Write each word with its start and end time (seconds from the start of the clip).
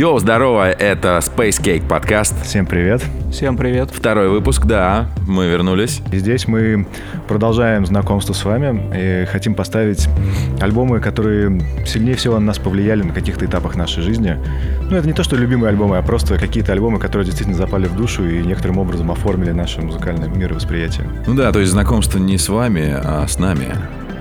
Йоу, 0.00 0.18
здорово, 0.18 0.70
это 0.70 1.18
Space 1.18 1.62
Cake 1.62 1.86
подкаст. 1.86 2.34
Всем 2.42 2.64
привет. 2.64 3.04
Всем 3.30 3.58
привет. 3.58 3.90
Второй 3.92 4.30
выпуск, 4.30 4.64
да, 4.64 5.10
мы 5.28 5.46
вернулись. 5.46 6.00
И 6.10 6.16
здесь 6.16 6.48
мы 6.48 6.86
продолжаем 7.28 7.84
знакомство 7.84 8.32
с 8.32 8.42
вами 8.42 8.80
и 8.96 9.26
хотим 9.26 9.54
поставить 9.54 10.08
альбомы, 10.58 11.00
которые 11.00 11.60
сильнее 11.84 12.16
всего 12.16 12.38
на 12.38 12.46
нас 12.46 12.58
повлияли 12.58 13.02
на 13.02 13.12
каких-то 13.12 13.44
этапах 13.44 13.76
нашей 13.76 14.02
жизни. 14.02 14.38
Ну, 14.88 14.96
это 14.96 15.06
не 15.06 15.12
то, 15.12 15.22
что 15.22 15.36
любимые 15.36 15.68
альбомы, 15.68 15.98
а 15.98 16.02
просто 16.02 16.38
какие-то 16.38 16.72
альбомы, 16.72 16.98
которые 16.98 17.26
действительно 17.26 17.58
запали 17.58 17.86
в 17.86 17.94
душу 17.94 18.26
и 18.26 18.42
некоторым 18.42 18.78
образом 18.78 19.10
оформили 19.10 19.50
наше 19.50 19.82
музыкальное 19.82 20.28
мировосприятие. 20.28 21.06
Ну 21.26 21.34
да, 21.34 21.52
то 21.52 21.58
есть 21.58 21.72
знакомство 21.72 22.18
не 22.18 22.38
с 22.38 22.48
вами, 22.48 22.90
а 22.96 23.26
с 23.28 23.38
нами. 23.38 23.66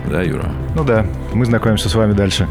Да, 0.08 0.22
Юра? 0.22 0.50
Ну 0.76 0.84
да, 0.84 1.06
мы 1.34 1.46
знакомимся 1.46 1.90
с 1.90 1.96
вами 1.96 2.14
дальше. 2.14 2.48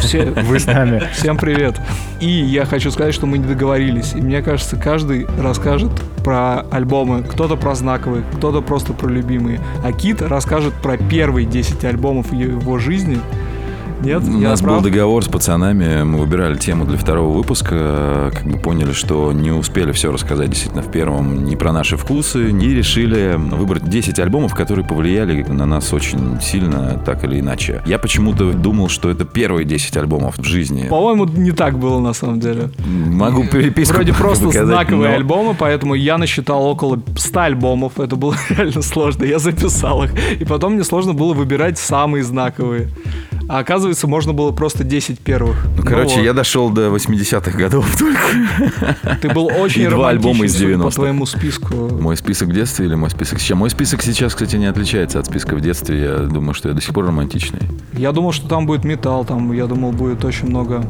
Все, 0.00 0.24
Вы 0.30 0.58
с 0.58 0.66
нами. 0.66 1.02
всем 1.12 1.36
привет. 1.36 1.78
И 2.20 2.26
я 2.28 2.64
хочу 2.64 2.90
сказать, 2.90 3.14
что 3.14 3.26
мы 3.26 3.38
не 3.38 3.44
договорились. 3.44 4.14
И 4.14 4.20
мне 4.20 4.40
кажется, 4.42 4.76
каждый 4.76 5.26
расскажет 5.40 5.90
про 6.24 6.60
альбомы. 6.70 7.22
Кто-то 7.22 7.56
про 7.56 7.74
знаковые, 7.74 8.24
кто-то 8.36 8.62
просто 8.62 8.94
про 8.94 9.08
любимые. 9.08 9.60
А 9.84 9.92
Кит 9.92 10.22
расскажет 10.22 10.72
про 10.74 10.96
первые 10.96 11.46
10 11.46 11.84
альбомов 11.84 12.32
его 12.32 12.78
жизни. 12.78 13.18
Нет? 14.04 14.22
У 14.22 14.38
нас 14.38 14.60
был 14.60 14.68
прав? 14.68 14.82
договор 14.82 15.24
с 15.24 15.28
пацанами, 15.28 16.02
мы 16.02 16.18
выбирали 16.18 16.56
тему 16.58 16.84
для 16.84 16.98
второго 16.98 17.36
выпуска, 17.36 18.30
как 18.34 18.44
бы 18.44 18.58
поняли, 18.58 18.92
что 18.92 19.32
не 19.32 19.50
успели 19.50 19.92
все 19.92 20.12
рассказать 20.12 20.50
действительно 20.50 20.82
в 20.82 20.90
первом 20.90 21.44
не 21.44 21.56
про 21.56 21.72
наши 21.72 21.96
вкусы, 21.96 22.50
и 22.50 22.74
решили 22.74 23.36
выбрать 23.38 23.88
10 23.88 24.18
альбомов, 24.18 24.54
которые 24.54 24.86
повлияли 24.86 25.42
на 25.42 25.64
нас 25.66 25.92
очень 25.92 26.40
сильно, 26.40 27.00
так 27.04 27.24
или 27.24 27.40
иначе. 27.40 27.82
Я 27.86 27.98
почему-то 27.98 28.52
думал, 28.52 28.88
что 28.88 29.10
это 29.10 29.24
первые 29.24 29.64
10 29.64 29.96
альбомов 29.96 30.38
в 30.38 30.44
жизни. 30.44 30.86
По-моему, 30.88 31.24
не 31.24 31.52
так 31.52 31.78
было 31.78 31.98
на 32.00 32.12
самом 32.12 32.40
деле. 32.40 32.70
Могу 32.86 33.44
переписку 33.46 33.94
Вроде 33.94 34.12
просто 34.18 34.46
показать, 34.46 34.66
знаковые 34.66 35.10
но- 35.10 35.16
альбомы, 35.16 35.56
поэтому 35.58 35.94
я 35.94 36.18
насчитал 36.18 36.64
около 36.66 37.00
100 37.16 37.40
альбомов. 37.40 37.98
Это 37.98 38.16
было 38.16 38.34
реально 38.50 38.82
сложно. 38.82 39.24
Я 39.24 39.38
записал 39.38 40.04
их. 40.04 40.10
И 40.40 40.44
потом 40.44 40.74
мне 40.74 40.84
сложно 40.84 41.14
было 41.14 41.32
выбирать 41.32 41.78
самые 41.78 42.22
знаковые. 42.22 42.88
А 43.48 43.58
оказывается, 43.58 44.06
можно 44.06 44.32
было 44.32 44.52
просто 44.52 44.84
10 44.84 45.18
первых. 45.18 45.56
Ну, 45.76 45.82
короче, 45.82 46.16
вот. 46.16 46.24
я 46.24 46.32
дошел 46.32 46.70
до 46.70 46.88
80-х 46.88 47.50
годов 47.58 47.86
только. 47.98 49.18
Ты 49.20 49.28
был 49.30 49.46
очень 49.46 49.82
И 49.82 49.86
два 49.86 50.10
альбома 50.10 50.44
из 50.46 50.54
романтичный, 50.54 50.58
судя 50.58 50.74
90-х. 50.74 50.84
по 50.84 50.90
твоему 50.90 51.26
списку. 51.26 51.74
Мой 52.00 52.16
список 52.16 52.48
в 52.48 52.52
детстве 52.52 52.86
или 52.86 52.94
мой 52.94 53.10
список 53.10 53.40
сейчас? 53.40 53.58
Мой 53.58 53.70
список 53.70 54.02
сейчас, 54.02 54.34
кстати, 54.34 54.56
не 54.56 54.66
отличается 54.66 55.18
от 55.18 55.26
списка 55.26 55.56
в 55.56 55.60
детстве. 55.60 56.02
Я 56.02 56.16
думаю, 56.18 56.54
что 56.54 56.68
я 56.68 56.74
до 56.74 56.80
сих 56.80 56.94
пор 56.94 57.06
романтичный. 57.06 57.60
Я 57.92 58.12
думал, 58.12 58.32
что 58.32 58.48
там 58.48 58.66
будет 58.66 58.84
металл, 58.84 59.24
там, 59.24 59.52
я 59.52 59.66
думал, 59.66 59.92
будет 59.92 60.24
очень 60.24 60.48
много 60.48 60.84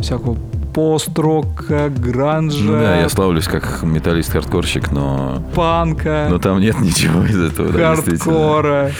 всякого 0.00 0.36
пост-рока, 0.74 1.88
гранжа, 1.88 2.62
Ну 2.62 2.72
да, 2.72 3.00
я 3.00 3.08
славлюсь 3.08 3.46
как 3.48 3.82
металлист-хардкорщик, 3.82 4.92
но... 4.92 5.42
панка, 5.54 6.28
Но 6.30 6.38
там 6.38 6.60
нет 6.60 6.80
ничего 6.80 7.24
из 7.24 7.40
этого. 7.40 7.72
да, 7.72 7.96
действительно. 7.96 8.90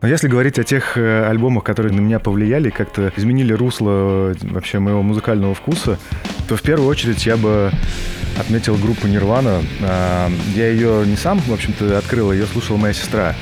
Но 0.00 0.06
если 0.06 0.28
говорить 0.28 0.58
о 0.60 0.64
тех 0.64 0.96
э, 0.96 1.26
альбомах, 1.28 1.64
которые 1.64 1.92
на 1.92 2.00
меня 2.00 2.20
повлияли, 2.20 2.70
как-то 2.70 3.12
изменили 3.16 3.52
русло 3.52 4.30
э, 4.30 4.34
вообще 4.42 4.78
моего 4.78 5.02
музыкального 5.02 5.54
вкуса, 5.54 5.98
то 6.46 6.56
в 6.56 6.62
первую 6.62 6.88
очередь 6.88 7.26
я 7.26 7.36
бы 7.36 7.72
отметил 8.38 8.76
группу 8.76 9.08
Нирвана. 9.08 9.60
А, 9.82 10.30
Я 10.54 10.68
ее 10.68 11.04
не 11.04 11.16
сам, 11.16 11.40
в 11.40 11.52
общем-то, 11.52 11.98
открыл, 11.98 12.32
ее 12.32 12.46
слушала 12.46 12.76
моя 12.76 12.94
сестра. 12.94 13.34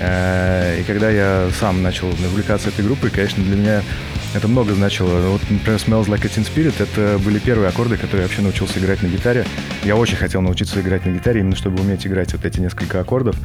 Э, 0.00 0.78
И 0.80 0.84
когда 0.84 1.10
я 1.10 1.48
сам 1.58 1.82
начал 1.82 2.08
увлекаться 2.08 2.68
этой 2.68 2.84
группой, 2.84 3.10
конечно, 3.10 3.42
для 3.42 3.56
меня 3.56 3.82
это 4.34 4.46
много 4.46 4.72
значило. 4.74 5.30
Вот, 5.30 5.42
например, 5.50 5.80
Smells 5.80 6.06
Like 6.06 6.24
a 6.24 6.28
Teen 6.28 6.46
Spirit— 6.46 6.74
это 6.78 7.18
были 7.24 7.40
первые 7.40 7.68
аккорды, 7.68 7.96
которые 7.96 8.22
я 8.22 8.26
вообще 8.28 8.42
научился 8.42 8.78
играть 8.78 9.02
на 9.02 9.08
гитаре. 9.08 9.44
Я 9.82 9.96
очень 9.96 10.16
хотел 10.16 10.42
научиться 10.42 10.80
играть 10.80 11.04
на 11.06 11.10
гитаре, 11.10 11.40
именно 11.40 11.56
чтобы 11.56 11.82
уметь 11.82 12.06
играть 12.06 12.32
вот 12.32 12.44
эти 12.44 12.60
несколько 12.60 13.00
аккордов. 13.00 13.36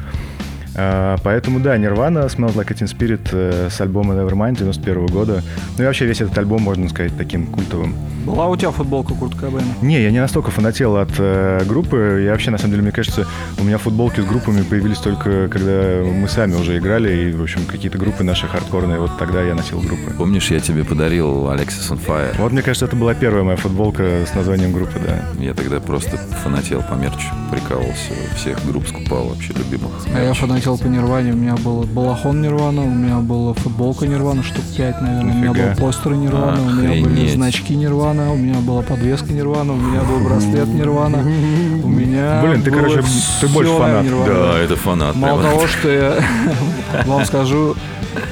А, 0.76 1.16
Поэтому, 1.22 1.60
да, 1.60 1.76
Nirvana, 1.76 2.26
Smells 2.26 2.54
Like 2.54 2.68
Teen 2.74 2.86
Spirit 2.86 3.28
э, 3.32 3.68
с 3.70 3.80
альбома 3.80 4.14
Nevermind 4.14 4.56
91 4.56 5.06
года. 5.06 5.42
Ну 5.76 5.84
и 5.84 5.86
вообще 5.86 6.06
весь 6.06 6.20
этот 6.20 6.36
альбом, 6.38 6.62
можно 6.62 6.88
сказать, 6.88 7.12
таким 7.16 7.46
культовым. 7.46 7.94
Была 8.24 8.48
у 8.48 8.56
тебя 8.56 8.70
футболка 8.70 9.14
Курт 9.14 9.34
Кобейна? 9.34 9.66
Не, 9.82 10.02
я 10.02 10.10
не 10.10 10.20
настолько 10.20 10.50
фанател 10.50 10.96
от 10.96 11.10
э, 11.18 11.64
группы. 11.66 12.22
Я 12.24 12.32
вообще, 12.32 12.50
на 12.50 12.58
самом 12.58 12.72
деле, 12.72 12.82
мне 12.82 12.92
кажется, 12.92 13.26
у 13.58 13.64
меня 13.64 13.78
футболки 13.78 14.20
с 14.20 14.24
группами 14.24 14.62
появились 14.62 14.98
только 14.98 15.48
когда 15.48 16.02
мы 16.04 16.28
сами 16.28 16.54
уже 16.54 16.78
играли, 16.78 17.30
и, 17.30 17.32
в 17.32 17.42
общем, 17.42 17.64
какие-то 17.66 17.98
группы 17.98 18.22
наши 18.22 18.46
хардкорные, 18.46 18.98
вот 19.00 19.18
тогда 19.18 19.42
я 19.42 19.54
носил 19.54 19.80
группы. 19.80 20.12
Помнишь, 20.16 20.50
я 20.50 20.60
тебе 20.60 20.84
подарил 20.84 21.48
Alexis 21.48 21.90
on 21.90 22.00
Fire? 22.06 22.36
Вот, 22.38 22.52
мне 22.52 22.62
кажется, 22.62 22.86
это 22.86 22.96
была 22.96 23.14
первая 23.14 23.42
моя 23.42 23.56
футболка 23.56 24.24
с 24.30 24.34
названием 24.34 24.72
группы, 24.72 25.00
да. 25.04 25.24
Я 25.42 25.54
тогда 25.54 25.80
просто 25.80 26.16
фанател 26.42 26.82
по 26.82 26.94
мерчу, 26.94 27.28
прикалывался, 27.50 28.12
всех 28.36 28.64
групп 28.66 28.86
скупал 28.86 29.28
вообще 29.28 29.52
любимых. 29.54 29.92
А 30.14 30.20
я 30.20 30.34
мерч. 30.34 30.59
Фанател 30.60 30.78
по 30.78 30.88
Нирване. 30.88 31.32
У 31.32 31.36
меня 31.36 31.56
был 31.56 31.84
балахон 31.84 32.42
Нирвана, 32.42 32.82
у 32.82 32.90
меня 32.90 33.18
была 33.18 33.54
футболка 33.54 34.06
Нирвана, 34.06 34.42
штук 34.42 34.64
5, 34.76 35.00
наверное. 35.00 35.32
У 35.32 35.36
меня 35.36 35.50
Нифига. 35.50 35.68
был 35.68 35.76
постер 35.86 36.14
Нирвана, 36.14 36.62
у 36.62 36.70
меня 36.70 37.04
были 37.04 37.28
значки 37.28 37.74
Нирвана, 37.74 38.32
у 38.32 38.36
меня 38.36 38.60
была 38.60 38.82
подвеска 38.82 39.32
Нирвана, 39.32 39.72
у 39.72 39.76
меня 39.76 40.00
был 40.02 40.20
браслет 40.20 40.68
Нирвана, 40.68 41.18
у 41.18 41.88
меня 41.88 42.42
Блин, 42.42 42.62
ты, 42.62 42.70
короче, 42.70 43.02
ты 43.40 43.48
больше 43.48 43.72
фанат. 43.72 44.04
Нирвана. 44.04 44.34
Да, 44.34 44.58
это 44.58 44.76
фанат. 44.76 45.16
Мало 45.16 45.40
прям. 45.40 45.52
того, 45.52 45.66
что 45.66 45.88
я 45.88 46.24
вам 47.06 47.24
скажу, 47.24 47.74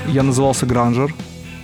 я 0.09 0.23
назывался 0.23 0.67
гранжер. 0.67 1.15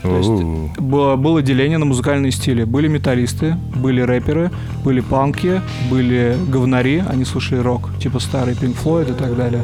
То 0.03 0.19
есть 0.19 0.79
было, 0.79 1.17
было 1.17 1.41
деление 1.41 1.79
на 1.79 1.87
музыкальные 1.87 2.31
стили. 2.31 2.65
Были 2.65 2.89
металлисты, 2.89 3.57
были 3.75 4.03
рэперы, 4.03 4.51
были 4.85 5.01
панки, 5.01 5.63
были 5.91 6.37
говнари, 6.47 7.03
они 7.09 7.25
слушали 7.25 7.61
рок, 7.61 7.89
типа 7.99 8.19
старый 8.19 8.53
Pink 8.53 8.77
Floyd 8.83 9.11
и 9.11 9.15
так 9.15 9.35
далее. 9.35 9.63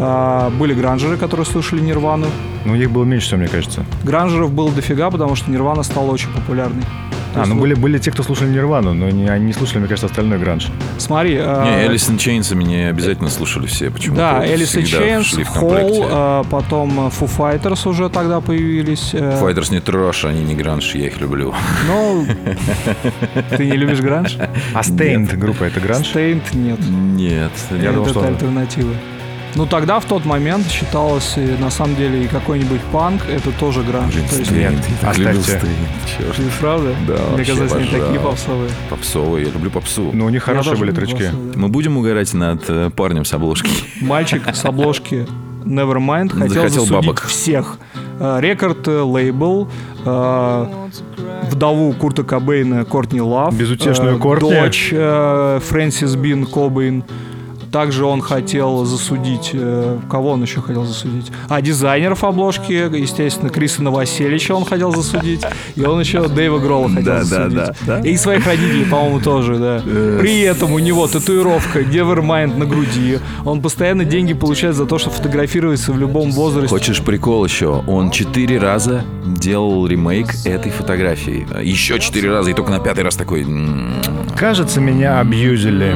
А, 0.00 0.50
были 0.50 0.74
гранжеры, 0.74 1.16
которые 1.16 1.46
слушали 1.46 1.80
Нирвану. 1.80 2.26
Ну, 2.64 2.74
их 2.74 2.90
было 2.90 3.04
меньше 3.04 3.26
всего, 3.26 3.38
мне 3.40 3.48
кажется. 3.48 3.84
Гранжеров 4.02 4.52
было 4.52 4.70
дофига, 4.72 5.10
потому 5.10 5.36
что 5.36 5.50
Нирвана 5.50 5.82
стала 5.82 6.10
очень 6.10 6.32
популярной. 6.32 6.82
То 7.34 7.42
А, 7.42 7.46
ну 7.46 7.56
были, 7.56 7.74
были 7.74 7.98
те, 7.98 8.12
кто 8.12 8.22
слушали 8.22 8.48
Нирвану, 8.48 8.94
но 8.94 9.10
не, 9.10 9.28
они 9.28 9.46
не 9.46 9.52
слушали, 9.52 9.78
мне 9.80 9.88
кажется, 9.88 10.06
остальной 10.06 10.38
гранж. 10.38 10.68
Смотри, 10.98 11.36
а, 11.40 11.64
Не, 11.64 11.84
Alice 11.86 12.08
in 12.16 12.25
Chains 12.25 12.52
не 12.52 12.88
обязательно 12.88 13.28
слушали 13.28 13.66
все 13.66 13.90
почему-то. 13.90 14.20
да, 14.20 14.44
Alice 14.46 14.74
in 14.76 14.84
Chains. 14.84 15.34
Hole, 15.48 16.44
потом 16.48 17.08
Foo 17.08 17.28
Fighters 17.36 17.88
уже 17.88 18.08
тогда 18.08 18.40
появились. 18.40 19.10
э, 19.14 19.36
Fighters 19.40 19.70
не 19.72 19.80
трэш, 19.80 20.24
они 20.26 20.44
не 20.44 20.54
гранж, 20.54 20.94
я 20.94 21.06
их 21.08 21.20
люблю. 21.20 21.52
Ну, 21.88 22.24
ты 23.56 23.66
не 23.66 23.76
любишь 23.76 24.00
гранж? 24.00 24.38
А 24.72 24.80
Staind 24.82 25.36
группа— 25.36 25.64
это 25.64 25.80
гранж? 25.80 26.06
Staind 26.08 26.54
нет. 26.54 26.78
Нет. 26.88 27.50
Я 27.72 27.90
думал, 27.92 28.06
это 28.06 28.20
что- 28.20 28.28
альтернатива. 28.28 28.94
Ну 29.56 29.66
тогда 29.66 30.00
в 30.00 30.04
тот 30.04 30.24
момент 30.24 30.68
считалось, 30.68 31.34
и 31.36 31.54
на 31.60 31.70
самом 31.70 31.94
деле, 31.94 32.24
и 32.24 32.26
какой-нибудь 32.26 32.80
панк 32.92 33.22
это 33.28 33.52
тоже 33.52 33.82
гранж. 33.82 34.12
Блин, 34.14 34.28
То 34.28 34.36
есть, 34.38 34.50
Нет, 34.50 34.72
Staind, 34.72 34.96
я 35.00 35.06
так 35.08 35.18
любил. 35.18 35.42
Стейн, 35.42 35.62
черт. 36.18 36.36
правда? 36.60 36.94
Да, 37.06 37.18
Мне 37.34 37.44
казалось, 37.44 37.72
они 37.72 37.86
такие 37.86 38.18
попсовые. 38.20 38.70
Попсовый, 38.90 39.44
я 39.44 39.50
люблю 39.50 39.70
попсу. 39.70 40.10
Ну, 40.12 40.24
у 40.26 40.28
них 40.28 40.42
хорошие 40.42 40.76
были 40.76 40.90
трэчки. 40.90 41.12
попсовые, 41.22 41.52
да. 41.52 41.58
Мы 41.60 41.68
будем 41.68 41.96
угорать 41.96 42.34
над 42.34 42.64
э, 42.68 42.90
парнем 42.90 43.24
с 43.24 43.32
обложки. 43.32 43.70
Мальчик 44.04 44.42
с 44.52 44.64
обложки 44.64 45.24
Nevermind 45.64 46.30
хотел 46.30 46.48
Захотел 46.48 46.84
засудить 46.84 47.06
бабок. 47.06 47.22
всех. 47.22 47.78
Э, 48.18 48.38
Рекорд, 48.40 48.88
э, 48.88 49.00
лейбл, 49.02 49.68
вдову 51.50 51.92
Курта 51.94 52.24
Кобейна 52.24 52.84
Кортни 52.84 53.20
Лав, 53.20 53.56
Безутешную 53.56 54.18
Кортни. 54.18 54.50
дочь 54.50 54.88
Фрэнсис 54.90 56.16
Бин 56.16 56.44
Кобейн. 56.46 57.04
Также 57.74 58.04
он 58.04 58.20
хотел 58.20 58.84
засудить... 58.84 59.50
э, 59.52 59.98
Кого 60.08 60.30
он 60.30 60.42
еще 60.42 60.60
хотел 60.60 60.84
засудить? 60.84 61.32
А, 61.48 61.60
дизайнеров 61.60 62.22
обложки, 62.22 62.72
естественно, 62.72 63.50
Криса 63.50 63.82
Новоселича 63.82 64.54
он 64.54 64.64
хотел 64.64 64.92
засудить. 64.94 65.42
И 65.74 65.82
он 65.84 65.98
еще 65.98 66.28
Дэйва 66.28 66.60
Гролла 66.60 66.88
хотел 66.88 67.04
Да, 67.04 67.18
да, 67.18 67.24
засудить. 67.24 67.56
да, 67.56 67.74
да. 67.86 68.00
И 68.08 68.16
своих 68.16 68.46
родителей, 68.46 68.84
по-моему, 68.84 69.18
тоже, 69.18 69.56
да. 69.58 69.80
При 70.20 70.42
этом 70.42 70.70
у 70.72 70.78
него 70.78 71.08
татуировка 71.08 71.80
Nevermind 71.80 72.56
на 72.56 72.64
груди. 72.64 73.18
Он 73.44 73.60
постоянно 73.60 74.04
деньги 74.04 74.34
получает 74.34 74.76
за 74.76 74.86
то, 74.86 74.98
что 74.98 75.10
фотографируется 75.10 75.90
в 75.90 75.98
любом 75.98 76.30
возрасте. 76.30 76.68
Хочешь 76.68 77.00
прикол 77.02 77.44
еще? 77.44 77.82
Он 77.88 78.12
четыре 78.12 78.58
раза 78.60 79.02
делал 79.26 79.84
ремейк 79.88 80.28
этой 80.44 80.70
фотографии. 80.70 81.44
Еще 81.60 81.98
четыре 81.98 82.30
раза, 82.30 82.50
и 82.52 82.54
только 82.54 82.70
на 82.70 82.78
пятый 82.78 83.02
раз 83.02 83.16
такой... 83.16 83.42
«М, 83.42 83.94
Кажется, 84.36 84.80
меня 84.80 85.18
абьюзили. 85.18 85.92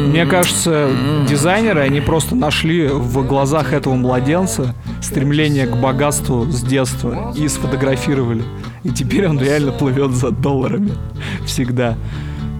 Мне 0.00 0.26
кажется, 0.26 0.90
дизайнеры, 1.28 1.80
они 1.80 2.00
просто 2.00 2.34
нашли 2.34 2.88
в 2.88 3.26
глазах 3.26 3.72
этого 3.72 3.94
младенца 3.94 4.74
стремление 5.00 5.66
к 5.66 5.76
богатству 5.76 6.46
с 6.50 6.62
детства 6.62 7.32
и 7.36 7.46
сфотографировали. 7.48 8.42
И 8.82 8.90
теперь 8.90 9.28
он 9.28 9.40
реально 9.40 9.72
плывет 9.72 10.12
за 10.12 10.30
долларами. 10.30 10.92
Всегда. 11.46 11.96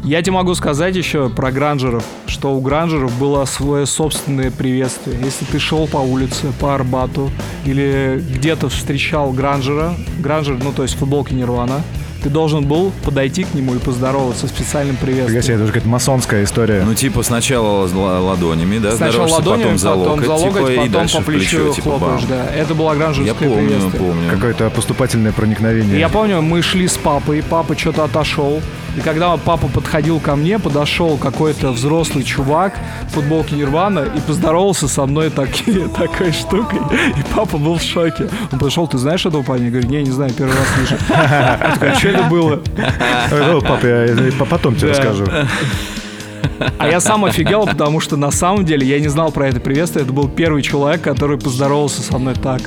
Я 0.03 0.23
тебе 0.23 0.33
могу 0.33 0.55
сказать 0.55 0.97
еще 0.97 1.29
про 1.29 1.53
гранжеров, 1.53 2.05
что 2.27 2.55
у 2.55 2.61
гранжеров 2.61 3.19
было 3.19 3.45
свое 3.45 3.85
собственное 3.85 4.51
приветствие. 4.51 5.19
Если 5.23 5.45
ты 5.45 5.59
шел 5.59 5.87
по 5.87 5.99
улице, 5.99 6.53
по 6.59 6.75
Арбату, 6.75 7.31
или 7.67 8.23
где-то 8.35 8.71
встречал 8.71 9.33
гранжера, 9.33 9.95
гранжер, 10.19 10.59
ну 10.63 10.73
то 10.73 10.85
есть 10.85 10.97
футболки 10.97 11.35
Нирвана, 11.35 11.83
ты 12.23 12.29
должен 12.29 12.65
был 12.67 12.93
подойти 13.05 13.45
к 13.45 13.55
нему 13.55 13.75
и 13.75 13.79
поздороваться 13.79 14.47
специальным 14.47 14.97
приветствием. 14.97 15.43
себе, 15.43 15.55
это 15.55 15.65
уже 15.65 15.73
какая-то 15.73 15.89
масонская 15.89 16.45
история. 16.45 16.83
Ну, 16.85 16.95
типа, 16.95 17.23
сначала 17.23 17.87
ла- 17.89 18.21
ладонями, 18.21 18.79
да, 18.79 18.93
Сначала 18.97 19.27
ладонями, 19.29 19.63
потом 19.63 19.79
за 19.79 19.95
локоть, 19.95 20.27
за 20.27 20.33
локоть, 20.35 20.53
типа, 20.55 20.71
и 20.73 20.77
потом 20.77 20.93
дальше 20.93 21.17
по 21.17 21.23
в 21.23 21.27
плечо, 21.27 21.57
плечу 21.59 21.75
типа, 21.75 21.91
хлопаешь, 21.91 22.21
бам. 22.23 22.29
да. 22.29 22.55
Это 22.55 22.75
было 22.75 22.91
Я 22.91 22.99
гранжерское 22.99 23.49
помню, 23.49 23.91
помню. 23.99 24.31
Какое-то 24.31 24.71
поступательное 24.71 25.33
проникновение. 25.33 25.99
Я 25.99 26.09
помню, 26.09 26.43
мы 26.43 26.63
шли 26.63 26.87
с 26.89 26.97
папой, 26.97 27.43
папа 27.49 27.77
что-то 27.77 28.05
отошел. 28.05 28.61
И 28.97 29.01
когда 29.01 29.37
папа 29.37 29.69
подходил 29.69 30.19
ко 30.21 30.35
мне, 30.37 30.59
подошел 30.59 31.17
какой-то 31.17 31.71
взрослый 31.71 32.25
чувак 32.25 32.75
в 33.09 33.13
футболке 33.15 33.55
Нирвана 33.55 34.01
и 34.01 34.21
поздоровался 34.21 34.89
со 34.89 35.07
мной 35.07 35.31
таки- 35.31 35.87
такой 35.97 36.33
штукой. 36.33 36.81
И 37.17 37.23
папа 37.35 37.57
был 37.57 37.77
в 37.79 37.83
шоке. 37.83 38.29
Он 38.53 38.59
подошел, 38.59 38.89
ты 38.89 38.99
знаешь 38.99 39.25
этого 39.25 39.43
парня? 39.43 39.67
Я 39.67 39.71
говорю, 39.71 39.89
не, 39.89 40.03
не 40.03 40.11
знаю, 40.11 40.33
первый 40.33 40.55
раз 40.57 40.67
слышу. 40.77 41.03
Я 41.09 41.71
такой, 41.75 41.91
а 41.91 41.95
что 41.95 42.09
это 42.09 42.23
было? 42.25 42.61
Ой, 43.33 43.47
ну, 43.53 43.61
пап, 43.61 43.85
я 43.85 44.05
я 44.07 44.33
по- 44.33 44.45
потом 44.45 44.75
тебе 44.75 44.91
расскажу. 44.91 45.25
А 46.79 46.89
я 46.89 47.01
сам 47.01 47.25
офигел, 47.25 47.67
потому 47.67 48.01
что 48.01 48.17
на 48.17 48.31
самом 48.31 48.65
деле 48.65 48.87
я 48.87 49.01
не 49.01 49.09
знал 49.09 49.31
про 49.33 49.49
это 49.49 49.61
приветствие. 49.61 50.03
Это 50.05 50.13
был 50.13 50.29
первый 50.29 50.63
человек, 50.63 51.01
который 51.01 51.39
поздоровался 51.39 52.03
со 52.03 52.19
мной 52.19 52.35
так. 52.35 52.61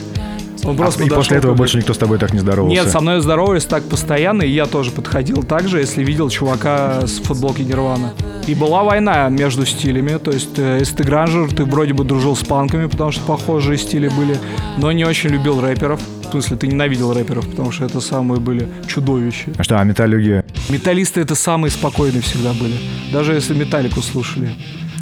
Он 0.66 0.78
просто 0.78 1.04
А, 1.04 1.06
и 1.06 1.10
после 1.10 1.38
этого 1.38 1.54
больше 1.54 1.78
никто 1.78 1.94
с 1.94 1.98
тобой 1.98 2.18
так 2.18 2.34
не 2.34 2.40
здоровался. 2.40 2.76
Нет, 2.82 2.92
со 2.92 3.00
мной 3.02 3.22
здоровались 3.22 3.66
так 3.66 3.84
постоянно, 3.84 4.44
и 4.44 4.50
я 4.50 4.66
тоже 4.66 4.92
подходил 4.92 5.44
так 5.44 5.68
же, 5.68 5.80
если 5.80 6.04
видел 6.04 6.30
чувака 6.30 7.06
с 7.06 7.20
футболки 7.20 7.62
Нирвана. 7.62 8.14
И 8.48 8.56
была 8.56 8.84
война 8.84 9.30
между 9.30 9.66
стилями, 9.66 10.18
то 10.18 10.32
есть 10.32 10.58
э, 10.58 10.78
если 10.80 10.98
ты 10.98 11.04
гранжер, 11.04 11.54
ты 11.54 11.66
вроде 11.66 11.94
бы 11.94 12.04
дружил 12.04 12.36
с 12.36 12.44
панками, 12.44 12.88
потому 12.88 13.12
что 13.12 13.22
похожие 13.26 13.78
стили 13.78 14.10
были, 14.10 14.38
но 14.78 14.92
не 14.92 15.06
очень 15.06 15.30
любил 15.30 15.62
рэперов. 15.62 16.02
В 16.28 16.32
смысле, 16.34 16.58
ты 16.58 16.68
ненавидел 16.68 17.14
рэперов, 17.14 17.48
потому 17.48 17.72
что 17.72 17.86
это 17.86 18.02
самые 18.02 18.40
были 18.40 18.68
чудовища. 18.88 19.52
А 19.58 19.64
что, 19.64 19.80
а 19.80 19.84
металлюги? 19.84 20.44
Металлисты 20.70 21.22
это 21.22 21.36
самые 21.36 21.72
спокойные 21.72 22.22
всегда 22.22 22.54
были. 22.54 22.76
Даже 23.12 23.34
если 23.34 23.54
металлику 23.54 24.02
слушали. 24.02 24.50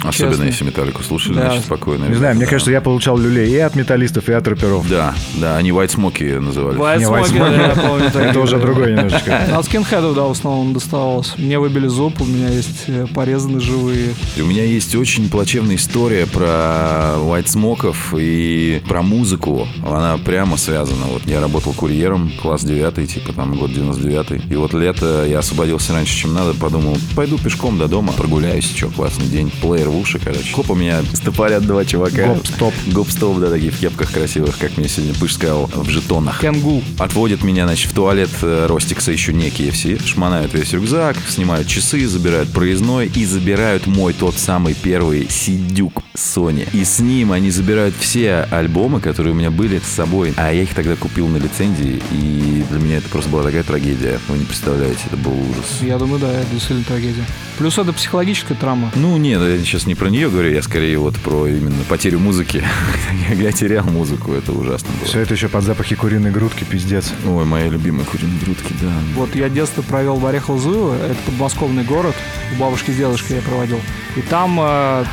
Особенно 0.02 0.32
Честно. 0.32 0.44
если 0.44 0.64
металлику 0.64 1.02
слушали, 1.02 1.34
Да. 1.34 1.46
значит, 1.46 1.64
спокойно. 1.64 2.06
Не 2.06 2.14
знаю, 2.14 2.34
мне 2.36 2.44
Да. 2.44 2.50
кажется, 2.50 2.70
я 2.70 2.80
получал 2.80 3.16
люлей 3.18 3.50
и 3.50 3.58
от 3.58 3.74
металлистов, 3.76 4.28
и 4.28 4.32
от 4.32 4.46
рэперов. 4.48 4.88
Да, 4.88 5.14
да, 5.36 5.56
они 5.56 5.70
White 5.70 5.96
Smoky 5.96 6.40
называли. 6.40 6.78
White 6.78 6.98
Не, 6.98 7.04
White 7.04 7.22
Smoke, 7.24 7.32
Smoke. 7.32 7.56
да, 7.56 7.66
я 7.66 7.74
помню 7.74 8.04
Это 8.30 8.40
уже 8.40 8.56
да. 8.56 8.62
другое 8.62 8.90
немножечко. 8.96 9.36
От 9.56 9.64
скинхедов, 9.64 10.14
да, 10.14 10.22
в 10.22 10.30
основном 10.32 10.72
доставалось. 10.74 11.34
Мне 11.38 11.58
выбили 11.58 11.86
зуб, 11.86 12.20
у 12.20 12.24
меня 12.24 12.48
есть 12.48 12.84
э, 12.88 13.06
порезаны 13.14 13.60
живые. 13.60 14.14
У 14.38 14.44
меня 14.44 14.64
есть 14.64 14.94
очень 14.94 15.28
плачевная 15.28 15.76
история 15.76 16.26
про 16.26 17.14
White 17.18 17.48
Smoke 17.48 17.95
ов 17.95 18.14
и 18.18 18.82
про 18.88 19.02
музыку. 19.02 19.66
Она 19.86 20.18
прямо 20.18 20.56
связана. 20.56 21.06
Вот 21.06 21.22
я 21.26 21.40
работал 21.40 21.72
курьером, 21.72 22.32
класс 22.40 22.64
9, 22.64 23.12
типа 23.12 23.32
там 23.32 23.54
год 23.56 23.72
99 23.72 24.42
И 24.50 24.54
вот 24.56 24.74
лето 24.74 25.24
я 25.26 25.38
освободился 25.40 25.92
раньше, 25.92 26.14
чем 26.16 26.34
надо, 26.34 26.54
подумал, 26.54 26.96
пойду 27.14 27.38
пешком 27.38 27.78
до 27.78 27.88
дома, 27.88 28.12
прогуляюсь, 28.12 28.64
что, 28.74 28.88
классный 28.88 29.26
день. 29.26 29.50
Плеер 29.60 29.88
в 29.92 29.98
уши, 29.98 30.18
короче. 30.18 30.52
Хоп, 30.54 30.70
у 30.70 30.74
меня 30.74 31.02
стопорят 31.12 31.64
два 31.64 31.84
чувака. 31.84 32.28
Гоп-стоп. 32.28 32.74
Гоп-стоп, 32.88 33.38
да, 33.38 33.50
такие 33.50 33.70
в 33.70 33.78
кепках 33.78 34.10
красивых, 34.10 34.58
как 34.58 34.76
мне 34.76 34.88
сегодня 34.88 35.14
Пыш 35.14 35.34
сказал, 35.34 35.70
в 35.72 35.88
жетонах. 35.88 36.40
Kangol. 36.40 36.82
Отводят 36.98 37.42
меня, 37.44 37.66
значит, 37.66 37.90
в 37.90 37.94
туалет 37.94 38.30
э, 38.42 38.66
Ростикса 38.66 39.12
еще 39.12 39.32
не 39.32 39.48
KFC, 39.48 40.04
шмонают 40.04 40.54
весь 40.54 40.72
рюкзак, 40.72 41.16
снимают 41.28 41.68
часы, 41.68 42.06
забирают 42.06 42.50
проездной 42.52 43.06
и 43.14 43.24
забирают 43.24 43.86
мой 43.86 44.12
тот 44.12 44.36
самый 44.36 44.74
первый 44.74 45.28
Сидюк 45.28 46.02
Sony. 46.14 46.68
И 46.72 46.84
с 46.84 47.00
ним 47.00 47.32
они 47.32 47.50
забирают 47.50 47.94
все 47.98 48.46
альбомы, 48.50 49.00
которые 49.00 49.32
у 49.34 49.36
меня 49.36 49.50
были 49.50 49.78
с 49.78 49.88
собой. 49.88 50.32
А 50.36 50.52
я 50.52 50.62
их 50.62 50.74
тогда 50.74 50.96
купил 50.96 51.28
на 51.28 51.36
лицензии, 51.36 52.02
и 52.10 52.64
для 52.70 52.78
меня 52.78 52.98
это 52.98 53.08
просто 53.08 53.30
была 53.30 53.42
такая 53.42 53.62
трагедия. 53.62 54.18
Вы 54.28 54.38
не 54.38 54.44
представляете, 54.44 55.00
это 55.06 55.16
был 55.16 55.32
ужас. 55.50 55.80
Я 55.80 55.98
думаю, 55.98 56.20
да, 56.20 56.30
это 56.32 56.50
действительно 56.50 56.84
трагедия. 56.84 57.24
Плюс 57.58 57.78
это 57.78 57.92
психологическая 57.92 58.56
травма. 58.56 58.90
Ну, 58.94 59.16
нет, 59.18 59.40
я 59.40 59.58
сейчас 59.58 59.81
не 59.86 59.94
про 59.94 60.08
нее 60.08 60.28
говорю, 60.30 60.50
я 60.52 60.62
скорее 60.62 60.98
вот 60.98 61.16
про 61.16 61.46
именно 61.46 61.82
потерю 61.88 62.18
музыки. 62.18 62.62
Я 63.34 63.52
терял 63.52 63.84
музыку, 63.84 64.32
это 64.32 64.52
ужасно 64.52 64.88
было. 64.98 65.06
Все 65.06 65.20
это 65.20 65.34
еще 65.34 65.48
под 65.48 65.64
запахи 65.64 65.94
куриной 65.94 66.30
грудки, 66.30 66.64
пиздец. 66.64 67.12
Ой, 67.26 67.44
мои 67.44 67.68
любимые 67.68 68.04
куриные 68.04 68.38
грудки, 68.40 68.74
да. 68.80 68.92
Вот 69.14 69.34
я 69.34 69.48
детство 69.48 69.82
провел 69.82 70.16
в 70.16 70.26
Орехово-Зуево, 70.26 70.94
это 71.04 71.16
подмосковный 71.26 71.84
город, 71.84 72.14
у 72.54 72.60
бабушки 72.60 72.90
с 72.90 72.96
дедушкой 72.96 73.36
я 73.36 73.42
проводил. 73.42 73.80
И 74.16 74.20
там 74.20 74.60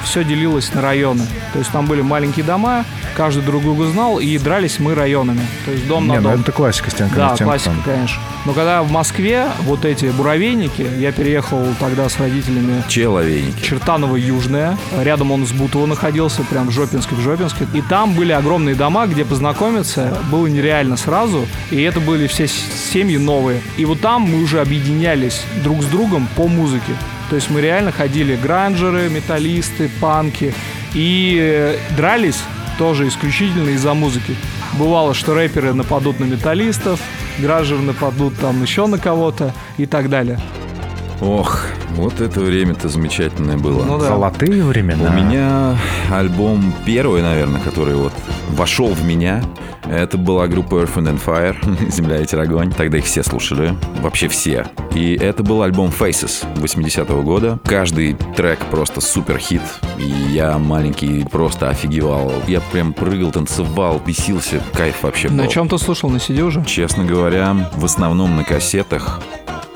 все 0.04 0.24
делилось 0.26 0.74
на 0.74 0.82
районы. 0.82 1.26
То 1.54 1.60
есть 1.60 1.72
там 1.72 1.86
были 1.88 2.02
маленькие 2.02 2.46
дома, 2.46 2.86
каждый 3.16 3.44
друг 3.44 3.64
друга 3.64 3.86
знал, 3.86 4.20
и 4.20 4.38
дрались 4.38 4.80
мы 4.80 4.94
районами. 4.94 5.42
То 5.66 5.72
есть 5.72 5.88
дом 5.88 6.04
Не, 6.08 6.16
на 6.16 6.22
ну 6.22 6.30
дом. 6.32 6.42
это 6.42 6.52
классика 6.52 6.92
стенка 6.92 7.16
Да, 7.16 7.30
на 7.30 7.36
стенку 7.36 7.52
классика, 7.52 7.70
там. 7.72 7.84
конечно. 7.96 8.22
Но 8.46 8.54
когда 8.54 8.84
в 8.84 8.92
Москве 8.92 9.48
вот 9.62 9.86
эти 9.86 10.08
буровейники, 10.08 10.86
я 10.98 11.12
переехал 11.14 11.66
тогда 11.80 12.10
с 12.10 12.20
родителями 12.20 12.84
Человейники. 12.90 13.62
Чертаново 13.62 14.18
Южное. 14.18 14.59
Рядом 14.98 15.32
он 15.32 15.46
с 15.46 15.52
Бутово 15.52 15.86
находился, 15.86 16.44
прям 16.44 16.68
в 16.68 16.72
Жопинске, 16.72 17.16
в 17.16 17.20
Жопинске. 17.20 17.68
И 17.74 17.82
там 17.82 18.14
были 18.14 18.32
огромные 18.32 18.76
дома, 18.76 19.08
где 19.08 19.26
познакомиться 19.26 20.18
было 20.32 20.48
нереально 20.48 20.98
сразу. 20.98 21.48
И 21.72 21.82
это 21.82 22.00
были 22.00 22.28
все 22.28 22.48
семьи 22.48 23.18
новые. 23.18 23.62
И 23.78 23.86
вот 23.86 24.02
там 24.02 24.24
мы 24.24 24.42
уже 24.44 24.62
объединялись 24.62 25.44
друг 25.64 25.82
с 25.84 25.86
другом 25.86 26.28
по 26.36 26.48
музыке. 26.48 26.94
То 27.30 27.36
есть 27.36 27.50
мы 27.50 27.62
реально 27.62 27.92
ходили 27.92 28.36
гранжеры, 28.36 29.10
металлисты, 29.10 29.90
панки. 30.02 30.54
И 30.94 31.38
э, 31.40 31.78
дрались 31.96 32.42
тоже 32.78 33.08
исключительно 33.08 33.70
из-за 33.70 33.94
музыки. 33.94 34.36
Бывало, 34.74 35.14
что 35.14 35.34
рэперы 35.34 35.74
нападут 35.74 36.20
на 36.20 36.26
металлистов, 36.26 37.00
гранжеры 37.40 37.82
нападут 37.82 38.36
там 38.40 38.62
еще 38.62 38.88
на 38.88 38.98
кого-то 38.98 39.54
и 39.78 39.86
так 39.86 40.10
далее. 40.10 40.40
Ох, 41.22 41.66
вот 41.96 42.22
это 42.22 42.40
время-то 42.40 42.88
замечательное 42.88 43.58
было. 43.58 43.84
Ну 43.84 43.98
да. 44.00 44.08
Золотые 44.08 44.64
времена. 44.64 45.10
У 45.10 45.14
меня 45.14 45.78
альбом 46.12 46.74
первый, 46.86 47.22
наверное, 47.22 47.60
который 47.60 47.96
вот 47.96 48.14
вошел 48.52 48.88
в 48.94 49.04
меня. 49.04 49.44
Это 49.86 50.18
была 50.18 50.48
группа 50.48 50.76
Earth 50.76 50.96
and 50.96 51.20
Fire, 51.24 51.58
Земля, 51.92 52.18
ветер, 52.18 52.40
огонь. 52.40 52.72
Тогда 52.72 53.00
их 53.00 53.06
все 53.06 53.24
слушали, 53.24 53.74
вообще 54.02 54.28
все. 54.28 54.68
И 54.94 55.16
это 55.16 55.44
был 55.44 55.62
альбом 55.64 55.90
Faces 55.90 56.46
80-го 56.56 57.22
года. 57.22 57.60
Каждый 57.66 58.16
трек 58.36 58.60
просто 58.72 59.02
супер 59.02 59.40
хит. 59.40 59.62
И 59.98 60.08
я 60.32 60.58
маленький 60.58 61.26
просто 61.26 61.70
офигевал. 61.70 62.32
Я 62.48 62.62
прям 62.62 62.94
прыгал, 62.94 63.32
танцевал, 63.32 64.00
бесился. 64.06 64.62
Кайф 64.74 65.04
вообще 65.04 65.28
был. 65.28 65.36
На 65.38 65.48
чем 65.48 65.68
ты 65.68 65.78
слушал? 65.78 66.10
На 66.10 66.18
CD 66.18 66.42
уже? 66.42 66.64
Честно 66.66 67.04
говоря, 67.04 67.70
в 67.76 67.84
основном 67.84 68.36
на 68.36 68.44
кассетах, 68.44 69.22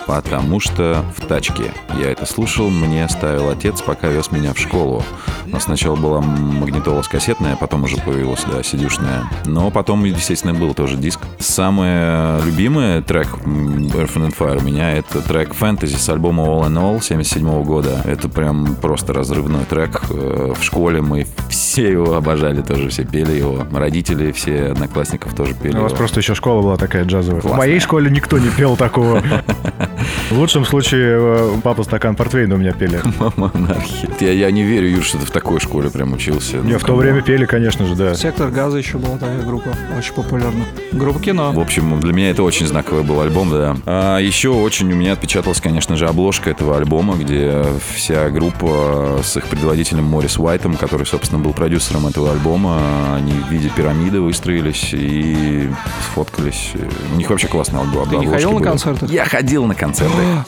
потому 0.08 0.60
что 0.60 1.04
в 1.18 1.26
тачке. 1.28 1.72
Я 2.00 2.12
это 2.12 2.26
слушал, 2.26 2.70
мне 2.70 3.08
ставил 3.10 3.50
отец, 3.50 3.82
пока 3.82 4.08
вез 4.10 4.32
меня 4.32 4.54
в 4.54 4.60
школу. 4.60 5.04
Нас 5.46 5.64
сначала 5.64 5.96
была 5.96 6.22
магнитола 6.22 7.02
с 7.02 7.08
кассетная, 7.08 7.56
потом 7.56 7.84
уже 7.84 7.98
появилась, 7.98 8.44
да, 8.52 8.64
сидюшная. 8.64 9.24
Но 9.46 9.70
потом, 9.72 10.04
естественно, 10.06 10.54
был 10.54 10.74
тоже 10.74 10.96
диск. 10.98 11.20
Самый 11.40 12.42
любимый 12.44 13.02
трек 13.02 13.28
Earth 13.46 14.16
and 14.16 14.36
Fire 14.38 14.60
у 14.60 14.64
меня 14.64 14.92
это 14.94 15.22
трек 15.22 15.52
Fantasy 15.52 15.98
с 15.98 16.10
альбома 16.10 16.44
All 16.44 16.68
in 16.68 16.74
All 16.78 17.02
77 17.04 17.64
года. 17.64 18.02
Это 18.06 18.30
прям 18.30 18.76
просто 18.76 19.14
разрывной 19.14 19.66
трек. 19.66 20.02
Э, 20.10 20.54
В 20.58 20.64
школе 20.64 21.02
мы 21.02 21.28
все 21.50 21.92
его 21.92 22.16
обожали 22.16 22.62
тоже, 22.62 22.90
все 22.90 23.04
пели 23.04 23.34
его. 23.34 23.66
Родители, 23.72 24.32
все 24.32 24.68
одноклассников 24.72 25.34
тоже 25.36 25.54
пели 25.54 25.78
У 25.78 25.82
вас 25.82 25.92
его. 25.92 25.98
просто 26.00 26.20
еще 26.20 26.34
школа 26.36 26.62
была 26.62 26.78
такая 26.78 27.04
джазовая. 27.06 27.40
В 27.40 27.44
Классная. 27.44 27.58
моей 27.60 27.80
школе 27.80 28.10
никто 28.10 28.40
не 28.40 28.50
пел 28.50 28.76
такого. 28.76 29.22
В 30.30 30.38
лучшем 30.38 30.66
случае 30.66 31.18
э, 31.20 31.50
папа 31.64 31.84
стакан 31.84 32.16
портвейна 32.16 32.56
у 32.56 32.58
меня 32.58 32.72
пели. 32.74 33.00
Монархия. 33.36 34.10
Я, 34.20 34.32
я 34.32 34.52
не 34.52 34.64
верю, 34.64 34.90
Юр, 34.90 35.04
что 35.04 35.18
ты 35.18 35.26
в 35.26 35.32
такой 35.32 35.60
школе 35.60 35.90
прям 35.90 36.14
учился. 36.14 36.58
Не, 36.58 36.74
Ну, 36.74 36.78
в 36.78 36.82
то 36.82 36.88
come 36.88 36.96
on. 36.96 37.02
время 37.02 37.22
пели, 37.22 37.46
конечно 37.46 37.86
же, 37.86 37.96
да. 37.96 38.14
Сектор 38.16 38.50
газа 38.50 38.78
еще 38.78 38.98
была 38.98 39.18
такая 39.18 39.42
группа, 39.44 39.70
очень 39.98 40.14
популярна. 40.14 40.66
Группа 40.92 41.20
кино. 41.20 41.52
В 41.52 41.60
общем, 41.60 42.00
для 42.00 42.14
меня 42.14 42.30
это 42.32 42.44
очень 42.44 42.68
знаковый 42.68 43.04
был 43.04 43.22
альбом, 43.22 43.50
да. 43.52 43.76
А 43.86 44.18
еще 44.20 44.50
очень 44.50 44.92
у 44.92 44.96
меня 44.96 45.14
отпечаталась, 45.14 45.62
конечно 45.62 45.96
же, 45.96 46.08
обложка 46.08 46.50
этого 46.50 46.78
альбома, 46.78 47.16
где 47.16 47.64
вся 47.94 48.30
группа 48.30 49.20
с 49.24 49.36
их 49.38 49.46
предводителем 49.48 50.04
Морис 50.06 50.38
Уайтом, 50.38 50.76
который, 50.76 51.06
собственно, 51.06 51.42
был 51.42 51.54
продюсером 51.54 52.08
этого 52.08 52.32
альбома, 52.32 52.82
они 53.16 53.32
в 53.34 53.52
виде 53.52 53.70
пирамиды 53.70 54.22
выстроились 54.22 54.90
и 54.94 55.70
сфоткались. 56.12 56.72
У 57.14 57.18
них 57.18 57.30
вообще 57.30 57.48
классный 57.48 57.80
альбом. 57.82 58.10
Ты 58.10 58.18
не 58.18 58.28
ходил 58.28 58.50
на 58.52 58.56
были. 58.60 58.64
концертах? 58.68 59.10
Я 59.10 59.26
ходил 59.26 59.66
на 59.66 59.76
концерты. 59.76 59.93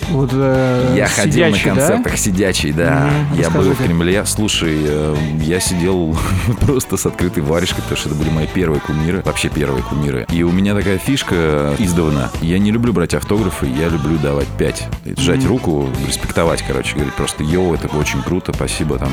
Вот 0.09 0.29
э, 0.33 0.93
Я 0.95 1.07
ходил 1.07 1.45
на 1.45 1.51
сидячий, 1.51 1.69
да? 1.71 1.75
концертах 1.75 2.17
сидячий, 2.17 2.71
да. 2.71 3.09
Мгм, 3.31 3.41
Я 3.41 3.49
был 3.49 3.61
в. 3.71 3.75
Кремле. 3.75 4.25
Слушай, 4.25 4.77
э, 4.83 5.15
я 5.41 5.59
сидел 5.59 6.17
просто 6.61 6.97
с 6.97 7.05
открытой 7.05 7.43
варежкой, 7.43 7.83
потому 7.83 7.97
что 7.97 8.09
это 8.09 8.17
были 8.17 8.29
мои 8.29 8.47
первые 8.47 8.79
кумиры. 8.81 9.21
Вообще 9.23 9.49
первые 9.49 9.83
кумиры. 9.83 10.25
И 10.31 10.43
у 10.43 10.51
меня 10.51 10.73
такая 10.73 10.97
фишка 10.97 11.75
издавна. 11.77 12.31
Я 12.41 12.57
не 12.59 12.71
люблю 12.71 12.93
брать 12.93 13.13
автографы, 13.13 13.67
я 13.67 13.89
люблю 13.89 14.17
давать 14.17 14.47
пять. 14.57 14.87
Сжать 15.17 15.45
руку, 15.45 15.89
респектовать, 16.07 16.63
короче, 16.65 16.95
говорить 16.95 17.13
просто 17.13 17.43
йоу, 17.43 17.73
это 17.73 17.87
очень 17.95 18.21
круто, 18.23 18.53
спасибо 18.53 18.97
там, 18.97 19.11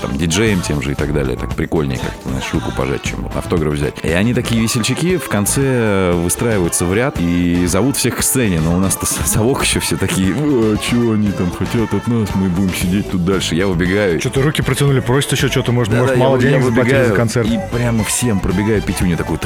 там 0.00 0.16
диджеям 0.16 0.60
тем 0.62 0.80
же 0.82 0.92
и 0.92 0.94
так 0.94 1.12
далее. 1.12 1.36
Так 1.36 1.54
прикольнее 1.54 1.98
как-то, 1.98 2.28
знаешь, 2.28 2.48
руку 2.52 2.72
пожать, 2.76 3.02
чем 3.02 3.28
автограф 3.34 3.74
взять. 3.74 3.94
И 4.02 4.08
они 4.10 4.34
такие 4.34 4.62
весельчаки 4.62 5.16
в 5.16 5.28
конце 5.28 6.12
выстраиваются 6.14 6.84
в 6.84 6.94
ряд 6.94 7.16
и 7.20 7.66
зовут 7.66 7.96
всех 7.96 8.16
к 8.16 8.22
сцене. 8.22 8.60
Но 8.60 8.74
у 8.74 8.78
нас-то 8.78 9.06
совок 9.06 9.64
еще 9.64 9.73
все 9.80 9.96
такие, 9.96 10.34
«А, 10.36 10.76
чего 10.78 11.12
они 11.12 11.30
там 11.32 11.50
хотят 11.50 11.92
от 11.94 12.06
нас, 12.08 12.34
мы 12.34 12.48
будем 12.48 12.74
сидеть 12.74 13.10
тут 13.10 13.24
дальше. 13.24 13.54
Я 13.54 13.68
убегаю. 13.68 14.20
Что-то 14.20 14.42
руки 14.42 14.62
протянули, 14.62 15.00
просят 15.00 15.32
еще 15.32 15.48
что-то, 15.48 15.72
может, 15.72 15.92
Да-да, 15.92 16.02
может 16.02 16.16
я- 16.16 16.22
мало 16.22 16.36
я 16.36 16.42
денег 16.42 16.62
заплатили 16.64 16.80
выбегаю 16.82 17.08
за 17.08 17.14
концерт. 17.14 17.48
И 17.48 17.60
прямо 17.72 18.04
всем 18.04 18.40
пробегаю 18.40 18.82
пятюню 18.82 19.16
такую. 19.16 19.38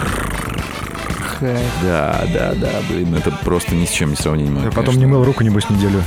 Да, 1.41 2.27
да, 2.35 2.53
да, 2.57 2.71
блин, 2.91 3.15
это 3.15 3.31
просто 3.45 3.75
ни 3.77 3.85
с 3.87 3.91
чем 3.91 4.11
не 4.11 4.17
сравнимо. 4.17 4.61
Я 4.65 4.71
потом 4.73 4.97
не 4.97 5.07
мыл 5.07 5.23
руку, 5.25 5.45
небось, 5.45 5.71
неделю. 5.71 6.03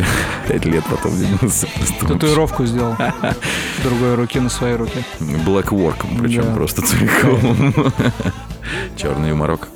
Пять 0.47 0.65
лет 0.65 0.83
потом. 0.89 1.13
Татуировку 2.07 2.65
сделал. 2.65 2.95
Другой 3.83 4.15
руки 4.15 4.39
на 4.41 4.49
своей 4.49 4.75
руке. 4.75 5.05
Black 5.21 5.69
Work, 5.69 6.05
причем 6.21 6.43
Да. 6.47 6.53
просто 6.53 6.81
целиком. 6.81 7.73
Черный 8.97 9.29
юморок. 9.29 9.69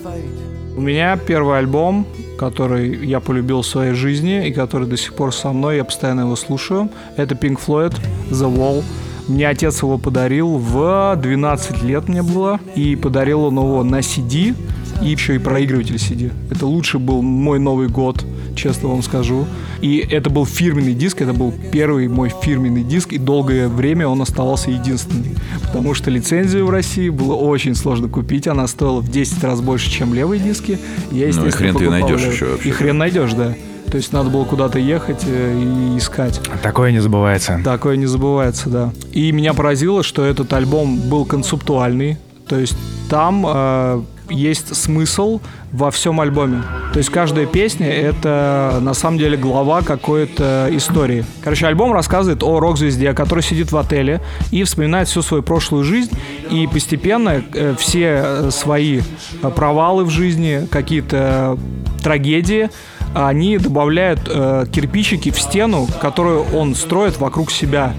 У 0.75 0.81
меня 0.81 1.15
первый 1.15 1.57
альбом, 1.57 2.05
который 2.37 3.05
я 3.05 3.19
полюбил 3.19 3.61
в 3.61 3.67
своей 3.67 3.93
жизни 3.93 4.47
и 4.47 4.53
который 4.53 4.87
до 4.87 4.97
сих 4.97 5.13
пор 5.13 5.33
со 5.33 5.51
мной, 5.51 5.77
я 5.77 5.83
постоянно 5.83 6.21
его 6.21 6.35
слушаю. 6.35 6.89
Это 7.17 7.35
Pink 7.35 7.59
Floyd, 7.65 7.95
The 8.29 8.53
Wall. 8.53 8.83
Мне 9.27 9.47
отец 9.47 9.81
его 9.81 9.97
подарил 9.97 10.57
в 10.57 11.15
12 11.15 11.83
лет 11.83 12.07
мне 12.07 12.21
было. 12.21 12.59
И 12.75 12.95
подарил 12.95 13.45
он 13.45 13.57
его 13.57 13.83
на 13.83 13.99
CD 13.99 14.55
и 15.01 15.07
еще 15.09 15.35
и 15.35 15.39
проигрыватель 15.39 15.95
CD. 15.95 16.31
Это 16.51 16.65
лучший 16.65 16.99
был 16.99 17.21
мой 17.21 17.59
Новый 17.59 17.87
год, 17.87 18.25
честно 18.55 18.89
вам 18.89 19.03
скажу. 19.03 19.45
И 19.81 19.97
это 19.97 20.29
был 20.29 20.45
фирменный 20.45 20.93
диск, 20.93 21.21
это 21.21 21.33
был 21.33 21.53
первый 21.71 22.07
мой 22.07 22.31
фирменный 22.41 22.83
диск, 22.83 23.13
и 23.13 23.17
долгое 23.17 23.67
время 23.67 24.07
он 24.07 24.21
оставался 24.21 24.71
единственным. 24.71 25.35
Потому 25.61 25.93
что 25.93 26.09
лицензию 26.09 26.65
в 26.65 26.69
России 26.69 27.09
было 27.09 27.35
очень 27.35 27.75
сложно 27.75 28.07
купить, 28.07 28.47
она 28.47 28.67
стоила 28.67 29.01
в 29.01 29.09
10 29.09 29.43
раз 29.43 29.61
больше, 29.61 29.89
чем 29.89 30.13
левые 30.13 30.41
диски. 30.41 30.79
Я, 31.11 31.19
Ну 31.19 31.23
и 31.23 31.27
естественно, 31.27 31.51
хрен 31.51 31.75
ты 31.75 31.89
найдешь 31.89 32.21
еще 32.21 32.45
вообще. 32.45 32.69
И 32.69 32.71
хрен 32.71 32.97
найдешь, 32.97 33.33
да. 33.33 33.53
То 33.89 33.97
есть 33.97 34.11
надо 34.11 34.29
было 34.29 34.45
куда-то 34.45 34.79
ехать 34.79 35.23
э, 35.27 35.93
и 35.93 35.97
искать. 35.97 36.41
Такое 36.63 36.91
не 36.91 36.99
забывается. 36.99 37.61
Такое 37.63 37.97
не 37.97 38.07
забывается, 38.07 38.69
да. 38.69 38.93
И 39.11 39.31
меня 39.31 39.53
поразило, 39.53 40.03
что 40.03 40.25
этот 40.25 40.51
альбом 40.53 40.99
был 40.99 41.25
концептуальный. 41.25 42.17
То 42.47 42.59
есть 42.59 42.75
там 43.09 43.45
э, 43.47 44.01
есть 44.29 44.75
смысл 44.75 45.41
во 45.71 45.91
всем 45.91 46.21
альбоме. 46.21 46.63
То 46.93 46.99
есть 46.99 47.09
каждая 47.09 47.45
песня— 47.45 47.87
это 47.91 48.79
на 48.81 48.93
самом 48.93 49.17
деле 49.17 49.37
глава 49.37 49.81
какой-то 49.81 50.69
истории. 50.71 51.25
Короче, 51.43 51.67
альбом 51.67 51.93
рассказывает 51.93 52.43
о 52.43 52.59
рок-звезде, 52.59 53.13
который 53.13 53.41
сидит 53.41 53.71
в 53.71 53.77
отеле 53.77 54.21
и 54.51 54.63
вспоминает 54.63 55.07
всю 55.07 55.21
свою 55.21 55.43
прошлую 55.43 55.83
жизнь. 55.83 56.11
И 56.49 56.67
постепенно 56.67 57.43
э, 57.53 57.75
все 57.77 58.21
э, 58.23 58.51
свои 58.51 59.01
э, 59.41 59.49
провалы 59.49 60.05
в 60.05 60.09
жизни, 60.09 60.67
какие-то 60.69 61.57
трагедии, 62.03 62.69
они 63.15 63.57
добавляют 63.57 64.21
э, 64.27 64.65
кирпичики 64.71 65.31
в 65.31 65.39
стену, 65.39 65.87
которую 66.01 66.43
он 66.53 66.75
строит 66.75 67.17
вокруг 67.17 67.49
себя 67.49 67.93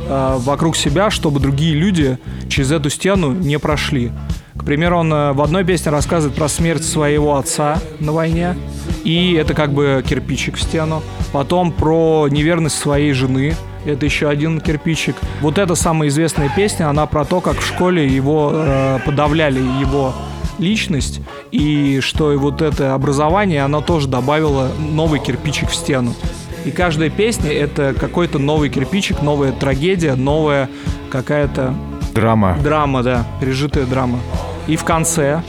э, 0.00 0.36
вокруг 0.38 0.76
себя, 0.76 1.10
чтобы 1.10 1.40
другие 1.40 1.74
люди 1.74 2.18
через 2.48 2.72
эту 2.72 2.90
стену 2.90 3.32
не 3.32 3.58
прошли. 3.58 4.10
К 4.58 4.64
примеру, 4.64 4.98
он 4.98 5.12
э, 5.12 5.32
в 5.32 5.42
одной 5.42 5.64
песне 5.64 5.90
рассказывает 5.92 6.36
про 6.36 6.48
смерть 6.48 6.84
своего 6.84 7.36
отца 7.36 7.78
на 8.00 8.12
войне, 8.12 8.56
и 9.04 9.34
это 9.34 9.54
как 9.54 9.72
бы 9.72 10.02
кирпичик 10.06 10.56
в 10.56 10.62
стену. 10.62 11.02
Потом 11.32 11.72
про 11.72 12.26
неверность 12.28 12.78
своей 12.78 13.12
жены, 13.12 13.54
это 13.84 14.04
еще 14.04 14.28
один 14.28 14.60
кирпичик. 14.60 15.14
Вот 15.40 15.58
эта 15.58 15.74
самая 15.76 16.08
известная 16.08 16.50
песня, 16.54 16.88
она 16.88 17.06
про 17.06 17.24
то, 17.24 17.40
как 17.40 17.58
в 17.58 17.66
школе 17.66 18.06
его 18.06 18.50
э, 18.52 18.98
подавляли 19.04 19.60
его 19.60 20.12
личность, 20.58 21.20
и 21.52 22.00
что 22.00 22.32
и 22.32 22.36
вот 22.36 22.62
это 22.62 22.94
образование, 22.94 23.62
оно 23.62 23.82
тоже 23.82 24.08
добавило 24.08 24.70
новый 24.78 25.20
кирпичик 25.20 25.68
в 25.68 25.74
стену. 25.74 26.14
И 26.64 26.70
каждая 26.72 27.10
песня— 27.10 27.50
это 27.52 27.94
какой-то 27.94 28.38
новый 28.40 28.70
кирпичик, 28.70 29.22
новая 29.22 29.52
трагедия, 29.52 30.14
новая 30.16 30.68
какая-то 31.10 31.74
Драма. 32.12 32.56
драма, 32.60 33.02
да, 33.02 33.24
пережитая 33.40 33.84
драма. 33.84 34.18
И 34.66 34.76
в 34.76 34.84
конце 34.84 35.42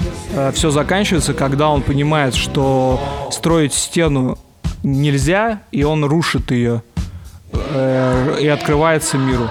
все 0.53 0.69
заканчивается, 0.69 1.33
когда 1.33 1.69
он 1.69 1.81
понимает, 1.81 2.35
что 2.35 2.99
строить 3.31 3.73
стену 3.73 4.37
нельзя, 4.83 5.61
и 5.71 5.83
он 5.83 6.05
рушит 6.05 6.51
ее 6.51 6.81
э, 7.53 8.37
и 8.39 8.47
открывается 8.47 9.17
миру. 9.17 9.49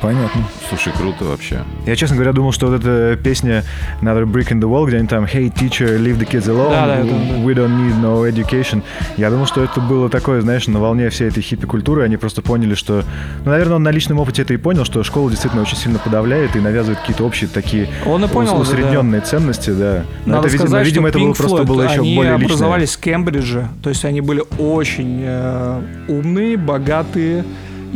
Понятно. 0.00 0.42
Слушай, 0.68 0.92
круто 0.96 1.24
вообще. 1.24 1.62
Я, 1.86 1.96
честно 1.96 2.16
говоря, 2.16 2.32
думал, 2.32 2.52
что 2.52 2.66
вот 2.68 2.80
эта 2.80 3.16
песня 3.22 3.62
Another 4.00 4.24
Brick 4.24 4.48
in 4.50 4.60
the 4.60 4.68
Wall, 4.68 4.86
где 4.86 4.96
они 4.98 5.06
там 5.06 5.24
Hey, 5.24 5.52
teacher, 5.52 5.98
leave 5.98 6.18
the 6.18 6.26
kids 6.28 6.46
alone, 6.48 6.70
Да, 6.70 6.86
да, 6.86 6.96
это, 6.98 7.10
we 7.44 7.54
don't 7.54 7.76
need 7.76 8.00
no 8.00 8.28
education. 8.30 8.82
Я 9.16 9.30
думал, 9.30 9.46
что 9.46 9.62
это 9.62 9.80
было 9.80 10.08
такое, 10.08 10.40
знаешь, 10.40 10.66
на 10.66 10.80
волне 10.80 11.08
всей 11.10 11.28
этой 11.28 11.42
хиппи-культуры. 11.42 12.02
Они 12.04 12.16
просто 12.16 12.42
поняли, 12.42 12.74
что... 12.74 13.02
Ну, 13.44 13.50
наверное, 13.50 13.76
он 13.76 13.82
на 13.82 13.90
личном 13.90 14.18
опыте 14.18 14.42
это 14.42 14.54
и 14.54 14.56
понял, 14.56 14.84
что 14.84 15.02
школа 15.02 15.30
действительно 15.30 15.62
очень 15.62 15.76
сильно 15.76 15.98
подавляет 15.98 16.56
и 16.56 16.60
навязывает 16.60 17.00
какие-то 17.00 17.24
общие 17.24 17.48
такие 17.48 17.88
Он 18.06 18.24
и 18.24 18.28
понял, 18.28 18.58
ус- 18.60 18.68
да, 18.70 18.74
усредненные 18.76 19.20
ценности, 19.20 19.70
да. 19.70 20.04
Но 20.24 20.36
Надо 20.36 20.46
это, 20.48 20.52
видимо, 20.54 20.68
сказать, 20.68 20.86
видимо, 20.86 21.08
что 21.08 21.18
это 21.18 21.18
было 21.18 21.28
Pink 21.32 21.36
просто 21.36 21.56
Floyd, 21.62 21.66
было 21.66 21.82
еще 21.82 22.00
они 22.00 22.16
более 22.16 22.32
личное. 22.32 22.46
образовались 22.46 22.96
в 22.96 23.00
Кембридже, 23.00 23.68
то 23.82 23.88
есть 23.90 24.04
они 24.04 24.20
были 24.20 24.42
очень 24.58 25.20
э, 25.24 25.80
умные, 26.08 26.56
богатые 26.56 27.44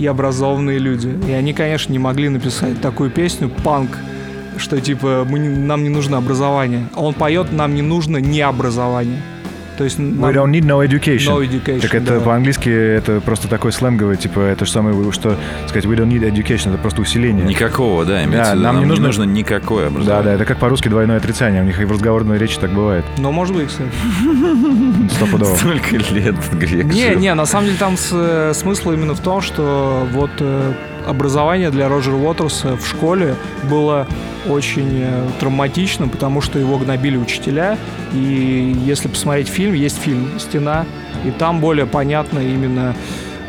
и 0.01 0.07
образованные 0.07 0.79
люди. 0.79 1.15
И 1.29 1.33
они, 1.33 1.53
конечно, 1.53 1.93
не 1.93 1.99
могли 1.99 2.31
написать 2.31 2.81
такую 2.81 3.11
песню 3.11 3.51
«Панк», 3.63 3.99
что 4.57 4.81
типа 4.81 5.27
мы 5.29 5.39
нам 5.39 5.83
не 5.83 5.91
нужно 5.91 6.17
образование. 6.17 6.89
А 6.95 7.03
Он 7.03 7.13
поет 7.13 7.53
«Нам 7.53 7.75
не 7.75 7.83
нужно 7.83 8.17
не 8.17 8.41
образование». 8.41 9.21
То 9.81 9.85
есть 9.85 9.99
We 9.99 10.35
don't 10.35 10.51
need 10.51 10.67
no 10.67 10.87
education. 10.87 11.31
No 11.31 11.41
education, 11.43 11.81
так 11.81 11.95
это 11.95 12.19
да. 12.19 12.21
по-английски 12.21 12.69
это 12.69 13.23
просто 13.23 13.49
такой 13.49 13.73
сленговый, 13.73 14.19
типа, 14.19 14.41
это 14.41 14.67
же 14.67 14.71
самое, 14.73 14.95
что 15.11 15.37
сказать, 15.69 15.87
we 15.87 15.97
don't 15.97 16.09
need 16.09 16.21
education, 16.31 16.69
это 16.75 16.77
просто 16.77 17.01
усиление. 17.01 17.47
Никакого, 17.47 18.05
да, 18.05 18.23
имеется 18.25 18.51
Да, 18.51 18.57
нам 18.57 18.63
нам 18.75 18.79
не 18.81 18.85
нужно- 18.91 19.07
нужно 19.07 19.23
никакое 19.23 19.85
Да, 19.85 19.89
образование. 19.89 20.25
да, 20.27 20.35
это 20.35 20.45
как 20.45 20.59
по-русски 20.59 20.89
двойное 20.89 21.17
отрицание. 21.17 21.63
У 21.63 21.65
них 21.65 21.81
и 21.81 21.87
в 21.87 21.93
разговорной 21.93 22.37
речи 22.37 22.59
так 22.61 22.75
бывает. 22.75 23.07
Но 23.17 23.33
может 23.33 23.57
быть, 23.57 23.69
кстати. 23.69 23.89
Стопудово. 25.15 25.57
Столько 25.57 25.97
лет 25.97 26.35
грек 26.53 26.85
Не, 26.93 27.15
не, 27.17 27.35
на 27.35 27.47
самом 27.47 27.65
деле 27.69 27.79
там 27.79 27.97
с- 27.97 28.11
э, 28.13 28.53
смысл 28.55 28.91
именно 28.93 29.15
в 29.15 29.21
том, 29.21 29.41
что 29.41 30.07
вот 30.13 30.31
э, 30.41 30.73
образование 31.07 31.71
для 31.71 31.89
Роджера 31.89 32.17
Уотерса 32.17 32.77
в 32.77 32.87
школе 32.87 33.37
было 33.69 34.07
очень 34.49 35.03
э, 35.03 35.29
травматично, 35.39 36.09
потому 36.09 36.41
что 36.41 36.59
его 36.59 36.79
гнобили 36.79 37.17
учителя. 37.17 37.79
И 38.13 38.75
если 38.85 39.09
посмотреть 39.09 39.49
фильм, 39.49 39.75
есть 39.75 39.99
фильм 39.99 40.39
«Стена», 40.39 40.87
и 41.25 41.31
там 41.31 41.61
более 41.61 41.87
понятно 41.87 42.39
именно 42.39 42.95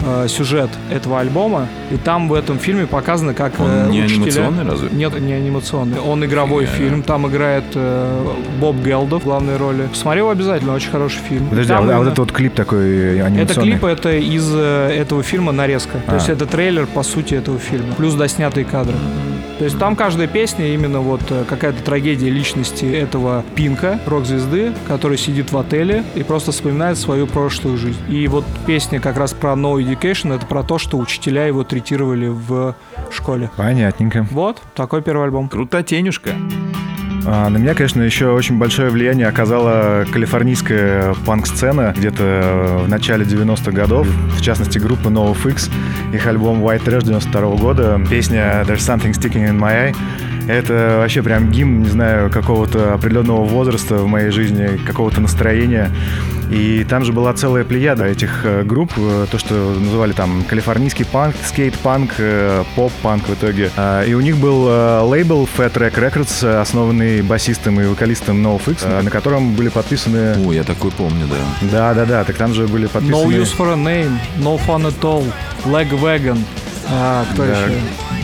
э, 0.05 0.27
сюжет 0.27 0.70
этого 0.91 1.20
альбома. 1.20 1.67
И 1.91 1.98
там 1.98 2.27
в 2.29 2.34
этом 2.34 2.58
фильме 2.60 2.86
показано, 2.88 3.34
как 3.34 3.60
Он 3.60 3.67
э, 3.70 3.88
не 3.89 4.01
учителя- 4.03 4.46
анимационный 4.46 4.63
разве? 4.72 4.89
Нет, 4.91 5.20
не 5.20 5.34
анимационный. 5.34 6.00
Он 6.00 6.24
игровой 6.25 6.65
Фига. 6.65 6.77
фильм. 6.89 7.03
Там 7.03 7.27
играет 7.27 7.63
э, 7.75 8.27
Боб 8.60 8.77
Гелдов 8.84 9.22
в 9.22 9.25
главной 9.25 9.58
роли. 9.58 9.88
Посмотри 9.89 10.20
его 10.20 10.29
обязательно, 10.29 10.74
очень 10.74 10.91
хороший 10.91 11.20
фильм. 11.27 11.48
Подожди, 11.48 11.72
а, 11.74 11.77
Там 11.77 11.86
вот- 11.86 11.91
а 11.93 11.98
вот 11.98 12.01
именно- 12.03 12.12
это 12.13 12.22
вот 12.22 12.31
клип 12.31 12.53
такой 12.53 12.86
э, 12.89 13.15
это 13.17 13.25
анимационный? 13.27 13.72
клип, 13.72 13.84
это 13.86 14.12
из 14.17 14.51
э, 14.53 14.89
этого 15.01 15.24
фильма 15.24 15.51
нарезка. 15.51 15.98
То 16.05 16.12
А. 16.12 16.15
есть 16.15 16.29
это 16.29 16.46
трейлер, 16.46 16.86
по 16.88 17.03
сути, 17.03 17.34
этого 17.36 17.60
фильма. 17.60 17.93
Плюс 17.98 18.13
доснятые 18.15 18.65
кадры. 18.65 18.96
То 19.62 19.65
есть 19.65 19.77
там 19.77 19.96
каждая 19.96 20.27
песня 20.27 20.74
именно 20.74 21.01
вот 21.01 21.22
э, 21.30 21.44
какая-то 21.48 21.84
трагедия 21.84 22.32
личности 22.32 22.84
этого 22.84 23.46
Пинка, 23.53 24.00
рок-звезды, 24.08 24.74
который 24.88 25.20
сидит 25.20 25.51
в 25.51 25.58
отеле 25.60 26.03
и 26.15 26.24
просто 26.24 26.51
вспоминает 26.51 26.98
свою 26.98 27.27
прошлую 27.27 27.77
жизнь. 27.77 28.00
И 28.10 28.27
вот 28.27 28.44
песня 28.65 29.00
как 29.00 29.18
раз 29.18 29.34
про 29.34 29.51
No 29.51 29.75
Education, 29.75 30.36
это 30.36 30.48
про 30.48 30.63
то, 30.63 30.80
что 30.80 30.98
учителя 30.98 31.46
его 31.46 31.63
третировали 31.63 32.25
в 32.27 32.75
школе. 33.12 33.51
Понятненько. 33.56 34.25
Вот, 34.32 34.60
такой 34.74 35.03
первый 35.03 35.25
альбом. 35.25 35.48
Крутотенюшка. 35.48 36.32
А, 37.25 37.50
на 37.50 37.58
меня, 37.58 37.74
конечно, 37.75 38.01
еще 38.01 38.32
очень 38.32 38.58
большое 38.58 38.90
влияние 38.90 39.28
оказала 39.28 40.06
калифорнийская 40.12 41.13
панк-сцена 41.25 41.94
где-то 41.96 42.82
в 42.86 42.90
начале 42.90 43.25
90-х 43.25 43.72
годов, 43.72 44.08
в 44.08 44.42
частности, 44.42 44.80
группа 44.80 45.10
NoFX, 45.10 45.72
их 46.13 46.25
альбом 46.25 46.63
White 46.66 46.84
Trash 46.84 47.04
92 47.06 47.42
года, 47.58 48.01
песня 48.10 48.63
There's 48.68 48.78
Something 48.78 49.12
Sticking 49.12 49.48
in 49.50 49.60
My 49.60 49.92
Eye. 49.92 49.96
Это 50.51 50.98
вообще 50.98 51.24
прям 51.24 51.50
гимн, 51.50 51.84
не 51.84 51.89
знаю, 51.89 52.29
какого-то 52.29 52.93
определенного 52.93 53.46
возраста 53.46 53.96
в 53.96 54.08
моей 54.08 54.31
жизни, 54.31 54.77
какого-то 54.86 55.22
настроения. 55.22 55.89
И 56.51 56.84
там 56.84 57.05
же 57.05 57.13
была 57.13 57.34
целая 57.34 57.63
плеяда 57.63 58.03
этих 58.03 58.41
э, 58.43 58.63
групп, 58.63 58.91
э, 58.98 59.25
то, 59.31 59.39
что 59.39 59.53
называли 59.53 60.12
там 60.12 60.43
калифорнийский 60.43 61.05
панк, 61.05 61.34
скейт-панк, 61.46 62.15
э, 62.17 62.65
поп-панк 62.75 63.29
в 63.29 63.34
итоге. 63.34 63.72
А, 63.77 64.03
и 64.03 64.13
у 64.13 64.20
них 64.20 64.36
был 64.36 64.65
лейбл 65.08 65.48
Fat 65.58 65.72
Track 65.72 65.96
Records, 65.96 66.60
основанный 66.60 67.22
басистом 67.22 67.79
и 67.79 67.86
вокалистом 67.86 68.46
NoFX, 68.46 69.01
на 69.01 69.10
котором 69.10 69.53
были 69.53 69.70
подписаны... 69.70 70.36
О, 70.46 70.51
я 70.51 70.63
такой 70.63 70.91
помню, 70.91 71.27
да. 71.27 71.70
Да-да-да, 71.72 72.25
так 72.25 72.36
там 72.36 72.53
же 72.53 72.67
были 72.67 72.88
подписаны... 72.88 73.24
No 73.24 73.41
Use 73.41 73.55
for 73.58 73.72
a 73.72 73.77
Name, 73.77 74.17
No 74.39 74.60
Fun 74.67 74.86
at 74.86 75.00
All, 75.01 75.24
Leg 75.63 75.89
Wagon, 76.01 76.38
а, 76.91 77.25
кто 77.33 77.43
Да. 77.45 77.51
еще? 77.51 77.74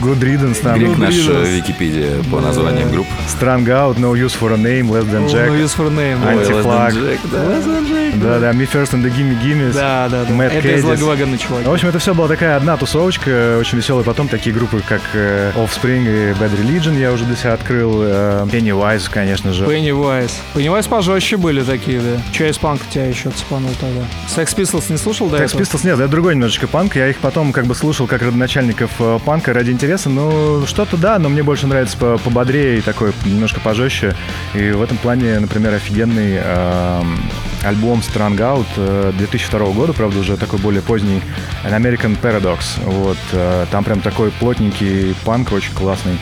Good 0.00 0.20
Riddance 0.20 0.62
там. 0.62 0.78
Грик 0.78 0.96
наш 0.96 1.14
э, 1.16 1.56
Википедия 1.56 2.22
по 2.30 2.40
названиям 2.40 2.88
групп. 2.92 3.06
Strung 3.26 3.64
Out, 3.66 3.96
No 3.96 4.12
Use 4.14 4.36
for 4.38 4.52
a 4.54 4.56
Name, 4.56 4.88
Less 4.90 5.10
Than 5.10 5.26
No 5.26 5.28
Jack. 5.28 5.50
Use 5.60 5.76
for 5.76 5.88
a 5.88 5.90
Name. 5.90 6.18
Ой, 6.24 6.34
да. 6.34 6.40
Антифлаг. 6.40 6.94
Jack, 6.94 7.18
да. 7.32 8.28
Да-да, 8.28 8.50
Me 8.52 8.68
First 8.70 8.92
and 8.92 9.02
the 9.02 9.10
Gimme 9.12 9.36
Gimmes. 9.42 9.72
Да, 9.74 10.08
да, 10.08 10.24
да. 10.24 10.32
Mad 10.32 10.52
Это 10.52 10.68
из 10.68 10.84
Wagon, 10.84 11.36
чувак. 11.38 11.66
В 11.66 11.72
общем, 11.72 11.88
это 11.88 11.98
все 11.98 12.14
была 12.14 12.28
такая 12.28 12.56
одна 12.56 12.76
тусовочка, 12.76 13.56
очень 13.58 13.78
веселая. 13.78 14.04
Потом 14.04 14.28
такие 14.28 14.54
группы, 14.54 14.80
как 14.88 15.00
э, 15.14 15.50
Offspring 15.56 16.04
и 16.04 16.32
Bad 16.40 16.50
Religion 16.56 16.96
я 16.96 17.10
уже 17.12 17.24
для 17.24 17.34
себя 17.34 17.54
открыл. 17.54 18.02
э, 18.02 18.46
Pennywise, 18.52 19.10
конечно 19.10 19.52
же. 19.52 19.64
Pennywise. 19.64 20.30
Pennywise 20.54 20.88
пожестче 20.88 21.36
были 21.38 21.62
такие, 21.62 21.98
да. 22.00 22.20
Че 22.32 22.50
из 22.50 22.58
панка 22.58 22.84
тебя 22.88 23.06
еще 23.06 23.30
цепанул 23.30 23.70
тогда? 23.80 24.02
Sex 24.28 24.54
Pistols 24.56 24.92
не 24.92 24.96
слушал 24.98 25.28
до 25.28 25.38
Sex 25.38 25.44
этого? 25.46 25.60
Pistols 25.62 25.80
нет, 25.84 25.98
это 25.98 26.08
другой 26.08 26.34
немножечко 26.36 26.68
панк. 26.68 26.94
Я 26.94 27.08
их 27.08 27.16
потом 27.18 27.52
как 27.52 27.66
бы 27.66 27.74
слушал 27.74 28.06
как 28.06 28.22
родоначальников 28.22 28.57
э, 28.98 29.18
панка 29.24 29.52
ради 29.52 29.70
интереса. 29.70 30.08
Ну, 30.08 30.66
что-то 30.66 30.96
да, 30.96 31.18
но 31.18 31.28
мне 31.28 31.42
больше 31.42 31.66
нравится 31.66 31.96
по- 31.96 32.18
пободрее 32.18 32.78
и 32.78 32.80
такой 32.80 33.12
немножко 33.24 33.60
пожестче. 33.60 34.14
И 34.54 34.70
в 34.70 34.82
этом 34.82 34.96
плане, 34.98 35.38
например, 35.38 35.74
офигенный 35.74 36.38
эм, 36.42 37.18
альбом 37.64 38.00
Strung 38.00 38.36
Out 38.36 38.66
э, 38.76 39.12
2002 39.16 39.58
года, 39.70 39.92
правда, 39.92 40.18
уже 40.18 40.36
такой 40.36 40.58
более 40.58 40.82
поздний, 40.82 41.22
An 41.64 41.76
American 41.76 42.16
Paradox. 42.20 42.80
Вот, 42.84 43.18
э, 43.32 43.66
там 43.70 43.84
прям 43.84 44.00
такой 44.00 44.30
плотненький 44.30 45.14
панк, 45.24 45.52
очень 45.52 45.74
классный. 45.74 46.18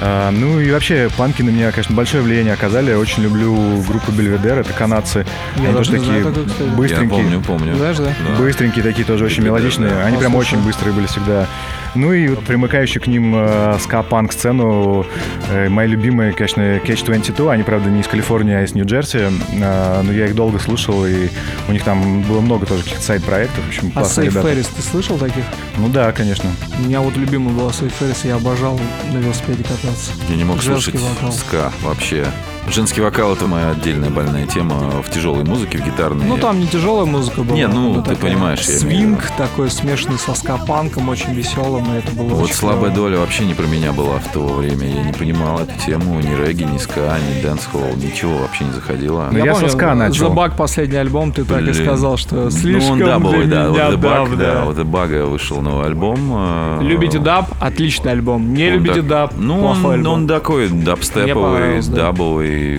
Э, 0.00 0.30
ну 0.30 0.60
и 0.60 0.70
вообще, 0.70 1.08
панки 1.16 1.42
на 1.42 1.50
меня, 1.50 1.70
конечно, 1.72 1.94
большое 1.94 2.22
влияние 2.22 2.54
оказали. 2.54 2.90
Я 2.90 2.98
очень 2.98 3.22
люблю 3.22 3.54
группу 3.86 4.12
Бельведер, 4.12 4.58
это 4.58 4.72
канадцы. 4.72 5.26
Я 5.56 5.64
Они 5.64 5.72
тоже 5.74 5.92
не 5.92 5.98
знаю 5.98 6.24
такие 6.24 6.24
такую, 6.24 6.46
кстати. 6.46 6.68
Я 6.68 6.74
быстренькие. 6.76 7.08
помню, 7.08 7.40
помню. 7.40 7.76
Знаешь, 7.76 7.96
да? 7.98 8.04
Да. 8.28 8.36
Быстренькие 8.38 8.82
такие 8.84 9.04
тоже 9.04 9.24
очень 9.24 9.42
Ребята, 9.42 9.56
мелодичные. 9.60 9.90
да. 9.90 10.06
Они 10.06 10.16
прям 10.16 10.32
Послушаю. 10.32 10.58
очень 10.60 10.66
быстрые 10.66 10.94
были 10.94 11.06
всегда. 11.06 11.46
Ну 11.94 12.12
и 12.12 12.28
вот 12.28 12.44
примыкающие 12.44 13.00
к 13.00 13.06
ним 13.06 13.32
э, 13.34 13.76
ска-панк 13.80 14.32
сцену 14.32 15.06
э, 15.50 15.68
мои 15.70 15.88
любимые, 15.88 16.32
конечно, 16.32 16.60
Catch-22. 16.78 17.50
Они, 17.50 17.62
правда, 17.62 17.88
не 17.90 18.00
из 18.02 18.06
Калифорнии, 18.06 18.54
а 18.54 18.62
из 18.62 18.74
Нью-Джерси. 18.74 19.30
Э, 19.60 20.02
но 20.02 20.12
я 20.12 20.26
их 20.26 20.34
долго 20.34 20.58
слушал, 20.58 21.06
и 21.06 21.28
у 21.66 21.72
них 21.72 21.82
там 21.84 22.20
было 22.22 22.40
много 22.40 22.66
тоже 22.66 22.82
каких-то 22.84 23.02
сайт-проектов. 23.02 23.64
В 23.64 23.68
общем, 23.68 23.90
А 23.94 24.00
классные 24.00 24.28
ребята. 24.28 24.48
Феррис, 24.48 24.66
ты 24.66 24.82
слышал 24.82 25.16
таких? 25.16 25.44
Ну 25.78 25.88
да, 25.88 26.12
конечно. 26.12 26.50
У 26.78 26.82
меня 26.82 27.00
вот 27.00 27.16
любимый 27.16 27.54
была 27.54 27.72
Save 27.72 27.92
Ferris, 27.98 28.24
я 28.24 28.36
обожал 28.36 28.78
на 29.12 29.18
велосипеде 29.18 29.62
кататься. 29.64 29.87
Я 30.28 30.36
не 30.36 30.44
мог 30.44 30.62
слушать 30.62 30.94
вокал. 31.00 31.32
ска 31.32 31.72
вообще. 31.82 32.26
Женский 32.70 33.00
вокал 33.00 33.32
это 33.32 33.46
моя 33.46 33.70
отдельная 33.70 34.10
больная 34.10 34.46
тема 34.46 34.74
в 35.02 35.10
тяжелой 35.10 35.42
музыке, 35.42 35.78
в 35.78 35.84
гитарной. 35.84 36.26
Ну, 36.26 36.36
там 36.36 36.60
не 36.60 36.66
тяжелая 36.66 37.06
музыка 37.06 37.42
была. 37.42 37.56
Не, 37.56 37.66
ну, 37.66 37.94
она 37.94 38.02
ты 38.02 38.10
такая 38.14 38.30
понимаешь, 38.32 38.60
я 38.60 38.78
Свинг 38.78 39.30
такой 39.36 39.70
смешанный 39.70 40.18
со 40.18 40.34
ска-панком, 40.34 41.08
очень 41.08 41.32
веселым, 41.34 41.84
и 41.94 41.98
это 41.98 42.12
было 42.12 42.28
Вот 42.28 42.44
очень 42.44 42.54
слабая 42.54 42.90
клево. 42.90 42.94
доля 43.08 43.18
вообще 43.18 43.46
не 43.46 43.54
про 43.54 43.66
меня 43.66 43.92
была 43.92 44.18
в 44.18 44.28
то 44.32 44.46
время. 44.46 44.86
Я 44.86 45.02
не 45.02 45.12
понимал 45.12 45.58
эту 45.60 45.72
тему, 45.84 46.20
ни 46.20 46.34
регги, 46.46 46.62
ни 46.64 46.76
ска, 46.78 47.16
ни 47.18 47.40
dancehall, 47.42 47.96
ничего 47.96 48.36
вообще 48.38 48.64
не 48.64 48.72
заходило. 48.72 49.28
Ну, 49.32 49.44
я 49.44 49.54
со 49.54 49.68
ска 49.68 49.94
начал. 49.94 50.26
The 50.30 50.34
Bug 50.34 50.56
последний 50.56 50.98
альбом, 50.98 51.32
ты 51.32 51.44
так 51.44 51.60
и 51.60 51.64
Блин. 51.64 51.74
сказал, 51.74 52.16
что 52.18 52.36
Ну, 52.36 52.50
слишком 52.50 52.92
он 52.92 52.98
дабовый, 53.00 53.44
для 53.46 53.56
да. 53.56 53.68
Вот 53.70 53.76
меня 53.78 53.88
The 53.88 53.96
Bug, 53.96 54.28
даб, 54.36 54.38
да. 54.38 54.64
Вот 54.66 54.76
The 54.76 54.84
Bug 54.84 55.24
вышел 55.30 55.60
новый 55.62 55.86
альбом. 55.86 56.18
э, 56.32 56.78
Любите 56.82 57.18
даб? 57.18 57.46
Отличный 57.60 58.12
альбом. 58.12 58.52
Не 58.54 58.68
он 58.68 58.74
любите 58.74 58.96
так- 58.96 59.06
даб? 59.08 59.32
Ну, 59.36 59.64
он, 59.64 60.06
он 60.06 60.28
такой 60.28 60.68
дабстеповый, 60.68 61.34
понравилось, 61.34 61.86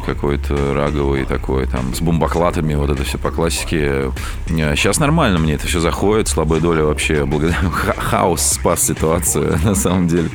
какой-то 0.06 0.74
раговый 0.74 1.26
такой, 1.26 1.66
там, 1.68 1.94
с 1.94 2.02
бомбоклатами, 2.02 2.74
вот 2.76 2.90
это 2.90 3.04
все 3.04 3.18
по 3.18 3.32
классике. 3.32 4.12
Сейчас 4.48 5.00
нормально 5.00 5.40
мне 5.40 5.54
это 5.54 5.68
все 5.68 5.80
заходит, 5.80 6.28
слабая 6.28 6.60
доля 6.60 6.84
вообще, 6.84 7.26
благодаря 7.26 7.58
ха- 7.72 7.94
хаос 7.98 8.42
спас 8.42 8.84
ситуацию, 8.86 9.58
на 9.64 9.76
самом 9.76 10.08
деле. 10.08 10.30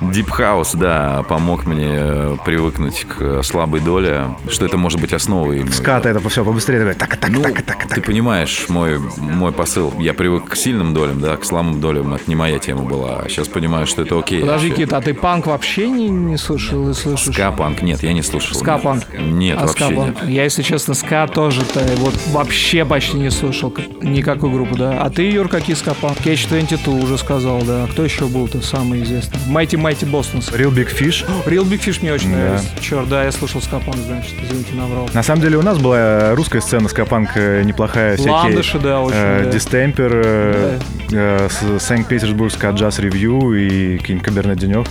Deep 0.00 0.28
House, 0.38 0.74
да, 0.78 1.22
помог 1.28 1.66
мне 1.66 1.88
э, 1.90 2.36
привыкнуть 2.46 3.04
к 3.06 3.42
слабой 3.42 3.80
доле, 3.80 4.28
что 4.48 4.64
это 4.64 4.78
может 4.78 4.98
быть 4.98 5.12
основой. 5.12 5.70
Ската 5.70 6.08
это 6.08 6.26
все 6.30 6.42
побыстрее. 6.42 6.94
Так, 6.94 7.18
так, 7.18 7.30
Ну, 7.30 7.42
так, 7.42 7.60
так, 7.60 7.80
так. 7.86 7.94
ты 7.96 8.00
понимаешь, 8.00 8.64
мой, 8.70 8.98
мой 9.18 9.52
посыл. 9.52 9.92
Я 9.98 10.14
привык 10.14 10.48
к 10.48 10.56
сильным 10.56 10.94
долям, 10.94 11.20
да, 11.20 11.36
к 11.36 11.44
слабым 11.44 11.82
долям. 11.82 12.14
Это 12.14 12.24
не 12.28 12.34
моя 12.34 12.58
тема 12.58 12.84
была. 12.84 13.24
Сейчас 13.28 13.48
понимаю, 13.48 13.86
что 13.86 14.00
это 14.00 14.18
окей. 14.18 14.40
Подожди. 14.40 14.70
Кит, 14.70 14.90
а 14.94 15.02
ты 15.02 15.12
панк 15.12 15.46
вообще 15.46 15.90
не, 15.90 16.08
не 16.08 16.38
слышал 16.38 16.82
или 16.86 16.92
слышишь? 16.94 17.34
Ска-панк? 17.34 17.82
Нет, 17.82 18.02
я 18.02 18.14
не 18.14 18.22
слушал. 18.22 18.49
Ска-панк. 18.54 19.04
Нет, 19.18 19.56
а 19.58 19.66
вообще 19.66 19.84
ска-панк? 19.86 20.22
нет. 20.22 20.30
Я, 20.30 20.44
если 20.44 20.62
честно, 20.62 20.94
ска 20.94 21.26
тоже-то 21.26 21.80
вот 21.96 22.14
вообще 22.28 22.84
почти 22.84 23.16
не 23.18 23.30
слышал 23.30 23.70
к- 23.70 23.80
никакую 24.02 24.52
группу, 24.52 24.76
да. 24.76 25.02
А 25.02 25.10
ты, 25.10 25.30
Юр, 25.30 25.48
какие 25.48 25.76
ска-панк? 25.76 26.18
Catch 26.18 26.48
22 26.48 26.94
уже 26.94 27.18
сказал, 27.18 27.62
да. 27.62 27.86
Кто 27.90 28.04
еще 28.04 28.26
был-то 28.26 28.60
самый 28.62 29.02
известный? 29.02 29.38
Mighty 29.48 29.80
Mighty 29.80 30.10
Boston's. 30.10 30.52
Real 30.54 30.72
Big 30.74 30.88
Fish. 30.96 31.24
Real 31.46 31.64
Big 31.64 31.80
Fish 31.84 31.98
мне 32.02 32.12
очень 32.12 32.30
Да. 32.32 32.36
нравится. 32.38 32.68
Черт, 32.80 33.08
да, 33.08 33.24
я 33.24 33.32
слушал 33.32 33.60
ска-панк, 33.60 33.96
значит, 34.06 34.34
извините, 34.42 34.74
наврал. 34.74 35.08
На 35.14 35.22
самом 35.22 35.42
деле 35.42 35.56
у 35.58 35.62
нас 35.62 35.78
была 35.78 36.34
русская 36.34 36.60
сцена 36.60 36.88
скапанк 36.88 37.30
э, 37.36 37.62
неплохая. 37.64 38.14
всякие, 38.16 38.32
Ландыши, 38.32 38.78
да, 38.78 39.00
очень, 39.00 39.16
э, 39.16 39.44
да. 39.44 39.50
Дистемпер, 39.50 40.10
э, 40.24 40.78
э, 41.12 41.48
с- 41.50 41.82
Санкт-Петербург 41.82 42.52
Джаз 42.74 42.98
Ревью 42.98 43.52
и 43.54 43.98
какие-нибудь 43.98 44.26
Каберне 44.26 44.54
Денек. 44.56 44.86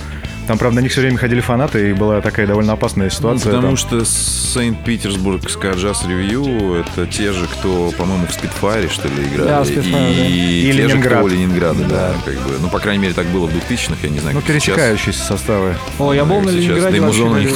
Там, 0.50 0.58
правда, 0.58 0.80
на 0.80 0.82
них 0.82 0.90
все 0.90 1.00
время 1.02 1.16
ходили 1.16 1.38
фанаты, 1.40 1.90
и 1.90 1.92
была 1.92 2.20
такая 2.20 2.44
довольно 2.44 2.72
опасная 2.72 3.04
Ну, 3.04 3.10
ситуация. 3.12 3.52
потому 3.52 3.68
Там- 3.68 3.76
что 3.76 4.04
Санкт-Петербург 4.04 5.40
Джаз 5.46 6.04
Ревью 6.08 6.74
это 6.74 7.06
те 7.06 7.30
же, 7.30 7.46
кто, 7.46 7.92
по-моему, 7.96 8.26
в 8.26 8.32
Спидфайре, 8.32 8.88
что 8.88 9.06
ли, 9.06 9.28
играли. 9.28 9.46
Да, 9.48 9.62
в 9.62 9.68
Spitfire, 9.68 10.12
и 10.26 10.62
да. 10.66 10.70
И 10.72 10.72
те 10.72 10.88
же, 10.88 10.98
кто 11.00 11.28
Ленинграда, 11.28 11.84
да. 11.84 12.14
как 12.24 12.34
бы. 12.34 12.54
Ну, 12.60 12.68
по 12.68 12.80
крайней 12.80 13.00
мере, 13.02 13.14
так 13.14 13.26
было 13.28 13.46
в 13.46 13.50
2000-х, 13.54 13.98
я 14.02 14.08
не 14.08 14.18
знаю, 14.18 14.34
Ну, 14.34 14.40
как 14.42 14.48
сейчас. 14.56 14.74
пересекающиеся 14.74 15.22
составы. 15.22 15.76
О, 16.00 16.12
я 16.12 16.24
был 16.24 16.40
на 16.40 16.50
Ленинграде 16.50 16.90
да 16.90 16.96
и 16.96 17.00
вообще, 17.00 17.22
них 17.22 17.50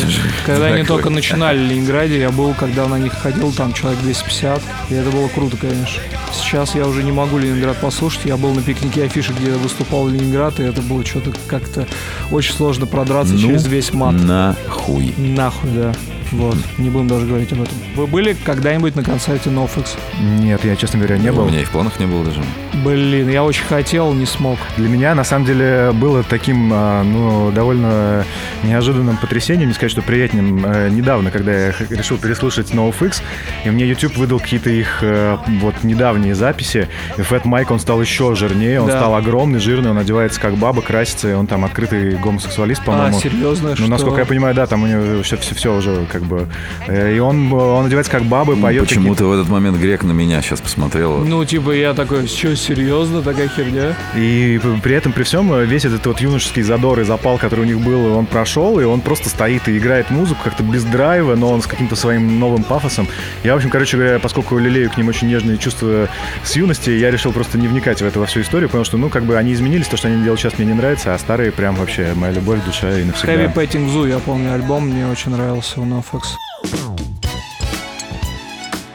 когда- 0.46 0.66
они 0.66 0.84
только 0.84 1.10
начинали 1.10 1.58
в 1.58 1.68
Ленинграде, 1.68 2.20
я 2.20 2.30
был, 2.30 2.54
когда 2.54 2.86
на 2.86 3.00
них 3.00 3.12
ходил, 3.14 3.50
там 3.52 3.72
человек 3.72 4.00
250, 4.02 4.62
и 4.90 4.94
это 4.94 5.10
было 5.10 5.26
круто, 5.26 5.56
конечно. 5.56 6.00
Сейчас 6.32 6.76
я 6.76 6.86
уже 6.86 7.02
не 7.02 7.10
могу 7.12 7.38
Ленинград 7.38 7.76
послушать, 7.80 8.20
я 8.24 8.36
был 8.36 8.54
на 8.54 8.62
пикнике 8.62 9.02
афиши, 9.04 9.32
где 9.32 9.50
выступал 9.52 10.06
Ленинград, 10.08 10.60
и 10.60 10.62
это 10.62 10.80
было 10.80 11.04
что-то 11.04 11.32
как-то 11.48 11.88
очень 12.30 12.54
сложно 12.54 12.83
продраться 12.86 13.34
Ну, 13.34 13.40
через 13.40 13.66
весь 13.66 13.92
мат. 13.92 14.14
Нахуй. 14.14 15.14
Нахуй, 15.16 15.70
да. 15.70 15.92
Вот, 16.32 16.56
не 16.78 16.90
будем 16.90 17.06
даже 17.08 17.26
говорить 17.26 17.52
об 17.52 17.62
этом. 17.62 17.74
Вы 17.96 18.06
были 18.06 18.34
когда-нибудь 18.44 18.96
на 18.96 19.02
концерте 19.02 19.50
NoFX? 19.50 19.96
Нет, 20.40 20.64
я, 20.64 20.74
честно 20.76 20.98
говоря, 20.98 21.18
не 21.18 21.30
У 21.30 21.34
был. 21.34 21.44
меня 21.46 21.60
и 21.60 21.64
в 21.64 21.70
планах 21.70 21.98
не 22.00 22.06
было 22.06 22.24
даже. 22.24 22.40
Блин, 22.84 23.28
я 23.30 23.44
очень 23.44 23.64
хотел, 23.64 24.12
не 24.12 24.26
смог. 24.26 24.58
Для 24.76 24.88
меня, 24.88 25.14
на 25.14 25.24
самом 25.24 25.46
деле, 25.46 25.92
было 25.94 26.22
таким, 26.22 26.70
а, 26.72 27.02
ну, 27.02 27.50
довольно 27.52 28.24
неожиданным 28.62 29.16
потрясением, 29.16 29.68
не 29.68 29.74
сказать, 29.74 29.92
что 29.92 30.02
приятным, 30.02 30.64
э, 30.66 30.88
недавно, 30.90 31.30
когда 31.30 31.52
я 31.52 31.74
решил 31.90 32.18
переслушать 32.18 32.70
NoFX, 32.72 33.22
и 33.64 33.70
мне 33.70 33.86
YouTube 33.86 34.16
выдал 34.16 34.40
какие-то 34.40 34.70
их 34.70 34.98
э, 35.02 35.36
вот 35.60 35.84
недавние 35.84 36.34
записи, 36.34 36.88
и 37.16 37.22
Фэт 37.22 37.44
Майк, 37.44 37.70
он 37.70 37.78
стал 37.78 38.00
еще 38.00 38.34
жирнее, 38.34 38.80
он 38.80 38.88
Да. 38.88 38.98
стал 38.98 39.14
огромный, 39.14 39.60
жирный, 39.60 39.90
он 39.90 39.98
одевается 39.98 40.40
как 40.40 40.56
баба, 40.56 40.82
красится, 40.82 41.30
и 41.30 41.32
он 41.34 41.46
там 41.46 41.64
открытый 41.64 42.16
гомосексуалист, 42.16 42.82
А, 42.82 42.84
по-моему. 42.86 43.20
серьезно? 43.20 43.70
Ну, 43.70 43.76
что? 43.76 43.86
насколько 43.88 44.20
я 44.20 44.26
понимаю, 44.26 44.54
да, 44.54 44.66
там 44.66 44.82
у 44.82 44.86
него 44.86 45.22
все, 45.22 45.36
все, 45.36 45.54
все 45.54 45.74
уже 45.76 46.06
как 46.14 46.22
бы... 46.22 46.46
э, 46.86 47.16
И 47.16 47.18
он, 47.18 47.52
он 47.52 47.86
одевается 47.86 48.12
как 48.12 48.24
баба, 48.24 48.56
поет 48.56 48.84
Почему-то 48.88 49.24
в 49.26 49.32
этот 49.32 49.48
момент 49.48 49.76
Грек 49.78 50.04
на 50.04 50.12
меня 50.12 50.40
сейчас 50.42 50.60
посмотрел. 50.60 51.18
Ну, 51.24 51.44
типа, 51.44 51.72
я 51.72 51.92
такой, 51.92 52.26
что, 52.28 52.54
серьезно, 52.56 53.20
такая 53.22 53.48
херня? 53.48 53.96
И 54.16 54.60
при 54.82 54.94
этом, 54.94 55.12
при 55.12 55.24
всем, 55.24 55.52
весь 55.64 55.84
этот 55.84 56.06
вот 56.06 56.20
юношеский 56.20 56.62
задор 56.62 57.00
и 57.00 57.04
запал, 57.04 57.38
который 57.38 57.60
у 57.60 57.64
них 57.64 57.80
был, 57.80 58.16
он 58.16 58.26
прошел, 58.26 58.78
и 58.78 58.84
он 58.84 59.00
просто 59.00 59.28
стоит 59.28 59.68
и 59.68 59.76
играет 59.76 60.10
музыку 60.10 60.40
как-то 60.44 60.62
без 60.62 60.84
драйва, 60.84 61.34
но 61.34 61.50
он 61.50 61.62
с 61.62 61.66
каким-то 61.66 61.96
своим 61.96 62.38
новым 62.38 62.62
пафосом. 62.62 63.08
Я, 63.42 63.54
в 63.54 63.56
общем, 63.56 63.70
короче 63.70 63.96
говоря, 63.96 64.18
поскольку 64.20 64.56
лелею 64.58 64.90
к 64.90 64.96
ним 64.96 65.08
очень 65.08 65.28
нежные 65.28 65.58
чувства 65.58 66.08
с 66.44 66.54
юности, 66.56 66.90
я 66.90 67.10
решил 67.10 67.32
просто 67.32 67.58
не 67.58 67.66
вникать 67.66 68.00
в 68.00 68.04
эту 68.04 68.20
во 68.20 68.26
всю 68.26 68.40
историю, 68.42 68.68
потому 68.68 68.84
что, 68.84 68.96
ну, 68.96 69.08
как 69.08 69.24
бы 69.24 69.36
они 69.36 69.52
изменились, 69.52 69.88
то, 69.88 69.96
что 69.96 70.08
они 70.08 70.22
делают 70.22 70.40
сейчас, 70.40 70.58
мне 70.58 70.66
не 70.68 70.74
нравится, 70.74 71.14
а 71.14 71.18
старые 71.18 71.50
прям 71.50 71.74
вообще 71.74 72.12
моя 72.14 72.32
любовь, 72.32 72.60
душа 72.64 72.98
и 72.98 73.04
навсегда. 73.04 73.32
Heavy 73.34 73.52
Petting 73.52 73.88
Zoo, 73.92 74.08
я 74.08 74.18
помню 74.18 74.52
альбом, 74.54 74.88
мне 74.88 75.06
очень 75.06 75.32
нравился 75.32 75.80
у 75.80 75.84
NoFX. 76.12 76.22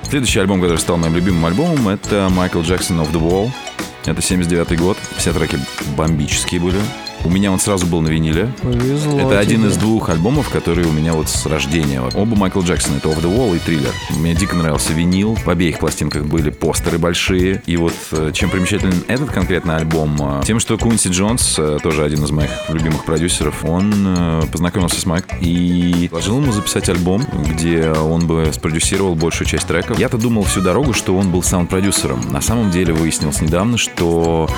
Следующий 0.09 0.39
альбом, 0.39 0.61
который 0.61 0.77
стал 0.77 0.97
моим 0.97 1.15
любимым 1.15 1.45
альбомом, 1.45 1.87
это 1.89 2.29
Майкл 2.29 2.61
Джексон 2.61 3.01
of 3.01 3.11
the 3.11 3.21
Wall. 3.21 3.51
Это 4.05 4.21
79 4.21 4.79
год. 4.79 4.97
Все 5.17 5.31
треки 5.33 5.59
бомбические 5.95 6.59
были. 6.59 6.79
У 7.23 7.29
меня 7.29 7.51
он 7.51 7.59
сразу 7.59 7.85
был 7.85 8.01
на 8.01 8.07
виниле. 8.07 8.51
Повезло 8.61 9.19
Это 9.19 9.39
один 9.39 9.61
тебе. 9.61 9.69
из 9.69 9.77
двух 9.77 10.09
альбомов, 10.09 10.49
которые 10.49 10.87
у 10.87 10.91
меня 10.91 11.13
вот 11.13 11.29
с 11.29 11.45
рождения. 11.45 12.01
Оба 12.01 12.35
Майкл 12.35 12.61
Джексона. 12.61 12.97
Это 12.97 13.09
Off 13.09 13.21
the 13.21 13.35
Wall 13.35 13.55
и 13.55 13.59
Триллер. 13.59 13.91
Мне 14.17 14.33
дико 14.33 14.55
нравился 14.55 14.93
винил. 14.93 15.35
В 15.35 15.49
обеих 15.49 15.79
пластинках 15.79 16.25
были 16.25 16.49
постеры 16.49 16.97
большие. 16.97 17.61
И 17.65 17.77
вот 17.77 17.93
э, 18.11 18.31
чем 18.33 18.49
примечателен 18.49 19.03
этот 19.07 19.31
конкретно 19.31 19.75
альбом, 19.77 20.15
э, 20.19 20.41
тем, 20.45 20.59
что 20.59 20.77
Куинси 20.77 21.09
Джонс, 21.09 21.55
э, 21.57 21.77
тоже 21.83 22.03
один 22.03 22.23
из 22.23 22.31
моих 22.31 22.51
любимых 22.69 23.03
продюсеров, 23.05 23.65
он 23.65 24.45
познакомился 24.51 24.99
с 24.99 25.05
Майком 25.05 25.37
и 25.39 26.07
предложил 26.07 26.41
ему 26.41 26.51
записать 26.51 26.89
альбом, 26.89 27.25
где 27.49 27.91
он 27.91 28.27
бы 28.27 28.49
спродюсировал 28.53 29.15
большую 29.15 29.47
часть 29.47 29.67
треков. 29.67 29.99
Я-то 29.99 30.17
думал 30.17 30.43
всю 30.43 30.61
дорогу, 30.61 30.93
что 30.93 31.17
он 31.17 31.31
был 31.31 31.43
саунд-продюсером. 31.43 32.21
На 32.31 32.41
самом 32.41 32.71
деле 32.71 32.93
выяснилось 32.93 33.41
недавно, 33.41 33.77
что 33.77 34.49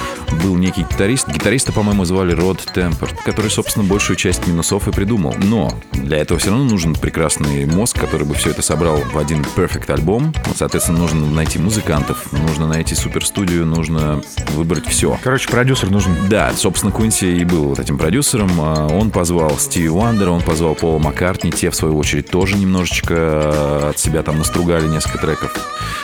был 0.43 0.55
некий 0.55 0.81
гитарист. 0.83 1.29
Гитариста, 1.29 1.71
по-моему, 1.71 2.05
звали 2.05 2.33
Род 2.33 2.50
Темпорт, 2.59 3.21
который, 3.23 3.49
собственно, 3.49 3.85
большую 3.85 4.17
часть 4.17 4.47
минусов 4.47 4.87
и 4.87 4.91
придумал. 4.91 5.35
Но 5.37 5.71
для 5.91 6.17
этого 6.17 6.39
все 6.39 6.49
равно 6.49 6.65
нужен 6.65 6.95
прекрасный 6.95 7.65
мозг, 7.65 7.99
который 7.99 8.25
бы 8.25 8.35
все 8.35 8.51
это 8.51 8.61
собрал 8.61 8.97
в 8.97 9.17
один 9.17 9.41
perfect 9.55 9.91
альбом. 9.91 10.33
Соответственно, 10.55 10.99
нужно 10.99 11.27
найти 11.27 11.59
музыкантов, 11.59 12.31
нужно 12.31 12.67
найти 12.67 12.95
суперстудию, 12.95 13.65
нужно 13.65 14.21
выбрать 14.53 14.87
все. 14.87 15.17
Короче, 15.23 15.49
продюсер 15.49 15.89
нужен. 15.89 16.15
Да, 16.29 16.51
собственно, 16.55 16.91
Куинси 16.91 17.25
и 17.37 17.45
был 17.45 17.69
вот 17.69 17.79
этим 17.79 17.97
продюсером. 17.97 18.51
А, 18.59 18.87
Он 18.87 19.11
позвал 19.11 19.57
Стиви 19.57 19.89
Уандера, 19.89 20.31
он 20.31 20.41
позвал 20.41 20.75
Пола 20.75 20.99
Маккартни. 20.99 21.51
Те, 21.51 21.69
в 21.69 21.75
свою 21.75 21.97
очередь, 21.97 22.29
тоже 22.29 22.57
немножечко 22.57 23.13
э, 23.13 23.89
от 23.89 23.99
себя 23.99 24.23
там 24.23 24.37
настругали 24.37 24.87
несколько 24.87 25.17
треков. 25.17 25.51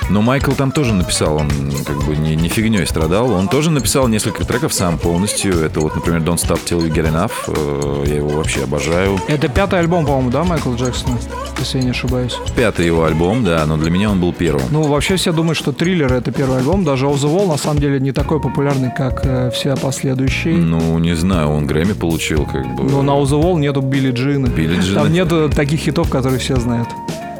Но 0.09 0.21
Майкл 0.21 0.51
там 0.51 0.71
тоже 0.71 0.93
написал, 0.93 1.37
он 1.37 1.49
как 1.85 1.97
бы 2.03 2.15
не, 2.15 2.35
не 2.35 2.47
фигней 2.47 2.85
страдал. 2.85 3.31
Он 3.31 3.47
тоже 3.47 3.71
написал 3.71 4.07
несколько 4.07 4.45
треков 4.45 4.73
сам 4.73 4.97
полностью. 4.97 5.59
Это 5.59 5.79
вот, 5.79 5.95
например, 5.95 6.21
Don't 6.21 6.36
Stop 6.37 6.59
Till 6.65 6.79
You 6.79 6.93
Get 6.93 7.11
Enough. 7.11 7.31
Э, 7.47 8.03
Я 8.07 8.15
его 8.17 8.29
вообще 8.29 8.63
обожаю. 8.63 9.19
Это 9.27 9.47
пятый 9.49 9.79
альбом, 9.79 10.05
по-моему, 10.05 10.29
да, 10.29 10.43
Майкла 10.43 10.75
Джексона? 10.75 11.17
Если 11.59 11.79
я 11.79 11.83
не 11.83 11.89
ошибаюсь. 11.91 12.37
Пятый 12.55 12.85
его 12.85 13.03
альбом, 13.05 13.43
да, 13.43 13.65
но 13.65 13.77
для 13.77 13.89
меня 13.91 14.11
он 14.11 14.19
был 14.19 14.31
первым. 14.33 14.63
Ну, 14.71 14.83
вообще 14.83 15.15
все 15.15 15.31
думают, 15.31 15.57
что 15.57 15.71
«Триллер»— 15.71 16.13
это 16.13 16.31
первый 16.31 16.57
альбом. 16.59 16.83
Даже 16.83 17.05
«Off 17.07 17.15
the 17.15 17.33
Wall» 17.35 17.47
на 17.47 17.57
самом 17.57 17.79
деле 17.79 17.99
не 17.99 18.11
такой 18.11 18.39
популярный, 18.39 18.91
как 18.95 19.21
э, 19.25 19.51
все 19.51 19.75
последующие. 19.75 20.55
Ну, 20.55 20.99
не 20.99 21.15
знаю, 21.15 21.49
он 21.49 21.65
Грэмми 21.67 21.93
получил, 21.93 22.45
как 22.45 22.65
бы. 22.75 22.83
Но 22.83 23.01
на 23.01 23.11
«Off 23.11 23.25
the 23.25 23.41
Wall» 23.41 23.59
нету 23.59 23.81
Билли 23.81 24.11
Джина. 24.11 24.47
Билли 24.47 24.79
Джина. 24.79 25.01
Там 25.03 25.11
нету 25.13 25.49
таких 25.49 25.79
хитов, 25.79 26.09
которые 26.09 26.39
все 26.39 26.55
знают. 26.57 26.87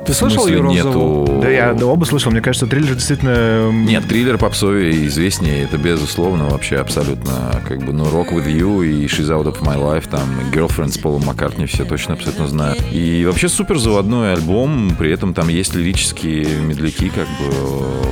Ты 0.08 0.14
слышал 0.14 0.44
смысле, 0.44 0.60
«You're 0.60 0.68
on 0.68 0.72
the 0.72 0.94
Wall»? 0.94 1.22
нету... 1.26 1.42
Да, 1.42 1.50
я 1.50 1.74
да, 1.74 1.86
оба 1.86 2.06
слышал. 2.06 2.32
Мне 2.32 2.42
кажется, 2.42 2.66
триллер 2.66 2.96
действительно... 2.96 3.72
Нет, 3.72 4.08
триллер 4.08 4.38
попсовее 4.38 5.06
известнее, 5.08 5.64
это 5.64 5.78
безусловно 5.78 6.46
вообще 6.46 6.78
абсолютно 6.78 7.62
как 7.68 7.84
бы, 7.84 7.92
ну, 7.94 8.06
Rock 8.06 8.34
With 8.34 8.48
You 8.48 8.86
и 8.86 9.06
She's 9.06 9.28
Out 9.28 9.46
Of 9.46 9.62
My 9.62 9.78
Life, 9.78 10.10
там, 10.10 10.28
Girlfriend 10.54 10.92
с 10.92 10.98
Полом 10.98 11.26
Маккартни 11.26 11.66
все 11.66 11.84
точно 11.86 12.14
абсолютно 12.14 12.48
знают. 12.48 12.82
И 12.92 13.26
вообще 13.26 13.50
супер 13.50 13.78
заводной 13.78 14.34
альбом, 14.34 14.96
при 14.98 15.12
этом 15.12 15.34
там 15.34 15.50
есть 15.50 15.76
лирические 15.76 16.46
медляки, 16.62 17.10
как 17.10 17.28
бы 17.28 17.54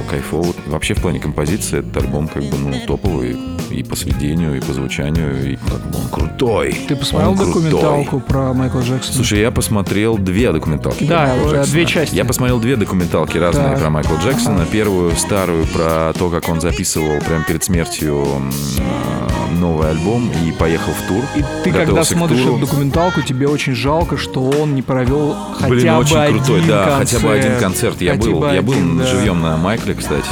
кайфово. 0.10 0.54
Вообще 0.68 0.94
в 0.94 1.02
плане 1.02 1.20
композиции 1.20 1.80
этот 1.80 1.96
альбом 1.98 2.28
как 2.28 2.44
бы, 2.44 2.58
ну, 2.58 2.74
топовый 2.86 3.38
и 3.72 3.84
по 3.84 3.96
сведению, 3.96 4.58
и 4.58 4.60
по 4.60 4.74
звучанию, 4.74 5.54
и 5.54 5.56
как 5.56 5.82
бы 5.90 5.98
он 6.00 6.08
крутой. 6.10 6.76
Ты 6.88 6.96
посмотрел 6.96 7.32
Он 7.32 7.38
крутой. 7.38 7.64
документалку 7.64 8.20
про 8.20 8.54
Майкла 8.54 8.82
Джексона? 8.82 9.14
Слушай, 9.16 9.40
я 9.40 9.52
посмотрел 9.52 10.18
две 10.18 10.52
документалки. 10.52 11.04
Да, 11.06 11.36
э, 11.36 11.40
Джексона. 11.40 11.66
Две 11.86 11.94
части. 11.94 12.16
Я 12.16 12.26
посмотрел 12.26 12.60
две 12.60 12.76
документалки 12.76 13.38
разные 13.38 13.70
Так. 13.70 13.80
про 13.80 13.90
Майкла 13.90 14.18
Джексона. 14.18 14.66
Первую 14.66 15.12
старую 15.16 15.66
про 15.68 16.14
то, 16.14 16.30
как 16.30 16.50
он 16.50 16.62
записывал 16.62 17.20
прямо 17.20 17.44
перед 17.44 17.64
смертью 17.64 18.26
э, 18.78 19.35
новый 19.60 19.90
альбом 19.90 20.30
и 20.46 20.52
поехал 20.52 20.92
в 20.94 21.08
тур. 21.08 21.24
И 21.36 21.44
ты, 21.64 21.72
когда 21.72 22.04
смотришь 22.04 22.42
эту 22.42 22.58
документалку, 22.58 23.22
тебе 23.22 23.48
очень 23.48 23.76
жалко, 23.76 24.18
что 24.18 24.42
он 24.50 24.76
не 24.76 24.82
провел 24.82 25.36
хотя 25.56 25.70
Блин, 25.70 25.94
бы 25.94 26.00
очень 26.00 26.18
один 26.18 26.38
крутой, 26.40 26.62
да, 26.68 26.86
концерт. 26.98 27.22
хотя 27.22 27.28
бы 27.28 27.34
один 27.34 27.60
концерт. 27.60 28.02
Я 28.02 28.12
Хотя 28.14 28.30
был, 28.30 28.40
бы 28.40 28.54
я 28.54 28.62
был 28.62 28.74
да. 29.00 29.06
живьем 29.06 29.42
на 29.42 29.58
Майкле, 29.58 29.94
кстати. 29.96 30.26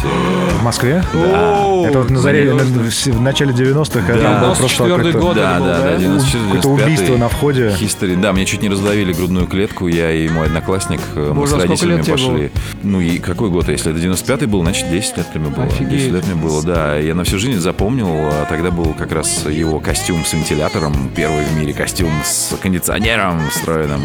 В 0.60 0.64
Москве? 0.64 1.04
О, 1.14 1.86
Это 1.88 2.00
вот 2.00 2.10
на 2.10 2.20
заре, 2.20 2.54
на- 2.54 2.64
в, 2.64 3.22
начале 3.22 3.52
90-х. 3.54 4.02
Да. 4.08 4.14
это 4.14 4.46
было 4.46 4.56
просто 4.56 4.84
94-й 4.84 4.98
какое-то- 4.98 5.20
год. 5.20 5.36
Да, 5.36 5.52
это 5.56 5.60
был, 5.60 5.66
да, 5.68 5.78
да? 5.78 5.92
да, 5.92 5.98
94 5.98 6.44
Какое-то 6.62 6.70
убийство 6.70 7.18
на 7.18 7.30
входе. 7.30 7.68
History. 7.80 8.20
Да, 8.22 8.34
мне 8.34 8.46
чуть 8.46 8.62
не 8.62 8.70
раздавили 8.70 9.14
грудную 9.14 9.48
клетку, 9.48 9.88
я 9.88 10.12
и 10.12 10.30
мой 10.30 10.48
одноклассник, 10.48 11.02
э, 11.16 11.28
мы 11.30 11.34
Боже, 11.34 11.52
с 11.52 11.54
а 11.54 11.58
сколько 11.60 11.70
родителями 11.72 11.98
лет 11.98 12.06
тебе 12.06 12.14
пошли. 12.14 12.52
Ну 12.84 13.02
и 13.02 13.18
какой 13.20 13.50
год? 13.50 13.68
Если 13.70 13.92
это 13.92 14.00
95-й 14.00 14.46
был, 14.48 14.62
значит 14.62 14.90
10 14.90 15.18
лет 15.18 15.28
мне 15.36 15.50
было. 15.50 15.66
Офигеть. 15.66 15.90
10 15.90 16.12
лет 16.12 16.26
мне 16.28 16.36
было, 16.36 16.64
да. 16.64 16.98
Я 16.98 17.16
на 17.16 17.24
всю 17.24 17.40
жизнь 17.40 17.60
запомнил, 17.60 18.08
а 18.10 18.46
тогда 18.50 18.72
был 18.72 18.94
как 19.04 19.12
раз 19.12 19.46
его 19.46 19.82
костюм 19.82 20.24
с 20.24 20.32
вентилятором, 20.32 21.12
первый 21.14 21.44
в 21.44 21.58
мире 21.58 21.74
костюм 21.74 22.12
с 22.24 22.56
кондиционером 22.62 23.50
встроенным. 23.50 24.02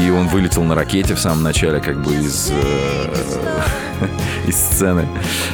И 0.00 0.10
он 0.10 0.26
вылетел 0.26 0.64
на 0.64 0.74
ракете 0.74 1.14
в 1.14 1.20
самом 1.20 1.44
начале, 1.44 1.78
как 1.78 2.02
бы 2.02 2.12
из 2.12 2.50
э, 2.50 3.62
из 4.46 4.56
сцены. 4.56 5.06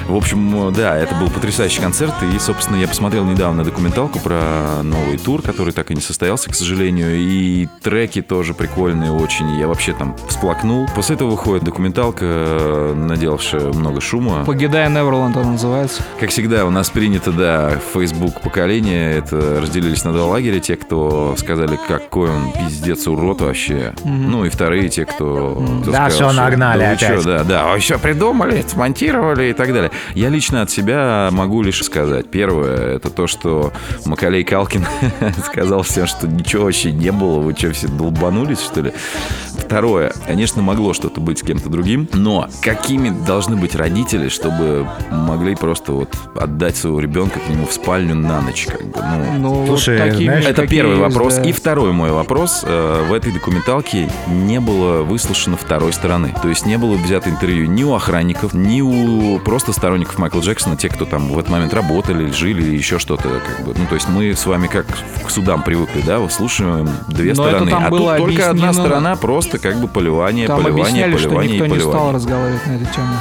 В 0.06 0.16
общем, 0.16 0.72
да, 0.72 0.96
это 0.96 1.14
был 1.14 1.30
потрясающий 1.30 1.80
концерт. 1.80 2.14
И, 2.34 2.38
собственно, 2.38 2.76
я 2.76 2.88
посмотрел 2.88 3.24
недавно 3.24 3.64
документалку 3.64 4.18
про 4.18 4.82
новый 4.82 5.18
тур, 5.18 5.42
который 5.42 5.72
так 5.72 5.90
и 5.90 5.94
не 5.94 6.00
состоялся, 6.00 6.50
к 6.50 6.54
сожалению. 6.54 7.16
И 7.16 7.68
треки 7.82 8.22
тоже 8.22 8.54
прикольные 8.54 9.12
очень. 9.12 9.58
Я 9.58 9.68
вообще 9.68 9.92
там 9.92 10.16
всплакнул. 10.28 10.88
После 10.94 11.16
этого 11.16 11.30
выходит 11.30 11.64
документалка, 11.64 12.94
наделавшая 12.94 13.72
много 13.72 14.00
шума. 14.00 14.44
Погидая 14.44 14.88
Неверленд 14.88 15.36
она 15.36 15.52
называется. 15.52 16.02
Как 16.18 16.30
всегда, 16.30 16.64
у 16.64 16.70
нас 16.70 16.90
принято, 16.90 17.32
да, 17.32 17.78
Facebook 17.92 18.40
поколение, 18.40 18.77
это 18.86 19.60
разделились 19.60 20.04
на 20.04 20.12
два 20.12 20.26
лагеря. 20.26 20.60
Те, 20.60 20.76
кто 20.76 21.34
сказали, 21.36 21.78
какой 21.88 22.30
он 22.30 22.52
пиздец 22.52 23.06
урод 23.06 23.40
вообще. 23.40 23.94
Ну 24.04 24.44
и 24.44 24.48
вторые, 24.48 24.88
те, 24.88 25.04
кто... 25.04 25.62
кто 25.82 25.90
Да, 25.90 26.10
сказал, 26.10 26.30
что, 26.32 26.42
нагнали 26.42 26.80
да 26.80 26.90
опять. 26.92 27.00
чё, 27.00 27.22
да, 27.22 27.44
да, 27.44 27.78
все 27.78 27.98
придумали, 27.98 28.64
смонтировали 28.66 29.50
и 29.50 29.52
так 29.52 29.72
далее. 29.72 29.90
Я 30.14 30.28
лично 30.28 30.62
от 30.62 30.70
себя 30.70 31.28
могу 31.32 31.62
лишь 31.62 31.82
сказать. 31.82 32.30
Первое, 32.30 32.96
это 32.96 33.10
то, 33.10 33.26
что 33.26 33.72
Макалей 34.04 34.44
Калкин 34.44 34.86
сказал 35.44 35.82
всем, 35.82 36.06
что 36.06 36.26
ничего 36.28 36.64
вообще 36.64 36.92
не 36.92 37.12
было, 37.12 37.40
вы 37.40 37.54
что, 37.54 37.72
все 37.72 37.88
долбанулись, 37.88 38.60
что 38.60 38.80
ли? 38.80 38.92
Второе, 39.58 40.12
конечно, 40.26 40.62
могло 40.62 40.94
что-то 40.94 41.20
быть 41.20 41.40
с 41.40 41.42
кем-то 41.42 41.68
другим, 41.68 42.08
но 42.14 42.48
какими 42.62 43.10
должны 43.26 43.56
быть 43.56 43.74
родители, 43.74 44.28
чтобы 44.28 44.86
могли 45.10 45.54
просто 45.56 45.92
вот 45.92 46.16
отдать 46.36 46.76
своего 46.76 47.00
ребенка 47.00 47.40
к 47.40 47.48
нему 47.48 47.66
в 47.66 47.72
спальню 47.72 48.14
на 48.14 48.40
ночь, 48.40 48.66
как 48.70 48.84
бы, 48.84 49.00
ну, 49.02 49.38
Ну, 49.38 49.66
Слушай, 49.66 49.98
вот 49.98 50.08
такими, 50.10 50.24
знаешь, 50.26 50.44
это 50.46 50.66
первый 50.66 50.98
есть, 50.98 51.02
вопрос. 51.14 51.34
да. 51.36 51.42
И 51.42 51.52
второй 51.52 51.92
мой 51.92 52.10
вопрос. 52.12 52.62
Э, 52.64 53.04
В 53.08 53.12
этой 53.12 53.32
документалке 53.32 54.10
не 54.26 54.60
было 54.60 55.02
выслушано 55.02 55.56
второй 55.56 55.92
стороны. 55.92 56.34
То 56.42 56.48
есть 56.48 56.66
не 56.66 56.76
было 56.78 56.94
взято 56.96 57.30
интервью 57.30 57.66
ни 57.66 57.82
у 57.84 57.94
охранников, 57.94 58.54
ни 58.54 58.80
у 58.80 59.38
просто 59.40 59.72
сторонников 59.72 60.18
Майкла 60.18 60.40
Джексона, 60.40 60.76
те, 60.76 60.88
кто 60.88 61.04
там 61.04 61.28
в 61.28 61.38
этот 61.38 61.50
момент 61.50 61.72
работали, 61.74 62.30
жили 62.30 62.62
или 62.62 62.76
еще 62.76 62.98
что-то. 62.98 63.28
Как 63.46 63.64
бы. 63.66 63.74
Ну, 63.76 63.86
то 63.86 63.94
есть 63.94 64.08
мы 64.08 64.34
с 64.34 64.44
вами 64.46 64.66
как 64.66 64.86
к 65.26 65.30
судам 65.30 65.62
привыкли, 65.62 66.00
да, 66.06 66.26
слушаем 66.28 66.88
две 67.08 67.32
Но 67.34 67.46
это 67.48 67.56
стороны. 67.64 67.70
там 67.70 67.84
а 67.86 67.90
было 67.90 68.16
тут 68.16 68.26
только 68.26 68.50
одна 68.50 68.72
сторона, 68.72 69.16
просто 69.16 69.58
как 69.58 69.76
бы 69.80 69.88
поливание, 69.88 70.46
Там 70.46 70.62
поливание, 70.62 71.04
объясняли, 71.06 71.16
что 71.16 71.28
поливание 71.28 71.52
никто 71.54 71.64
и 71.66 71.70
не 71.70 71.78
стал 71.78 71.90
поливание. 71.92 72.14
разговаривать 72.14 72.66
на 72.66 72.72
эту 72.72 72.84
тему. 72.94 73.14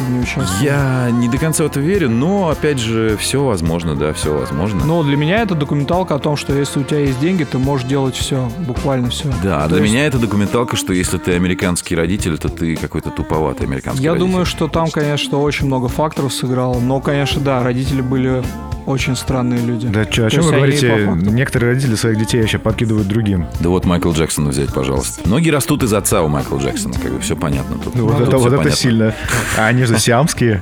И 0.00 0.12
не 0.12 0.20
участвовал. 0.20 0.62
Я 0.62 1.10
не 1.12 1.28
до 1.28 1.38
конца 1.38 1.64
в 1.64 1.66
это 1.68 1.80
верю, 1.80 2.10
но 2.10 2.48
опять 2.48 2.78
же, 2.78 3.16
все 3.16 3.44
возможно, 3.44 3.94
да, 3.94 4.12
все 4.12 4.36
возможно. 4.36 4.84
Но 4.84 5.02
для 5.02 5.16
меня 5.16 5.42
это 5.42 5.54
документалка 5.54 6.14
о 6.16 6.18
том, 6.18 6.36
что 6.36 6.52
если 6.52 6.80
у 6.80 6.82
тебя 6.82 7.00
есть 7.00 7.20
деньги, 7.20 7.44
ты 7.44 7.58
можешь 7.58 7.86
делать 7.86 8.16
все, 8.16 8.48
буквально 8.66 9.10
все. 9.10 9.28
Да, 9.42 9.62
То 9.62 9.68
для 9.74 9.78
есть 9.82 9.92
меня 9.92 10.06
это 10.06 10.18
документалка, 10.18 10.76
что 10.76 10.92
если 10.92 11.18
ты 11.18 11.32
американский 11.34 11.94
родитель, 11.94 12.38
то 12.38 12.48
ты 12.48 12.76
какой-то 12.76 13.10
туповатый 13.10 13.66
американский 13.66 14.02
Я 14.02 14.12
родитель. 14.12 14.28
думаю, 14.28 14.46
что 14.46 14.68
там, 14.68 14.90
конечно, 14.90 15.38
очень 15.40 15.66
много 15.66 15.88
факторов 15.88 16.32
сыграло. 16.32 16.80
Но, 16.80 17.00
конечно, 17.00 17.40
да, 17.40 17.62
родители 17.62 18.00
были 18.00 18.42
очень 18.86 19.16
странные 19.16 19.60
люди. 19.60 19.88
Да 19.88 20.04
что, 20.10 20.26
о 20.26 20.30
чем 20.30 20.42
вы 20.42 20.52
говорите? 20.52 21.10
Некоторые 21.22 21.70
родители 21.74 21.94
своих 21.94 22.18
детей 22.18 22.42
еще 22.42 22.58
подкидывают 22.58 23.08
другим. 23.08 23.46
Да 23.60 23.68
вот 23.70 23.84
Майкл 23.84 24.12
Джексона 24.12 24.50
взять, 24.50 24.72
пожалуйста. 24.72 25.26
Ноги 25.28 25.50
растут 25.50 25.82
из 25.82 25.92
отца 25.92 26.22
у 26.22 26.28
Майкла 26.28 26.58
Джексона, 26.58 26.94
как 26.94 27.12
бы 27.12 27.20
все 27.20 27.36
понятно 27.36 27.76
тут. 27.78 27.94
Ну, 27.94 28.06
вот 28.06 28.18
Тут 28.18 28.28
это, 28.28 28.38
вот 28.38 28.46
это 28.48 28.56
понятно. 28.58 28.76
сильно. 28.76 29.14
А 29.58 29.66
они 29.66 29.84
же 29.84 29.98
сиамские. 29.98 30.60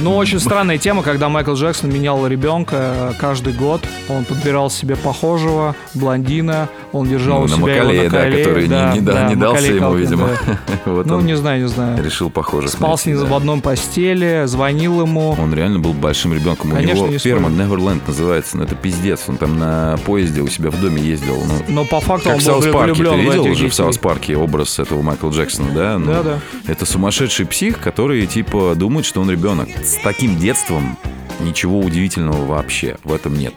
Ну, 0.00 0.16
очень 0.16 0.40
странная 0.40 0.78
тема, 0.78 1.02
когда 1.02 1.28
Майкл 1.28 1.52
Джексон 1.54 1.90
менял 1.92 2.26
ребенка 2.26 2.76
э, 2.76 3.12
каждый 3.20 3.52
год. 3.52 3.82
Он 4.08 4.24
подбирал 4.24 4.68
себе 4.68 4.96
похожего, 4.96 5.76
блондина, 5.94 6.68
он 6.92 7.06
держал 7.08 7.38
Ну, 7.40 7.44
у 7.44 7.48
на 7.48 7.56
себя 7.56 7.74
его 7.76 7.84
Макалея, 7.84 8.04
на 8.04 8.10
да, 8.10 8.18
колее. 8.22 8.44
который 8.44 8.62
не- 8.64 8.68
Да, 8.68 8.92
не 8.94 9.00
да- 9.00 9.12
да, 9.12 9.28
не 9.28 9.36
дался 9.36 9.54
Макалей 9.54 9.76
ему, 9.76 9.80
Калкин, 9.80 10.00
видимо. 10.00 10.28
да. 10.46 10.58
Вот 10.92 11.06
Ну, 11.06 11.20
не 11.20 11.36
знаю, 11.36 11.62
не 11.62 11.68
знаю. 11.68 12.02
решил 12.04 12.30
похоже. 12.30 12.68
Спал 12.68 12.98
с 12.98 13.06
ним 13.06 13.18
в 13.18 13.32
одном 13.34 13.60
постели, 13.60 14.42
звонил 14.46 15.02
ему. 15.02 15.36
Он 15.40 15.54
реально 15.54 15.78
был 15.78 15.92
большим 15.92 16.32
ребенком. 16.34 16.51
У 16.60 16.68
Конечно, 16.68 16.94
него 16.94 17.08
не 17.08 17.18
ферма 17.18 17.50
спорю. 17.50 17.64
Neverland 17.64 18.00
называется. 18.06 18.56
Ну, 18.56 18.64
это 18.64 18.74
пиздец. 18.74 19.24
Он 19.28 19.36
там 19.36 19.58
на 19.58 19.98
поезде 20.04 20.40
у 20.40 20.48
себя 20.48 20.70
в 20.70 20.80
доме 20.80 21.02
ездил. 21.02 21.36
Ну, 21.46 21.54
Но 21.68 21.84
по 21.84 22.00
факту 22.00 22.24
как 22.24 22.34
он 22.34 22.40
в 22.40 22.44
Саус 22.44 22.66
Парке. 22.66 23.02
Ты 23.04 23.10
в 23.10 23.16
видел 23.16 23.42
уже 23.42 23.52
в 23.52 23.56
детей. 23.56 23.70
Саус 23.70 23.98
Парке 23.98 24.36
образ 24.36 24.78
этого 24.78 25.02
Майкла 25.02 25.30
Джексона, 25.30 25.70
да? 25.74 25.98
Ну, 25.98 26.06
Да, 26.06 26.22
да. 26.22 26.40
Это 26.66 26.86
сумасшедший 26.86 27.46
псих, 27.46 27.78
который, 27.80 28.26
типа, 28.26 28.74
думает, 28.76 29.06
что 29.06 29.20
он 29.20 29.30
ребенок. 29.30 29.68
С 29.82 29.96
таким 30.02 30.36
детством 30.38 30.96
Ничего 31.40 31.80
удивительного 31.80 32.44
вообще 32.44 32.96
в 33.04 33.12
этом 33.12 33.34
нет. 33.34 33.54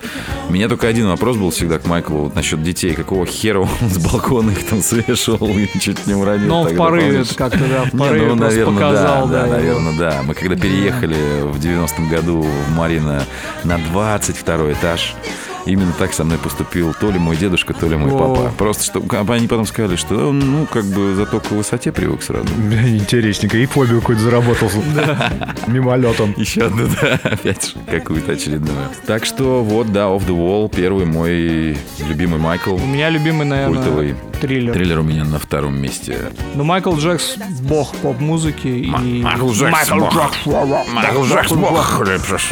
У 0.50 0.54
меня 0.54 0.68
только 0.68 0.88
один 0.88 1.08
вопрос 1.08 1.38
был 1.38 1.52
всегда 1.52 1.78
к 1.78 1.86
Майклу 1.86 2.20
вот 2.20 2.36
насчет 2.36 2.64
детей. 2.64 2.94
Какого 2.94 3.26
хера 3.26 3.60
он 3.60 3.90
с 3.90 3.98
балкона 3.98 4.52
их 4.52 4.66
там 4.66 4.82
свешивал 4.82 5.50
и 5.50 5.68
чуть 5.80 6.08
не 6.08 6.14
уронил? 6.14 6.48
Ну, 6.48 6.64
в 6.64 6.76
порыве 6.76 7.20
это 7.20 7.36
как-то, 7.36 7.60
да, 7.60 7.84
в 7.84 7.94
Не, 7.94 8.00
порыве 8.00 8.28
ну, 8.28 8.38
просто 8.38 8.60
наверное, 8.60 8.74
показал, 8.74 9.28
да, 9.28 9.34
да, 9.34 9.46
его. 9.46 9.80
наверное, 9.80 9.98
да. 9.98 10.22
Мы 10.26 10.34
когда 10.34 10.56
переехали 10.56 11.16
в 11.44 11.58
90-м 11.60 12.10
году 12.10 12.42
в 12.42 12.76
Марина 12.86 13.26
на 13.64 13.80
22 13.80 14.74
этаж, 14.74 15.16
именно 15.66 15.94
так 15.98 16.14
со 16.14 16.24
мной 16.24 16.38
поступил 16.38 16.94
то 16.94 17.12
ли 17.12 17.20
мой 17.20 17.36
дедушка, 17.36 17.74
то 17.74 17.88
ли 17.88 17.96
мой 17.96 18.12
О. 18.12 18.18
папа. 18.18 18.54
Просто 18.58 18.84
что 18.84 19.02
а 19.12 19.34
они 19.34 19.48
потом 19.48 19.66
сказали, 19.66 19.96
что 19.96 20.32
ну, 20.32 20.66
как 20.66 20.86
бы 20.86 21.16
зато 21.16 21.40
к 21.40 21.52
высоте 21.52 21.92
привык 21.92 22.24
сразу. 22.24 22.48
Интересненько. 22.88 23.58
И 23.58 23.66
фобию 23.66 24.00
какую-то 24.00 24.24
заработал. 24.24 24.70
Мимолетом. 25.68 26.34
Еще 26.38 26.64
одну, 26.66 26.88
да, 27.02 27.20
опять 27.24 27.68
же, 27.68 27.74
какую-то 27.90 28.34
очередную. 28.34 28.90
Так 29.06 29.26
что 29.26 29.64
вот, 29.64 29.92
да, 29.92 30.06
Off 30.06 30.26
the 30.28 30.36
Wall, 30.36 30.74
первый 30.74 31.06
мой 31.06 31.78
любимый 32.08 32.40
Майкл. 32.40 32.76
У 32.76 32.86
меня 32.86 33.10
любимый, 33.10 33.46
наверное, 33.46 33.76
Культовый. 33.76 34.16
триллер. 34.42 34.74
Триллер 34.74 35.00
у 35.00 35.04
меня 35.04 35.24
на 35.24 35.40
втором 35.40 35.80
месте. 35.80 36.32
Ну, 36.54 36.64
Майкл 36.64 36.96
Джекс— 36.96 37.36
бог 37.62 37.96
поп-музыки. 37.98 38.68
и... 38.68 39.22
Майкл 39.24 39.52
Джекс 39.52 39.72
Майкл 39.72 40.00
бог. 40.00 40.14
Джекс. 40.14 40.46
Майкл 40.94 41.24
Джекс, 41.26 41.52
бог, 41.52 42.08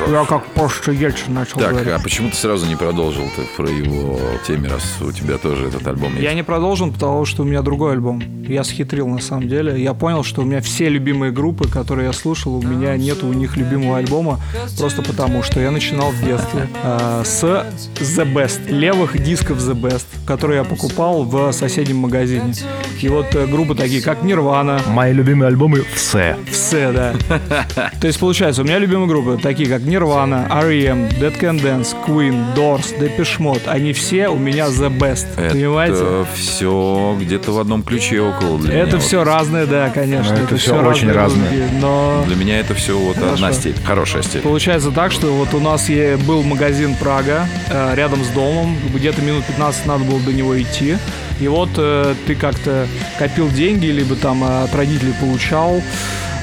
Я 0.07 0.25
как 0.25 0.45
просто 0.47 0.91
Ельцин 0.91 1.33
начал 1.33 1.59
Так, 1.59 1.87
а 1.87 1.99
почему 1.99 2.29
ты 2.29 2.35
сразу 2.35 2.65
не 2.65 2.75
продолжил-то 3.03 3.41
про 3.57 3.69
его 3.69 4.17
теме, 4.47 4.69
раз 4.69 4.83
у 5.01 5.11
тебя 5.11 5.37
тоже 5.37 5.67
этот 5.67 5.85
альбом 5.87 6.11
есть? 6.11 6.23
Я 6.23 6.33
не 6.33 6.43
продолжил, 6.43 6.89
потому 6.89 7.25
что 7.25 7.43
у 7.43 7.45
меня 7.45 7.61
другой 7.61 7.93
альбом. 7.93 8.23
Я 8.47 8.63
схитрил 8.63 9.07
на 9.07 9.19
самом 9.19 9.49
деле. 9.49 9.81
Я 9.81 9.93
понял, 9.93 10.23
что 10.23 10.41
у 10.41 10.45
меня 10.45 10.61
все 10.61 10.87
любимые 10.87 11.33
группы, 11.33 11.67
которые 11.67 12.07
я 12.07 12.13
слушал, 12.13 12.55
у 12.55 12.61
меня 12.61 12.95
нет 12.95 13.21
у 13.23 13.33
них 13.33 13.57
любимого 13.57 13.97
альбома, 13.97 14.39
просто 14.77 15.01
потому 15.01 15.43
что 15.43 15.59
я 15.59 15.71
начинал 15.71 16.11
в 16.11 16.23
детстве 16.23 16.67
э, 16.81 17.23
с 17.25 17.43
The 17.43 18.33
Best, 18.33 18.71
левых 18.71 19.21
дисков 19.21 19.57
The 19.57 19.73
Best, 19.73 20.05
которые 20.25 20.59
я 20.59 20.63
покупал 20.63 21.23
в 21.23 21.51
соседнем 21.51 21.97
магазине. 21.97 22.53
И 23.01 23.09
вот 23.09 23.35
э, 23.35 23.47
группы 23.47 23.75
такие, 23.75 24.01
как 24.01 24.23
Нирвана, 24.23 24.79
Мои 24.87 25.11
любимые 25.11 25.47
альбомы 25.49 25.83
все. 25.93 26.37
все, 26.49 26.93
да. 26.93 27.13
То 27.99 28.07
есть, 28.07 28.17
получается, 28.19 28.61
у 28.61 28.65
меня 28.65 28.79
любимые 28.79 29.07
группы, 29.07 29.37
такие 29.41 29.67
как 29.67 29.81
Nirvana, 29.81 30.47
R.E.M., 30.49 31.07
Dead 31.19 31.37
Can 31.37 31.61
Dance, 31.61 31.93
Queen, 32.07 32.55
Doors, 32.55 32.92
Depeche 32.99 33.39
Mode, 33.39 33.61
они 33.67 33.93
все 33.93 34.27
у 34.29 34.37
меня 34.37 34.67
the 34.67 34.89
best, 34.95 35.25
понимаете? 35.35 35.95
Это 35.95 36.27
все 36.35 37.17
где-то 37.19 37.51
в 37.51 37.59
одном 37.59 37.83
ключе 37.83 38.21
около 38.21 38.59
для 38.59 38.73
Это 38.73 38.95
меня. 38.97 38.99
все 38.99 39.23
разное, 39.23 39.65
да, 39.65 39.89
конечно. 39.89 40.35
Ну, 40.35 40.43
это 40.43 40.57
всё 40.57 40.75
всё 40.79 40.87
очень 40.89 41.11
разное. 41.11 41.69
Но 41.81 42.17
Вот. 42.17 42.27
Для 42.27 42.35
меня 42.35 42.59
это 42.59 42.73
все 42.73 42.97
вот 42.97 43.15
Хорошо. 43.15 43.33
одна 43.33 43.53
степь, 43.53 43.83
хорошая 43.83 44.23
степь. 44.23 44.43
Получается 44.43 44.91
так, 44.91 45.11
что 45.11 45.27
вот 45.33 45.53
у 45.53 45.59
нас 45.59 45.89
был 46.25 46.43
магазин 46.43 46.95
Прага 46.95 47.47
э, 47.69 47.93
рядом 47.95 48.23
с 48.23 48.27
домом, 48.29 48.77
где-то 48.93 49.21
минут 49.21 49.43
15 49.45 49.85
надо 49.85 50.03
было 50.03 50.19
до 50.19 50.31
него 50.33 50.59
идти. 50.61 50.97
И 51.39 51.47
вот 51.47 51.69
э, 51.77 52.13
ты 52.27 52.35
как-то 52.35 52.87
копил 53.17 53.49
деньги, 53.49 53.87
либо 53.87 54.15
там 54.15 54.43
от 54.43 54.73
родителей 54.75 55.13
получал 55.19 55.81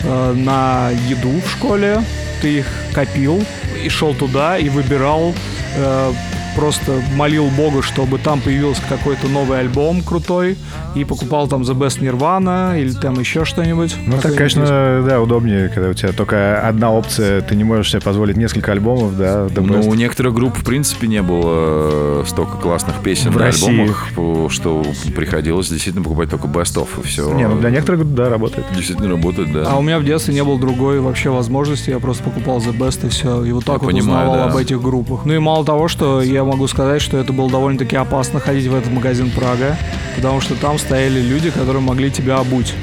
э, 0.03 0.33
на 0.35 0.91
еду 1.09 1.33
в 1.45 1.51
школе, 1.51 2.03
ты 2.43 2.59
их 2.59 2.67
копил 2.93 3.43
и 3.83 3.89
шел 3.89 4.15
туда 4.15 4.59
и 4.59 4.69
выбирал 4.69 5.35
э, 5.77 6.13
просто 6.57 7.01
молил 7.15 7.49
Бога, 7.57 7.83
чтобы 7.83 8.19
там 8.19 8.41
появился 8.41 8.83
какой-то 8.89 9.29
новый 9.29 9.61
альбом 9.61 10.03
крутой, 10.03 10.57
и 10.95 11.05
покупал 11.05 11.49
там 11.49 11.63
The 11.63 11.75
Best 11.75 12.01
Nirvana 12.01 12.81
или 12.81 12.93
там 12.93 13.19
еще 13.19 13.45
что-нибудь. 13.45 13.95
Ну, 14.07 14.19
так, 14.21 14.35
конечно, 14.35 15.03
да, 15.07 15.21
удобнее, 15.21 15.69
когда 15.69 15.91
у 15.91 15.93
тебя 15.95 16.13
только 16.13 16.61
одна 16.67 16.91
опция, 16.93 17.41
ты 17.43 17.55
не 17.57 17.65
можешь 17.65 17.91
себе 17.91 18.01
позволить 18.01 18.37
несколько 18.37 18.73
альбомов, 18.73 19.17
да, 19.17 19.47
The 19.47 19.61
Ну, 19.61 19.89
у 19.89 19.95
некоторых 19.95 20.35
групп, 20.35 20.57
в 20.59 20.65
принципе, 20.65 21.07
не 21.07 21.23
было 21.23 22.23
э, 22.23 22.25
столько 22.27 22.57
классных 22.57 23.01
песен 23.03 23.31
В 23.31 23.37
на 23.37 23.47
России. 23.47 23.69
альбомах, 23.71 24.51
что 24.51 24.85
приходилось 25.15 25.69
действительно 25.69 26.03
покупать 26.05 26.31
только 26.31 26.49
Best 26.49 26.77
of, 26.77 26.89
и 27.03 27.07
все. 27.07 27.33
Не, 27.35 27.47
ну 27.49 27.59
для 27.59 27.71
некоторых, 27.71 28.15
да, 28.15 28.29
работает. 28.29 28.67
Действительно 28.75 29.09
работает, 29.11 29.53
да. 29.53 29.65
А 29.69 29.79
у 29.79 29.83
меня 29.83 29.99
в 29.99 30.05
детстве 30.05 30.35
не 30.35 30.43
было 30.45 30.59
другой 30.59 31.01
вообще 31.01 31.31
возможности, 31.31 31.91
я 31.91 31.99
просто 31.99 32.25
покупал 32.25 32.59
The 32.59 32.77
Best 32.77 33.07
и 33.07 33.09
все. 33.11 33.45
И 33.45 33.53
вот 33.53 33.65
так 33.65 33.77
Я 33.77 33.79
вот 33.79 33.87
понимаю, 33.93 34.29
узнавал 34.29 34.49
да. 34.49 34.53
об 34.53 34.57
этих 34.57 34.81
группах. 34.83 35.21
Ну 35.25 35.35
и 35.35 35.39
мало 35.39 35.65
того, 35.65 35.89
что 35.89 36.21
я 36.23 36.45
могу 36.51 36.67
сказать, 36.67 37.01
что 37.01 37.17
это 37.19 37.33
было 37.33 37.49
довольно-таки 37.49 37.97
опасно 37.97 38.41
ходить 38.41 38.67
в 38.67 38.75
этот 38.75 38.93
магазин 38.93 39.31
Прага, 39.31 39.77
потому 40.17 40.41
что 40.41 40.57
там 40.57 40.79
стояли 40.79 41.21
люди, 41.21 41.51
которые 41.51 41.81
могли 41.81 42.11
тебя 42.11 42.39
обуть. 42.39 42.75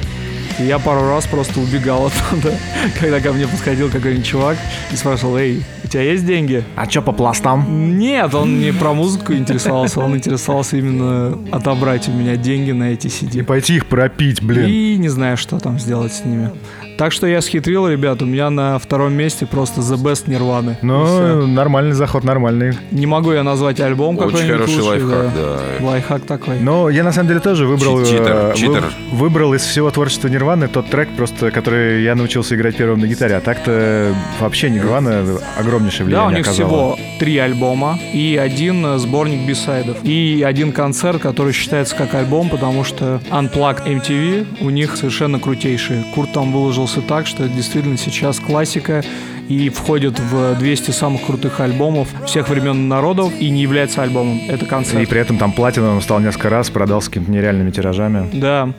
И 0.60 0.64
я 0.64 0.80
пару 0.80 1.02
раз 1.02 1.28
просто 1.28 1.60
убегал 1.60 2.08
оттуда, 2.32 2.56
когда 3.00 3.20
ко 3.20 3.34
мне 3.34 3.46
подходил 3.46 3.90
какой-нибудь 3.90 4.26
чувак 4.26 4.58
и 4.92 4.96
спрашивал, 4.96 5.38
эй, 5.38 5.64
у 5.84 5.88
тебя 5.88 6.02
есть 6.02 6.26
деньги? 6.26 6.64
А 6.76 6.88
чё 6.88 7.02
по 7.02 7.12
пластам? 7.12 7.98
Нет, 8.00 8.34
он 8.34 8.60
не 8.60 8.72
про 8.72 8.94
музыку 8.94 9.34
интересовался, 9.34 10.00
он 10.00 10.16
интересовался 10.16 10.78
именно 10.78 11.38
отобрать 11.52 12.08
у 12.08 12.12
меня 12.12 12.38
деньги 12.38 12.72
на 12.72 12.92
эти 12.94 13.08
CD. 13.08 13.40
И 13.40 13.44
пойти 13.44 13.76
их 13.76 13.86
пропить, 13.86 14.42
блин. 14.42 14.68
И 14.68 14.98
не 14.98 15.10
знаю, 15.10 15.38
что 15.38 15.60
там 15.60 15.78
сделать 15.78 16.14
с 16.14 16.26
ними. 16.26 16.52
Так 16.98 17.12
что 17.12 17.28
я 17.28 17.42
схитрил, 17.42 17.88
ребят, 17.88 18.24
у 18.24 18.26
меня 18.26 18.50
на 18.50 18.80
втором 18.80 19.14
месте 19.14 19.46
просто 19.46 19.82
The 19.82 19.98
Best. 19.98 20.24
И 20.28 20.76
Ну, 20.86 21.46
нормальный 21.48 21.92
заход, 21.94 22.24
нормальный. 22.24 22.74
Не 22.92 23.06
могу 23.06 23.32
я 23.34 23.44
назвать 23.44 23.80
альбом 23.80 24.18
Очень 24.18 24.28
какой-нибудь 24.32 24.58
хороший 24.62 24.82
лучший, 24.82 25.04
лайфхак, 25.04 25.36
да. 25.36 25.60
да. 25.80 25.86
Лайфхак 25.86 26.22
такой. 26.24 26.60
Но 26.60 26.90
я 26.90 27.04
на 27.04 27.12
самом 27.12 27.28
деле 27.28 27.40
тоже 27.40 27.68
выбрал, 27.68 28.04
читер, 28.04 28.32
э, 28.32 28.48
вы- 28.50 28.58
читер. 28.58 28.84
выбрал 29.12 29.54
из 29.54 29.62
всего 29.62 29.92
творчества 29.92 30.28
Нирваны 30.28 30.68
тот 30.68 30.90
трек, 30.90 31.10
просто 31.16 31.52
который 31.52 32.02
я 32.04 32.16
научился 32.16 32.56
играть 32.56 32.76
первым 32.76 33.00
на 33.02 33.06
гитаре. 33.08 33.36
А 33.36 33.42
так-то 33.42 34.16
вообще 34.40 34.72
Нирвана 34.72 35.24
огромнейшее 35.56 36.00
Да, 36.00 36.06
влияние 36.06 36.28
у 36.28 36.38
них 36.38 36.48
оказала. 36.48 36.68
всего 36.68 37.00
три 37.20 37.38
альбома 37.38 38.00
и 38.12 38.40
один 38.42 38.98
сборник 38.98 39.48
бисайдов. 39.48 39.98
И 40.04 40.44
один 40.46 40.72
концерт, 40.72 41.22
который 41.22 41.54
считается 41.54 41.96
как 41.96 42.16
альбом, 42.16 42.50
потому 42.50 42.84
что 42.84 43.22
Unplugged 43.30 43.86
MTV 43.86 44.48
у 44.62 44.72
них 44.72 44.98
совершенно 44.98 45.40
крутейший. 45.40 46.04
Курт 46.16 46.34
там 46.34 46.52
выложился 46.88 47.02
так, 47.02 47.28
что 47.28 47.44
это 47.44 47.54
действительно 47.54 47.98
сейчас 47.98 48.40
классика 48.40 49.04
и 49.50 49.70
входит 49.70 50.20
в 50.20 50.56
200 50.58 50.92
самых 50.92 51.26
крутых 51.26 51.60
альбомов 51.60 52.08
всех 52.26 52.50
времен 52.50 52.78
и 52.78 52.88
народов 52.88 53.34
и 53.40 53.50
не 53.50 53.62
является 53.62 54.04
альбомом. 54.04 54.40
Это 54.48 54.66
концерт. 54.66 55.02
И 55.02 55.06
при 55.06 55.20
этом 55.20 55.38
там 55.38 55.52
платиновым 55.52 56.02
стал 56.02 56.20
несколько 56.20 56.50
раз, 56.50 56.70
продался 56.70 57.10
какими-то 57.10 57.32
нереальными 57.32 57.72
тиражами. 57.72 58.30
Да, 58.34 58.74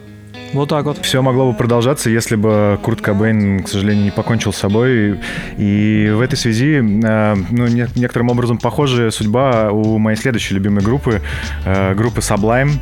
вот 0.55 0.69
так 0.71 0.85
вот. 0.87 0.99
Все 1.05 1.21
могло 1.21 1.51
бы 1.53 1.57
продолжаться, 1.57 2.09
если 2.11 2.37
бы 2.37 2.79
Курт 2.83 3.01
Кобейн, 3.03 3.63
к 3.63 3.69
сожалению, 3.69 4.05
не 4.05 4.11
покончил 4.11 4.53
с 4.53 4.57
собой. 4.57 5.21
И 5.59 6.11
в 6.15 6.21
этой 6.23 6.37
связи, 6.37 6.77
э, 7.05 7.35
ну, 7.51 7.67
не- 7.67 7.87
некоторым 7.95 8.31
образом 8.31 8.57
похожая 8.59 9.11
судьба 9.11 9.71
у 9.71 9.99
моей 9.99 10.17
следующей 10.17 10.55
любимой 10.55 10.83
группы, 10.83 11.21
э, 11.67 11.95
группы 11.95 12.21
Sublime. 12.21 12.73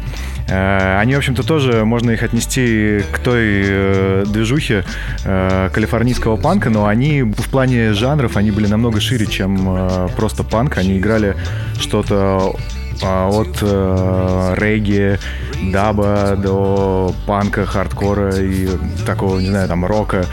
Э, 0.48 0.98
Они, 0.98 1.14
в 1.14 1.18
общем-то, 1.18 1.42
тоже 1.46 1.84
можно 1.84 2.10
их 2.10 2.22
отнести 2.22 3.02
к 3.12 3.18
той 3.18 3.44
э, 3.44 4.24
движухе 4.26 4.84
э, 5.24 5.70
калифорнийского 5.72 6.36
панка, 6.36 6.70
но 6.70 6.86
они 6.86 7.22
в 7.22 7.48
плане 7.50 7.92
жанров, 7.92 8.36
они 8.36 8.50
были 8.50 8.66
намного 8.66 9.00
шире, 9.00 9.26
чем 9.26 10.08
просто 10.16 10.42
панк. 10.44 10.78
Они 10.78 10.98
играли 10.98 11.36
что-то 11.78 12.54
а, 13.02 13.28
от 13.28 13.58
э, 13.60 14.54
регги, 14.56 15.18
даба 15.72 16.36
до 16.36 17.14
панка, 17.26 17.66
хардкора 17.66 18.36
и 18.36 18.68
такого, 19.04 19.38
не 19.38 19.48
знаю, 19.48 19.68
там, 19.68 19.84
рока. 19.84 20.26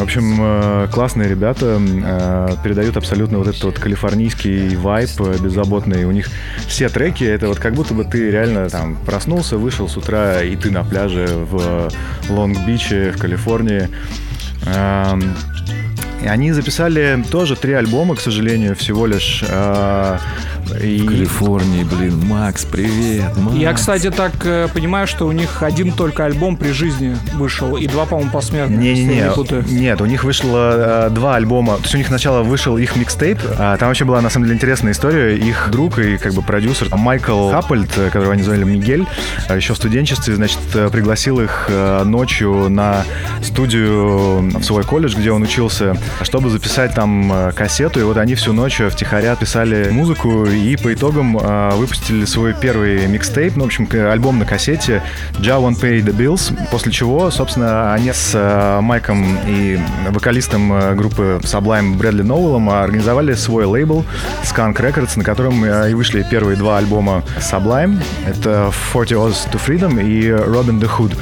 В 0.00 0.02
общем, 0.02 0.38
э, 0.40 0.88
классные 0.90 1.28
ребята, 1.28 1.78
э, 1.78 2.48
передают 2.64 2.96
абсолютно 2.96 3.36
вот 3.36 3.48
этот 3.48 3.62
вот 3.64 3.78
калифорнийский 3.78 4.74
вайб 4.76 5.10
э, 5.18 5.36
беззаботный. 5.38 6.06
У 6.06 6.10
них 6.10 6.28
все 6.66 6.88
треки, 6.88 7.22
это 7.22 7.48
вот 7.48 7.58
как 7.58 7.74
будто 7.74 7.92
бы 7.92 8.04
ты 8.04 8.30
реально 8.30 8.70
там 8.70 8.96
проснулся, 8.96 9.58
вышел 9.58 9.90
с 9.90 9.98
утра, 9.98 10.42
и 10.42 10.56
ты 10.56 10.70
на 10.70 10.84
пляже 10.84 11.26
в 11.28 11.90
Лонг-Биче, 12.30 13.12
в 13.12 13.18
Калифорнии. 13.18 13.90
И 16.22 16.26
они 16.26 16.52
записали 16.52 17.24
тоже 17.30 17.56
три 17.56 17.72
альбома, 17.72 18.14
к 18.14 18.20
сожалению, 18.20 18.76
всего 18.76 19.06
лишь. 19.06 19.42
э, 19.48 20.18
и- 20.82 20.98
В 21.00 21.06
Калифорнии, 21.06 21.82
блин, 21.82 22.20
Макс, 22.26 22.64
привет, 22.64 23.36
Макс. 23.36 23.56
Я, 23.56 23.72
кстати, 23.72 24.10
так 24.10 24.32
э, 24.44 24.68
понимаю, 24.72 25.06
что 25.06 25.26
у 25.26 25.32
них 25.32 25.62
один 25.62 25.92
только 25.92 26.24
альбом 26.26 26.56
при 26.56 26.70
жизни 26.72 27.16
вышел, 27.34 27.76
и 27.76 27.86
два, 27.86 28.04
по-моему, 28.06 28.30
посмертно. 28.30 28.76
Не-не-не, 28.76 29.14
не 29.22 29.30
путаю. 29.30 29.64
нет, 29.66 30.00
у 30.00 30.06
них 30.06 30.22
вышло 30.24 31.06
э, 31.06 31.10
два 31.10 31.36
альбома. 31.36 31.76
То 31.76 31.82
есть 31.82 31.94
у 31.94 31.98
них 31.98 32.06
сначала 32.08 32.42
вышел 32.42 32.76
их 32.76 32.94
микстейп. 32.96 33.38
а 33.58 33.76
там 33.78 33.88
вообще 33.88 34.04
была 34.04 34.20
на 34.20 34.28
самом 34.30 34.44
деле 34.46 34.56
интересная 34.56 34.92
история. 34.92 35.36
Их 35.36 35.68
друг 35.72 35.98
и 35.98 36.18
как 36.18 36.34
бы 36.34 36.42
продюсер 36.42 36.94
Майкл 36.94 37.50
Хаппельд, 37.50 37.90
э, 37.96 38.10
которого 38.10 38.34
они 38.34 38.42
звали 38.42 38.62
Мигель, 38.64 39.06
э, 39.48 39.56
еще 39.56 39.72
в 39.72 39.76
студенчестве, 39.76 40.34
значит, 40.36 40.58
э, 40.74 40.88
пригласил 40.90 41.40
их 41.40 41.66
э, 41.68 42.04
ночью 42.04 42.68
на 42.68 43.04
студию 43.42 44.50
в 44.58 44.62
свой 44.62 44.84
колледж, 44.84 45.16
где 45.16 45.32
он 45.32 45.42
учился, 45.42 45.96
чтобы 46.22 46.50
записать 46.50 46.94
там 46.94 47.32
э, 47.32 47.52
кассету. 47.52 48.00
И 48.00 48.02
вот 48.02 48.16
они 48.16 48.34
всю 48.34 48.52
ночь 48.52 48.80
втихаря 48.90 49.36
писали 49.36 49.90
музыку 49.90 50.46
и 50.46 50.76
по 50.76 50.92
итогам 50.92 51.36
э, 51.38 51.70
выпустили 51.74 52.24
свой 52.24 52.54
первый 52.54 53.06
микстейп, 53.06 53.56
ну, 53.56 53.64
в 53.64 53.66
общем, 53.66 53.88
альбом 54.10 54.38
на 54.38 54.44
кассете 54.44 55.02
«Ja 55.38 55.60
Won't 55.60 55.80
Pay 55.80 56.02
the 56.02 56.16
Bills», 56.16 56.52
после 56.70 56.92
чего, 56.92 57.30
собственно, 57.30 57.92
они 57.94 58.12
с 58.12 58.32
э, 58.34 58.80
Майком 58.80 59.38
и 59.46 59.78
вокалистом 60.10 60.96
группы 60.96 61.40
Sublime 61.42 61.96
Брэдли 61.96 62.22
Ноуэллом 62.22 62.70
организовали 62.70 63.34
свой 63.34 63.64
лейбл 63.64 64.04
Skunk 64.42 64.76
Records, 64.76 65.12
на 65.16 65.24
котором 65.24 65.64
и 65.64 65.94
вышли 65.94 66.26
первые 66.28 66.56
два 66.56 66.78
альбома 66.78 67.22
Sublime. 67.38 68.02
Это 68.26 68.72
«40 68.92 69.06
Oz 69.10 69.50
to 69.50 69.60
Freedom» 69.64 70.02
и 70.02 70.28
«Robin 70.28 70.80
the 70.80 70.88
Hood». 70.88 71.16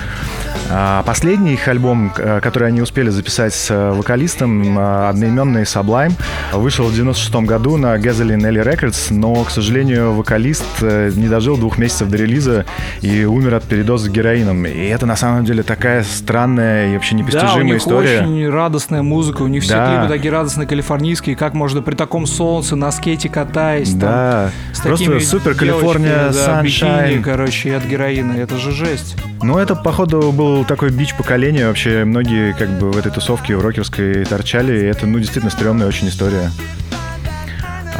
А, 0.70 1.02
последний 1.02 1.54
их 1.54 1.66
альбом, 1.68 2.12
э, 2.16 2.40
который 2.40 2.68
они 2.68 2.80
успели 2.80 3.10
записать 3.10 3.54
с 3.54 3.70
э, 3.70 3.92
вокалистом, 3.92 4.78
э, 4.78 5.08
одноименный 5.08 5.62
Sublime, 5.62 6.12
вышел 6.52 6.86
в 6.86 6.94
96 6.94 7.46
году 7.46 7.76
на 7.76 7.96
Gasoline 7.96 8.40
Alley 8.40 8.64
Records, 8.64 9.12
но, 9.12 9.44
к 9.44 9.50
сожалению, 9.50 10.12
вокалист 10.12 10.82
не 10.82 11.28
дожил 11.28 11.56
двух 11.56 11.78
месяцев 11.78 12.08
до 12.08 12.16
релиза 12.16 12.64
и 13.00 13.24
умер 13.24 13.54
от 13.54 13.64
передоза 13.64 14.10
героином. 14.10 14.66
И 14.66 14.86
это, 14.86 15.06
на 15.06 15.16
самом 15.16 15.44
деле, 15.44 15.62
такая 15.62 16.02
странная 16.02 16.90
и 16.90 16.94
вообще 16.94 17.14
непостижимая 17.14 17.54
да, 17.54 17.60
у 17.60 17.64
них 17.64 17.76
история. 17.76 18.20
очень 18.20 18.48
радостная 18.48 19.02
музыка, 19.02 19.42
у 19.42 19.48
них 19.48 19.62
все 19.62 19.74
да. 19.74 19.86
клипы 19.86 20.14
такие 20.14 20.32
радостные, 20.32 20.66
калифорнийские, 20.66 21.36
как 21.36 21.54
можно 21.54 21.82
при 21.82 21.94
таком 21.94 22.26
солнце 22.26 22.76
на 22.76 22.90
скейте 22.92 23.28
катаясь, 23.28 23.92
да. 23.92 24.50
там, 24.72 24.74
с 24.74 24.80
Просто 24.80 25.20
супер 25.20 25.54
Калифорния, 25.54 26.30
да, 26.32 26.62
бикини, 26.62 27.22
короче, 27.22 27.76
от 27.76 27.84
героина, 27.84 28.32
это 28.32 28.56
же 28.56 28.72
жесть. 28.72 29.16
Ну, 29.42 29.58
это, 29.58 29.76
походу, 29.76 30.32
был 30.32 30.47
такой 30.66 30.90
бич 30.90 31.14
поколения. 31.14 31.66
Вообще, 31.66 32.04
многие 32.04 32.52
как 32.54 32.68
бы 32.78 32.90
в 32.90 32.96
этой 32.96 33.12
тусовке 33.12 33.56
в 33.56 33.62
рокерской 33.62 34.24
торчали. 34.24 34.80
И 34.80 34.84
это, 34.84 35.06
ну, 35.06 35.18
действительно 35.18 35.50
стрёмная 35.50 35.86
очень 35.86 36.08
история. 36.08 36.50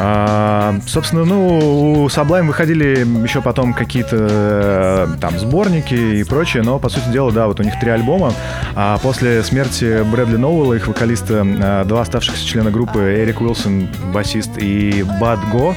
А, 0.01 0.79
собственно, 0.87 1.25
ну, 1.25 2.03
у 2.03 2.07
Sublime 2.07 2.47
выходили 2.47 3.05
еще 3.23 3.41
потом 3.41 3.73
какие-то 3.73 4.17
э, 4.19 5.07
там 5.19 5.37
сборники 5.37 5.93
и 5.93 6.23
прочее, 6.23 6.63
но, 6.63 6.79
по 6.79 6.87
сути 6.87 7.09
дела, 7.09 7.31
да, 7.31 7.47
вот 7.47 7.59
у 7.59 7.63
них 7.63 7.77
три 7.81 7.91
альбома, 7.91 8.33
а 8.75 8.97
после 8.99 9.43
смерти 9.43 10.03
Брэдли 10.09 10.37
Ноуэлла, 10.37 10.75
их 10.75 10.87
вокалиста, 10.87 11.45
э, 11.45 11.83
два 11.85 12.01
оставшихся 12.01 12.45
члена 12.45 12.71
группы, 12.71 12.99
Эрик 12.99 13.41
Уилсон, 13.41 13.89
басист, 14.13 14.51
и 14.57 15.03
Бад 15.19 15.39
Го, 15.51 15.75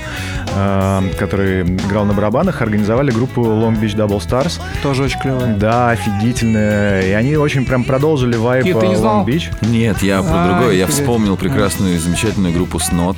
э, 0.55 1.01
который 1.19 1.63
играл 1.63 2.05
на 2.05 2.13
барабанах, 2.13 2.63
организовали 2.63 3.11
группу 3.11 3.43
Long 3.43 3.81
Beach 3.81 3.97
Double 3.97 4.19
Stars. 4.19 4.61
Тоже 4.85 5.03
очень 5.03 5.19
клевая. 5.19 5.57
Да, 5.57 5.91
офигительная. 5.91 7.03
И 7.03 7.11
они 7.11 7.37
очень 7.37 7.67
прям 7.67 7.83
продолжили 7.83 8.37
вайп 8.37 8.67
Long 8.67 9.25
Beach. 9.25 9.53
Нет, 9.63 10.03
я 10.03 10.23
про 10.23 10.31
а, 10.33 10.49
другое. 10.49 10.77
Я 10.77 10.87
вспомнил 10.87 11.37
прекрасную 11.37 11.97
и 11.97 11.99
замечательную 11.99 12.55
группу 12.55 12.79
Snot. 12.79 13.17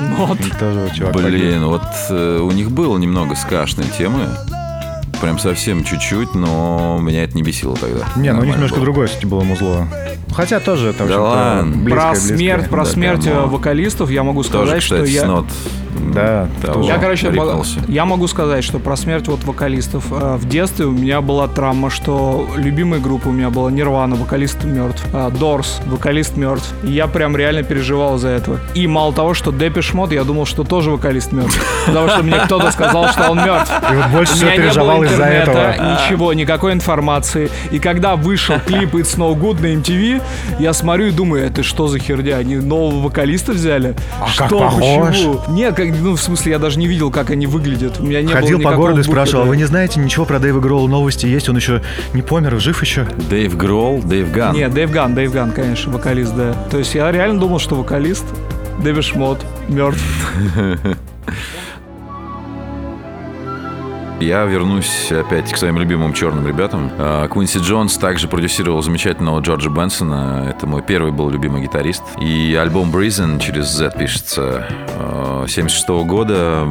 Нот. 0.00 0.38
Тоже 0.58 0.90
чувак 0.94 1.14
Блин, 1.14 1.64
вот 1.66 1.82
э, 2.08 2.38
у 2.40 2.50
них 2.50 2.70
было 2.70 2.96
немного 2.98 3.34
скашной 3.34 3.86
темы. 3.96 4.26
Прям 5.20 5.38
совсем 5.38 5.84
чуть-чуть, 5.84 6.34
но 6.34 6.98
меня 7.00 7.24
это 7.24 7.36
не 7.36 7.42
бесило 7.42 7.76
тогда. 7.76 8.06
Не, 8.16 8.32
ну 8.32 8.40
у 8.40 8.44
них 8.44 8.54
немножко 8.54 8.76
было. 8.76 8.84
другое, 8.84 9.06
кстати, 9.06 9.26
было 9.26 9.42
музло. 9.42 9.86
Хотя 10.34 10.60
тоже 10.60 10.88
это 10.90 11.06
да 11.06 11.20
ладно. 11.20 11.76
Близкое, 11.76 11.90
про 11.90 12.10
близкое. 12.12 12.36
смерть, 12.36 12.68
про 12.70 12.84
да, 12.84 12.90
смерть 12.90 13.24
прямо... 13.24 13.46
вокалистов 13.46 14.10
я 14.10 14.22
могу 14.22 14.42
сказать, 14.42 14.68
тоже, 14.68 14.80
кстати, 14.80 15.02
что 15.02 15.10
я. 15.10 15.22
Снот 15.22 15.46
да, 16.14 16.48
того, 16.62 16.84
я, 16.84 16.98
короче, 16.98 17.32
я 17.88 18.04
могу 18.04 18.26
сказать, 18.26 18.64
что 18.64 18.78
про 18.78 18.96
смерть 18.96 19.28
вот 19.28 19.44
вокалистов. 19.44 20.04
Э, 20.10 20.36
в 20.36 20.48
детстве 20.48 20.86
у 20.86 20.92
меня 20.92 21.20
была 21.20 21.48
травма, 21.48 21.90
что 21.90 22.48
любимая 22.56 23.00
группа 23.00 23.28
у 23.28 23.32
меня 23.32 23.50
была 23.50 23.70
Нирвана, 23.70 24.16
вокалист 24.16 24.64
мертв. 24.64 25.04
Doors, 25.38 25.80
вокалист 25.86 26.36
мертв. 26.36 26.72
И 26.82 26.90
я 26.90 27.06
прям 27.06 27.36
реально 27.36 27.62
переживал 27.62 28.18
за 28.18 28.28
этого. 28.28 28.58
И 28.74 28.86
мало 28.86 29.12
того, 29.12 29.34
что 29.34 29.52
Depeche 29.52 29.94
Mode, 29.94 30.12
я 30.12 30.24
думал, 30.24 30.46
что 30.46 30.64
тоже 30.64 30.90
вокалист 30.90 31.32
мертв. 31.32 31.58
Потому 31.86 32.08
что 32.08 32.22
мне 32.22 32.38
кто-то 32.38 32.70
сказал, 32.70 33.08
что 33.08 33.30
он 33.30 33.38
мертв. 33.38 33.72
И 33.90 33.94
вот 33.94 34.06
больше 34.08 34.34
всего 34.34 34.50
переживал 34.50 35.02
из-за 35.02 35.24
этого. 35.24 35.74
Ничего, 35.74 36.32
никакой 36.32 36.72
информации. 36.72 37.50
И 37.70 37.78
когда 37.78 38.16
вышел 38.16 38.56
клип 38.66 38.94
It's 38.94 39.16
No 39.16 39.34
Good 39.34 39.60
на 39.60 39.80
MTV, 39.80 40.22
я 40.58 40.72
смотрю 40.72 41.06
и 41.06 41.10
думаю, 41.10 41.46
это 41.46 41.62
что 41.62 41.88
за 41.88 41.98
херня? 41.98 42.36
Они 42.36 42.56
нового 42.56 43.04
вокалиста 43.04 43.52
взяли? 43.52 43.94
А 44.20 44.28
что, 44.28 44.44
как 44.44 44.50
похож? 44.50 45.08
Почему? 45.08 45.40
Нет, 45.48 45.79
как, 45.80 45.98
ну, 45.98 46.14
в 46.14 46.20
смысле, 46.20 46.52
я 46.52 46.58
даже 46.58 46.78
не 46.78 46.86
видел, 46.86 47.10
как 47.10 47.30
они 47.30 47.46
выглядят. 47.46 48.00
У 48.00 48.02
меня 48.04 48.20
не 48.22 48.32
Ходил 48.32 48.58
было 48.58 48.70
по 48.70 48.76
городу 48.76 49.00
и 49.00 49.02
спрашивал, 49.02 49.44
«А 49.44 49.46
вы 49.46 49.56
не 49.56 49.64
знаете 49.64 49.98
ничего 50.00 50.26
про 50.26 50.38
Дэйва 50.38 50.60
Гролла? 50.60 50.88
Новости 50.88 51.26
есть? 51.26 51.48
Он 51.48 51.56
еще 51.56 51.82
не 52.12 52.22
помер, 52.22 52.60
жив 52.60 52.82
еще? 52.82 53.06
Дэйв 53.30 53.56
Гролл, 53.56 54.02
Дэйв 54.02 54.30
Ган. 54.30 54.54
Нет, 54.54 54.74
Дэйв 54.74 54.90
Ган, 54.90 55.14
Дэйв 55.14 55.32
Ган, 55.32 55.52
конечно, 55.52 55.92
вокалист, 55.92 56.34
да. 56.36 56.52
То 56.70 56.78
есть 56.78 56.94
я 56.94 57.10
реально 57.10 57.40
думал, 57.40 57.58
что 57.58 57.76
вокалист 57.76 58.24
Depeche 58.82 59.04
Mode 59.04 59.44
мертв. 59.68 60.02
Я 64.20 64.44
вернусь 64.44 65.10
опять 65.10 65.50
к 65.50 65.56
своим 65.56 65.78
любимым 65.78 66.12
черным 66.12 66.46
ребятам. 66.46 66.90
А, 66.98 67.26
Квинси 67.26 67.58
Джонс 67.58 67.96
также 67.96 68.28
продюсировал 68.28 68.82
замечательного 68.82 69.40
Джорджа 69.40 69.70
Бенсона. 69.70 70.46
Это 70.50 70.66
мой 70.66 70.82
первый 70.82 71.10
был 71.10 71.30
любимый 71.30 71.62
гитарист. 71.62 72.02
И 72.20 72.54
альбом 72.54 72.94
Breezin' 72.94 73.40
через 73.40 73.68
Z 73.68 73.92
пишется 73.98 74.66
76 75.48 75.88
-го 75.88 76.04
года. 76.04 76.68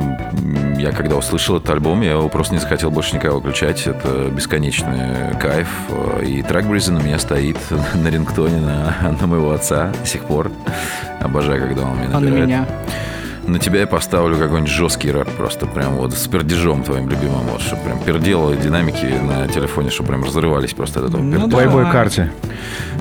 Я 0.78 0.92
когда 0.92 1.16
услышал 1.16 1.58
этот 1.58 1.72
альбом, 1.72 2.02
я 2.02 2.12
его 2.12 2.30
просто 2.30 2.54
не 2.54 2.60
захотел 2.60 2.92
больше 2.92 3.16
никого 3.16 3.40
включать. 3.40 3.88
Это 3.88 4.30
бесконечный 4.30 5.36
кайф. 5.42 5.68
И 6.24 6.44
трек 6.44 6.66
Brazen 6.66 7.00
у 7.00 7.04
меня 7.04 7.18
стоит 7.18 7.58
на 7.96 8.10
рингтоне 8.10 8.62
на, 8.62 9.18
на 9.20 9.26
моего 9.26 9.52
отца 9.52 9.92
до 10.00 10.06
сих 10.06 10.22
пор. 10.22 10.52
Обожаю, 11.20 11.62
когда 11.62 11.82
он 11.82 11.98
мне 11.98 12.10
набирает. 12.10 12.14
А 12.14 12.40
на 12.40 12.46
меня? 12.46 12.68
На 13.50 13.58
тебя 13.60 13.80
я 13.82 13.88
поставлю 13.88 14.38
какой-нибудь 14.38 14.72
жесткий 14.72 15.12
рэп 15.12 15.28
просто 15.32 15.66
прям 15.66 15.96
вот 15.96 16.14
с 16.14 16.28
пердежом 16.28 16.84
твоим 16.84 17.10
любимым, 17.10 17.42
вот, 17.52 17.62
чтобы 17.62 17.82
прям 17.84 18.00
пердело 18.00 18.56
динамики 18.56 19.06
на 19.06 19.48
телефоне, 19.48 19.90
чтобы 19.90 20.10
прям 20.10 20.24
разрывались 20.24 20.74
просто 20.74 21.00
от 21.00 21.10
этого 21.10 21.22
Ну 21.22 21.32
пердежа. 21.32 21.48
да. 21.48 21.58
Плейбой 21.58 21.92
карте. 21.92 22.32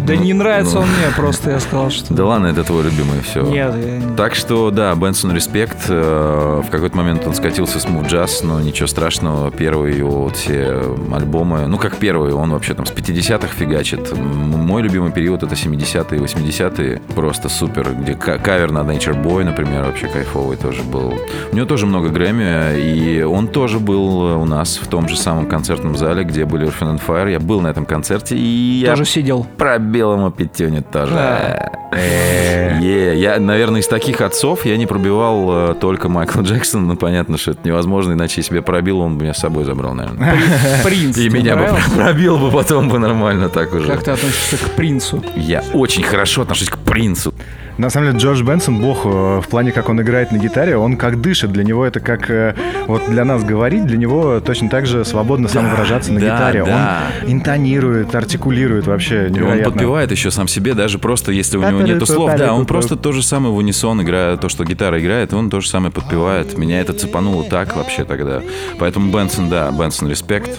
Да 0.06 0.14
Ну, 0.14 0.20
не 0.22 0.32
нравится 0.32 0.76
ну. 0.76 0.80
он 0.82 0.86
мне, 0.88 1.14
просто 1.14 1.50
я 1.50 1.60
сказал, 1.60 1.90
что... 1.90 2.14
Да 2.14 2.24
ладно, 2.24 2.46
это 2.46 2.64
твой 2.64 2.84
любимый, 2.84 3.20
все. 3.20 3.42
Нет, 3.42 3.74
я 3.76 4.16
Так 4.16 4.34
что, 4.34 4.70
да, 4.70 4.94
Бенсон 4.94 5.34
респект. 5.34 5.76
Э, 5.88 6.62
В 6.66 6.70
какой-то 6.70 6.96
момент 6.96 7.26
он 7.26 7.34
скатился 7.34 7.78
в 7.78 7.82
смут 7.82 8.06
джаз, 8.06 8.42
но 8.42 8.60
ничего 8.60 8.86
страшного. 8.86 9.50
Первые 9.50 9.98
его 9.98 10.22
вот 10.22 10.36
все 10.36 10.82
альбомы, 11.12 11.66
ну 11.66 11.76
как 11.78 11.96
первый, 11.96 12.32
он 12.32 12.50
вообще 12.52 12.74
там 12.74 12.86
с 12.86 12.90
50-х 12.90 13.48
фигачит. 13.48 14.16
Мой 14.16 14.82
любимый 14.82 15.12
период 15.12 15.42
это 15.42 15.54
70-е, 15.54 16.18
80-е. 16.20 17.02
Просто 17.14 17.48
супер. 17.48 17.92
Где 17.92 18.14
ка- 18.14 18.38
кавер 18.38 18.70
на 18.70 18.78
Nature 18.78 19.20
Boy, 19.22 19.44
например, 19.44 19.84
вообще 19.84 20.06
кайфовый 20.38 20.56
тоже 20.56 20.82
был. 20.82 21.14
У 21.52 21.56
него 21.56 21.66
тоже 21.66 21.86
много 21.86 22.08
Грэмми, 22.08 22.78
и 22.78 23.22
он 23.22 23.48
тоже 23.48 23.78
был 23.78 24.40
у 24.40 24.44
нас 24.44 24.78
в 24.78 24.86
том 24.86 25.08
же 25.08 25.16
самом 25.16 25.46
концертном 25.46 25.96
зале, 25.96 26.24
где 26.24 26.44
были 26.44 26.68
Earth 26.68 26.80
and 26.80 27.00
Fire. 27.06 27.30
Я 27.30 27.40
был 27.40 27.60
на 27.60 27.68
этом 27.68 27.84
концерте, 27.84 28.36
и 28.36 28.80
я 28.80 28.90
Тоже 28.90 29.04
сидел. 29.04 29.46
пробил 29.56 30.12
ему 30.14 30.30
пятюню 30.30 30.82
тоже. 30.82 31.12
Да. 31.12 31.72
Э, 31.92 32.78
я, 32.80 33.38
наверное, 33.40 33.80
из 33.80 33.88
таких 33.88 34.20
отцов 34.20 34.64
я 34.66 34.76
не 34.76 34.86
пробивал 34.86 35.70
э, 35.70 35.74
только 35.74 36.08
Майкла 36.08 36.42
Джексона. 36.42 36.86
Ну, 36.86 36.96
понятно, 36.96 37.38
что 37.38 37.52
это 37.52 37.60
невозможно, 37.64 38.12
иначе 38.12 38.42
я 38.48 38.62
пробил, 38.62 39.00
он 39.00 39.16
бы 39.16 39.22
меня 39.24 39.34
с 39.34 39.38
собой 39.38 39.64
забрал, 39.64 39.94
наверное. 39.94 40.36
Принц. 40.84 41.16
И 41.16 41.28
меня 41.30 41.56
бы 41.56 41.68
пробил 41.96 42.38
бы 42.38 42.50
потом 42.50 42.88
бы 42.88 42.98
нормально 42.98 43.48
так 43.48 43.74
уже. 43.74 43.86
Как 43.86 44.04
ты 44.04 44.10
относишься 44.12 44.56
к 44.56 44.70
принцу? 44.72 45.22
Я 45.34 45.64
очень 45.72 46.02
хорошо 46.02 46.42
отношусь 46.42 46.68
к 46.68 46.78
принцу. 46.78 47.34
На 47.78 47.90
самом 47.90 48.08
деле 48.08 48.18
Джордж 48.18 48.42
Бенсон, 48.42 48.80
бог, 48.80 49.02
э, 49.04 49.40
в 49.40 49.46
плане, 49.48 49.70
как 49.70 49.88
он 49.88 50.02
играет 50.02 50.32
на 50.32 50.38
гитаре, 50.38 50.76
он 50.76 50.96
как 50.96 51.20
дышит. 51.20 51.52
Для 51.52 51.62
него 51.62 51.86
это 51.86 52.00
как, 52.00 52.28
э, 52.28 52.56
вот 52.88 53.08
для 53.08 53.24
нас 53.24 53.44
говорить, 53.44 53.86
для 53.86 53.96
него 53.96 54.40
точно 54.40 54.68
так 54.68 54.84
же 54.84 55.04
свободно 55.04 55.46
самовыражаться 55.46 56.12
на 56.12 56.18
да, 56.18 56.26
гитаре. 56.26 56.64
да. 56.64 57.02
Он 57.24 57.32
интонирует, 57.32 58.12
артикулирует 58.16 58.88
вообще 58.88 59.24
И 59.24 59.26
он 59.26 59.32
невероятно. 59.32 59.70
подпевает 59.70 60.10
еще 60.10 60.32
сам 60.32 60.48
себе, 60.48 60.74
даже 60.74 60.98
просто 60.98 61.30
если 61.30 61.56
у 61.56 61.62
него 61.62 61.82
нету 61.82 62.04
слов. 62.04 62.32
Да, 62.36 62.52
он 62.52 62.66
просто 62.66 62.96
то 62.96 63.12
же 63.12 63.22
самое 63.22 63.54
в 63.54 63.56
унисон 63.56 64.02
играет, 64.02 64.40
то, 64.40 64.48
что 64.48 64.64
гитара 64.64 65.00
играет, 65.00 65.32
он 65.32 65.48
то 65.48 65.60
же 65.60 65.68
самое 65.68 65.92
подпевает. 65.92 66.58
Меня 66.58 66.80
это 66.80 66.94
цепануло 66.94 67.44
так 67.44 67.76
вообще 67.76 68.04
тогда. 68.04 68.42
Поэтому 68.80 69.12
Бенсон, 69.12 69.48
да, 69.48 69.70
Бенсон 69.70 70.08
респект. 70.08 70.50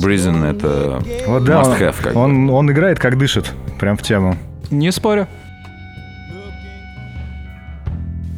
Бризен 0.00 0.44
это 0.44 1.02
Вот 1.26 1.44
да, 1.44 1.62
must 1.62 1.80
have. 1.80 1.96
Как 2.00 2.14
бы. 2.14 2.20
он, 2.20 2.48
он 2.50 2.70
играет 2.70 3.00
как 3.00 3.18
дышит, 3.18 3.50
прям 3.80 3.96
в 3.96 4.02
тему. 4.02 4.36
Не 4.70 4.92
спорю. 4.92 5.26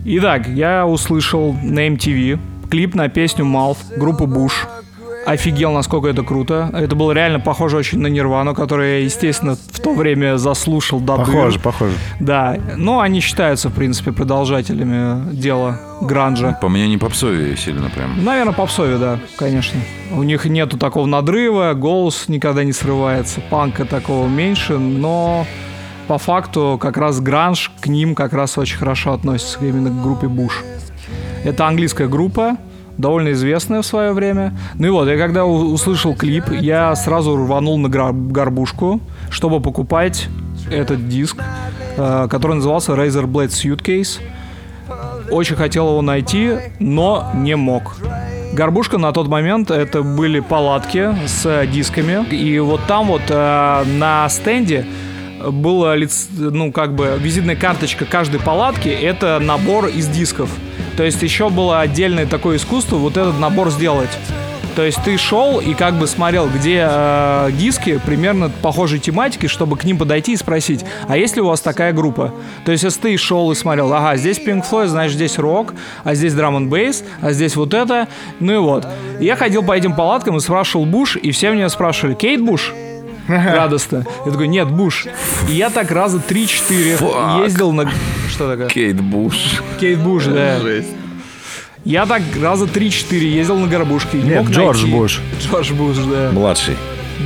Итак, 0.04 0.48
я 0.48 0.86
услышал 0.86 1.54
на 1.62 1.88
MTV 1.88 2.38
клип 2.70 2.94
на 2.94 3.08
песню 3.08 3.44
Mouth 3.44 3.98
группы 3.98 4.24
Bush. 4.24 4.66
Офигел, 5.26 5.72
насколько 5.72 6.08
это 6.08 6.22
круто. 6.22 6.70
Это 6.72 6.96
было 6.96 7.12
реально 7.12 7.40
похоже 7.40 7.76
очень 7.76 7.98
на 7.98 8.06
Нирвану, 8.06 8.54
которую 8.54 8.88
я, 8.88 8.98
естественно, 9.04 9.54
в 9.54 9.78
то 9.78 9.92
время 9.92 10.38
заслушал 10.38 11.00
до 11.00 11.18
дыр. 11.18 11.26
Похоже, 11.26 11.60
похоже. 11.60 11.92
Да, 12.18 12.56
но 12.76 13.00
они 13.00 13.20
считаются, 13.20 13.68
в 13.68 13.74
принципе, 13.74 14.12
продолжателями 14.12 15.34
дела 15.34 15.78
гранжа. 16.00 16.56
По 16.62 16.70
мне 16.70 16.88
не 16.88 16.96
попсовее 16.96 17.56
сильно 17.58 17.90
прям. 17.90 18.24
Наверное, 18.24 18.54
попсове, 18.54 18.96
да, 18.96 19.18
конечно. 19.36 19.78
У 20.12 20.22
них 20.22 20.46
нету 20.46 20.78
такого 20.78 21.04
надрыва, 21.04 21.74
голос 21.74 22.28
никогда 22.28 22.64
не 22.64 22.72
срывается, 22.72 23.42
панка 23.50 23.84
такого 23.84 24.26
меньше, 24.26 24.78
но 24.78 25.46
по 26.10 26.18
факту 26.18 26.76
как 26.82 26.96
раз 26.96 27.20
гранж 27.20 27.70
к 27.80 27.86
ним 27.86 28.16
как 28.16 28.32
раз 28.32 28.58
очень 28.58 28.76
хорошо 28.76 29.12
относится 29.12 29.60
именно 29.62 29.90
к 29.90 30.02
группе 30.02 30.26
Буш. 30.26 30.64
Это 31.44 31.68
английская 31.68 32.08
группа, 32.08 32.56
довольно 32.98 33.30
известная 33.30 33.80
в 33.80 33.86
свое 33.86 34.12
время. 34.12 34.58
Ну 34.74 34.88
и 34.88 34.90
вот, 34.90 35.06
я 35.06 35.16
когда 35.16 35.44
услышал 35.44 36.16
клип, 36.16 36.50
я 36.50 36.96
сразу 36.96 37.36
рванул 37.36 37.78
на 37.78 37.88
горбушку, 37.88 39.00
чтобы 39.30 39.60
покупать 39.60 40.26
этот 40.68 41.08
диск, 41.08 41.36
э, 41.96 42.26
который 42.28 42.56
назывался 42.56 42.94
Razer 42.94 43.26
Blade 43.26 43.50
Suitcase. 43.50 44.20
Очень 45.30 45.54
хотел 45.54 45.90
его 45.90 46.02
найти, 46.02 46.54
но 46.80 47.30
не 47.36 47.54
мог. 47.54 47.94
Горбушка 48.52 48.98
на 48.98 49.12
тот 49.12 49.28
момент 49.28 49.70
это 49.70 50.02
были 50.02 50.40
палатки 50.40 51.14
с 51.28 51.66
дисками. 51.66 52.26
И 52.34 52.58
вот 52.58 52.80
там 52.88 53.06
вот 53.06 53.22
э, 53.28 53.84
на 53.96 54.28
стенде 54.28 54.84
была 55.50 55.96
ну, 56.36 56.72
как 56.72 56.94
бы 56.94 57.18
визитная 57.18 57.56
карточка 57.56 58.04
каждой 58.04 58.40
палатки 58.40 58.88
это 58.88 59.38
набор 59.40 59.86
из 59.86 60.08
дисков. 60.08 60.50
То 60.96 61.04
есть 61.04 61.22
еще 61.22 61.48
было 61.48 61.80
отдельное 61.80 62.26
такое 62.26 62.56
искусство 62.56 62.96
вот 62.96 63.16
этот 63.16 63.38
набор 63.38 63.70
сделать. 63.70 64.10
То 64.76 64.84
есть 64.84 65.02
ты 65.04 65.16
шел 65.18 65.60
и 65.60 65.74
как 65.74 65.94
бы 65.94 66.06
смотрел, 66.06 66.48
где 66.48 66.86
э, 66.88 67.50
диски 67.52 68.00
примерно 68.06 68.50
похожей 68.62 68.98
тематики, 68.98 69.46
чтобы 69.46 69.76
к 69.76 69.84
ним 69.84 69.98
подойти 69.98 70.32
и 70.32 70.36
спросить, 70.36 70.84
а 71.08 71.16
есть 71.16 71.36
ли 71.36 71.42
у 71.42 71.46
вас 71.46 71.60
такая 71.60 71.92
группа? 71.92 72.32
То 72.64 72.72
есть 72.72 72.84
если 72.84 73.00
ты 73.00 73.16
шел 73.16 73.50
и 73.50 73.54
смотрел, 73.54 73.92
ага, 73.92 74.16
здесь 74.16 74.38
Pink 74.38 74.64
Floyd, 74.70 74.86
значит 74.86 75.16
здесь 75.16 75.38
рок, 75.38 75.74
а 76.04 76.14
здесь 76.14 76.34
драм 76.34 76.56
н 76.56 76.68
бейс, 76.68 77.04
а 77.20 77.32
здесь 77.32 77.56
вот 77.56 77.74
это, 77.74 78.08
ну 78.38 78.54
и 78.54 78.58
вот. 78.58 78.86
Я 79.18 79.36
ходил 79.36 79.62
по 79.62 79.76
этим 79.76 79.94
палаткам 79.94 80.36
и 80.36 80.40
спрашивал 80.40 80.86
Буш, 80.86 81.16
и 81.16 81.32
все 81.32 81.50
меня 81.50 81.68
спрашивали, 81.68 82.14
Кейт 82.14 82.40
Буш? 82.40 82.72
Радостно. 83.54 84.04
Я 84.26 84.32
такой, 84.32 84.48
нет, 84.48 84.68
Буш. 84.70 85.06
И 85.48 85.52
я 85.54 85.70
так 85.70 85.90
раза 85.90 86.18
3-4 86.18 86.98
Fuck. 86.98 87.44
ездил 87.44 87.72
на... 87.72 87.90
Что 88.28 88.48
такое? 88.50 88.68
Кейт 88.68 89.00
Буш. 89.00 89.34
Кейт 89.78 89.98
Буш, 89.98 90.24
да. 90.26 90.58
Я 91.84 92.06
так 92.06 92.22
раза 92.40 92.66
3-4 92.66 93.14
ездил 93.16 93.58
на 93.58 93.66
горбушке. 93.66 94.18
не 94.18 94.24
Нет, 94.30 94.38
мог 94.44 94.50
Джордж 94.50 94.82
найти. 94.82 94.92
Буш. 94.96 95.20
Джордж 95.40 95.72
Буш, 95.72 95.96
да. 95.98 96.30
Младший. 96.32 96.76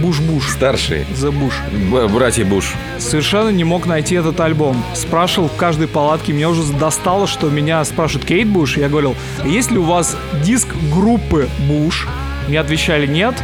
Буш-Буш. 0.02 0.48
Старший. 0.50 1.06
The 1.14 1.30
Буш. 1.30 1.54
Б- 1.92 2.08
Братья 2.08 2.44
Буш. 2.44 2.72
Совершенно 2.98 3.50
не 3.50 3.62
мог 3.62 3.86
найти 3.86 4.16
этот 4.16 4.40
альбом. 4.40 4.82
Спрашивал 4.92 5.48
в 5.48 5.54
каждой 5.56 5.86
палатке. 5.86 6.32
Меня 6.32 6.48
уже 6.50 6.64
достало, 6.72 7.28
что 7.28 7.48
меня 7.48 7.84
спрашивают 7.84 8.26
Кейт 8.26 8.48
Буш. 8.48 8.76
Я 8.76 8.88
говорил, 8.88 9.14
«А 9.42 9.46
есть 9.46 9.70
ли 9.70 9.78
у 9.78 9.84
вас 9.84 10.16
диск 10.44 10.66
группы 10.92 11.48
Буш? 11.68 12.08
Мне 12.48 12.58
отвечали 12.58 13.06
нет. 13.06 13.34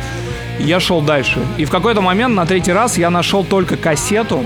Я 0.60 0.78
шел 0.78 1.00
дальше. 1.00 1.40
И 1.56 1.64
в 1.64 1.70
какой-то 1.70 2.00
момент 2.00 2.34
на 2.34 2.46
третий 2.46 2.72
раз 2.72 2.98
я 2.98 3.10
нашел 3.10 3.44
только 3.44 3.76
кассету 3.76 4.44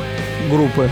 группы. 0.50 0.88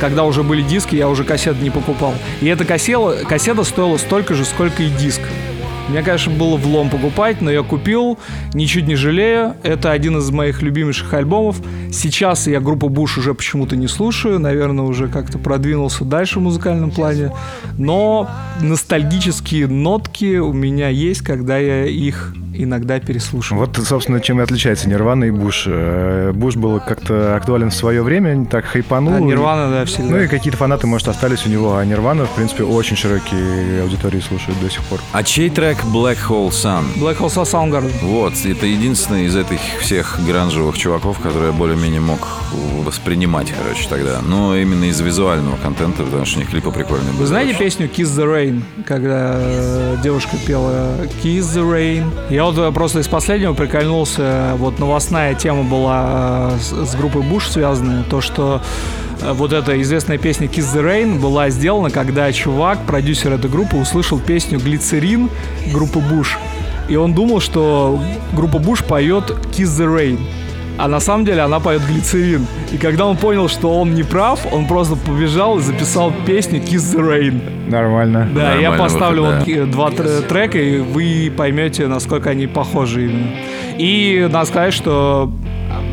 Когда 0.00 0.24
уже 0.24 0.42
были 0.42 0.62
диски, 0.62 0.96
я 0.96 1.08
уже 1.08 1.24
кассет 1.24 1.60
не 1.60 1.70
покупал. 1.70 2.14
И 2.40 2.46
эта 2.46 2.64
кассета, 2.64 3.24
кассета 3.26 3.64
стоила 3.64 3.96
столько 3.96 4.34
же, 4.34 4.44
сколько 4.44 4.82
и 4.82 4.90
диск. 4.90 5.20
Мне, 5.88 6.02
конечно, 6.02 6.30
было 6.30 6.56
влом 6.56 6.90
покупать, 6.90 7.40
но 7.40 7.50
я 7.50 7.62
купил, 7.62 8.18
ничуть 8.52 8.86
не 8.86 8.94
жалею. 8.94 9.54
Это 9.62 9.90
один 9.90 10.18
из 10.18 10.30
моих 10.30 10.60
любимейших 10.60 11.14
альбомов. 11.14 11.62
Сейчас 11.90 12.46
я 12.46 12.60
группу 12.60 12.90
Буш 12.90 13.16
уже 13.16 13.32
почему-то 13.32 13.74
не 13.74 13.88
слушаю, 13.88 14.38
наверное, 14.38 14.84
уже 14.84 15.08
как-то 15.08 15.38
продвинулся 15.38 16.04
дальше 16.04 16.40
в 16.40 16.42
музыкальном 16.42 16.90
плане. 16.90 17.32
Но 17.78 18.28
ностальгические 18.60 19.66
нотки 19.66 20.36
у 20.36 20.52
меня 20.52 20.90
есть, 20.90 21.22
когда 21.22 21.56
я 21.56 21.86
их 21.86 22.34
иногда 22.62 22.98
переслушиваю. 23.00 23.66
Вот, 23.66 23.76
собственно, 23.86 24.20
чем 24.20 24.40
и 24.40 24.42
отличается 24.42 24.88
Нирвана 24.88 25.24
и 25.24 25.30
Буш. 25.30 25.64
Э, 25.66 26.32
Буш 26.34 26.56
был 26.56 26.80
как-то 26.80 27.36
актуален 27.36 27.70
в 27.70 27.74
свое 27.74 28.02
время, 28.02 28.34
не 28.34 28.46
так 28.46 28.64
хайпанул. 28.64 29.14
А 29.14 29.20
Нирвана, 29.20 29.70
да, 29.70 29.84
всегда. 29.84 30.10
Ну 30.10 30.20
и 30.20 30.26
какие-то 30.26 30.58
фанаты, 30.58 30.86
может, 30.86 31.08
остались 31.08 31.46
у 31.46 31.48
него, 31.48 31.76
а 31.76 31.84
Нирвана, 31.84 32.26
в 32.26 32.34
принципе, 32.34 32.64
очень 32.64 32.96
широкие 32.96 33.82
аудитории 33.82 34.20
слушают 34.20 34.60
до 34.60 34.70
сих 34.70 34.82
пор. 34.84 35.00
А 35.12 35.22
чей 35.22 35.50
трек 35.50 35.78
Black 35.84 36.18
Hole 36.28 36.50
Sun? 36.50 36.84
Black 36.96 37.18
Hole 37.18 37.28
Soundgarden. 37.28 37.92
Вот, 38.02 38.34
это 38.44 38.66
единственный 38.66 39.26
из 39.26 39.36
этих 39.36 39.60
всех 39.80 40.18
гранжевых 40.26 40.76
чуваков, 40.76 41.18
который 41.18 41.46
я 41.48 41.52
более-менее 41.52 42.00
мог 42.00 42.20
воспринимать, 42.84 43.52
короче, 43.56 43.88
тогда. 43.88 44.20
Но 44.22 44.56
именно 44.56 44.84
из 44.84 45.00
визуального 45.00 45.56
контента, 45.56 46.02
потому 46.02 46.24
что 46.24 46.38
у 46.38 46.40
них 46.40 46.50
клипы 46.50 46.70
прикольные 46.70 47.10
были. 47.10 47.20
Вы 47.20 47.26
знаете 47.26 47.50
очень. 47.50 47.58
песню 47.58 47.86
Kiss 47.88 48.06
the 48.06 48.24
Rain, 48.24 48.62
когда 48.86 49.96
девушка 50.02 50.36
пела 50.46 50.96
Kiss 51.22 51.40
the 51.40 51.62
Rain? 51.62 52.10
Я 52.30 52.47
вот 52.52 52.74
просто 52.74 53.00
из 53.00 53.08
последнего 53.08 53.54
прикольнулся, 53.54 54.54
вот 54.56 54.78
новостная 54.78 55.34
тема 55.34 55.64
была 55.64 56.52
э, 56.52 56.58
с, 56.60 56.90
с 56.90 56.94
группой 56.94 57.22
Буш 57.22 57.48
связанная, 57.48 58.02
то, 58.04 58.20
что 58.20 58.62
э, 59.20 59.32
вот 59.32 59.52
эта 59.52 59.80
известная 59.82 60.18
песня 60.18 60.46
Kiss 60.46 60.74
the 60.74 60.82
Rain 60.82 61.18
была 61.18 61.50
сделана, 61.50 61.90
когда 61.90 62.30
чувак, 62.32 62.78
продюсер 62.86 63.32
этой 63.32 63.50
группы, 63.50 63.76
услышал 63.76 64.18
песню 64.18 64.58
Глицерин 64.58 65.30
группы 65.72 65.98
Буш. 65.98 66.38
И 66.88 66.96
он 66.96 67.12
думал, 67.12 67.40
что 67.40 68.00
группа 68.32 68.58
Буш 68.58 68.82
поет 68.82 69.30
Kiss 69.52 69.66
the 69.66 69.86
Rain. 69.86 70.18
А 70.78 70.86
на 70.88 71.00
самом 71.00 71.24
деле 71.24 71.42
она 71.42 71.58
поет 71.60 71.82
глицерин. 71.86 72.46
И 72.72 72.78
когда 72.78 73.06
он 73.06 73.16
понял, 73.16 73.48
что 73.48 73.78
он 73.80 73.94
не 73.94 74.04
прав, 74.04 74.40
он 74.52 74.66
просто 74.66 74.94
побежал 74.96 75.58
и 75.58 75.60
записал 75.62 76.12
песню 76.24 76.60
Kiss 76.60 76.96
the 76.96 77.00
Rain. 77.00 77.40
Нормально. 77.70 78.28
Да, 78.34 78.54
я 78.54 78.70
Нормальный 78.70 78.78
поставлю 78.78 79.22
вот 79.24 79.38
да. 79.40 79.44
ки- 79.44 79.64
два 79.64 79.88
тр- 79.90 80.22
трека, 80.22 80.58
и 80.58 80.78
вы 80.78 81.32
поймете, 81.36 81.88
насколько 81.88 82.30
они 82.30 82.46
похожи 82.46 83.06
именно. 83.06 83.26
И 83.76 84.28
надо 84.30 84.46
сказать, 84.46 84.72
что 84.72 85.32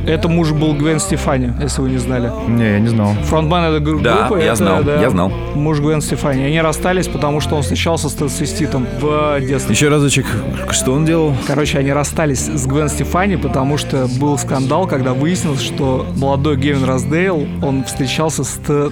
это 0.08 0.28
муж 0.30 0.52
был 0.52 0.74
Гвен 0.74 1.00
Стефани, 1.00 1.52
если 1.62 1.82
вы 1.82 1.90
не 1.90 1.98
знали. 1.98 2.32
Не, 2.48 2.64
я 2.74 2.80
не 2.80 2.88
знал. 2.88 3.14
Фронтмен 3.26 3.64
этой 3.64 3.80
гру- 3.80 4.00
Да, 4.00 4.28
группы. 4.28 4.40
я 4.42 4.48
это, 4.48 4.56
знал, 4.56 4.84
да, 4.84 5.02
я 5.02 5.10
знал. 5.10 5.30
Муж 5.56 5.80
Гвен 5.80 6.02
Стефани. 6.02 6.44
Они 6.44 6.62
расстались, 6.62 7.08
потому 7.08 7.40
что 7.42 7.56
он 7.56 7.62
встречался 7.64 8.10
с 8.10 8.14
трансвеститом 8.14 8.86
в 9.02 9.40
детстве. 9.42 9.74
Еще 9.74 9.90
разочек, 9.90 10.26
что 10.72 10.94
он 10.94 11.06
делал? 11.06 11.34
Короче, 11.48 11.80
они 11.80 11.92
расстались 11.92 12.46
с 12.46 12.66
Гвен 12.66 12.90
Стефани, 12.90 13.36
потому 13.38 13.78
что 13.78 14.08
был 14.20 14.38
скандал, 14.38 14.88
когда 14.88 15.14
выяснилось, 15.14 15.62
что 15.62 16.06
молодой 16.18 16.58
Гевин 16.58 16.84
Раздейл, 16.84 17.48
он 17.62 17.84
встречался 17.84 18.44
с 18.44 18.52
т- 18.66 18.90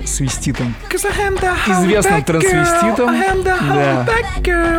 трансвеститом. 0.00 0.74
Известным 1.66 2.24
трансвеститом. 2.24 3.16
Да. 3.44 4.06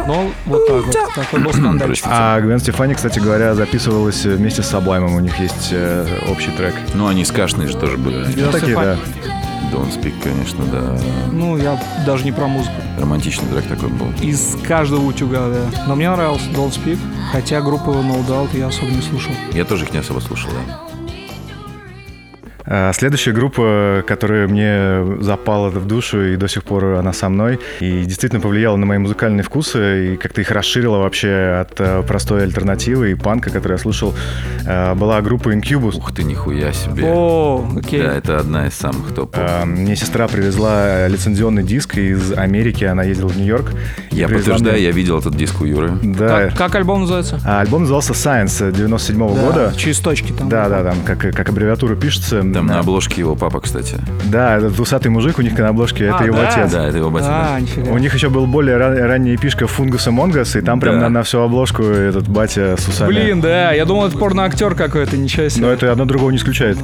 Ну, 0.08 0.32
вот 0.46 0.68
так 0.68 0.86
вот. 0.86 1.16
Такой 1.16 1.40
был 1.40 1.54
скандальчик. 1.54 2.06
А 2.08 2.40
Гвен 2.40 2.60
Стефани, 2.60 2.94
кстати 2.94 3.20
говоря, 3.20 3.56
записывалась 3.56 4.24
вместе 4.26 4.64
с 4.64 4.68
Саблаймом. 4.68 5.16
У 5.16 5.20
них 5.20 5.38
есть 5.40 5.70
э, 5.72 6.06
общий 6.30 6.52
трек. 6.52 6.76
Ну, 6.94 7.08
они 7.08 7.24
с 7.24 7.32
Кашной 7.32 7.68
же 7.68 7.78
тоже 7.78 7.98
были. 7.98 8.24
Гвен 8.32 8.52
Такие, 8.52 8.76
да. 8.76 8.98
Don't 9.72 9.90
Speak, 9.90 10.14
конечно, 10.22 10.66
да. 10.66 10.98
Ну, 11.32 11.58
я 11.58 11.80
даже 12.06 12.26
не 12.26 12.34
про 12.34 12.48
музыку. 12.48 12.76
Романтичный 13.00 13.48
трек 13.48 13.66
такой 13.68 13.88
был. 13.90 14.12
Из 14.22 14.58
каждого 14.68 15.06
утюга, 15.06 15.48
да. 15.48 15.86
Но 15.88 15.96
мне 15.96 16.10
нравился 16.10 16.50
Don't 16.50 16.72
Speak, 16.72 16.98
хотя 17.32 17.62
группу 17.62 17.92
No 17.92 18.26
Doubt 18.28 18.58
я 18.58 18.68
особо 18.68 18.92
не 18.92 19.02
слушал. 19.02 19.32
Я 19.54 19.64
тоже 19.64 19.86
их 19.86 19.94
не 19.94 20.00
особо 20.00 20.20
слушал, 20.20 20.50
да. 20.68 20.91
А, 22.66 22.91
Следующая 22.93 23.32
группа, 23.32 24.03
которая 24.07 24.47
мне 24.47 25.22
запала 25.22 25.70
в 25.70 25.88
душу, 25.88 26.22
и 26.34 26.36
до 26.36 26.47
сих 26.47 26.64
пор 26.64 26.86
она 26.95 27.14
со 27.14 27.30
мной, 27.30 27.59
и 27.80 28.03
действительно 28.03 28.41
повлияла 28.41 28.76
на 28.78 28.86
мои 28.86 28.97
музыкальные 28.97 29.43
вкусы, 29.43 30.14
и 30.14 30.18
как-то 30.18 30.41
их 30.41 30.51
расширила 30.51 30.97
вообще 30.99 31.62
от 31.62 31.80
э, 31.80 32.03
простой 32.07 32.43
альтернативы 32.43 33.12
и 33.12 33.16
панка, 33.16 33.49
который 33.49 33.74
я 33.74 33.78
слушал, 33.78 34.14
э, 34.68 34.93
была 34.95 35.22
группа 35.22 35.49
Incubus. 35.55 35.97
Ух 35.97 36.14
ты, 36.14 36.24
нихуя 36.24 36.72
себе. 36.74 37.03
О, 37.07 37.66
окей. 37.78 38.01
Да, 38.03 38.14
это 38.16 38.39
одна 38.39 38.68
из 38.68 38.74
самых 38.76 39.14
топовых. 39.14 39.49
А, 39.49 39.66
Мне 39.66 39.95
сестра 39.95 40.28
привезла 40.28 41.07
лицензионный 41.07 41.64
диск 41.64 41.97
из 41.97 42.32
Америки, 42.34 42.84
она 42.84 43.03
ездила 43.03 43.30
в 43.30 43.38
Нью-Йорк. 43.38 43.72
Я 44.12 44.28
подтверждаю, 44.28 44.76
мне- 44.76 44.84
я 44.84 44.91
видел 44.91 45.18
этот 45.20 45.36
диск 45.36 45.62
у 45.62 45.66
Юры. 45.66 45.91
Да. 46.03 46.47
Как, 46.49 46.57
как 46.57 46.76
альбом 46.76 47.01
называется? 47.01 47.39
А 47.45 47.62
альбом 47.62 47.82
назывался 47.82 48.14
S.C.I.E.N.C.E. 48.14 48.72
97 48.72 49.18
Да, 49.36 49.41
года. 49.41 49.74
Через 49.76 49.99
точки 49.99 50.32
там. 50.32 50.49
Да, 50.49 50.70
да, 50.70 50.84
там 50.84 50.97
как, 51.05 51.20
как 51.20 51.49
аббревиатура 51.49 51.95
пишется. 51.95 52.43
Там 52.54 52.68
Да. 52.68 52.74
на 52.76 52.80
обложке 52.80 53.22
его 53.22 53.36
папа, 53.36 53.60
кстати. 53.62 53.97
Да, 54.26 54.58
этот 54.58 54.80
усатый 54.80 55.10
мужик 55.12 55.39
у 55.39 55.41
них 55.41 55.58
на 55.58 55.70
обложке, 55.70 56.06
это 56.06 56.18
А, 56.20 56.24
его 56.26 56.38
да? 56.38 56.49
отец. 56.49 56.72
Да, 56.72 56.88
это 56.88 56.97
его 56.97 57.10
батя. 57.10 57.28
А, 57.30 57.54
да. 57.54 57.60
нифига. 57.60 57.91
У 57.91 57.97
них 57.97 58.14
еще 58.14 58.30
был 58.30 58.45
более 58.47 58.78
ра- 58.78 58.95
ранняя 59.08 59.38
EP 59.38 59.46
-шка 59.46 59.68
Fungus 59.68 60.08
Amongus, 60.08 60.56
и 60.56 60.62
там 60.62 60.80
прям 60.80 60.95
Да. 60.95 61.02
на, 61.02 61.10
на 61.10 61.24
всю 61.24 61.39
обложку 61.39 61.84
этот 61.84 62.28
батя 62.28 62.76
с 62.78 62.88
усами. 62.88 63.10
Блин, 63.10 63.41
да, 63.41 63.72
я 63.72 63.86
думал, 63.86 64.08
это 64.08 64.18
порноактер 64.18 64.76
какой-то, 64.76 65.18
ничего 65.18 65.43
Но 65.43 65.49
себе. 65.49 65.68
это 65.70 65.91
одно 65.91 66.06
другого 66.06 66.32
не 66.32 66.38
исключает. 66.38 66.78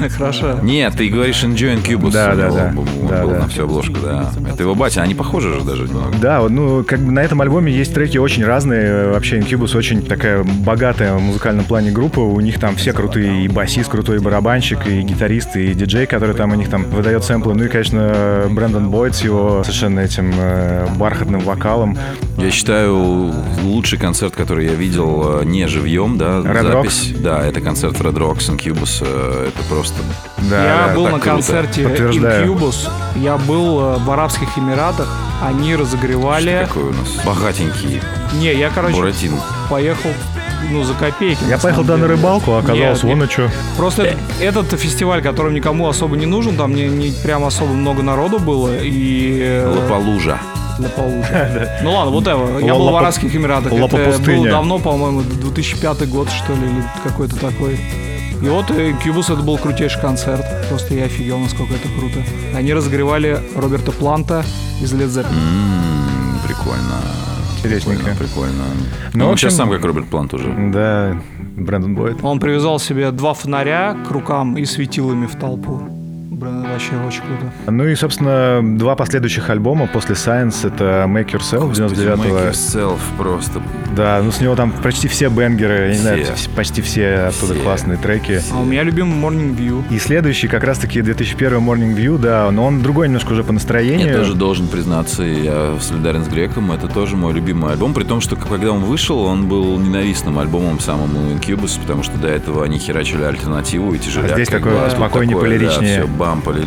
Хорошо. 0.16 0.58
Нет, 0.62 0.94
ты 0.96 1.08
говоришь 1.08 1.42
Enjoy 1.44 1.82
Cubus. 1.82 2.12
Да, 2.12 2.34
да, 2.34 2.50
да. 2.50 2.72
Да, 3.08 3.22
был 3.22 3.30
да. 3.30 3.38
на 3.40 3.48
всю 3.48 3.64
обложку, 3.64 3.96
да. 4.02 4.30
Это 4.48 4.62
его 4.62 4.74
батя, 4.74 5.02
они 5.02 5.14
похожи 5.14 5.52
же 5.52 5.60
даже 5.62 5.84
немного. 5.84 6.14
Да, 6.20 6.46
ну, 6.48 6.84
как 6.84 7.00
бы 7.00 7.12
на 7.12 7.20
этом 7.20 7.40
альбоме 7.40 7.72
есть 7.72 7.94
треки 7.94 8.18
очень 8.18 8.44
разные. 8.44 9.10
Вообще, 9.10 9.38
Incubus 9.38 9.76
очень 9.76 10.02
такая 10.02 10.44
богатая 10.44 11.14
в 11.14 11.20
музыкальном 11.20 11.64
плане 11.64 11.90
группа. 11.90 12.20
У 12.20 12.40
них 12.40 12.58
там 12.58 12.76
все 12.76 12.92
крутые, 12.92 13.44
и 13.44 13.48
басист 13.48 13.90
крутой, 13.90 14.16
и 14.16 14.20
барабанщик, 14.20 14.86
и 14.86 15.02
гитарист, 15.02 15.56
и 15.56 15.74
диджей, 15.74 16.06
который 16.06 16.34
там 16.34 16.52
у 16.52 16.54
них 16.54 16.68
там 16.68 16.84
выдает 16.84 17.24
сэмплы. 17.24 17.54
Ну 17.54 17.64
и, 17.64 17.68
конечно, 17.68 18.46
Брэндон 18.50 18.90
Бойд 18.90 19.14
с 19.14 19.22
его 19.22 19.62
совершенно 19.62 20.00
этим 20.00 20.32
э, 20.36 20.86
бархатным 20.96 21.40
вокалом. 21.40 21.96
Я 22.38 22.50
считаю, 22.50 23.32
лучший 23.62 23.98
концерт, 23.98 24.34
который 24.34 24.66
я 24.66 24.74
видел 24.74 25.40
э, 25.40 25.44
не 25.44 25.66
живьем, 25.66 26.18
да, 26.18 26.40
Red 26.40 26.72
запись. 26.72 27.14
Да, 27.18 27.44
это 27.44 27.60
концерт 27.60 28.00
Red 28.00 28.14
Rocks 28.14 28.50
and 28.50 28.58
Cubus. 28.58 29.02
э, 29.06 29.48
Это 29.48 29.68
просто. 29.68 29.83
Да, 30.50 30.64
я 30.64 30.86
да, 30.88 30.94
был 30.94 31.08
на 31.08 31.18
концерте. 31.18 31.82
Incubus. 31.82 32.88
Я 33.16 33.36
был 33.36 33.80
э, 33.80 33.98
в 33.98 34.10
Арабских 34.10 34.58
Эмиратах. 34.58 35.08
Они 35.42 35.74
разогревали... 35.76 36.66
Какой 36.68 36.84
у 36.84 36.92
нас 36.92 37.08
богатенький 37.24 38.00
Не, 38.34 38.54
я, 38.54 38.70
короче, 38.70 38.94
Буратин. 38.96 39.32
поехал 39.68 40.10
ну, 40.70 40.82
за 40.82 40.94
копейки. 40.94 41.44
Я 41.48 41.58
поехал 41.58 41.82
туда 41.82 41.96
на 41.96 42.06
рыбалку, 42.06 42.52
а 42.52 42.58
оказалось, 42.58 43.02
Нет, 43.02 43.04
вон 43.04 43.18
нет. 43.20 43.28
и 43.28 43.32
что. 43.32 43.50
Просто 43.76 44.02
это- 44.04 44.18
этот 44.40 44.80
фестиваль, 44.80 45.22
который 45.22 45.52
никому 45.52 45.88
особо 45.88 46.16
не 46.16 46.26
нужен, 46.26 46.56
там 46.56 46.74
не, 46.74 46.88
не 46.88 47.10
прям 47.10 47.44
особо 47.44 47.72
много 47.72 48.02
народу 48.02 48.38
было, 48.38 48.76
и... 48.80 49.40
э, 49.42 49.66
Лапалужа. 49.66 50.38
Лапалужа. 50.78 51.78
Ну 51.82 51.92
ладно, 51.92 52.12
вот 52.12 52.26
это. 52.26 52.64
Я 52.64 52.74
был 52.74 52.90
в 52.90 52.96
Арабских 52.96 53.34
Эмиратах. 53.34 53.72
Это 53.72 54.20
было 54.20 54.48
давно, 54.48 54.78
по-моему, 54.78 55.22
2005 55.22 56.08
год, 56.08 56.28
что 56.30 56.52
ли, 56.54 56.62
или 56.62 56.82
какой-то 57.02 57.36
такой. 57.36 57.78
И 58.44 58.48
вот 58.48 58.70
э, 58.70 58.92
Кьюбус 59.02 59.30
это 59.30 59.42
был 59.42 59.56
крутейший 59.58 60.00
концерт. 60.02 60.44
Просто 60.68 60.94
я 60.94 61.04
офигел, 61.06 61.38
насколько 61.38 61.74
это 61.74 61.88
круто. 61.98 62.22
Они 62.54 62.74
разогревали 62.74 63.40
Роберта 63.56 63.90
Планта 63.92 64.44
из 64.82 64.92
Led 64.92 65.06
Zeppelin. 65.08 65.32
М, 65.32 66.38
Прикольно. 66.46 67.00
Интересненько. 67.58 68.04
Прикольно, 68.04 68.18
прикольно. 68.18 68.64
Ну, 69.14 69.24
Ну, 69.26 69.30
общем- 69.32 69.48
сейчас 69.48 69.56
сам 69.56 69.70
как 69.70 69.82
Роберт 69.84 70.08
Плант 70.08 70.34
уже. 70.34 70.52
Да, 70.72 71.16
Брэндон 71.56 71.94
Бойд. 71.94 72.18
Он 72.22 72.38
привязал 72.38 72.78
себе 72.78 73.10
два 73.10 73.32
фонаря 73.32 73.96
к 74.06 74.10
рукам 74.10 74.58
и 74.58 74.64
светил 74.66 75.10
ими 75.12 75.24
в 75.26 75.36
толпу. 75.36 75.93
Вообще 76.74 76.96
очень 77.06 77.20
круто. 77.20 77.52
Ну 77.70 77.86
и, 77.86 77.94
собственно, 77.94 78.60
два 78.76 78.96
последующих 78.96 79.48
альбома 79.48 79.86
после 79.86 80.16
Science 80.16 80.66
это 80.66 81.04
Make 81.06 81.30
Yourself 81.30 81.70
Make 81.70 81.94
99-го. 81.94 82.38
yourself 82.38 82.98
просто. 83.16 83.62
Да, 83.94 84.20
ну 84.24 84.32
с 84.32 84.40
него 84.40 84.56
там 84.56 84.72
почти 84.72 85.06
все 85.06 85.28
бенгеры, 85.28 85.74
я 85.74 85.88
не 85.90 85.98
знаю, 85.98 86.24
Все. 86.34 86.50
почти 86.50 86.82
все 86.82 87.14
оттуда 87.28 87.54
Все. 87.54 87.62
классные 87.62 87.96
треки. 87.96 88.40
А 88.52 88.60
у 88.60 88.64
меня 88.64 88.82
любимый 88.82 89.16
Morning 89.16 89.56
View. 89.56 89.84
И 89.88 90.00
следующий 90.00 90.48
как 90.48 90.64
раз-таки 90.64 91.00
2001 91.00 91.58
Morning 91.58 91.94
View, 91.94 92.18
да, 92.18 92.50
но 92.50 92.66
он 92.66 92.82
другой 92.82 93.06
немножко 93.06 93.32
уже 93.34 93.44
по 93.44 93.52
настроению. 93.52 94.08
Я 94.08 94.18
тоже 94.18 94.34
должен 94.34 94.66
признаться, 94.66 95.22
я 95.22 95.76
солидарен 95.80 96.24
с 96.24 96.28
Греком. 96.28 96.72
Это 96.72 96.88
тоже 96.88 97.14
мой 97.16 97.32
любимый 97.32 97.70
альбом. 97.70 97.94
При 97.94 98.02
том, 98.02 98.20
что 98.20 98.34
когда 98.34 98.72
он 98.72 98.82
вышел, 98.82 99.20
он 99.20 99.46
был 99.46 99.78
ненавистным 99.78 100.40
альбомом 100.40 100.80
самому 100.80 101.30
Incubus, 101.30 101.78
потому 101.80 102.02
что 102.02 102.18
до 102.18 102.26
этого 102.26 102.64
они 102.64 102.78
херачили 102.78 103.22
альтернативу 103.22 103.94
и 103.94 103.98
тяжеляк. 103.98 104.32
А 104.32 104.34
здесь 104.34 104.48
а 104.48 104.58
тут 104.58 104.92
спокойнее, 104.92 105.36
такое, 105.36 105.50
полиричнее. 105.50 105.98
Да, 105.98 106.06
все 106.06 106.16
бам, 106.16 106.40
полиричнее. 106.42 106.63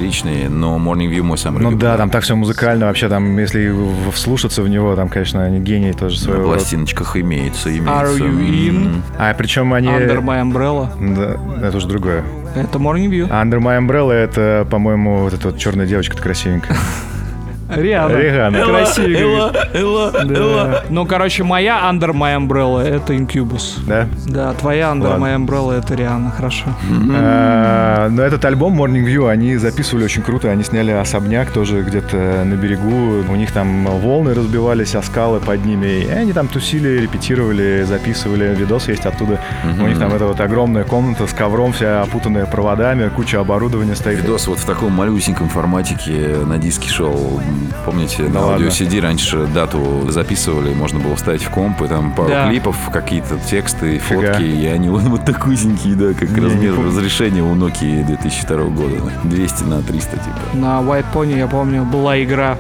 Но 0.50 0.78
Morning 0.78 1.10
View 1.12 1.24
мой 1.24 1.38
самый 1.38 1.62
Ну 1.62 1.72
любимый. 1.72 1.82
да, 1.82 1.98
там 1.98 2.10
так 2.10 2.24
все 2.24 2.36
музыкально, 2.36 2.86
вообще 2.88 3.10
там, 3.10 3.38
если 3.38 3.74
вслушаться 4.12 4.62
в 4.62 4.70
него, 4.70 4.96
там, 4.96 5.10
конечно, 5.10 5.44
они 5.44 5.60
гении 5.60 5.92
тоже 5.92 6.16
На 6.18 6.22
своего 6.22 6.44
рода. 6.44 6.54
пластиночках 6.58 7.16
имеется, 7.18 7.70
имеется. 7.70 7.92
Are 7.92 8.18
you 8.18 8.40
in? 8.40 9.02
А 9.18 9.34
причем 9.34 9.74
они... 9.74 9.88
Under 9.88 10.20
My 10.22 10.42
Umbrella. 10.42 10.90
Да, 11.16 11.68
это 11.68 11.78
уже 11.78 11.88
другое. 11.88 12.24
Это 12.56 12.80
Morning 12.80 13.08
View. 13.10 13.30
Under 13.30 13.60
My 13.60 13.78
Umbrella 13.80 14.12
это, 14.14 14.68
по-моему, 14.70 15.20
вот 15.22 15.34
эта 15.34 15.50
вот 15.50 15.58
черная 15.58 15.86
девочка 15.86 16.18
красивенькая. 16.18 16.78
Риана. 17.70 18.14
Риhanna. 18.14 18.66
Красивенькая. 18.66 19.70
Элла, 19.74 20.12
Да. 20.12 20.84
Ну, 20.90 21.06
короче, 21.06 21.44
моя 21.44 21.80
Under 21.92 22.12
My 22.12 22.38
Umbrella 22.38 22.82
это 22.82 23.14
Incubus. 23.14 23.80
Да? 23.86 24.08
Да, 24.26 24.54
твоя 24.54 24.92
Under 24.92 25.10
Ладно. 25.10 25.26
My 25.26 25.36
Umbrella 25.38 25.78
это 25.80 25.96
Риана, 25.96 26.32
хорошо. 26.32 26.66
А, 27.14 28.10
Но 28.10 28.22
этот 28.24 28.44
альбом 28.46 28.82
Morning 28.82 29.06
View 29.06 29.30
они 29.30 29.58
записывали 29.58 30.06
очень 30.06 30.22
круто. 30.22 30.50
Они 30.50 30.64
сняли 30.64 30.92
особняк 30.92 31.52
тоже 31.52 31.82
где-то 31.82 32.44
на 32.46 32.54
берегу. 32.56 33.24
У 33.30 33.36
них 33.36 33.52
там 33.52 33.86
волны 33.86 34.34
разбивались, 34.34 34.96
а 34.96 35.02
скалы 35.02 35.40
под 35.40 35.66
ними. 35.66 36.04
И 36.06 36.10
они 36.10 36.34
там 36.34 36.48
тусили, 36.48 37.00
репетировали, 37.02 37.84
записывали. 37.84 38.56
Видос 38.56 38.88
есть 38.88 39.06
оттуда. 39.06 39.40
У 39.80 39.88
них 39.88 40.00
там 40.00 40.14
эта 40.14 40.26
вот 40.26 40.40
огромная 40.40 40.84
комната 40.84 41.28
с 41.28 41.34
ковром, 41.34 41.74
вся 41.74 42.02
опутанная 42.02 42.46
проводами, 42.46 43.10
куча 43.10 43.40
оборудования 43.40 43.96
стоит. 43.96 44.22
Видос 44.22 44.48
вот 44.48 44.60
в 44.60 44.66
таком 44.66 44.94
малюсеньком 44.94 45.50
форматике 45.50 46.38
на 46.46 46.58
диске 46.58 46.90
шел. 46.90 47.42
Помните, 47.86 48.24
Да 48.24 48.30
на 48.30 48.40
ладно. 48.42 48.54
аудио 48.56 48.68
CD 48.70 49.00
раньше 49.02 49.48
дату 49.54 50.10
записывали, 50.10 50.74
можно 50.74 51.00
было 51.00 51.16
вставить 51.16 51.44
в 51.44 51.50
комп, 51.50 51.82
и 51.82 51.88
там 51.88 52.12
пару 52.14 52.30
Да. 52.30 52.50
клипов, 52.50 52.76
какие-то 52.92 53.38
тексты, 53.50 53.98
Фига. 54.00 54.34
фотки, 54.34 54.44
и 54.44 54.66
они 54.68 54.90
вот, 54.90 55.04
вот 55.04 55.26
такусенькие, 55.26 55.96
да, 55.96 56.14
как 56.14 56.30
Не, 56.30 56.42
размер 56.42 56.78
не 56.78 56.86
разрешения 56.86 57.42
у 57.44 57.56
Nokia 57.56 58.06
2002 58.06 58.64
года. 58.66 58.96
200 59.24 59.64
на 59.64 59.82
300, 59.82 60.18
типа. 60.18 60.40
На 60.56 60.82
White 60.82 61.06
Pony, 61.14 61.38
я 61.38 61.48
помню, 61.48 61.84
была 61.84 62.22
игра 62.24 62.58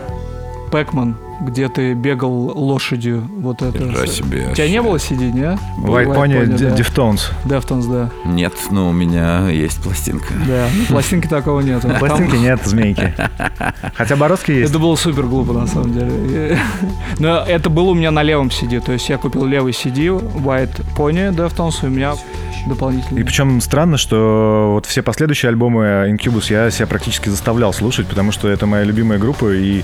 Pac-Man, 0.71 1.13
где 1.41 1.69
ты 1.69 1.93
бегал 1.93 2.31
лошадью. 2.31 3.27
Вот 3.37 3.61
это. 3.61 3.77
Держа 3.77 4.07
себе. 4.07 4.49
У 4.51 4.55
тебя 4.55 4.69
не 4.69 4.81
было 4.81 4.95
CD, 4.97 5.31
не? 5.31 5.57
White 5.85 6.15
Pony, 6.15 6.45
да. 6.45 6.75
Deftones. 6.75 7.31
Deftones, 7.45 7.91
да. 7.91 8.09
Нет, 8.25 8.53
но 8.71 8.89
у 8.89 8.93
меня 8.93 9.49
есть 9.49 9.81
пластинка. 9.81 10.33
Да, 10.47 10.67
ну, 10.75 10.85
пластинки 10.85 11.27
такого 11.27 11.61
нету. 11.61 11.89
Пластинки 11.99 12.35
нет, 12.35 12.61
змейки. 12.65 13.13
Хотя 13.95 14.15
бороздки 14.15 14.51
есть. 14.51 14.71
Это 14.71 14.79
было 14.79 14.95
супер 14.95 15.23
глупо, 15.23 15.53
на 15.53 15.67
самом 15.67 15.93
деле. 15.93 16.57
Но 17.19 17.43
это 17.47 17.69
было 17.69 17.91
у 17.91 17.93
меня 17.93 18.11
на 18.11 18.23
левом 18.23 18.47
CD. 18.47 18.79
То 18.79 18.91
есть 18.93 19.09
я 19.09 19.17
купил 19.17 19.45
левый 19.45 19.73
CD, 19.73 20.07
White 20.07 20.83
Pony 20.95 21.33
Deftones, 21.35 21.83
и 21.83 21.87
у 21.87 21.89
меня 21.89 22.13
дополнительный. 22.67 23.21
И 23.21 23.23
причем 23.23 23.61
странно, 23.61 23.97
что 23.97 24.71
вот 24.73 24.85
все 24.85 25.01
последующие 25.01 25.49
альбомы 25.49 26.09
Incubus 26.09 26.51
я 26.51 26.69
себя 26.71 26.87
практически 26.87 27.29
заставлял 27.29 27.73
слушать, 27.73 28.07
потому 28.07 28.31
что 28.31 28.49
это 28.49 28.65
моя 28.65 28.83
любимая 28.83 29.19
группа, 29.19 29.53
и, 29.53 29.83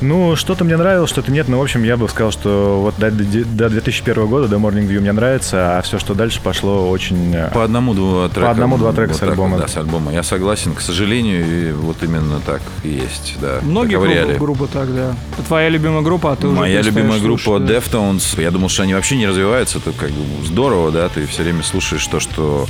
ну, 0.00 0.36
что-то 0.36 0.64
мне 0.64 0.76
нравилось, 0.90 1.10
что-то 1.10 1.30
нет, 1.30 1.46
но, 1.48 1.58
в 1.58 1.62
общем, 1.62 1.84
я 1.84 1.96
бы 1.96 2.08
сказал, 2.08 2.32
что 2.32 2.80
вот 2.82 2.94
до, 2.98 3.10
до 3.12 3.68
2001 3.70 4.26
года, 4.26 4.48
до 4.48 4.56
Morning 4.56 4.88
View 4.88 5.00
мне 5.00 5.12
нравится, 5.12 5.78
а 5.78 5.82
все, 5.82 5.98
что 6.00 6.14
дальше 6.14 6.40
пошло, 6.42 6.90
очень... 6.90 7.32
э, 7.32 7.50
По 7.52 7.62
одному-два 7.62 8.28
трека. 8.28 8.50
одному-два 8.50 8.92
трека 8.92 9.14
с 9.14 9.18
так 9.18 9.30
альбома. 9.30 9.56
вот, 9.56 9.62
да, 9.62 9.68
с 9.68 9.76
альбома. 9.76 10.12
Я 10.12 10.24
согласен, 10.24 10.74
к 10.74 10.80
сожалению, 10.80 11.76
вот 11.76 12.02
именно 12.02 12.40
так 12.44 12.60
и 12.82 12.88
есть, 12.88 13.36
да. 13.40 13.60
Многие 13.62 14.00
группы, 14.00 14.38
группы 14.38 14.68
так, 14.72 14.92
да. 14.94 15.14
Это 15.34 15.46
твоя 15.46 15.68
любимая 15.68 16.02
группа, 16.02 16.32
а 16.32 16.36
ты 16.36 16.48
уже 16.48 16.56
Моя 16.56 16.78
перестаешь 16.82 16.96
любимая 16.96 17.20
группа 17.20 17.42
слушать, 17.42 17.66
да. 17.66 17.74
Deftones. 17.74 18.42
Я 18.42 18.50
думал, 18.50 18.68
что 18.68 18.82
они 18.82 18.94
вообще 18.94 19.16
не 19.16 19.28
развиваются. 19.28 19.78
Это 19.78 19.92
как 19.92 20.10
бы 20.10 20.44
здорово, 20.44 20.90
да. 20.90 21.08
Ты 21.08 21.24
все 21.26 21.44
время 21.44 21.62
слушаешь 21.62 22.06
то, 22.06 22.18
что... 22.18 22.66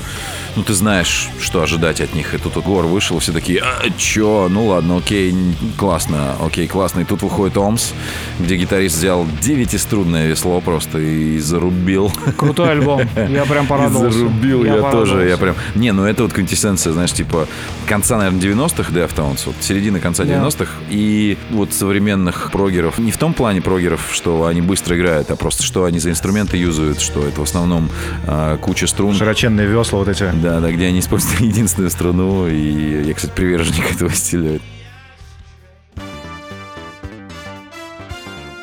Ну, 0.57 0.62
ты 0.62 0.74
знаешь, 0.74 1.28
что 1.40 1.62
ожидать 1.62 2.01
от 2.01 2.14
них. 2.14 2.34
И 2.34 2.38
тут 2.38 2.57
Гор 2.64 2.86
вышел, 2.86 3.18
все 3.18 3.32
такие, 3.32 3.61
а, 3.62 3.88
чё? 3.96 4.48
Ну, 4.51 4.66
ладно, 4.66 4.98
окей, 4.98 5.34
классно, 5.76 6.36
окей, 6.44 6.66
классно. 6.66 7.01
И 7.01 7.05
тут 7.05 7.22
выходит 7.22 7.57
Омс, 7.57 7.92
где 8.38 8.57
гитарист 8.57 8.96
взял 8.96 9.26
девятиструнное 9.40 10.26
весло 10.26 10.61
просто 10.61 10.98
и 10.98 11.38
зарубил. 11.38 12.12
Крутой 12.36 12.72
альбом. 12.72 13.03
Я 13.16 13.44
прям 13.44 13.66
порадовался. 13.68 14.18
Зарубил 14.18 14.64
я, 14.64 14.80
тоже, 14.90 15.28
я 15.28 15.36
прям... 15.36 15.55
Не, 15.74 15.92
ну 15.92 16.05
это 16.05 16.24
вот 16.24 16.32
квинтэссенция, 16.32 16.92
знаешь, 16.92 17.12
типа 17.12 17.46
конца, 17.86 18.18
наверное, 18.18 18.40
90-х 18.40 18.92
Deftones, 18.92 19.42
вот 19.46 19.55
середины 19.61 20.01
конца 20.01 20.24
Да. 20.24 20.34
90-х, 20.34 20.72
и 20.90 21.38
вот 21.51 21.72
современных 21.72 22.51
прогеров. 22.53 22.98
Не 22.98 23.12
в 23.12 23.18
том 23.18 23.34
плане 23.34 23.61
прогеров, 23.61 24.09
что 24.12 24.46
они 24.46 24.61
быстро 24.61 24.96
играют, 24.96 25.30
а 25.30 25.36
просто 25.36 25.62
что 25.62 25.84
они 25.84 25.98
за 25.98 26.11
инструменты 26.11 26.57
юзают, 26.57 27.01
что 27.01 27.26
это 27.26 27.40
в 27.40 27.44
основном 27.44 27.88
а, 28.26 28.57
куча 28.59 28.86
струн. 28.86 29.14
Широченные 29.14 29.66
весла 29.66 29.98
вот 30.01 30.09
эти. 30.09 30.39
Да, 30.43 30.61
да, 30.61 30.72
где 30.72 30.86
они 30.86 31.01
используют 31.01 31.41
единственную 31.41 31.91
струну, 31.91 32.49
и 32.49 33.05
я, 33.05 33.14
кстати, 33.14 33.32
приверженник 33.34 33.95
этого 33.95 34.11
стиля. 34.11 34.61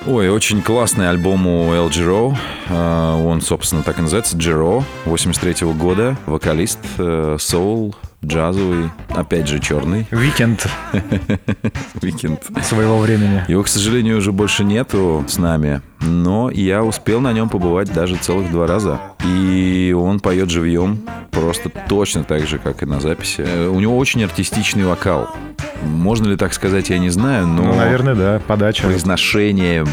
Ой, 0.07 0.29
очень 0.29 0.61
классный 0.61 1.09
альбом 1.09 1.45
у 1.47 1.73
Al 1.73 1.89
Jarreau. 1.89 2.35
А, 2.69 3.17
Он, 3.17 3.41
собственно, 3.41 3.83
так 3.83 3.99
и 3.99 4.01
называется. 4.01 4.37
Giro, 4.37 4.83
83 5.05 5.67
года. 5.73 6.17
Вокалист, 6.25 6.79
э, 6.97 7.35
соул, 7.39 7.93
джазовый, 8.25 8.89
опять 9.09 9.49
же 9.49 9.59
черный. 9.59 10.07
Weeknd 10.11 10.65
Weeknd. 12.01 12.41
своего 12.63 12.99
времени. 12.99 13.43
Его, 13.49 13.63
к 13.63 13.67
сожалению, 13.67 14.19
уже 14.19 14.31
больше 14.31 14.63
нету 14.63 15.25
с 15.27 15.37
нами, 15.37 15.81
но 16.01 16.49
я 16.49 16.83
успел 16.83 17.19
на 17.21 17.33
нем 17.33 17.49
побывать 17.49 17.91
даже 17.93 18.15
целых 18.17 18.51
два 18.51 18.67
раза. 18.67 18.99
И 19.25 19.95
он 19.97 20.19
поет 20.19 20.49
живьем 20.49 20.99
просто 21.31 21.69
точно 21.89 22.23
так 22.23 22.47
же, 22.47 22.57
как 22.59 22.83
и 22.83 22.85
на 22.85 22.99
записи. 22.99 23.43
Э, 23.45 23.67
У 23.67 23.79
него 23.79 23.97
очень 23.97 24.23
артистичный 24.23 24.85
вокал. 24.85 25.29
Можно 25.83 26.27
ли 26.29 26.37
так 26.37 26.53
сказать, 26.53 26.89
я 26.89 26.97
не 26.97 27.09
знаю, 27.09 27.47
но... 27.47 27.63
Ну, 27.63 27.75
наверное, 27.75 28.15
да, 28.15 28.41
подача. 28.45 28.83
произношение, 28.83 29.85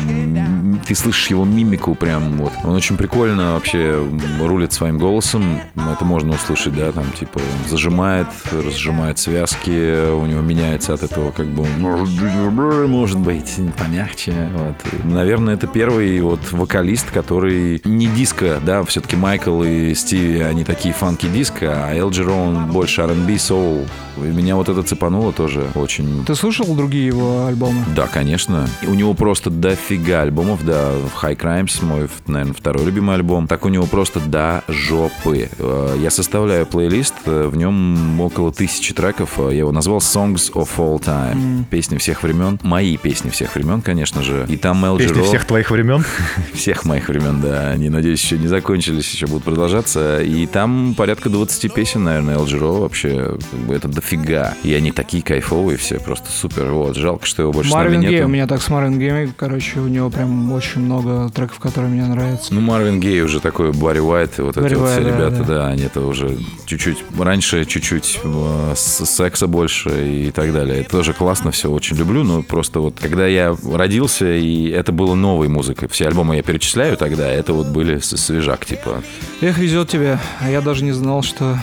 ты 0.87 0.95
слышишь 0.95 1.29
его 1.29 1.45
мимику 1.45 1.95
прям 1.95 2.33
вот. 2.39 2.53
Он 2.65 2.75
очень 2.75 2.97
прикольно 2.97 3.55
вообще 3.55 4.03
рулит 4.41 4.73
своим 4.73 4.99
голосом, 4.99 5.61
это 5.93 6.05
можно 6.05 6.33
услышать, 6.35 6.75
да, 6.75 6.91
там 6.93 7.05
типа 7.19 7.39
он 7.39 7.69
зажимает, 7.71 8.27
разжимает 8.53 9.19
связки, 9.19 10.11
у 10.13 10.25
него 10.27 10.41
меняется 10.41 10.95
от 10.95 11.03
этого 11.03 11.31
как 11.33 11.47
бы 11.49 11.67
может 11.79 13.19
быть 13.19 13.59
помягче. 13.79 14.33
Вот. 14.55 15.05
Наверное, 15.05 15.55
это 15.55 15.67
первый 15.95 16.21
вот 16.21 16.41
вокалист, 16.51 17.11
который 17.11 17.81
не 17.85 18.07
диско, 18.09 18.61
да, 18.65 18.83
все-таки 18.83 19.17
Майкл 19.17 19.63
и 19.63 19.95
Стиви, 19.95 20.41
они 20.41 20.65
такие 20.65 20.93
фанки 20.93 21.27
диска, 21.27 21.87
а 21.87 21.95
Эл 21.95 22.11
Джерон 22.11 22.71
больше 22.73 23.03
R&B, 23.03 23.39
соул. 23.39 23.87
И 24.17 24.21
меня 24.21 24.57
вот 24.57 24.69
это 24.69 24.83
цепануло 24.83 25.33
тоже 25.33 25.67
очень. 25.75 26.25
Ты 26.25 26.35
слушал 26.35 26.75
другие 26.75 27.07
его 27.07 27.47
альбомы? 27.47 27.85
Да, 27.97 28.07
конечно. 28.07 28.69
У 28.87 28.95
него 28.95 29.15
просто 29.15 29.51
дофига 29.51 30.23
альбомов, 30.23 30.65
да. 30.65 30.93
High 31.21 31.37
Crimes, 31.37 31.85
мой, 31.85 32.09
наверное, 32.27 32.55
второй 32.55 32.85
любимый 32.85 33.17
альбом. 33.17 33.49
Так 33.49 33.65
у 33.65 33.69
него 33.69 33.87
просто 33.87 34.21
до 34.21 34.63
жопы. 34.69 35.49
Э, 35.59 35.97
я 36.01 36.11
составляю 36.11 36.67
плейлист, 36.67 37.15
э, 37.27 37.49
в 37.49 37.57
нем 37.57 38.21
около 38.21 38.53
тысячи 38.53 38.95
треков. 38.95 39.39
Э, 39.39 39.49
я 39.51 39.59
его 39.59 39.73
назвал 39.73 39.99
Songs 39.99 40.53
of 40.53 40.69
All 40.77 41.03
Time. 41.03 41.35
Mm. 41.35 41.65
Песни 41.71 41.99
всех 41.99 42.23
времен. 42.23 42.61
Мои 42.63 42.97
песни 42.97 43.31
всех 43.31 43.57
времен, 43.57 43.83
конечно 43.83 44.23
же. 44.23 44.47
И 44.49 44.57
там 44.57 44.81
Мел 44.81 44.97
Песни 44.97 45.23
всех 45.23 45.45
твоих 45.45 45.71
времен? 45.71 45.84
всех 46.55 46.85
моих 46.85 47.09
времен, 47.09 47.41
да. 47.41 47.71
Они, 47.71 47.89
надеюсь, 47.89 48.23
еще 48.23 48.39
не 48.39 48.49
закончились, 48.49 49.13
еще 49.13 49.27
будут 49.27 49.45
продолжаться. 49.45 50.23
И 50.23 50.47
там 50.47 50.95
порядка 50.97 51.29
20 51.29 51.73
песен, 51.73 52.05
наверное, 52.05 52.37
Эл 52.37 52.81
вообще. 52.81 53.37
Это 53.69 53.89
дофига. 53.89 54.55
И 54.63 54.73
они 54.75 54.93
такие 54.93 55.23
кайфовые 55.23 55.77
все, 55.79 55.99
просто 55.99 56.31
супер. 56.31 56.71
Вот, 56.71 56.97
жалко, 56.97 57.27
что 57.27 57.43
его 57.43 57.53
больше 57.53 57.71
Марвин 57.71 58.01
Гей, 58.01 58.23
у 58.23 58.29
меня 58.29 58.47
так 58.47 58.63
с 58.63 58.69
Марвин 58.69 58.99
Гей, 58.99 59.29
короче, 59.37 59.81
у 59.81 59.89
него 59.89 60.11
прям 60.11 60.53
очень 60.53 60.83
много 60.83 61.31
треков, 61.31 61.59
которые 61.59 61.91
мне 61.93 62.05
нравятся. 62.05 62.55
Ну, 62.55 62.61
Марвин 62.61 63.01
Гей 63.01 63.23
уже 63.23 63.41
такой 63.41 63.73
Барри 63.73 64.01
Уайт, 64.01 64.39
вот 64.39 64.57
Барри 64.57 64.67
эти 64.67 64.75
вот 64.75 64.91
все 64.91 65.01
да, 65.03 65.09
ребята, 65.09 65.39
да. 65.39 65.45
да, 65.45 65.69
они 65.69 65.83
это 65.83 66.01
уже 66.01 66.39
чуть-чуть 66.67 66.99
раньше, 67.19 67.65
чуть-чуть 67.65 68.21
э, 68.23 68.73
секса 68.77 69.47
больше 69.47 69.91
и 70.09 70.31
так 70.31 70.53
далее. 70.53 70.81
Это 70.81 70.91
тоже 70.91 71.13
классно, 71.13 71.51
все 71.51 71.71
очень 71.71 71.97
люблю, 71.97 72.25
но 72.25 72.43
просто 72.43 72.81
вот 72.81 72.99
когда 73.01 73.27
я 73.27 73.57
родился, 73.73 74.35
и 74.35 74.69
это 74.69 74.93
было 74.93 75.15
новой 75.15 75.49
музыкой, 75.49 75.74
все 75.91 76.07
альбомы 76.07 76.37
я 76.37 76.43
перечисляю 76.43 76.97
тогда, 76.97 77.31
это 77.31 77.53
вот 77.53 77.69
были 77.69 77.99
свежак, 77.99 78.67
типа. 78.67 79.03
Эх, 79.41 79.59
везет 79.59 79.89
тебе, 79.89 80.19
а 80.41 80.51
я 80.51 80.61
даже 80.61 80.85
не 80.85 80.93
знал, 80.93 81.23
что 81.23 81.59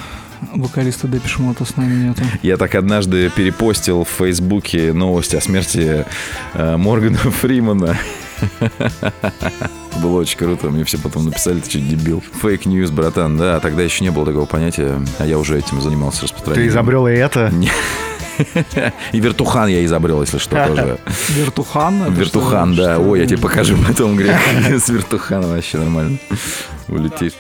вокалиста 0.54 1.08
Депиш 1.08 1.40
Мота 1.40 1.66
с 1.66 1.78
нами 1.78 2.08
нету. 2.08 2.24
Я 2.42 2.58
так 2.58 2.76
однажды 2.76 3.30
перепостил 3.30 4.04
в 4.04 4.10
Фейсбуке 4.10 4.94
новость 4.94 5.36
о 5.36 5.42
смерти 5.42 6.06
э, 6.54 6.78
Моргана 6.78 7.18
Фримана. 7.18 7.98
Было 10.02 10.20
очень 10.22 10.38
круто. 10.38 10.70
Мне 10.70 10.84
все 10.84 10.98
потом 10.98 11.26
написали, 11.26 11.60
ты 11.60 11.70
что, 11.70 11.80
дебил. 11.80 12.24
Фейк 12.42 12.66
ньюс, 12.66 12.90
братан. 12.90 13.38
Да, 13.38 13.60
тогда 13.60 13.84
еще 13.84 14.04
не 14.04 14.10
было 14.10 14.26
такого 14.26 14.46
понятия, 14.46 15.00
а 15.20 15.26
я 15.26 15.38
уже 15.38 15.60
этим 15.60 15.82
занимался 15.82 16.24
распространением. 16.24 16.70
Ты 16.70 16.74
изобрел 16.74 17.08
и 17.08 17.14
это? 17.14 17.52
И 19.12 19.20
вертухан 19.20 19.68
я 19.68 19.84
изобрел, 19.86 20.22
если 20.22 20.38
что, 20.38 20.66
тоже. 20.68 20.98
Вертухан? 21.30 22.14
Вертухан, 22.14 22.76
да. 22.76 23.00
Ой, 23.00 23.20
я 23.20 23.26
тебе 23.26 23.38
покажу 23.42 23.78
потом, 23.88 24.16
Грег. 24.16 24.36
С 24.70 24.90
вертуханом 24.90 25.52
вообще 25.52 25.78
нормально. 25.78 26.18
Улетишь. 26.88 27.34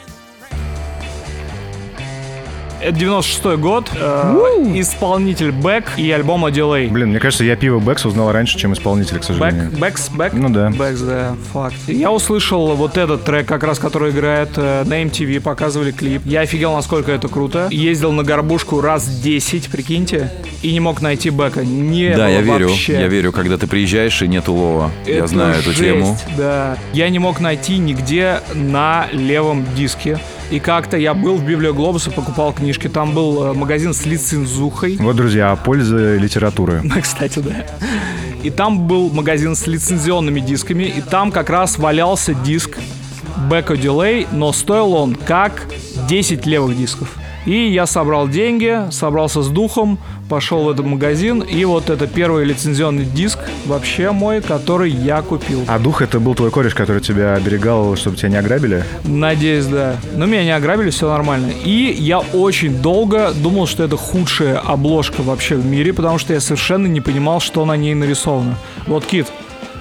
Это 2.81 2.97
96 2.97 3.59
год. 3.59 3.91
Э, 3.95 4.33
исполнитель 4.75 5.51
Beck 5.51 5.97
и 5.97 6.09
альбом 6.11 6.45
Odelay. 6.47 6.89
Блин, 6.89 7.09
мне 7.09 7.19
кажется, 7.19 7.43
я 7.43 7.55
пиво 7.55 7.79
Beck's 7.79 8.05
узнал 8.05 8.31
раньше, 8.31 8.57
чем 8.57 8.73
исполнитель, 8.73 9.19
к 9.19 9.23
сожалению. 9.23 9.69
Бэк, 9.69 9.79
Бэкс, 9.79 10.09
Бэк? 10.09 10.33
Ну 10.33 10.49
да. 10.49 10.69
Beck's, 10.71 11.01
да, 11.01 11.35
факт. 11.53 11.75
Я 11.87 12.11
услышал 12.11 12.75
вот 12.75 12.97
этот 12.97 13.23
трек, 13.23 13.45
как 13.45 13.63
раз 13.63 13.77
который 13.77 14.11
играет 14.11 14.49
э, 14.55 14.83
на 14.85 15.03
MTV, 15.03 15.41
показывали 15.41 15.91
клип. 15.91 16.23
Я 16.25 16.41
офигел, 16.41 16.73
насколько 16.73 17.11
это 17.11 17.27
круто. 17.27 17.67
Ездил 17.69 18.11
на 18.11 18.23
горбушку 18.23 18.81
раз 18.81 19.05
10, 19.07 19.69
прикиньте, 19.69 20.31
и 20.63 20.71
не 20.71 20.79
мог 20.79 21.01
найти 21.01 21.29
Бэка. 21.29 21.63
Не 21.63 22.15
да, 22.15 22.27
я 22.29 22.41
верю. 22.41 22.69
Вообще. 22.69 22.93
Я 22.93 23.07
верю, 23.07 23.31
когда 23.31 23.57
ты 23.57 23.67
приезжаешь 23.67 24.21
и 24.23 24.27
нет 24.27 24.49
улова. 24.49 24.91
Это 25.03 25.11
я 25.11 25.27
знаю 25.27 25.53
жесть, 25.55 25.67
эту 25.67 25.79
тему. 25.79 26.17
Да. 26.35 26.77
Я 26.93 27.09
не 27.09 27.19
мог 27.19 27.39
найти 27.39 27.77
нигде 27.77 28.41
на 28.55 29.07
левом 29.11 29.65
диске. 29.75 30.19
И 30.51 30.59
как-то 30.59 30.97
я 30.97 31.13
был 31.13 31.37
в 31.37 31.45
Библиоглобусе, 31.45 32.11
покупал 32.11 32.51
книжки. 32.51 32.89
Там 32.89 33.13
был 33.13 33.43
э, 33.43 33.53
магазин 33.53 33.93
с 33.93 34.05
лицензухой. 34.05 34.97
Вот, 34.97 35.15
друзья, 35.15 35.55
польза 35.55 36.17
литературы. 36.17 36.83
Кстати, 37.01 37.39
да. 37.39 37.65
И 38.43 38.49
там 38.49 38.85
был 38.85 39.09
магазин 39.09 39.55
с 39.55 39.65
лицензионными 39.65 40.41
дисками. 40.41 40.83
И 40.83 41.01
там 41.01 41.31
как 41.31 41.49
раз 41.49 41.77
валялся 41.77 42.33
диск 42.33 42.77
Backo 43.49 43.79
Delay, 43.81 44.27
но 44.33 44.51
стоил 44.51 44.93
он 44.93 45.15
как 45.15 45.67
10 46.09 46.45
левых 46.45 46.77
дисков. 46.77 47.15
И 47.45 47.69
я 47.69 47.85
собрал 47.85 48.27
деньги, 48.27 48.91
собрался 48.91 49.41
с 49.41 49.47
духом, 49.47 49.99
пошел 50.31 50.63
в 50.63 50.69
этот 50.69 50.85
магазин, 50.85 51.41
и 51.41 51.65
вот 51.65 51.89
это 51.89 52.07
первый 52.07 52.45
лицензионный 52.45 53.03
диск 53.03 53.37
вообще 53.65 54.11
мой, 54.11 54.39
который 54.39 54.89
я 54.89 55.21
купил. 55.21 55.65
А 55.67 55.77
дух 55.77 56.01
это 56.01 56.21
был 56.21 56.35
твой 56.35 56.51
кореш, 56.51 56.73
который 56.73 57.01
тебя 57.01 57.33
оберегал, 57.33 57.97
чтобы 57.97 58.15
тебя 58.15 58.29
не 58.29 58.37
ограбили? 58.37 58.85
Надеюсь, 59.03 59.65
да. 59.65 59.97
Но 60.15 60.25
меня 60.25 60.45
не 60.45 60.55
ограбили, 60.55 60.89
все 60.89 61.09
нормально. 61.09 61.51
И 61.65 61.93
я 61.99 62.19
очень 62.19 62.81
долго 62.81 63.33
думал, 63.33 63.67
что 63.67 63.83
это 63.83 63.97
худшая 63.97 64.57
обложка 64.57 65.21
вообще 65.21 65.55
в 65.55 65.65
мире, 65.65 65.91
потому 65.91 66.17
что 66.17 66.31
я 66.31 66.39
совершенно 66.39 66.87
не 66.87 67.01
понимал, 67.01 67.41
что 67.41 67.65
на 67.65 67.75
ней 67.75 67.93
нарисовано. 67.93 68.55
Вот, 68.87 69.05
Кит, 69.05 69.27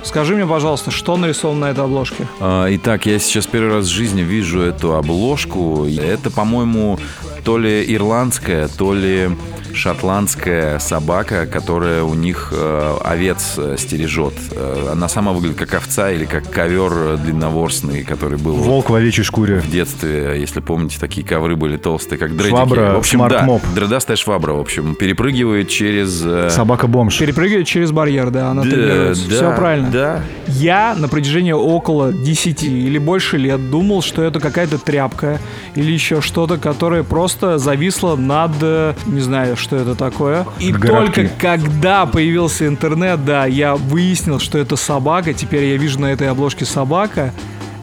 Скажи 0.03 0.35
мне, 0.35 0.47
пожалуйста, 0.47 0.91
что 0.91 1.17
нарисовано 1.17 1.67
на 1.67 1.71
этой 1.71 1.85
обложке? 1.85 2.27
А, 2.41 2.67
итак, 2.75 3.05
я 3.05 3.19
сейчас 3.19 3.47
первый 3.47 3.75
раз 3.75 3.85
в 3.85 3.91
жизни 3.91 4.23
вижу 4.23 4.63
эту 4.63 4.95
обложку. 4.95 5.87
Это, 5.87 6.31
по-моему, 6.31 6.99
то 7.45 7.59
ли 7.59 7.85
ирландская, 7.95 8.69
то 8.69 8.95
ли 8.95 9.29
шотландская 9.75 10.79
собака, 10.79 11.47
которая 11.47 12.03
у 12.03 12.15
них 12.15 12.53
э, 12.53 12.97
овец 13.03 13.55
э, 13.57 13.77
стережет. 13.79 14.35
Э, 14.53 14.91
она 14.93 15.09
сама 15.09 15.33
выглядит 15.33 15.59
как 15.59 15.75
овца 15.75 16.11
или 16.11 16.25
как 16.25 16.51
ковер 16.51 17.17
длинноворстный, 17.19 18.05
который 18.05 18.39
был... 18.39 18.55
Волк 18.55 18.91
в 18.91 18.95
овечьей 18.95 19.25
шкуре. 19.25 19.61
В 19.61 19.71
детстве, 19.71 20.37
если 20.39 20.61
помните, 20.61 20.99
такие 20.99 21.27
ковры 21.27 21.57
были 21.57 21.77
толстые, 21.77 22.19
как 22.19 22.37
дредики. 22.37 22.51
Швабра, 22.51 22.95
в 22.95 22.99
общем, 22.99 23.27
да, 23.29 23.43
моп. 23.43 23.63
дредастая 23.75 24.17
швабра, 24.17 24.53
в 24.53 24.61
общем, 24.61 24.95
перепрыгивает 24.95 25.69
через... 25.69 26.23
Э... 26.25 26.51
Собака-бомж. 26.51 27.19
Перепрыгивает 27.19 27.67
через 27.67 27.93
барьер, 27.93 28.31
да, 28.31 28.51
она 28.51 28.63
да, 28.65 28.71
тренируется. 28.71 29.29
Да, 29.29 29.35
Все 29.37 29.57
правильно. 29.57 29.91
Да. 29.91 30.23
Я 30.47 30.95
на 30.97 31.09
протяжении 31.09 31.53
около 31.53 32.13
10 32.13 32.63
или 32.65 32.99
больше 32.99 33.37
лет 33.39 33.71
думал, 33.71 34.03
что 34.03 34.23
это 34.23 34.41
какая-то 34.41 34.79
тряпка 34.79 35.39
или 35.75 35.93
еще 35.93 36.21
что-то, 36.21 36.59
которое 36.59 37.03
просто 37.03 37.59
зависло 37.59 38.17
над, 38.17 38.53
э, 38.61 38.95
не 39.07 39.21
знаю, 39.21 39.57
что 39.61 39.77
это 39.77 39.95
такое. 39.95 40.47
И 40.59 40.73
Городки. 40.73 41.23
только 41.23 41.35
когда 41.39 42.07
появился 42.07 42.67
интернет, 42.67 43.25
да, 43.25 43.47
я 43.47 43.77
выяснил, 43.77 44.39
что 44.39 44.59
это 44.59 44.77
собака. 44.77 45.33
Теперь 45.35 45.65
я 45.65 45.77
вижу 45.77 46.01
на 46.01 46.07
этой 46.07 46.29
обложке 46.29 46.65
собака. 46.65 47.33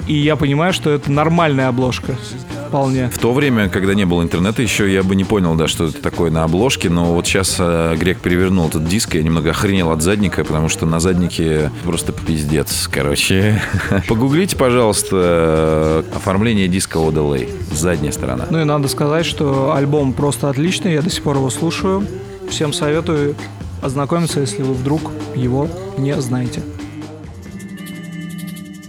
И 0.08 0.14
я 0.14 0.36
понимаю, 0.36 0.74
что 0.74 0.90
это 0.90 1.12
нормальная 1.12 1.68
обложка 1.68 2.16
вполне. 2.68 3.10
В 3.10 3.18
то 3.18 3.34
время, 3.34 3.70
когда 3.70 3.94
не 3.94 4.06
было 4.06 4.22
интернета 4.22 4.62
еще, 4.62 4.92
я 4.92 5.04
бы 5.04 5.16
не 5.16 5.24
понял, 5.24 5.56
да, 5.56 5.68
что 5.68 5.86
это 5.86 6.02
такое 6.02 6.32
на 6.32 6.44
обложке, 6.44 6.90
но 6.90 7.14
вот 7.14 7.26
сейчас 7.26 7.56
э, 7.60 7.96
Грек 7.98 8.20
перевернул 8.20 8.68
этот 8.68 8.86
диск, 8.86 9.16
и 9.16 9.18
я 9.18 9.24
немного 9.24 9.50
охренел 9.52 9.92
от 9.92 10.02
задника, 10.02 10.44
потому 10.44 10.70
что 10.70 10.86
на 10.86 11.00
заднике 11.00 11.72
просто 11.84 12.12
пиздец, 12.12 12.88
короче. 12.92 13.62
Погуглите, 14.08 14.56
пожалуйста, 14.56 16.04
э, 16.12 16.16
оформление 16.16 16.68
диска 16.68 16.98
Odelay, 16.98 17.50
задняя 17.74 18.12
сторона. 18.12 18.46
Ну 18.50 18.62
и 18.62 18.64
надо 18.64 18.88
сказать, 18.88 19.26
что 19.26 19.74
альбом 19.74 20.14
просто 20.14 20.50
отличный, 20.50 20.94
я 20.94 21.02
до 21.02 21.10
сих 21.10 21.24
пор 21.24 21.38
его 21.38 21.50
слушаю. 21.50 22.06
Всем 22.50 22.74
советую 22.74 23.36
ознакомиться, 23.82 24.40
если 24.40 24.64
вы 24.64 24.74
вдруг 24.74 25.12
его 25.36 25.68
не 25.98 26.20
знаете. 26.22 26.62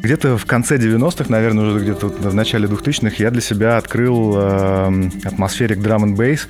Где-то 0.08 0.38
в 0.38 0.46
конце 0.46 0.78
90-х, 0.78 1.26
наверное, 1.28 1.66
уже 1.66 1.80
где-то 1.80 2.06
в 2.06 2.34
начале 2.34 2.66
2000-х 2.66 3.16
я 3.18 3.30
для 3.30 3.42
себя 3.42 3.76
открыл 3.76 4.36
э, 4.38 5.10
атмосферик 5.22 5.80
Drum 5.80 6.04
and 6.04 6.16
Bass. 6.16 6.46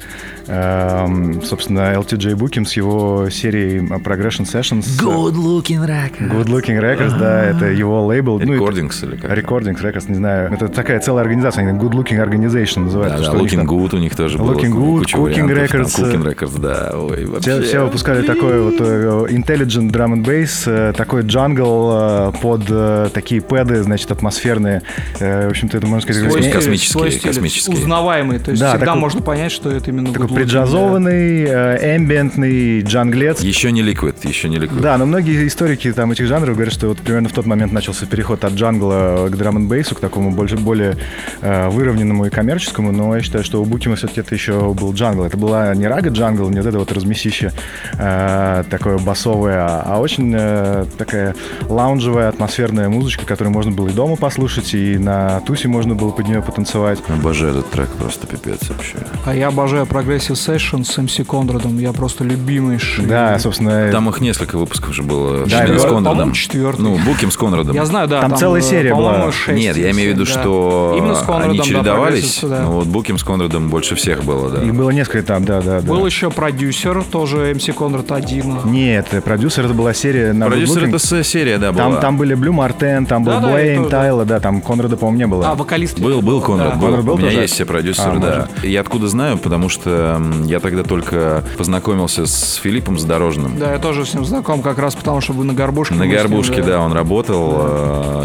Э, 0.47 1.43
собственно, 1.45 1.93
LTJ 1.95 2.37
Booking 2.37 2.67
с 2.67 2.75
его 2.75 3.29
серией 3.31 3.81
Progression 3.81 4.45
Sessions. 4.45 4.85
Good 5.03 5.35
Looking 5.35 5.85
Records. 5.85 6.31
Good 6.31 6.47
Looking 6.47 6.81
Records, 6.81 7.19
да, 7.19 7.47
это 7.47 7.65
его 7.65 8.07
лейбл. 8.07 8.39
Recordings 8.39 8.95
ну, 9.03 9.09
или 9.09 9.17
как? 9.17 9.37
Recordings 9.37 9.83
Records, 9.83 10.09
не 10.09 10.15
знаю. 10.15 10.53
Это 10.53 10.69
такая 10.69 11.01
целая 11.01 11.25
организация, 11.25 11.67
они 11.67 11.77
Good 11.81 11.95
Looking 11.95 12.25
Organization 12.25 12.85
называется. 12.85 13.25
Да, 13.25 13.33
да, 13.33 13.39
Looking 13.41 13.67
Good 13.67 13.97
у 13.97 13.99
них 13.99 14.15
тоже 14.15 14.39
было. 14.39 14.53
Looking 14.53 14.73
Good, 14.73 15.07
Cooking 15.13 15.49
Records. 15.49 15.99
Cooking 15.99 16.23
Records, 16.23 16.61
да. 16.61 16.93
Ой, 16.97 17.25
вообще. 17.25 17.61
Все, 17.61 17.63
все 17.63 17.85
выпускали 17.85 18.25
такой 18.25 18.63
вот 18.63 18.81
uh, 18.81 19.29
Intelligent 19.29 19.91
Drum 19.91 20.15
and 20.15 20.25
Bass, 20.25 20.93
такой 20.93 21.23
джангл 21.23 22.33
под 22.41 23.13
такие 23.13 23.43
пэды, 23.49 23.83
значит, 23.83 24.11
атмосферные. 24.11 24.83
Э, 25.21 25.47
в 25.47 25.51
общем-то, 25.51 25.77
это 25.79 25.87
можно 25.87 26.03
сказать... 26.03 26.31
Свой 26.31 26.51
космические, 26.51 26.93
свой 26.93 27.11
стиль, 27.11 27.23
космические. 27.23 27.77
Узнаваемый, 27.77 28.39
то 28.39 28.51
есть 28.51 28.61
Да, 28.61 28.71
всегда 28.71 28.87
такой- 28.87 29.01
можно 29.01 29.23
понять, 29.23 29.53
что 29.53 29.71
это 29.71 29.91
именно 29.91 30.13
Такой 30.13 30.29
преджазованный, 30.29 31.45
эмбиентный 31.45 32.83
джанглец. 32.83 33.41
Еще 33.41 33.73
не 33.73 33.83
ликвид, 33.83 34.25
еще 34.25 34.49
не 34.49 34.59
ликвид. 34.59 34.81
Да, 34.81 34.97
но 34.99 35.07
многие 35.07 35.47
историки 35.47 35.93
там 35.93 36.13
этих 36.13 36.27
жанров 36.27 36.55
говорят, 36.55 36.75
что 36.75 36.89
вот 36.89 36.99
примерно 36.99 37.29
в 37.29 37.33
тот 37.33 37.47
момент 37.47 37.73
начался 37.73 38.07
переход 38.07 38.45
от 38.45 38.53
джангла 38.53 39.29
к 39.31 39.37
драм 39.37 39.57
н 39.57 39.69
бейсу, 39.69 39.95
к 39.95 40.01
такому 40.01 40.31
больше, 40.33 40.57
более 40.57 40.97
э, 41.41 41.69
выровненному 41.69 42.27
и 42.27 42.31
коммерческому, 42.31 42.93
но 42.93 43.15
я 43.17 43.23
считаю, 43.23 43.45
что 43.45 43.63
у 43.63 43.65
Букима 43.65 43.97
все-таки 43.97 44.21
это 44.21 44.35
еще 44.35 44.75
был 44.75 44.93
джангл. 44.93 45.25
Это 45.25 45.37
была 45.37 45.75
не 45.75 45.87
рага 45.87 46.11
джангл, 46.11 46.49
не 46.51 46.59
вот 46.59 46.67
это 46.67 46.79
вот 46.79 46.93
размесище 46.93 47.53
э, 47.99 48.65
такое 48.71 48.99
басовое, 48.99 49.65
а, 49.65 49.83
а 49.87 50.01
очень 50.01 50.35
э, 50.37 50.87
такая 50.97 51.35
лаунжевая, 51.69 52.29
атмосферная 52.29 52.89
музычка, 52.89 53.27
которую 53.39 53.55
можно 53.55 53.71
было 53.71 53.87
и 53.87 53.93
дома 53.93 54.17
послушать, 54.17 54.75
и 54.75 54.99
на 54.99 55.39
тусе 55.43 55.69
можно 55.69 55.95
было 55.95 56.11
под 56.11 56.27
нее 56.27 56.43
потанцевать. 56.43 56.99
Обожаю 57.07 57.53
этот 57.53 57.71
трек, 57.71 57.89
просто 57.91 58.27
пипец 58.27 58.69
вообще. 58.69 58.97
А 59.25 59.33
я 59.33 59.47
обожаю 59.47 59.85
Progressive 59.87 60.33
Session 60.33 60.83
с 60.83 60.99
MC 60.99 61.25
Конрадом. 61.25 61.79
Я 61.79 61.93
просто 61.93 62.25
любимый. 62.25 62.81
Да, 62.99 63.39
собственно, 63.39 63.93
Там 63.93 64.09
их 64.09 64.21
несколько 64.21 64.59
выпусков 64.59 64.93
же 64.93 65.05
было. 65.05 65.47
Да, 65.47 65.65
и 65.65 65.79
с 65.79 65.83
Конрадом. 65.83 66.33
четвертый. 66.33 66.81
Ну, 66.81 66.99
Буким 66.99 67.31
с 67.31 67.37
Конрадом. 67.37 67.77
Я 67.77 67.87
знаю, 67.87 68.09
да. 68.09 68.23
Там 68.23 68.37
целая 68.37 68.61
э, 68.61 68.65
серия 68.65 68.93
была. 68.93 69.31
шесть 69.31 69.57
Нет, 69.57 69.77
я 69.77 69.93
имею 69.93 70.15
в 70.15 70.15
виду, 70.15 70.25
да. 70.25 70.41
что 70.41 70.95
Именно 70.99 71.15
с 71.15 71.21
Конрадом, 71.21 71.51
они 71.51 71.59
да, 71.59 71.65
чередовались, 71.65 72.39
Progressive, 72.43 72.49
да. 72.49 72.63
но 72.63 72.73
вот 72.73 72.87
Буким 72.89 73.19
с 73.19 73.23
Конрадом 73.23 73.71
больше 73.71 73.95
всех 73.95 74.25
было, 74.25 74.51
да. 74.51 74.65
их 74.65 74.75
было 74.75 74.91
несколько 74.91 75.23
там, 75.23 75.45
да, 75.45 75.63
да, 75.63 75.81
да. 75.81 75.87
Был 75.87 76.05
еще 76.05 76.33
продюсер, 76.33 77.05
тоже 77.05 77.53
MC 77.53 77.73
Конрад 77.73 78.11
один. 78.11 78.57
Нет, 78.65 79.07
продюсер 79.25 79.67
это 79.67 79.75
была 79.75 79.95
серия 79.95 80.33
на 80.33 80.47
Продюсер 80.47 80.89
это 80.89 80.99
серия, 81.23 81.59
да, 81.59 81.71
была. 81.71 81.85
Там, 81.85 82.01
там 82.01 82.17
были 82.17 82.35
Блю 82.35 82.53
Мартен, 82.53 83.07
там 83.07 83.18
был 83.25 83.33
Да-да, 83.33 83.53
Блейн, 83.53 83.81
это- 83.83 83.91
Тайла, 83.91 84.25
да, 84.25 84.41
там 84.41 84.61
Конрада, 84.61 84.97
по-моему, 84.97 85.19
не 85.19 85.27
было. 85.27 85.49
А, 85.51 85.55
вокалист. 85.55 85.99
Был, 85.99 86.21
был 86.23 86.41
Конрад, 86.41 86.75
Да. 86.75 86.77
был. 86.77 86.87
Конрад 86.89 87.05
был 87.05 87.15
У 87.15 87.19
меня 87.19 87.29
тоже? 87.29 87.41
есть 87.43 87.55
все 87.55 87.65
продюсеры, 87.65 88.17
А, 88.17 88.21
да. 88.21 88.49
И 88.63 88.71
я 88.71 88.81
откуда 88.81 89.09
знаю, 89.09 89.39
потому 89.39 89.69
что 89.69 90.21
я 90.45 90.61
тогда 90.61 90.83
только 90.83 91.45
познакомился 91.57 92.27
с 92.27 92.55
Филиппом 92.55 92.99
Задорожным. 92.99 93.59
Да, 93.59 93.73
я 93.73 93.79
тоже 93.79 94.05
с 94.07 94.15
ним 94.15 94.25
знаком, 94.25 94.63
как 94.63 94.79
раз 94.79 94.95
потому, 94.95 95.21
что 95.21 95.33
вы 95.33 95.45
на 95.45 95.55
горбушке. 95.55 95.95
На 95.95 96.05
ним, 96.05 96.13
горбушке, 96.17 96.63
да, 96.63 96.81
он 96.81 96.93
работал. 96.93 97.53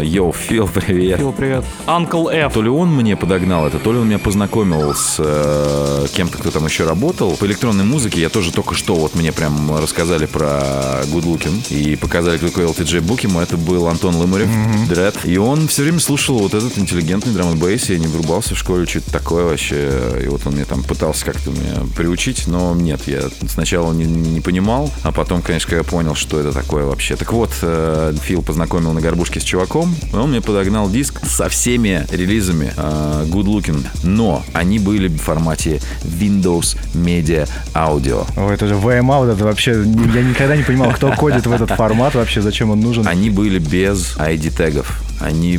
Йоу, 0.04 0.32
Фил, 0.32 0.68
привет. 0.72 1.18
Фил, 1.18 1.32
привет. 1.32 1.64
Uncle 1.86 2.32
F. 2.32 2.52
То 2.54 2.62
ли 2.62 2.68
он 2.68 2.94
мне 2.94 3.16
подогнал 3.16 3.66
это, 3.66 3.78
то 3.78 3.92
ли 3.92 3.98
он 3.98 4.06
меня 4.08 4.18
познакомил 4.18 4.94
с 4.94 5.16
э, 5.18 6.06
кем-то, 6.14 6.38
кто 6.38 6.50
там 6.50 6.64
еще 6.66 6.84
работал. 6.84 7.32
По 7.36 7.44
электронной 7.46 7.84
музыке 7.84 8.20
я 8.20 8.28
тоже 8.28 8.52
только 8.52 8.74
что 8.74 8.94
вот 8.94 9.14
мне 9.14 9.32
прям 9.32 9.76
рассказали 9.76 10.26
про 10.26 10.44
Good 11.12 11.24
Looking 11.24 11.68
и 11.72 11.96
показали, 11.96 12.36
кто 12.38 12.48
такой 12.48 12.64
LTJ 12.64 13.00
Буким. 13.00 13.38
Это 13.38 13.56
был 13.56 13.86
Антон 13.88 14.16
Лымарев, 14.16 14.48
Дред. 14.86 15.16
И 15.24 15.36
он 15.36 15.68
все 15.68 15.82
время 15.82 16.00
слушал 16.00 16.38
вот 16.38 16.54
этот 16.54 16.78
интеллигентный 16.78 17.32
драм 17.32 17.50
н 17.50 17.58
бейс 17.58 17.88
я 17.90 17.98
не 17.98 18.06
врубался 18.06 18.54
в 18.54 18.58
школе, 18.58 18.86
что-то 18.86 19.12
такое 19.12 19.44
вообще. 19.44 19.90
И 20.22 20.28
вот 20.28 20.46
он 20.46 20.54
мне 20.54 20.64
там 20.64 20.82
пытался 20.82 21.24
как-то 21.24 21.50
меня 21.50 21.82
приучить, 21.96 22.46
но 22.46 22.74
нет, 22.74 23.02
я 23.06 23.22
сначала 23.48 23.92
не, 23.92 24.04
не 24.04 24.40
понимал, 24.40 24.90
а 25.02 25.12
потом, 25.12 25.42
конечно, 25.42 25.70
когда 25.70 25.84
понял, 25.84 26.14
что 26.14 26.40
это 26.40 26.52
такое 26.52 26.84
вообще. 26.84 27.16
Так 27.16 27.32
вот, 27.32 27.50
э, 27.62 28.14
Фил 28.22 28.42
познакомил 28.42 28.92
на 28.92 29.00
горбушке 29.00 29.40
с 29.40 29.44
чуваком, 29.44 29.94
и 30.12 30.16
он 30.16 30.30
мне 30.30 30.40
подогнал 30.40 30.90
диск 30.90 31.24
со 31.26 31.48
всеми 31.48 32.06
релизами 32.10 32.72
э, 32.76 33.24
Good 33.26 33.44
Looking, 33.44 33.86
но 34.02 34.44
они 34.52 34.78
были 34.78 35.08
в 35.08 35.18
формате 35.18 35.80
Windows 36.02 36.76
Media 36.94 37.48
Audio. 37.74 38.26
Ой, 38.36 38.54
это 38.54 38.66
же 38.66 38.74
VMA, 38.74 39.18
вот 39.18 39.34
это 39.34 39.44
вообще, 39.44 39.72
я 39.72 40.22
никогда 40.22 40.56
не 40.56 40.62
понимал, 40.62 40.92
кто 40.92 41.12
кодит 41.12 41.46
в 41.46 41.52
этот 41.52 41.70
формат 41.70 42.14
вообще, 42.14 42.40
зачем 42.40 42.70
он 42.70 42.80
нужен. 42.80 43.06
Они 43.06 43.30
были 43.30 43.58
без 43.58 44.16
ID-тегов. 44.74 45.00
Они 45.20 45.58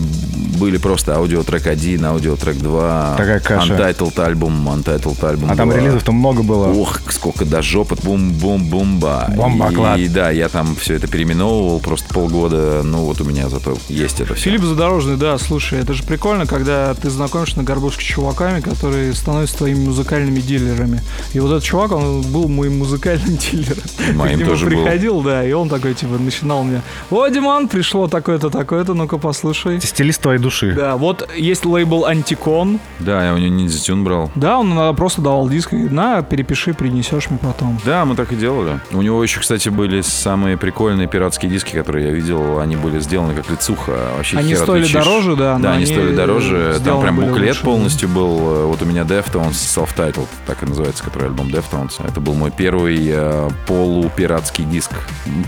были 0.59 0.77
просто 0.77 1.15
аудиотрек 1.15 1.67
1, 1.67 2.05
аудиотрек 2.05 2.57
2, 2.57 3.15
Такая 3.17 3.39
каша. 3.39 3.73
Untitled 3.73 4.21
альбом, 4.23 4.69
Untitled 4.69 5.25
альбом 5.27 5.51
А 5.51 5.55
там 5.55 5.69
2. 5.69 5.79
релизов-то 5.79 6.11
много 6.11 6.43
было. 6.43 6.67
Ох, 6.67 6.99
сколько 7.09 7.45
до 7.45 7.61
жопы, 7.61 7.95
бум-бум-бумба. 8.03 9.31
Бомба, 9.35 9.71
и, 9.71 9.75
клад. 9.75 9.99
и 9.99 10.07
да, 10.07 10.29
я 10.29 10.49
там 10.49 10.75
все 10.75 10.95
это 10.95 11.07
переименовывал 11.07 11.79
просто 11.79 12.13
полгода. 12.13 12.81
Ну 12.83 12.99
вот 13.05 13.21
у 13.21 13.23
меня 13.23 13.49
зато 13.49 13.77
есть 13.89 14.19
это 14.19 14.35
все. 14.35 14.45
Филипп 14.45 14.63
Задорожный, 14.63 15.17
да, 15.17 15.37
слушай, 15.37 15.79
это 15.79 15.93
же 15.93 16.03
прикольно, 16.03 16.45
когда 16.45 16.93
ты 16.93 17.09
знакомишься 17.09 17.57
на 17.57 17.63
горбушке 17.63 18.01
с 18.01 18.05
чуваками, 18.05 18.59
которые 18.59 19.13
становятся 19.13 19.57
твоими 19.57 19.85
музыкальными 19.85 20.39
дилерами. 20.41 21.01
И 21.33 21.39
вот 21.39 21.51
этот 21.51 21.63
чувак, 21.63 21.91
он 21.91 22.21
был 22.21 22.47
моим 22.49 22.79
музыкальным 22.79 23.37
дилером. 23.51 23.83
Моим 24.15 24.45
тоже 24.45 24.65
был. 24.65 24.83
приходил, 24.83 25.21
да, 25.21 25.45
и 25.45 25.51
он 25.53 25.69
такой, 25.69 25.93
типа, 25.93 26.17
начинал 26.17 26.63
мне, 26.63 26.81
о, 27.09 27.27
Диман, 27.27 27.67
пришло 27.67 28.07
такое-то, 28.07 28.49
такое-то, 28.49 28.93
ну-ка 29.05 29.19
послушай. 29.19 29.79
Стилист 29.81 30.21
твоей 30.21 30.39
души. 30.39 30.73
Да, 30.75 30.97
вот 30.97 31.29
есть 31.35 31.63
лейбл 31.65 32.05
Антикон. 32.05 32.79
Да, 32.99 33.23
я 33.23 33.33
у 33.33 33.37
него 33.37 33.55
Ninja 33.55 33.67
Tune 33.67 34.03
брал. 34.03 34.31
Да, 34.33 34.57
он 34.57 34.95
просто 34.95 35.21
давал 35.21 35.47
диск 35.47 35.73
и 35.73 35.77
на, 35.77 36.23
перепиши, 36.23 36.73
принесешь 36.73 37.29
мне 37.29 37.37
потом. 37.37 37.79
Да, 37.85 38.03
мы 38.05 38.15
так 38.15 38.31
и 38.31 38.35
делали. 38.35 38.79
У 38.91 39.03
него 39.03 39.21
еще, 39.23 39.39
кстати, 39.41 39.69
были 39.69 40.01
самые 40.01 40.57
прикольные 40.57 41.07
пиратские 41.07 41.51
диски, 41.51 41.73
которые 41.75 42.07
я 42.07 42.11
видел. 42.13 42.59
Они 42.59 42.75
были 42.75 42.99
сделаны 42.99 43.35
как 43.35 43.47
лицуха. 43.51 43.91
Вообще 44.17 44.37
Они 44.37 44.55
стоили 44.55 44.85
отличишь. 44.85 45.03
дороже, 45.05 45.35
да, 45.35 45.57
Да, 45.59 45.73
они 45.73 45.83
они 45.83 45.85
стоили 45.85 46.15
дороже. 46.15 46.81
Там 46.83 47.01
прям 47.01 47.15
буклет 47.17 47.49
лучше, 47.49 47.59
да. 47.61 47.65
полностью 47.65 48.09
был. 48.09 48.39
Э, 48.39 48.65
Вот 48.65 48.81
у 48.81 48.85
меня 48.85 49.03
Deftones 49.03 49.51
Self-Titled, 49.51 50.27
так 50.47 50.63
и 50.63 50.65
называется, 50.65 51.03
который 51.03 51.27
альбом 51.27 51.47
Deftones. 51.49 51.93
Это 52.03 52.19
был 52.19 52.33
мой 52.33 52.49
первый 52.49 52.97
э, 53.07 53.49
полупиратский 53.67 54.63
диск. 54.65 54.91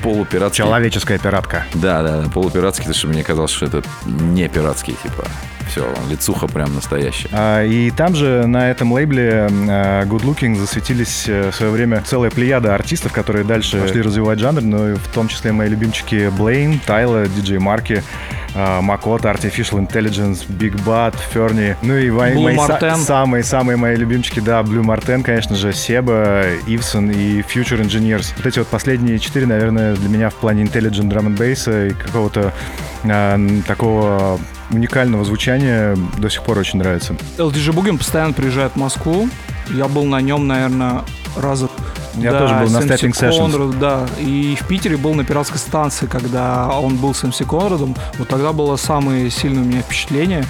Полупиратский. 0.04 0.64
Человеческая 0.64 1.18
пиратка. 1.18 1.66
Да, 1.74 2.04
да, 2.04 2.22
да, 2.22 2.30
полупиратский, 2.30 2.84
потому 2.84 2.96
что 3.00 3.08
мне 3.08 3.24
казалось, 3.24 3.47
что 3.52 3.66
это 3.66 3.84
не 4.06 4.48
пиратский, 4.48 4.96
типа. 5.02 5.26
Все, 5.70 5.94
лицуха 6.10 6.48
прям 6.48 6.74
настоящая. 6.76 7.30
А, 7.32 7.64
И 7.64 7.92
там 7.92 8.16
же 8.16 8.46
на 8.48 8.72
этом 8.72 8.92
лейбле 8.94 9.48
э, 9.50 10.04
Good 10.06 10.24
Looking 10.24 10.56
засветились 10.56 11.26
э, 11.28 11.52
в 11.52 11.56
свое 11.56 11.72
время 11.72 12.02
целая 12.06 12.32
плеяда 12.32 12.74
артистов, 12.74 13.12
которые 13.12 13.44
дальше 13.44 13.82
пошли 13.82 14.02
развивать 14.02 14.40
жанр, 14.40 14.62
но 14.62 14.90
и 14.90 14.94
в 14.94 15.08
том 15.10 15.28
числе 15.28 15.52
мои 15.52 15.70
любимчики 15.70 16.32
Блейн, 16.38 16.80
Тайла, 16.80 17.28
Диджей 17.28 17.60
Марки, 17.60 18.04
э, 18.56 18.82
Макота, 18.82 19.30
Artificial 19.30 19.86
Intelligence, 19.86 20.48
Big 20.48 20.76
Bad, 20.86 21.16
Ферни. 21.32 21.76
Ну 21.82 21.96
и 21.96 22.10
мои, 22.10 22.34
Blue 22.34 22.54
мои 22.56 22.98
самые-самые 22.98 23.78
мои 23.78 23.96
любимчики, 23.96 24.40
да, 24.40 24.64
Блю 24.64 24.84
Мартен, 24.84 25.24
конечно 25.24 25.56
же, 25.56 25.74
Себа, 25.74 26.46
Ивсон 26.66 27.12
и 27.12 27.42
Future 27.42 27.82
Engineers. 27.82 28.34
Вот 28.38 28.46
эти 28.46 28.60
вот 28.60 28.68
последние 28.68 29.20
четыре, 29.20 29.46
наверное, 29.46 29.96
для 29.96 30.10
меня 30.10 30.30
в 30.30 30.36
плане 30.36 30.64
Intelligent 30.64 31.10
Drum 31.10 31.28
and 31.28 31.38
Bass 31.38 31.90
и 31.90 31.94
какого-то 31.94 32.54
э, 33.04 33.62
такого 33.68 34.40
уникального 34.72 35.24
звучания 35.24 35.98
до 36.18 36.30
сих 36.30 36.44
пор 36.44 36.60
очень 36.60 36.80
нравится. 36.80 37.16
LTG 37.38 37.74
Boogie 37.74 37.98
постоянно 37.98 38.34
приезжает 38.34 38.74
в 38.74 38.76
Москву. 38.78 39.30
Я 39.70 39.88
был 39.88 40.06
на 40.06 40.22
нем, 40.22 40.48
наверное, 40.48 41.04
раза 41.36 41.70
Я 42.16 42.32
да, 42.32 42.40
тоже 42.40 42.54
был 42.56 42.70
на 42.70 42.78
Stepping 42.86 43.14
Sessions. 43.14 43.52
Конрад, 43.52 43.80
да. 43.80 44.08
И 44.20 44.58
в 44.60 44.68
Питере 44.68 44.98
был 44.98 45.14
на 45.14 45.24
пиратской 45.24 45.60
станции, 45.60 46.08
когда 46.08 46.68
он 46.70 46.98
был 46.98 47.14
с 47.14 47.24
МС 47.24 47.38
Конрадом. 47.48 47.96
Вот 48.18 48.28
тогда 48.28 48.54
было 48.54 48.76
самое 48.76 49.30
сильное 49.30 49.64
у 49.64 49.66
меня 49.66 49.82
впечатление. 49.82 50.46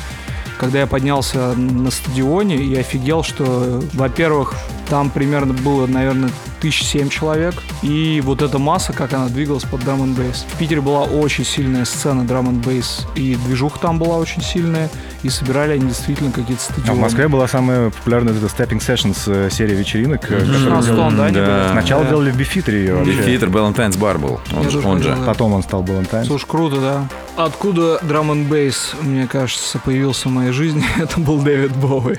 Когда 0.60 0.80
я 0.80 0.88
поднялся 0.88 1.54
на 1.54 1.92
стадионе 1.92 2.56
и 2.56 2.76
офигел, 2.76 3.24
что, 3.24 3.82
во-первых, 3.94 4.56
там 4.90 5.12
примерно 5.12 5.54
было, 5.54 5.86
наверное, 5.86 6.32
тысяч 6.60 6.84
семь 6.86 7.10
человек. 7.10 7.56
И 7.82 8.22
вот 8.24 8.42
эта 8.42 8.58
масса, 8.60 8.94
как 8.94 9.14
она 9.14 9.28
двигалась 9.28 9.64
под 9.64 9.84
драм 9.84 10.02
н 10.02 10.14
бейс. 10.14 10.46
В 10.54 10.58
Питере 10.58 10.82
была 10.82 11.04
очень 11.04 11.46
сильная 11.46 11.86
сцена 11.86 12.26
драм 12.26 12.48
н 12.48 12.60
бейс. 12.60 13.06
И 13.16 13.36
движуха 13.36 13.80
там 13.80 14.00
была 14.00 14.18
очень 14.18 14.42
сильная. 14.42 14.90
И 15.24 15.30
собирали 15.30 15.74
они 15.74 15.88
действительно 15.88 16.32
какие-то 16.32 16.62
А 16.70 16.74
стадионы. 16.74 17.00
в 17.00 17.02
Москве 17.02 17.28
была 17.28 17.48
самая 17.48 17.90
популярная 17.90 18.34
эта 18.34 18.46
Stepping 18.46 18.80
Sessions 18.80 19.18
э, 19.28 19.50
серия 19.52 19.76
вечеринок. 19.76 20.30
э, 20.32 20.40
16 20.46 20.86
делали- 20.92 20.96
тонн, 20.96 21.18
да, 21.18 21.30
Да. 21.32 21.70
Сначала 21.72 22.04
Да. 22.04 22.10
делали 22.10 22.32
в 22.32 22.36
Бифитре 22.38 22.80
ее. 22.80 23.04
Бифитер, 23.04 23.50
Valentine's 23.50 23.98
Bar 23.98 24.18
был. 24.20 24.40
Он, 24.56 24.70
же- 24.70 24.80
он 24.88 25.02
же. 25.04 25.18
Потом 25.26 25.54
он 25.54 25.64
стал 25.64 25.84
Балантайн. 25.84 26.26
Слушай, 26.26 26.46
круто, 26.48 26.78
да. 26.80 27.08
Откуда 27.36 28.00
драм 28.02 28.32
н 28.32 28.46
бейс, 28.46 28.94
мне 29.02 29.28
кажется, 29.28 29.80
появился 29.80 30.30
в 30.30 30.32
моей 30.32 30.52
жизни, 30.52 30.84
это 31.02 31.20
был 31.20 31.40
Дэвид 31.40 31.76
Боуи. 31.76 32.16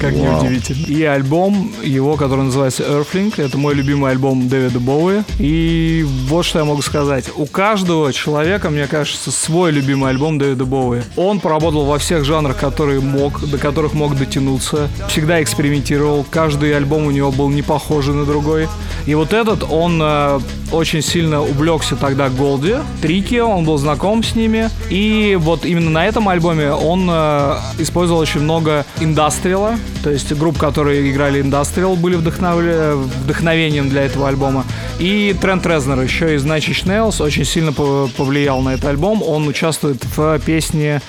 Как 0.00 0.12
Вау. 0.14 0.42
неудивительно. 0.42 0.86
И 0.86 1.02
альбом 1.04 1.72
его, 1.82 2.16
который 2.16 2.44
называется 2.44 2.82
Earthling, 2.84 3.19
это 3.36 3.58
мой 3.58 3.74
любимый 3.74 4.10
альбом 4.10 4.48
Дэвида 4.48 4.80
Боуи. 4.80 5.22
И 5.38 6.04
вот 6.26 6.44
что 6.44 6.58
я 6.58 6.64
могу 6.64 6.82
сказать. 6.82 7.26
У 7.36 7.46
каждого 7.46 8.12
человека, 8.12 8.70
мне 8.70 8.86
кажется, 8.86 9.30
свой 9.30 9.70
любимый 9.70 10.10
альбом 10.10 10.38
Дэвида 10.38 10.64
Боуи. 10.64 11.02
Он 11.16 11.40
поработал 11.40 11.84
во 11.84 11.98
всех 11.98 12.24
жанрах, 12.24 12.58
которые 12.58 13.00
мог, 13.00 13.40
до 13.48 13.58
которых 13.58 13.94
мог 13.94 14.16
дотянуться. 14.16 14.88
Всегда 15.08 15.42
экспериментировал. 15.42 16.24
Каждый 16.28 16.76
альбом 16.76 17.06
у 17.06 17.10
него 17.10 17.30
был 17.30 17.48
не 17.50 17.62
похожий 17.62 18.14
на 18.14 18.24
другой. 18.24 18.68
И 19.06 19.14
вот 19.14 19.32
этот, 19.32 19.64
он 19.68 20.00
э, 20.02 20.40
очень 20.72 21.02
сильно 21.02 21.42
увлекся 21.42 21.96
тогда 21.96 22.28
Голди, 22.28 22.76
Трики, 23.02 23.36
он 23.36 23.64
был 23.64 23.78
знаком 23.78 24.22
с 24.22 24.34
ними. 24.34 24.70
И 24.88 25.36
вот 25.40 25.64
именно 25.64 25.90
на 25.90 26.06
этом 26.06 26.28
альбоме 26.28 26.72
он 26.72 27.08
э, 27.10 27.56
использовал 27.78 28.20
очень 28.20 28.40
много 28.40 28.84
индастриала, 29.00 29.76
то 30.02 30.10
есть 30.10 30.32
групп, 30.34 30.58
которые 30.58 31.10
играли 31.10 31.40
индастриал, 31.40 31.96
были 31.96 32.16
вдохновля... 32.16 32.94
вдохновением 33.22 33.88
для 33.88 34.02
этого 34.02 34.28
альбома. 34.28 34.64
И 34.98 35.36
Трент 35.40 35.66
Резнер 35.66 36.00
еще 36.00 36.34
из 36.34 36.44
Nine 36.44 36.58
Inch 36.58 37.22
очень 37.22 37.44
сильно 37.44 37.72
повлиял 37.72 38.60
на 38.60 38.74
этот 38.74 38.86
альбом. 38.86 39.22
Он 39.22 39.46
участвует 39.48 40.04
в 40.16 40.38
песне 40.40 41.00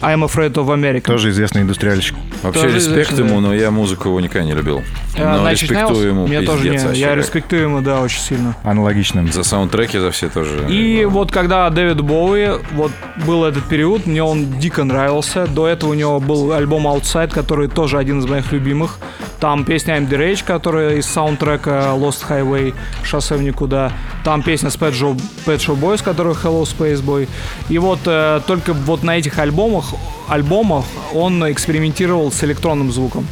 I'm 0.00 0.24
Afraid 0.24 0.54
of 0.54 0.68
America. 0.68 1.02
Тоже 1.02 1.30
известный 1.30 1.62
индустриальщик. 1.62 2.16
Вообще 2.42 2.62
Тоже 2.62 2.76
респект 2.76 3.18
ему, 3.18 3.36
да. 3.36 3.48
но 3.48 3.54
я 3.54 3.70
музыку 3.70 4.08
его 4.08 4.20
никогда 4.20 4.46
не 4.46 4.54
любил. 4.54 4.82
А, 5.18 5.36
но 5.36 5.40
значит, 5.40 5.70
респектую 5.70 6.08
ему 6.08 6.26
Мне 6.26 6.40
тоже 6.40 6.70
не, 6.70 6.78
вообще. 6.78 7.00
Я 7.00 7.14
респектую 7.14 7.62
ему, 7.62 7.80
да, 7.82 8.00
очень 8.00 8.20
сильно. 8.20 8.56
Аналогично. 8.62 9.26
За 9.30 9.42
саундтреки, 9.42 9.98
за 9.98 10.10
все 10.10 10.30
тоже. 10.30 10.66
И 10.70 11.04
вот 11.04 11.30
когда 11.30 11.68
Дэвид 11.68 12.00
Боуи, 12.00 12.60
вот 12.72 12.92
был 13.26 13.44
этот 13.44 13.64
период, 13.64 14.06
мне 14.06 14.22
он 14.22 14.58
дико 14.58 14.84
нравился. 14.84 15.46
До 15.46 15.66
этого 15.66 15.90
у 15.90 15.94
него 15.94 16.18
был 16.18 16.52
альбом 16.52 16.86
Outside, 16.86 17.32
который 17.32 17.68
тоже 17.68 17.98
один 17.98 18.20
из 18.20 18.26
моих 18.26 18.52
любимых. 18.52 18.98
Там 19.38 19.64
песня 19.64 19.96
I'm 19.96 20.08
the 20.08 20.18
Rage, 20.18 20.44
которая 20.44 20.96
из 20.96 21.06
саундтрека 21.06 21.92
Lost 21.96 22.26
Highway, 22.28 22.74
шоссе 23.02 23.36
в 23.36 23.42
никуда. 23.42 23.92
Там 24.24 24.42
песня 24.42 24.70
с 24.70 24.76
Pet 24.76 24.92
Show, 24.92 25.18
Pet 25.46 25.58
Show 25.58 25.78
Boys, 25.78 26.02
которая 26.02 26.34
Hello 26.34 26.62
Space 26.62 27.02
Boy. 27.02 27.28
И 27.68 27.78
вот 27.78 28.00
э, 28.04 28.40
только 28.46 28.74
вот 28.74 29.02
на 29.02 29.16
этих 29.16 29.38
альбомах, 29.38 29.89
альбомах 30.28 30.84
он 31.14 31.50
экспериментировал 31.50 32.30
с 32.32 32.42
электронным 32.44 32.92
звуком. 32.92 33.26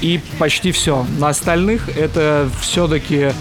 И 0.00 0.20
почти 0.38 0.72
все. 0.72 1.06
На 1.18 1.28
остальных 1.28 1.94
это 1.96 2.48
все-таки 2.60 3.32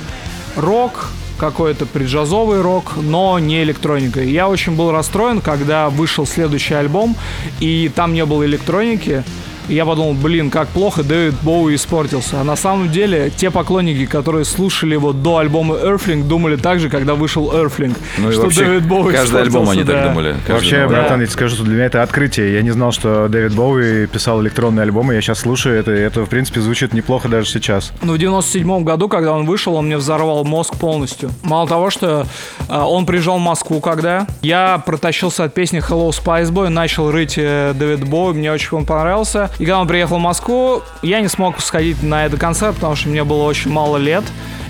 рок, 0.55 1.10
какой-то 1.38 1.86
преджазовый 1.86 2.62
рок, 2.62 2.97
но 2.97 3.39
не 3.39 3.64
электроника. 3.64 4.22
Я 4.22 4.49
очень 4.49 4.76
был 4.76 4.91
расстроен, 4.91 5.39
когда 5.41 5.89
вышел 5.89 6.26
следующий 6.26 6.74
альбом, 6.74 7.16
и 7.60 7.89
там 7.95 8.14
не 8.14 8.26
было 8.26 8.45
электроники. 8.45 9.24
И 9.70 9.76
я 9.76 9.86
подумал, 9.86 10.15
блин, 10.15 10.49
как 10.49 10.67
плохо 10.70 11.03
Дэвид 11.03 11.36
Боуи 11.43 11.76
испортился. 11.76 12.41
А 12.41 12.43
на 12.43 12.55
самом 12.55 12.91
деле, 12.91 13.32
те 13.36 13.51
поклонники, 13.51 14.07
которые 14.07 14.43
слушали 14.43 14.93
его 14.93 15.13
до 15.13 15.38
альбома 15.38 15.76
Earthling, 15.76 16.28
думали 16.28 16.55
так 16.55 16.80
же, 16.80 16.89
когда 16.89 17.13
вышел 17.13 17.51
Earthling. 17.51 17.95
Ну 18.17 18.32
что 18.32 18.41
вообще, 18.41 18.65
Дэвид 18.65 18.88
Боуи 18.88 19.13
Каждый 19.13 19.41
альбом 19.41 19.70
они 19.70 19.84
да. 19.84 19.93
так 19.93 20.09
думали. 20.09 20.36
Вообще, 20.47 20.80
новый. 20.80 20.95
братан, 20.95 21.20
я 21.22 21.28
тебе 21.28 21.34
скажу, 21.34 21.55
что 21.55 21.65
для 21.65 21.76
меня 21.76 21.86
это 21.86 22.01
открытие. 22.01 22.53
Я 22.53 22.63
не 22.63 22.72
знал, 22.72 22.91
что 22.91 23.28
Дэвид 23.28 23.53
Боуи 23.53 24.07
писал 24.07 24.41
электронные 24.41 24.84
альбомы. 24.84 25.13
Я 25.13 25.22
сейчас 25.22 25.39
слушаю 25.39 25.80
это, 25.80 25.93
и 25.93 25.99
это, 25.99 26.26
в 26.26 26.30
принципе, 26.30 26.61
звучит 26.61 26.93
неплохо 26.93 27.30
даже 27.30 27.47
сейчас. 27.47 27.93
Ну, 28.01 28.13
в 28.13 28.17
97 28.17 28.84
году, 28.84 29.07
когда 29.07 29.34
он 29.34 29.45
вышел, 29.45 29.76
он 29.76 29.86
мне 29.86 29.97
взорвал 29.97 30.43
мозг 30.45 30.78
полностью. 30.78 31.30
Мало 31.43 31.67
того, 31.67 31.91
что 31.91 32.26
э, 32.67 32.76
он 32.76 33.05
приезжал 33.05 33.38
в 33.38 33.41
Москву, 33.41 33.82
когда 33.82 34.26
я 34.41 34.82
протащился 34.84 35.43
от 35.43 35.53
песни 35.53 35.80
Hello 35.80 36.09
Spice 36.09 36.51
Boy, 36.51 36.70
начал 36.70 37.11
рыть 37.11 37.36
э, 37.38 37.74
Дэвид 37.76 38.07
Боуи, 38.07 38.34
мне 38.34 38.51
очень 38.51 38.70
он 38.72 38.86
понравился. 38.86 39.51
И 39.60 39.66
когда 39.66 39.82
он 39.82 39.88
приехал 39.88 40.18
в 40.18 40.22
Москву, 40.22 40.82
я 41.01 41.22
не 41.22 41.28
смог 41.28 41.60
сходить 41.62 42.01
на 42.01 42.26
этот 42.26 42.39
концерт, 42.39 42.76
потому 42.76 42.95
что 42.95 43.10
мне 43.10 43.24
было 43.24 43.43
очень 43.43 43.72
мало 43.72 43.97
лет. 43.97 44.24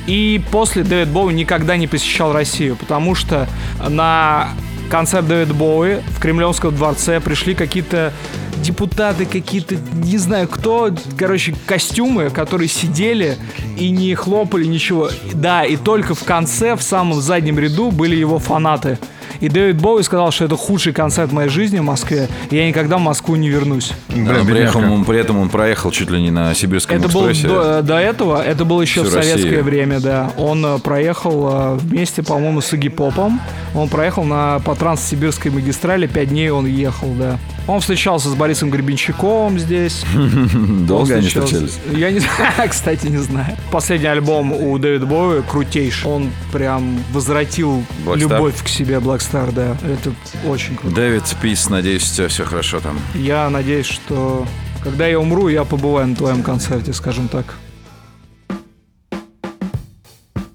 И 0.07 0.41
после 0.51 0.83
Дэвид 0.83 1.09
Боуи 1.09 1.33
никогда 1.33 1.77
не 1.77 1.87
посещал 1.87 2.33
Россию, 2.33 2.75
потому 2.75 3.13
что 3.13 3.47
на 3.87 4.49
концерт 4.89 5.27
Дэвид 5.27 5.53
Боуи 5.53 6.01
в 6.07 6.19
Кремлевском 6.19 6.75
дворце 6.75 7.19
пришли 7.19 7.53
какие-то 7.53 8.11
депутаты 8.59 9.25
какие-то, 9.25 9.75
не 9.93 10.17
знаю 10.17 10.47
кто, 10.47 10.89
короче, 11.17 11.55
костюмы, 11.65 12.29
которые 12.29 12.67
сидели 12.67 13.37
и 13.77 13.89
не 13.89 14.13
хлопали 14.15 14.65
ничего. 14.65 15.09
Да, 15.33 15.63
и 15.63 15.77
только 15.77 16.13
в 16.13 16.23
конце, 16.23 16.75
в 16.75 16.81
самом 16.81 17.21
заднем 17.21 17.57
ряду 17.57 17.91
были 17.91 18.15
его 18.15 18.39
фанаты. 18.39 18.99
И 19.39 19.49
Дэвид 19.49 19.81
Боуи 19.81 20.03
сказал, 20.03 20.31
что 20.31 20.45
это 20.45 20.55
худший 20.55 20.93
концерт 20.93 21.31
моей 21.31 21.49
жизни 21.49 21.79
в 21.79 21.83
Москве, 21.83 22.27
и 22.49 22.55
я 22.55 22.67
никогда 22.67 22.97
в 22.97 23.01
Москву 23.01 23.35
не 23.35 23.49
вернусь. 23.49 23.91
Да, 24.09 24.43
приехал, 24.45 24.79
он, 24.79 25.05
при 25.05 25.19
этом 25.19 25.39
он 25.39 25.49
проехал 25.49 25.91
чуть 25.91 26.09
ли 26.09 26.21
не 26.21 26.31
на 26.31 26.53
Сибирском 26.53 26.97
это 26.97 27.07
экспрессе. 27.07 27.47
Было 27.47 27.63
до, 27.63 27.83
до 27.83 27.97
этого, 27.99 28.41
это 28.43 28.65
было 28.65 28.81
еще 28.81 29.01
Всю 29.01 29.09
в 29.09 29.13
советское 29.13 29.43
Россию. 29.43 29.63
время, 29.63 29.99
да. 29.99 30.31
Он 30.37 30.65
э, 30.65 30.79
проехал 30.79 31.49
э, 31.51 31.75
вместе, 31.75 32.23
по-моему, 32.23 32.61
с 32.61 32.73
Игги 32.73 32.89
Попом. 32.89 33.39
Он 33.75 33.87
проехал 33.87 34.23
на, 34.23 34.59
по 34.59 34.75
Транссибирской 34.75 35.51
магистрали, 35.51 36.07
пять 36.07 36.29
дней 36.29 36.49
он 36.49 36.65
ехал, 36.65 37.09
да. 37.17 37.37
Он 37.67 37.81
встречался 37.81 38.29
с 38.29 38.33
Борисом 38.33 38.71
Гребенщиковым 38.71 39.59
здесь. 39.59 40.03
Долго 40.87 41.15
они 41.15 41.27
встречались? 41.27 41.77
Я 41.95 42.11
не 42.11 42.19
знаю, 42.37 42.69
кстати, 42.69 43.07
не 43.07 43.17
знаю. 43.17 43.55
Последний 43.71 44.07
альбом 44.07 44.51
у 44.51 44.77
Дэвида 44.79 45.05
Боуи 45.05 45.41
крутейший. 45.43 46.09
Он 46.09 46.31
прям 46.51 46.97
возвратил 47.13 47.83
любовь 48.15 48.63
к 48.63 48.67
себе 48.67 48.95
Black 48.95 49.18
Star, 49.19 49.51
да. 49.51 49.77
Это 49.87 50.13
очень 50.45 50.75
круто. 50.75 50.95
Дэвид, 50.95 51.23
пис, 51.41 51.69
надеюсь, 51.69 52.11
у 52.11 52.15
тебя 52.15 52.27
все 52.27 52.45
хорошо 52.45 52.79
там. 52.79 52.99
Я 53.13 53.49
надеюсь, 53.49 53.85
что 53.85 54.45
когда 54.83 55.07
я 55.07 55.19
умру, 55.19 55.47
я 55.49 55.63
побываю 55.63 56.07
на 56.07 56.15
твоем 56.15 56.43
концерте, 56.43 56.93
скажем 56.93 57.27
так. 57.27 57.55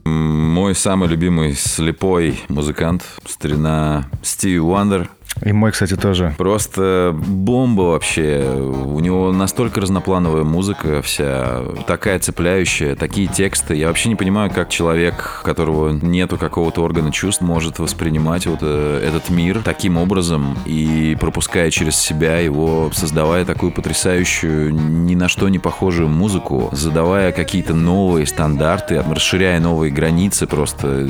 Мой 0.04 0.74
самый 0.74 1.08
любимый 1.08 1.54
слепой 1.54 2.40
музыкант, 2.48 3.04
старина 3.26 4.08
Стиви 4.22 4.58
Уандер– 4.58 5.10
и 5.42 5.52
мой, 5.52 5.72
кстати, 5.72 5.96
тоже. 5.96 6.34
Просто 6.38 7.14
бомба 7.14 7.82
вообще. 7.82 8.44
У 8.44 9.00
него 9.00 9.32
настолько 9.32 9.80
разноплановая 9.80 10.44
музыка 10.44 11.02
вся, 11.02 11.62
такая 11.86 12.18
цепляющая, 12.18 12.94
такие 12.94 13.26
тексты. 13.26 13.74
Я 13.74 13.88
вообще 13.88 14.08
не 14.08 14.16
понимаю, 14.16 14.50
как 14.50 14.68
человек, 14.70 15.40
у 15.42 15.44
которого 15.44 15.90
нету 15.90 16.38
какого-то 16.38 16.82
органа 16.82 17.12
чувств, 17.12 17.42
может 17.42 17.78
воспринимать 17.78 18.46
вот 18.46 18.60
э, 18.62 19.04
этот 19.06 19.30
мир 19.30 19.60
таким 19.64 19.96
образом 19.96 20.56
и 20.64 21.16
пропуская 21.20 21.70
через 21.70 21.96
себя 21.96 22.38
его, 22.38 22.90
создавая 22.94 23.44
такую 23.44 23.72
потрясающую, 23.72 24.72
ни 24.72 25.14
на 25.14 25.28
что 25.28 25.48
не 25.48 25.58
похожую 25.58 26.08
музыку, 26.08 26.70
задавая 26.72 27.32
какие-то 27.32 27.74
новые 27.74 28.26
стандарты, 28.26 29.02
расширяя 29.08 29.60
новые 29.60 29.92
границы 29.92 30.46
просто. 30.46 31.08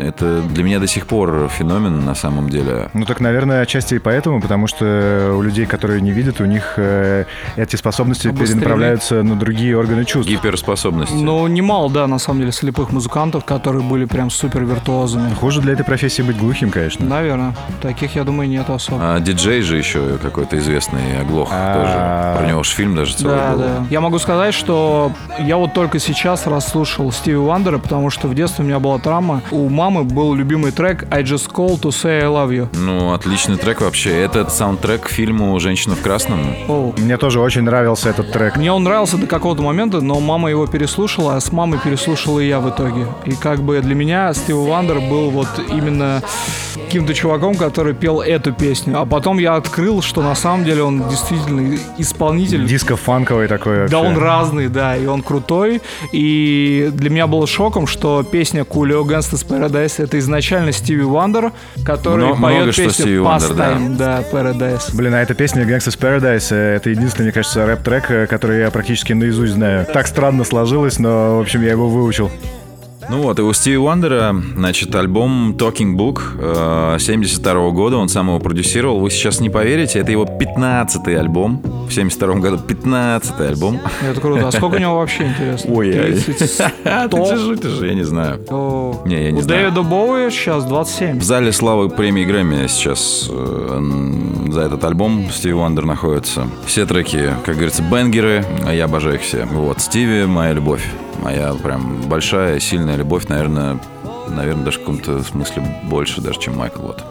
Это 0.00 0.42
для 0.42 0.64
меня 0.64 0.80
до 0.80 0.86
сих 0.86 1.06
пор 1.06 1.48
феномен 1.48 2.04
на 2.04 2.14
самом 2.14 2.48
деле. 2.50 2.90
Ну 2.94 3.04
так, 3.04 3.20
наверное, 3.20 3.43
наверное, 3.46 3.62
отчасти 3.62 3.94
и 3.94 3.98
поэтому, 3.98 4.40
потому 4.40 4.66
что 4.66 5.34
у 5.36 5.42
людей, 5.42 5.66
которые 5.66 6.00
не 6.00 6.10
видят, 6.12 6.40
у 6.40 6.44
них 6.44 6.74
э, 6.76 7.24
эти 7.56 7.76
способности 7.76 8.28
Обострение. 8.28 8.54
перенаправляются 8.54 9.22
на 9.22 9.36
другие 9.36 9.76
органы 9.76 10.04
чувств. 10.04 10.30
Гиперспособности. 10.30 11.14
Ну, 11.14 11.46
немало, 11.46 11.90
да, 11.90 12.06
на 12.06 12.18
самом 12.18 12.40
деле, 12.40 12.52
слепых 12.52 12.92
музыкантов, 12.92 13.44
которые 13.44 13.82
были 13.82 14.04
прям 14.04 14.30
супер 14.30 14.64
виртуозами. 14.64 15.34
Хуже 15.34 15.60
для 15.60 15.74
этой 15.74 15.84
профессии 15.84 16.22
быть 16.22 16.36
глухим, 16.38 16.70
конечно. 16.70 17.04
Наверное. 17.04 17.54
Таких, 17.82 18.16
я 18.16 18.24
думаю, 18.24 18.48
нет 18.48 18.68
особо. 18.70 18.98
А 19.00 19.20
диджей 19.20 19.62
же 19.62 19.76
еще 19.76 20.18
какой-то 20.18 20.58
известный 20.58 21.20
оглох 21.20 21.50
тоже. 21.50 22.36
Про 22.38 22.46
него 22.48 22.62
же 22.62 22.70
фильм 22.70 22.94
даже 22.94 23.14
целый 23.14 23.36
да, 23.36 23.52
был. 23.52 23.58
Да. 23.58 23.86
Я 23.90 24.00
могу 24.00 24.18
сказать, 24.18 24.54
что 24.54 25.12
я 25.38 25.56
вот 25.56 25.74
только 25.74 25.98
сейчас 25.98 26.46
расслушал 26.46 27.12
Стиви 27.12 27.36
Вандера, 27.36 27.78
потому 27.78 28.10
что 28.10 28.28
в 28.28 28.34
детстве 28.34 28.64
у 28.64 28.66
меня 28.66 28.78
была 28.78 28.98
травма. 28.98 29.42
У 29.50 29.68
мамы 29.68 30.04
был 30.04 30.34
любимый 30.34 30.72
трек 30.72 31.06
I 31.10 31.22
Just 31.22 31.52
Called 31.52 31.80
to 31.80 31.90
Say 31.90 32.20
I 32.20 32.24
Love 32.24 32.50
You. 32.50 32.68
Ну, 32.76 33.12
отлично 33.12 33.33
Отличный 33.34 33.56
трек 33.56 33.80
вообще. 33.80 34.16
Это 34.16 34.48
саундтрек 34.48 35.06
к 35.06 35.08
фильму 35.08 35.58
«Женщина 35.58 35.96
в 35.96 36.00
красном». 36.00 36.54
О. 36.68 36.94
Мне 36.96 37.16
тоже 37.16 37.40
очень 37.40 37.62
нравился 37.62 38.10
этот 38.10 38.30
трек. 38.30 38.56
Мне 38.56 38.70
он 38.70 38.84
нравился 38.84 39.16
до 39.16 39.26
какого-то 39.26 39.60
момента, 39.60 40.00
но 40.00 40.20
мама 40.20 40.50
его 40.50 40.68
переслушала, 40.68 41.34
а 41.34 41.40
с 41.40 41.50
мамой 41.50 41.80
переслушала 41.82 42.38
и 42.38 42.46
я 42.46 42.60
в 42.60 42.70
итоге. 42.70 43.08
И 43.24 43.32
как 43.32 43.60
бы 43.60 43.80
для 43.80 43.96
меня 43.96 44.32
Стив 44.34 44.54
Вандер 44.58 45.00
был 45.00 45.30
вот 45.30 45.48
именно 45.68 46.22
каким-то 46.76 47.12
чуваком, 47.12 47.56
который 47.56 47.92
пел 47.92 48.20
эту 48.20 48.52
песню. 48.52 49.00
А 49.00 49.04
потом 49.04 49.38
я 49.38 49.56
открыл, 49.56 50.00
что 50.00 50.22
на 50.22 50.36
самом 50.36 50.64
деле 50.64 50.84
он 50.84 51.08
действительно 51.08 51.76
исполнитель. 51.98 52.64
Диско-фанковый 52.66 53.48
такой 53.48 53.80
вообще. 53.80 53.96
Да, 53.96 54.00
он 54.00 54.16
разный, 54.16 54.68
да, 54.68 54.96
и 54.96 55.06
он 55.06 55.22
крутой. 55.22 55.82
И 56.12 56.90
для 56.92 57.10
меня 57.10 57.26
было 57.26 57.48
шоком, 57.48 57.88
что 57.88 58.22
песня 58.22 58.62
Coolio 58.62 59.02
Gangsta's 59.02 59.44
Paradise 59.44 59.94
это 60.00 60.20
изначально 60.20 60.70
Стиви 60.70 61.02
Вандер, 61.02 61.50
который 61.84 62.26
много, 62.26 62.42
поет 62.42 62.62
много 62.62 62.72
песню 62.72 63.23
Pastime, 63.24 63.96
да. 63.96 64.22
да, 64.22 64.24
Paradise. 64.30 64.94
Блин, 64.94 65.14
а 65.14 65.22
эта 65.22 65.34
песня 65.34 65.64
Gangsta's 65.64 65.98
Paradise, 65.98 66.48
э, 66.50 66.76
это 66.76 66.90
единственный, 66.90 67.24
мне 67.24 67.32
кажется, 67.32 67.66
рэп-трек, 67.66 68.10
э, 68.10 68.26
который 68.26 68.60
я 68.60 68.70
практически 68.70 69.12
наизусть 69.12 69.54
знаю. 69.54 69.86
Так 69.86 70.06
странно 70.06 70.44
сложилось, 70.44 70.98
но, 70.98 71.38
в 71.38 71.40
общем, 71.40 71.62
я 71.62 71.70
его 71.70 71.88
выучил. 71.88 72.30
Ну 73.10 73.22
вот, 73.22 73.38
и 73.38 73.42
у 73.42 73.52
Стиви 73.52 73.76
Уандера, 73.76 74.34
значит, 74.56 74.94
альбом 74.94 75.54
Talking 75.58 75.94
Book 75.96 76.98
72 76.98 77.52
-го 77.52 77.72
года, 77.72 77.96
он 77.96 78.08
сам 78.08 78.28
его 78.28 78.38
продюсировал. 78.38 79.00
Вы 79.00 79.10
сейчас 79.10 79.40
не 79.40 79.50
поверите, 79.50 79.98
это 79.98 80.10
его 80.10 80.24
15-й 80.24 81.16
альбом. 81.16 81.62
В 81.88 81.92
72 81.92 82.34
году 82.36 82.56
15-й 82.56 83.48
альбом. 83.48 83.80
Это 84.02 84.20
круто. 84.20 84.48
А 84.48 84.52
сколько 84.52 84.76
у 84.76 84.78
него 84.78 84.96
вообще, 84.96 85.26
интересно? 85.26 85.74
Ой, 85.74 85.92
30, 85.92 86.60
а, 86.84 87.08
ты 87.08 87.36
же 87.36 87.44
шутишь, 87.44 87.78
я 87.82 87.94
не 87.94 88.04
знаю. 88.04 88.40
О, 88.50 89.02
не, 89.04 89.24
я 89.24 89.30
не 89.30 89.38
у 89.38 89.42
знаю. 89.42 89.64
Дэвида 89.64 89.82
Боуи 89.82 90.30
сейчас 90.30 90.64
27. 90.64 91.20
В 91.20 91.22
зале 91.22 91.52
славы 91.52 91.90
премии 91.90 92.24
Грэмми 92.24 92.66
сейчас 92.68 93.28
э, 93.30 93.80
за 94.50 94.60
этот 94.62 94.82
альбом 94.84 95.28
Стиви 95.30 95.54
Уандер 95.54 95.84
находится. 95.84 96.48
Все 96.66 96.86
треки, 96.86 97.34
как 97.44 97.56
говорится, 97.56 97.82
бенгеры, 97.82 98.44
а 98.66 98.72
я 98.72 98.86
обожаю 98.86 99.16
их 99.16 99.22
все. 99.22 99.46
Вот, 99.46 99.80
Стиви— 99.80 100.24
моя 100.26 100.52
любовь 100.52 100.84
моя 101.22 101.54
прям 101.54 102.02
большая, 102.02 102.60
сильная 102.60 102.96
любовь, 102.96 103.28
наверное, 103.28 103.78
наверное, 104.28 104.64
даже 104.64 104.78
в 104.78 104.80
каком-то 104.80 105.22
смысле 105.22 105.62
больше 105.84 106.20
даже, 106.20 106.40
чем 106.40 106.56
Майкл 106.56 106.82
вот. 106.82 107.04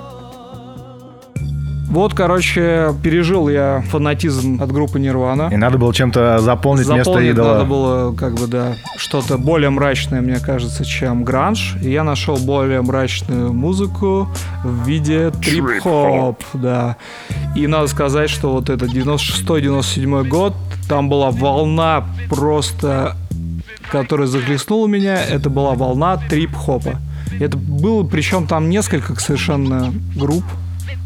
Вот, 1.93 2.15
короче, 2.15 2.91
пережил 3.03 3.49
я 3.49 3.83
фанатизм 3.91 4.59
от 4.63 4.71
группы 4.71 4.99
Нирвана. 4.99 5.49
И 5.51 5.57
надо 5.57 5.77
было 5.77 5.93
чем-то 5.93 6.39
заполнить, 6.39 6.87
место 6.87 7.03
Заполнить 7.03 7.33
идола. 7.33 7.53
надо 7.53 7.65
было, 7.65 8.15
как 8.15 8.33
бы, 8.33 8.47
да, 8.47 8.73
что-то 8.97 9.37
более 9.37 9.69
мрачное, 9.69 10.19
мне 10.19 10.39
кажется, 10.39 10.83
чем 10.83 11.23
гранж. 11.23 11.75
И 11.83 11.91
я 11.91 12.03
нашел 12.03 12.37
более 12.37 12.81
мрачную 12.81 13.53
музыку 13.53 14.27
в 14.63 14.87
виде 14.87 15.29
трип-хоп, 15.29 16.43
да. 16.53 16.97
И 17.55 17.67
надо 17.67 17.85
сказать, 17.85 18.31
что 18.31 18.51
вот 18.53 18.71
это 18.71 18.87
96-97 18.87 20.27
год, 20.27 20.55
там 20.89 21.09
была 21.09 21.29
волна 21.29 22.05
просто, 22.27 23.15
которая 23.89 24.27
захлестнула 24.27 24.87
меня, 24.87 25.23
это 25.23 25.49
была 25.49 25.73
волна 25.73 26.17
трип-хопа. 26.17 26.99
Это 27.39 27.57
было, 27.57 28.03
причем 28.03 28.47
там 28.47 28.69
несколько 28.69 29.15
совершенно 29.19 29.93
групп. 30.15 30.43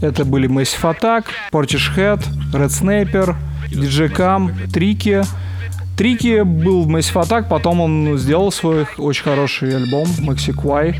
Это 0.02 0.26
были 0.26 0.50
Massive 0.50 0.96
Attack, 0.96 1.26
Portishead, 1.52 2.24
Red 2.54 2.70
Sniper, 2.70 3.36
DJ 3.72 4.14
Cam, 4.16 4.72
Трики. 4.72 5.24
Трики 5.98 6.42
был 6.44 6.84
в 6.84 6.90
Massive 6.90 7.24
Attack, 7.24 7.48
потом 7.50 7.82
он 7.82 8.18
сделал 8.18 8.52
свой 8.52 8.86
очень 8.98 9.24
хороший 9.24 9.76
альбом 9.76 10.08
Maxi 10.20 10.96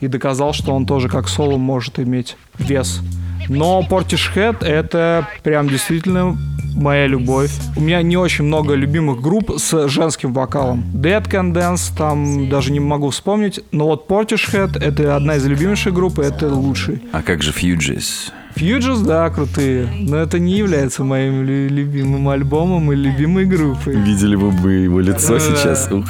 и 0.00 0.06
доказал, 0.06 0.54
что 0.54 0.74
он 0.74 0.86
тоже 0.86 1.08
как 1.08 1.28
соло 1.28 1.58
может 1.58 1.98
иметь 1.98 2.36
вес. 2.58 3.00
Но 3.48 3.84
Portishead 3.88 4.64
это 4.64 5.26
прям 5.42 5.68
действительно 5.68 6.38
моя 6.74 7.06
любовь. 7.06 7.50
У 7.76 7.80
меня 7.80 8.02
не 8.02 8.16
очень 8.16 8.44
много 8.44 8.74
любимых 8.74 9.20
групп 9.20 9.52
с 9.58 9.88
женским 9.88 10.32
вокалом. 10.32 10.84
Dead 10.94 11.22
Can 11.28 11.52
Dance, 11.52 11.96
там 11.96 12.48
даже 12.48 12.72
не 12.72 12.80
могу 12.80 13.10
вспомнить. 13.10 13.60
Но 13.72 13.86
вот 13.86 14.08
Portishead 14.08 14.78
это 14.82 15.16
одна 15.16 15.36
из 15.36 15.46
любимейших 15.46 15.94
групп, 15.94 16.18
и 16.18 16.22
это 16.22 16.48
лучший. 16.48 17.02
А 17.12 17.22
как 17.22 17.42
же 17.42 17.52
Fugees? 17.52 18.32
Fugees, 18.60 19.04
да, 19.04 19.30
крутые. 19.30 19.88
Но 20.00 20.16
это 20.18 20.38
не 20.38 20.52
является 20.58 21.02
моим 21.04 21.42
лю- 21.44 21.68
любимым 21.68 22.28
альбомом 22.28 22.92
и 22.92 22.96
любимой 22.96 23.46
группой. 23.46 23.96
Видели 23.96 24.36
бы 24.36 24.50
вы 24.50 24.72
его 24.72 25.00
лицо 25.00 25.34
Да. 25.34 25.40
сейчас. 25.40 25.88
Ух. 25.90 26.04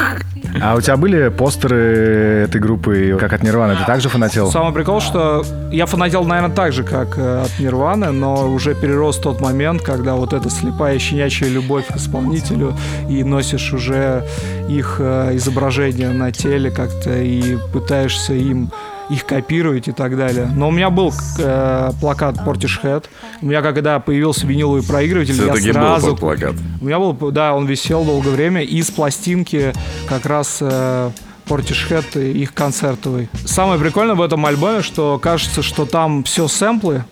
А 0.61 0.75
у 0.75 0.81
тебя 0.81 0.97
были 0.97 1.29
постеры 1.29 2.45
этой 2.49 2.61
группы, 2.61 3.17
как 3.21 3.33
от 3.33 3.43
Нирваны? 3.45 3.77
Ты 3.77 3.85
также 3.85 4.09
фанател? 4.09 4.51
Самый 4.51 4.73
прикол, 4.73 5.01
что 5.01 5.45
я 5.71 5.87
фанател, 5.87 6.25
наверное, 6.25 6.55
так 6.55 6.73
же, 6.73 6.83
как 6.83 7.17
э, 7.19 7.43
от 7.45 7.61
Нирваны, 7.61 8.11
но 8.11 8.51
уже 8.51 8.75
перерос 8.75 9.19
тот 9.19 9.41
момент, 9.41 9.83
когда 9.83 10.15
вот 10.15 10.33
эта 10.33 10.51
слепая 10.51 10.99
щенячья 10.99 11.47
любовь 11.49 11.87
к 11.87 11.97
исполнителю, 11.97 12.75
и 13.09 13.23
носишь 13.23 13.73
уже 13.73 14.25
их 14.69 14.97
э, 14.99 15.37
изображение 15.37 16.09
на 16.11 16.33
теле 16.33 16.71
как-то 16.73 17.17
и 17.17 17.57
пытаешься 17.73 18.35
им 18.35 18.71
их 19.11 19.27
копировать 19.27 19.89
и 19.89 19.93
так 19.93 20.17
далее. 20.17 20.49
Но 20.55 20.69
у 20.69 20.71
меня 20.71 20.91
был 20.91 21.13
э, 21.39 21.91
плакат 22.01 22.37
Portishead. 22.47 23.05
У 23.43 23.47
меня 23.47 23.63
когда 23.63 23.99
появился 24.01 24.47
виниловый 24.47 24.83
проигрыватель, 24.83 25.35
я 25.35 25.53
Все-таки 25.53 25.69
был 25.69 25.75
сразу... 25.75 26.11
тот 26.11 26.21
плакат. 26.21 26.55
У 26.81 26.85
меня 26.85 26.99
был, 26.99 27.13
да, 27.31 27.55
он 27.55 27.67
висел 27.67 28.05
долгое 28.05 28.31
время 28.31 28.63
из 28.63 28.91
пластинки 28.91 29.73
как 30.09 30.27
раз 30.27 30.59
э, 30.61 31.11
Portishead 31.51 32.33
и 32.33 32.43
их 32.43 32.55
концертовый. 32.55 33.29
Самое 33.45 33.81
прикольное 33.81 34.15
в 34.15 34.23
этом 34.23 34.47
альбоме, 34.47 34.83
что 34.83 35.19
кажется, 35.19 35.63
что 35.63 35.85
там 35.85 36.23
все 36.23 36.47
сэмплы. 36.47 37.05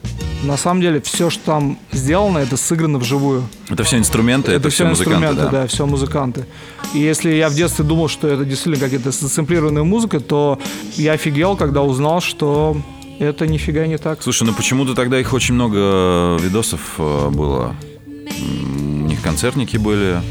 На 0.45 0.57
самом 0.57 0.81
деле 0.81 1.01
все, 1.01 1.31
что 1.31 1.45
там 1.45 1.79
сделано, 1.91 2.39
это 2.39 2.57
сыграно 2.57 2.99
вживую. 2.99 3.43
Это 3.69 3.83
все 3.83 3.99
инструменты, 3.99 4.53
это, 4.53 4.69
все 4.69 4.85
всё 4.85 4.91
музыканты, 4.91 5.27
инструменты, 5.27 5.43
да. 5.51 5.63
да, 5.63 5.67
все 5.67 5.85
музыканты. 5.85 6.47
И 6.95 7.01
если 7.01 7.33
я 7.33 7.49
в 7.49 7.55
детстве 7.55 7.85
думал, 7.85 8.07
что 8.07 8.29
это 8.29 8.45
действительно 8.45 8.79
какая-то 8.79 9.11
сэмплированная 9.11 9.83
музыка, 9.83 10.21
то 10.21 10.61
я 10.95 11.15
офигел, 11.15 11.57
когда 11.57 11.83
узнал, 11.83 12.21
что 12.21 12.77
это 13.19 13.49
нифига 13.49 13.89
не 13.89 13.99
так. 13.99 14.23
Слушай, 14.23 14.45
ну 14.45 14.55
почему-то 14.55 14.95
тогда 14.95 15.19
их 15.19 15.33
очень 15.33 15.55
много 15.55 16.37
видосов 16.41 16.81
э, 16.99 17.31
было. 17.31 17.75
У 18.17 19.09
них 19.09 19.21
концертники 19.23 19.77
были. 19.77 20.23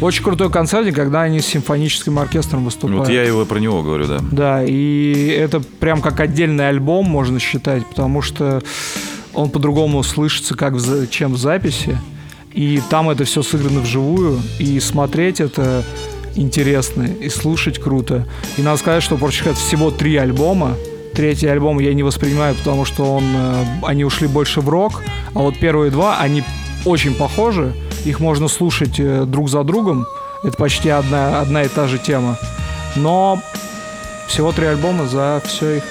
Очень 0.00 0.24
крутой 0.24 0.50
концерт, 0.50 0.94
когда 0.94 1.22
они 1.22 1.40
с 1.40 1.46
симфоническим 1.46 2.18
оркестром 2.18 2.64
выступают. 2.64 3.00
Вот 3.00 3.08
я 3.08 3.22
его 3.22 3.44
про 3.44 3.58
него 3.58 3.82
говорю, 3.82 4.06
да. 4.06 4.18
Да, 4.30 4.64
и 4.64 5.28
это 5.28 5.60
прям 5.60 6.02
как 6.02 6.20
отдельный 6.20 6.68
альбом 6.68 7.06
можно 7.06 7.38
считать, 7.38 7.86
потому 7.86 8.22
что 8.22 8.62
он 9.32 9.50
по-другому 9.50 10.02
слышится, 10.02 10.54
как 10.54 10.74
в 10.74 11.08
чем 11.08 11.34
в 11.34 11.38
записи. 11.38 11.98
И 12.52 12.80
там 12.88 13.10
это 13.10 13.24
все 13.24 13.42
сыграно 13.42 13.80
вживую, 13.80 14.40
и 14.58 14.80
смотреть 14.80 15.40
это 15.40 15.84
интересно, 16.34 17.04
и 17.04 17.28
слушать 17.28 17.78
круто. 17.78 18.26
И 18.56 18.62
надо 18.62 18.78
сказать, 18.78 19.02
что 19.02 19.16
Portishead 19.16 19.54
всего 19.54 19.90
три 19.90 20.16
альбома. 20.16 20.74
Третий 21.14 21.46
альбом 21.46 21.78
я 21.78 21.94
не 21.94 22.02
воспринимаю, 22.02 22.54
потому 22.54 22.84
что 22.84 23.16
он, 23.16 23.24
э, 23.24 23.64
они 23.82 24.04
ушли 24.04 24.26
больше 24.26 24.60
в 24.60 24.68
рок, 24.68 25.02
а 25.34 25.40
вот 25.40 25.58
первые 25.58 25.90
два, 25.90 26.18
они 26.18 26.42
очень 26.84 27.14
похожи, 27.14 27.74
их 28.06 28.20
можно 28.20 28.48
слушать 28.48 28.98
э, 29.00 29.24
друг 29.26 29.50
за 29.50 29.64
другом, 29.64 30.06
это 30.42 30.56
почти 30.56 30.88
одна, 30.88 31.40
одна 31.40 31.64
и 31.64 31.68
та 31.68 31.88
же 31.88 31.98
тема. 31.98 32.38
Но 32.94 33.40
всего 34.28 34.52
три 34.52 34.66
альбома 34.66 35.06
за 35.06 35.42
все 35.44 35.78
их 35.78 35.84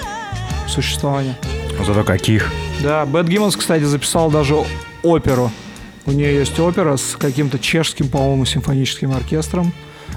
существование. 0.67 1.37
Зато 1.85 2.03
каких? 2.03 2.51
Да, 2.81 3.05
Бэт 3.05 3.27
Гиммонс, 3.27 3.55
кстати, 3.55 3.83
записал 3.83 4.31
даже 4.31 4.55
оперу. 5.03 5.51
У 6.05 6.11
нее 6.11 6.35
есть 6.35 6.59
опера 6.59 6.97
с 6.97 7.15
каким-то 7.17 7.59
чешским, 7.59 8.09
по-моему, 8.09 8.45
симфоническим 8.45 9.11
оркестром. 9.11 9.73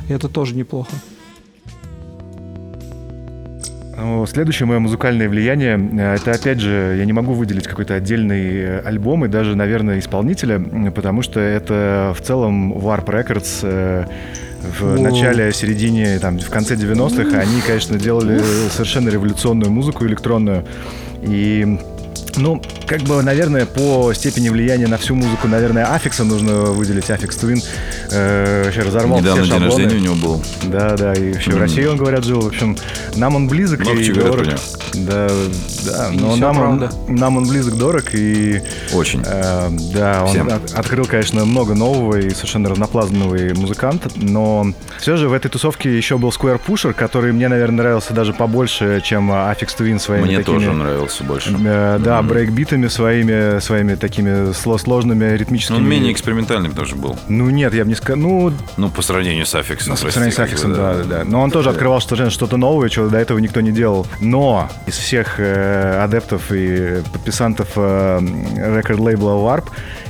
И 0.09 0.13
это 0.13 0.29
тоже 0.29 0.55
неплохо. 0.55 0.91
Ну, 4.01 4.27
Следующее 4.27 4.67
мое 4.67 4.79
музыкальное 4.79 5.29
влияние, 5.29 5.77
э, 5.77 6.15
это 6.15 6.31
опять 6.31 6.61
же, 6.61 6.95
я 6.97 7.05
не 7.05 7.13
могу 7.13 7.33
выделить 7.33 7.67
какой-то 7.67 7.95
отдельный 7.95 8.61
э, 8.61 8.81
альбом 8.85 9.25
и 9.25 9.29
даже, 9.29 9.57
наверное, 9.57 9.99
исполнителя, 9.99 10.61
потому 10.95 11.23
что 11.23 11.41
это 11.41 12.15
в 12.17 12.23
целом 12.25 12.73
Warp 12.75 13.07
Records 13.07 13.61
э, 13.63 14.05
в 14.79 14.95
О. 14.95 15.01
начале, 15.01 15.53
середине, 15.53 16.21
там, 16.21 16.39
в 16.39 16.49
конце 16.49 16.77
90-х. 16.77 17.39
Они, 17.41 17.61
конечно, 17.61 17.99
делали 17.99 18.41
совершенно 18.71 19.09
революционную 19.09 19.73
музыку 19.73 20.07
электронную. 20.07 20.65
И 21.23 21.79
ну, 22.37 22.63
как 22.87 23.01
бы, 23.03 23.23
наверное, 23.23 23.67
по 23.67 24.13
степени 24.15 24.49
влияния 24.49 24.87
на 24.87 24.97
всю 24.97 25.15
музыку, 25.15 25.49
наверное, 25.49 25.93
Афекса 25.93 26.25
нужно 26.25 26.67
выделить. 26.67 27.11
Aphex 27.11 27.37
Twin 27.37 27.61
э, 28.11 28.63
вообще 28.65 28.81
разорвал 28.83 29.19
Недавно 29.21 29.43
все 29.43 29.51
день 29.53 29.61
шаблоны. 29.61 29.83
рождения 29.85 29.97
у 30.11 30.15
него 30.17 30.27
был. 30.29 30.43
Да, 30.65 30.97
да, 30.97 31.13
и 31.15 31.33
вообще 31.33 31.51
в 31.51 31.55
Мгм. 31.55 31.63
России 31.63 31.85
он, 31.87 31.97
говорят, 31.97 32.25
жил. 32.25 32.41
В 32.41 32.47
общем, 32.47 32.77
нам 33.17 33.37
он 33.37 33.49
близок 33.49 33.81
Много 33.81 34.01
и 34.01 34.05
чего 34.05 34.21
говорят 34.21 34.47
дорог. 34.47 34.61
про 34.61 35.01
Да, 35.01 35.29
да, 35.87 36.11
И 36.13 36.17
но 36.19 36.37
нам 36.37 36.59
он, 36.61 36.89
нам 37.09 37.37
он 37.37 37.47
близок, 37.49 37.77
дорог, 37.77 38.05
и 38.15 38.61
Очень. 38.95 39.23
э, 39.27 39.69
да, 39.95 40.23
он 40.25 40.29
Всем. 40.31 40.49
от- 40.49 40.75
открыл, 40.75 41.05
конечно, 41.07 41.45
много 41.45 41.75
нового 41.75 42.17
и 42.19 42.31
совершенно 42.31 42.69
разноплановый 42.71 43.55
музыкант, 43.55 44.09
но 44.17 44.67
все 44.99 45.17
же 45.17 45.29
в 45.29 45.33
этой 45.33 45.49
тусовке 45.51 45.97
еще 45.97 46.19
был 46.19 46.31
Square 46.31 46.61
Pusher, 46.67 46.93
который 46.93 47.33
мне, 47.33 47.49
наверное, 47.49 47.79
нравился 47.79 48.13
даже 48.15 48.33
побольше, 48.33 49.01
чем 49.05 49.31
Affix 49.31 49.69
Twin 49.79 49.99
своими 49.99 50.25
Мне 50.27 50.39
такими... 50.39 50.55
тоже 50.57 50.73
нравился 50.73 51.25
больше. 51.25 51.57
э, 51.65 51.99
да, 52.03 52.19
Мгм. 52.21 52.29
брейкбитами 52.29 52.89
своими, 52.89 53.61
своими 53.61 53.95
такими 53.95 54.51
сло- 54.53 54.79
сложными 54.79 55.25
Но 55.31 55.35
ритмическими... 55.37 55.77
он 55.77 55.89
менее 55.89 56.13
экспериментальным 56.13 56.73
тоже 56.73 56.97
был. 56.97 57.17
Ну 57.29 57.49
нет, 57.51 57.75
я 57.75 57.85
бы 57.85 57.89
не 57.91 57.95
сказал. 57.99 58.23
Ну, 58.23 58.53
Ну, 58.77 58.91
по 58.91 59.03
сравнению 59.03 59.47
с 59.47 59.55
Аффиксом. 59.55 59.91
Ну, 59.91 60.07
по 60.07 60.11
сравнению 60.11 60.33
с 60.33 60.39
Аффиксом, 60.39 60.75
да, 60.75 60.95
да, 60.95 61.05
да. 61.05 61.25
Но 61.25 61.41
он 61.43 61.51
тоже 61.51 61.71
открывал 61.71 62.01
что-то, 62.01 62.31
что-то 62.31 62.57
новое, 62.57 62.89
чего 62.89 63.09
до 63.09 63.19
этого 63.19 63.39
никто 63.39 63.61
не 63.61 63.73
делал. 63.73 64.07
Но 64.21 64.69
из 64.87 64.97
всех 64.97 65.39
э, 65.39 66.01
адептов 66.03 66.51
и 66.51 67.03
подписантов 67.13 67.69
э, 67.77 68.21
рекорд-лейбла 68.57 69.33
Warp 69.33 69.67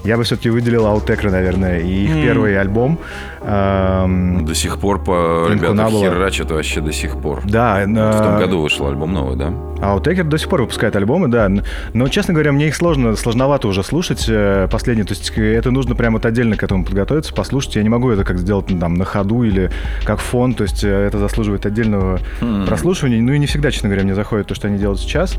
я 0.09 0.16
бы 0.16 0.24
все-таки 0.24 0.48
выделил 0.48 0.86
Outekra, 0.86 1.30
наверное, 1.30 1.80
и 1.80 2.04
их 2.04 2.11
М. 2.11 2.22
первый 2.22 2.59
альбом. 2.59 2.98
Эм, 3.42 4.44
До 4.46 4.54
сих 4.54 4.78
пор 4.78 5.02
по 5.04 5.46
ребята 5.50 5.88
херачат 5.90 6.50
вообще 6.50 6.80
до 6.80 6.92
сих 6.92 7.18
пор. 7.20 7.42
да, 7.44 7.82
В 7.84 7.84
том 7.84 8.36
э, 8.36 8.38
году 8.38 8.61
вышел 8.62 8.86
альбом 8.88 9.12
новый, 9.12 9.36
да? 9.36 9.52
А 9.80 9.96
Outtaker 9.96 10.24
до 10.24 10.38
сих 10.38 10.48
пор 10.48 10.62
выпускает 10.62 10.96
альбомы, 10.96 11.28
да. 11.28 11.48
Но, 11.92 12.09
честно 12.09 12.32
говоря, 12.34 12.52
мне 12.52 12.68
их 12.68 12.74
сложно, 12.74 13.14
сложновато 13.16 13.68
уже 13.68 13.82
слушать 13.84 14.24
э, 14.28 14.66
последние. 14.72 15.04
То 15.04 15.12
есть 15.12 15.30
э, 15.36 15.54
это 15.54 15.70
нужно 15.70 15.94
прямо 15.94 16.14
вот 16.14 16.26
отдельно 16.26 16.56
к 16.56 16.62
этому 16.62 16.84
подготовиться, 16.84 17.32
послушать. 17.34 17.76
Я 17.76 17.82
не 17.82 17.88
могу 17.90 18.11
это 18.11 18.24
как 18.24 18.38
сделать 18.38 18.66
там 18.80 18.94
на 18.94 19.04
ходу 19.04 19.42
или 19.44 19.70
как 20.04 20.20
фон. 20.20 20.54
То 20.54 20.64
есть 20.64 20.82
э, 20.84 20.88
это 20.88 21.18
заслуживает 21.18 21.64
отдельного 21.66 22.18
Хм. 22.40 22.64
прослушивания. 22.66 23.20
Ну 23.22 23.32
и 23.34 23.38
не 23.38 23.46
всегда, 23.46 23.70
честно 23.70 23.88
говоря, 23.90 24.04
мне 24.04 24.14
заходит 24.14 24.46
то, 24.46 24.54
что 24.54 24.68
они 24.68 24.78
делают 24.78 25.00
сейчас. 25.00 25.36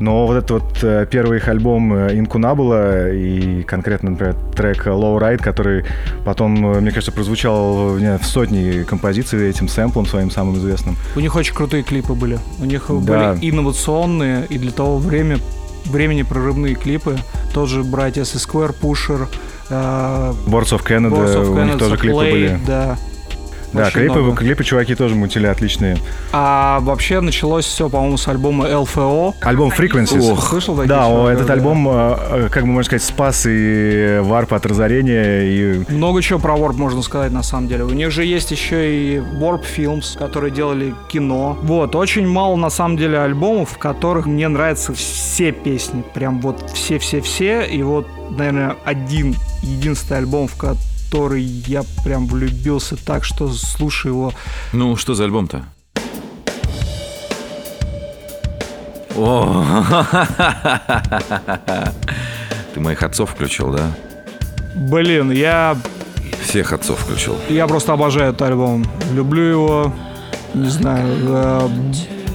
Но 0.00 0.26
вот 0.26 0.36
этот 0.36 0.50
вот 0.50 0.78
э, 0.82 1.06
первый 1.10 1.38
их 1.38 1.48
альбом 1.48 1.92
э, 1.92 2.14
Incunabula 2.14 3.14
и 3.14 3.62
конкретно, 3.64 4.10
например, 4.10 4.34
трек 4.56 4.86
Low 4.86 5.18
Ride, 5.20 5.42
который 5.42 5.84
потом, 6.24 6.72
э, 6.72 6.80
мне 6.80 6.90
кажется, 6.90 7.12
прозвучал 7.12 7.96
не 7.98 8.16
в 8.16 8.24
сотни 8.24 8.82
композиций 8.84 9.48
этим 9.48 9.68
сэмплом 9.68 10.06
своим 10.06 10.30
самым 10.30 10.56
известным. 10.56 10.96
У 11.14 11.20
них 11.20 11.36
очень 11.36 11.54
крутые 11.54 11.82
клипы 11.82 12.14
были. 12.14 12.38
У 12.60 12.64
них 12.64 12.86
Да. 12.88 12.94
были 13.34 13.50
инновационные 13.50 14.46
и 14.48 14.56
для 14.56 14.72
того 14.72 14.96
время, 14.96 15.38
времени 15.84 16.22
прорывные 16.22 16.76
клипы. 16.76 17.18
Тот 17.52 17.68
же 17.68 17.84
братья 17.84 18.24
со 18.24 18.38
Square 18.38 18.74
Pusher, 18.80 19.28
Boards 19.68 20.72
of 20.72 20.82
у 21.50 21.64
них 21.64 21.78
тоже 21.78 21.96
клипы 21.98 22.16
Play, 22.16 22.30
были. 22.32 22.60
Да. 22.66 22.96
Да, 23.72 23.82
Очень 23.86 23.92
клипы, 23.92 24.18
много. 24.18 24.36
клипы 24.36 24.64
чуваки 24.64 24.94
тоже 24.94 25.14
мутили 25.14 25.46
отличные. 25.46 25.96
А 26.32 26.80
вообще 26.80 27.20
началось 27.20 27.64
все, 27.64 27.88
по-моему, 27.88 28.16
с 28.16 28.26
альбома 28.26 28.66
LFO. 28.66 29.34
Альбом 29.42 29.70
Frequencies. 29.70 30.36
Слышал 30.40 30.74
такие 30.76 30.88
Да, 30.88 31.06
чуваки? 31.08 31.34
этот 31.34 31.46
Да. 31.46 31.52
альбом, 31.52 31.88
э, 31.88 32.16
э, 32.30 32.48
как 32.50 32.64
бы 32.64 32.68
можно 32.70 32.84
сказать, 32.84 33.02
спас 33.02 33.46
и 33.48 34.18
варп 34.22 34.54
от 34.54 34.66
разорения, 34.66 35.42
и 35.44 35.84
Много 35.92 36.20
чего 36.22 36.38
про 36.38 36.54
Warp 36.56 36.74
можно 36.74 37.02
сказать 37.02 37.30
на 37.32 37.42
самом 37.42 37.68
деле. 37.68 37.84
У 37.84 37.90
них 37.90 38.10
же 38.10 38.24
есть 38.24 38.50
еще 38.50 38.92
и 38.92 39.18
Warp 39.18 39.62
Films, 39.76 40.18
которые 40.18 40.50
делали 40.50 40.94
кино. 41.08 41.56
Вот, 41.62 41.94
очень 41.94 42.26
мало 42.26 42.56
на 42.56 42.70
самом 42.70 42.96
деле 42.96 43.18
альбомов, 43.20 43.70
в 43.70 43.78
которых 43.78 44.26
мне 44.26 44.48
нравятся 44.48 44.92
все 44.94 45.52
песни. 45.52 46.02
Прям 46.14 46.40
вот 46.40 46.70
все-все-все. 46.74 47.62
И 47.62 47.82
вот, 47.82 48.06
наверное, 48.30 48.76
один 48.84 49.36
единственный 49.62 50.18
альбом, 50.18 50.48
в 50.48 50.56
который 51.10 51.42
я 51.42 51.82
прям 52.04 52.26
влюбился 52.28 52.94
так, 52.96 53.24
что 53.24 53.48
слушаю 53.48 54.14
его. 54.14 54.32
Ну, 54.72 54.94
что 54.94 55.14
за 55.14 55.24
альбом-то? 55.24 55.64
О, 59.16 59.64
Ты 62.74 62.80
моих 62.80 63.02
отцов 63.02 63.30
включил, 63.30 63.72
да? 63.72 63.90
Блин, 64.76 65.32
я, 65.32 65.76
Всех 66.44 66.72
отцов 66.72 67.00
включил. 67.00 67.36
я 67.48 67.66
просто 67.66 67.92
обожаю 67.92 68.28
этот 68.30 68.42
альбом. 68.42 68.86
Люблю 69.12 69.42
его. 69.42 69.92
Не 70.54 70.68
знаю. 70.68 71.08
э, 71.22 71.68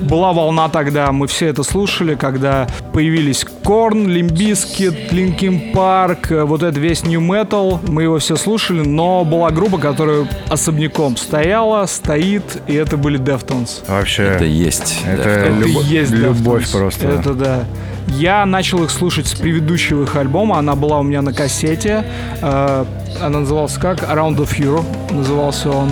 была 0.01 0.33
волна 0.33 0.69
тогда, 0.69 1.11
мы 1.11 1.27
все 1.27 1.47
это 1.47 1.63
слушали, 1.63 2.15
когда 2.15 2.67
появились 2.93 3.45
Korn, 3.63 4.07
Limp 4.07 4.45
Bizkit, 4.45 5.11
Linkin 5.11 5.71
Park, 5.73 6.29
вот 6.31 6.63
этот 6.63 6.77
весь 6.77 7.03
Nu 7.03 7.21
Metal, 7.21 7.79
мы 7.89 8.03
его 8.03 8.19
все 8.19 8.35
слушали, 8.35 8.81
но 8.85 9.23
была 9.25 9.49
группа, 9.51 9.77
которая 9.77 10.27
особняком 10.49 11.17
стояла, 11.17 11.85
стоит, 11.85 12.61
и 12.67 12.73
это 12.73 12.97
были 12.97 13.19
Deftones. 13.19 13.83
вообще... 13.87 14.23
Это 14.23 14.45
есть. 14.45 15.01
Это 15.07 15.29
Это 15.29 15.49
любо- 15.51 15.81
и 15.81 15.85
есть 15.85 16.11
любовь 16.11 16.63
Deftones. 16.63 16.71
просто. 16.77 17.07
Это 17.07 17.33
да. 17.33 17.63
Я 18.07 18.45
начал 18.45 18.83
их 18.83 18.91
слушать 18.91 19.27
с 19.27 19.33
предыдущего 19.33 20.03
их 20.03 20.15
альбома. 20.15 20.59
Она 20.59 20.75
была 20.75 20.99
у 20.99 21.03
меня 21.03 21.23
на 21.23 21.33
кассете. 21.33 22.05
Э, 22.41 22.85
Она 23.19 23.39
называлась 23.39 23.73
как? 23.73 24.03
Around 24.03 24.35
the 24.37 24.45
Hero 24.47 24.85
назывался 25.11 25.71
он. 25.71 25.89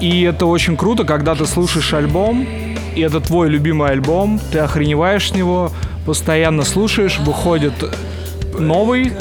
И 0.00 0.22
это 0.22 0.46
очень 0.46 0.76
круто, 0.76 1.02
когда 1.02 1.34
ты 1.34 1.46
слушаешь 1.46 1.92
альбом, 1.94 2.46
и 2.98 3.00
это 3.00 3.20
твой 3.20 3.48
любимый 3.48 3.90
альбом, 3.90 4.40
ты 4.50 4.58
охреневаешь 4.58 5.28
с 5.28 5.34
него, 5.34 5.70
постоянно 6.04 6.64
слушаешь, 6.64 7.20
выходит 7.20 7.72
новый, 8.58 9.12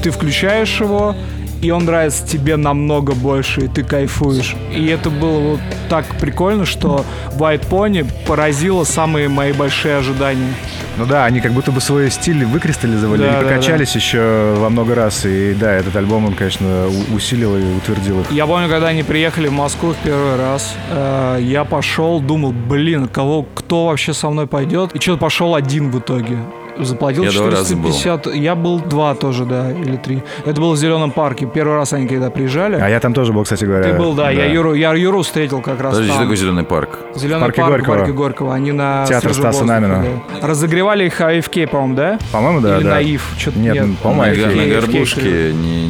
ты 0.00 0.12
включаешь 0.12 0.80
его, 0.80 1.16
и 1.60 1.72
он 1.72 1.86
нравится 1.86 2.24
тебе 2.24 2.56
намного 2.56 3.14
больше, 3.14 3.62
и 3.62 3.68
ты 3.68 3.82
кайфуешь. 3.82 4.54
И 4.72 4.86
это 4.86 5.10
было 5.10 5.40
вот 5.40 5.60
так 5.88 6.06
прикольно, 6.20 6.66
что 6.66 7.04
White 7.32 7.68
Pony 7.68 8.08
поразило 8.28 8.84
самые 8.84 9.28
мои 9.28 9.52
большие 9.52 9.96
ожидания. 9.96 10.54
Ну 10.96 11.06
да, 11.06 11.24
они 11.24 11.40
как 11.40 11.52
будто 11.52 11.72
бы 11.72 11.80
свой 11.80 12.10
стиль 12.10 12.44
выкристаллизовали 12.44 13.20
Да, 13.20 13.28
и 13.28 13.32
да, 13.32 13.38
прокачались 13.40 13.94
еще 13.94 14.54
во 14.58 14.68
много 14.70 14.94
раз. 14.94 15.24
И 15.24 15.54
да, 15.54 15.72
этот 15.72 15.96
альбом, 15.96 16.26
он, 16.26 16.34
конечно, 16.34 16.86
усилил 17.12 17.56
и 17.56 17.76
утвердил 17.76 18.20
их. 18.20 18.30
Я 18.30 18.46
помню, 18.46 18.68
когда 18.68 18.88
они 18.88 19.02
приехали 19.02 19.48
в 19.48 19.52
Москву 19.52 19.92
в 19.92 19.96
первый 19.96 20.36
раз, 20.36 20.74
э, 20.90 21.38
я 21.42 21.64
пошел, 21.64 22.20
думал, 22.20 22.52
блин, 22.52 23.08
кого, 23.08 23.42
кто 23.54 23.86
вообще 23.86 24.14
со 24.14 24.30
мной 24.30 24.46
пойдет? 24.46 24.92
И 24.94 25.00
что-то 25.00 25.18
пошел 25.18 25.54
один 25.54 25.90
в 25.90 25.98
итоге. 25.98 26.38
Заплатил 26.78 27.22
Я 27.24 27.30
два 27.32 27.50
раза 27.50 27.76
был. 27.76 27.92
450. 27.92 28.34
Я 28.34 28.54
был 28.54 28.80
два 28.80 29.14
тоже, 29.14 29.44
да, 29.44 29.70
или 29.70 29.96
три. 29.96 30.22
Это 30.44 30.60
было 30.60 30.72
в 30.72 30.76
Зеленом 30.76 31.10
парке. 31.12 31.46
Первый 31.46 31.76
раз 31.76 31.92
они 31.92 32.06
когда 32.08 32.30
приезжали. 32.30 32.76
А 32.76 32.88
я 32.88 33.00
там 33.00 33.14
тоже 33.14 33.32
был, 33.32 33.44
кстати 33.44 33.64
говоря. 33.64 33.84
Ты 33.92 33.98
был, 33.98 34.14
да, 34.14 34.30
я 34.30 34.44
Юру, 34.46 34.74
я 34.74 34.92
Юру 34.94 35.22
встретил 35.22 35.60
как 35.60 35.80
раз 35.80 35.92
Подожди, 35.92 36.08
что 36.10 36.16
там. 36.18 36.24
такое 36.26 36.36
зеленый 36.36 36.64
парк? 36.64 36.98
Зеленый 37.14 37.40
парк 37.52 37.56
Горького. 37.56 37.94
в 37.94 37.98
парке 37.98 38.12
Горького. 38.12 38.54
Они 38.54 38.72
на 38.72 39.04
Театр 39.06 39.32
Стаса 39.32 39.48
воздухе, 39.60 39.72
Намина. 39.80 40.04
да. 40.40 40.46
Разогревали 40.48 41.06
их 41.06 41.20
AFK, 41.20 41.68
по-моему, 41.68 41.94
да? 41.94 42.18
По-моему, 42.32 42.60
да, 42.60 42.76
Или 42.78 42.84
да. 42.84 42.90
наив? 42.90 43.28
Что-то 43.38 43.58
Нет, 43.58 43.74
нет. 43.74 43.98
по-моему, 43.98 44.46
на, 44.46 44.54
на 44.54 44.66
горбушке 44.80 45.52
не, 45.52 45.86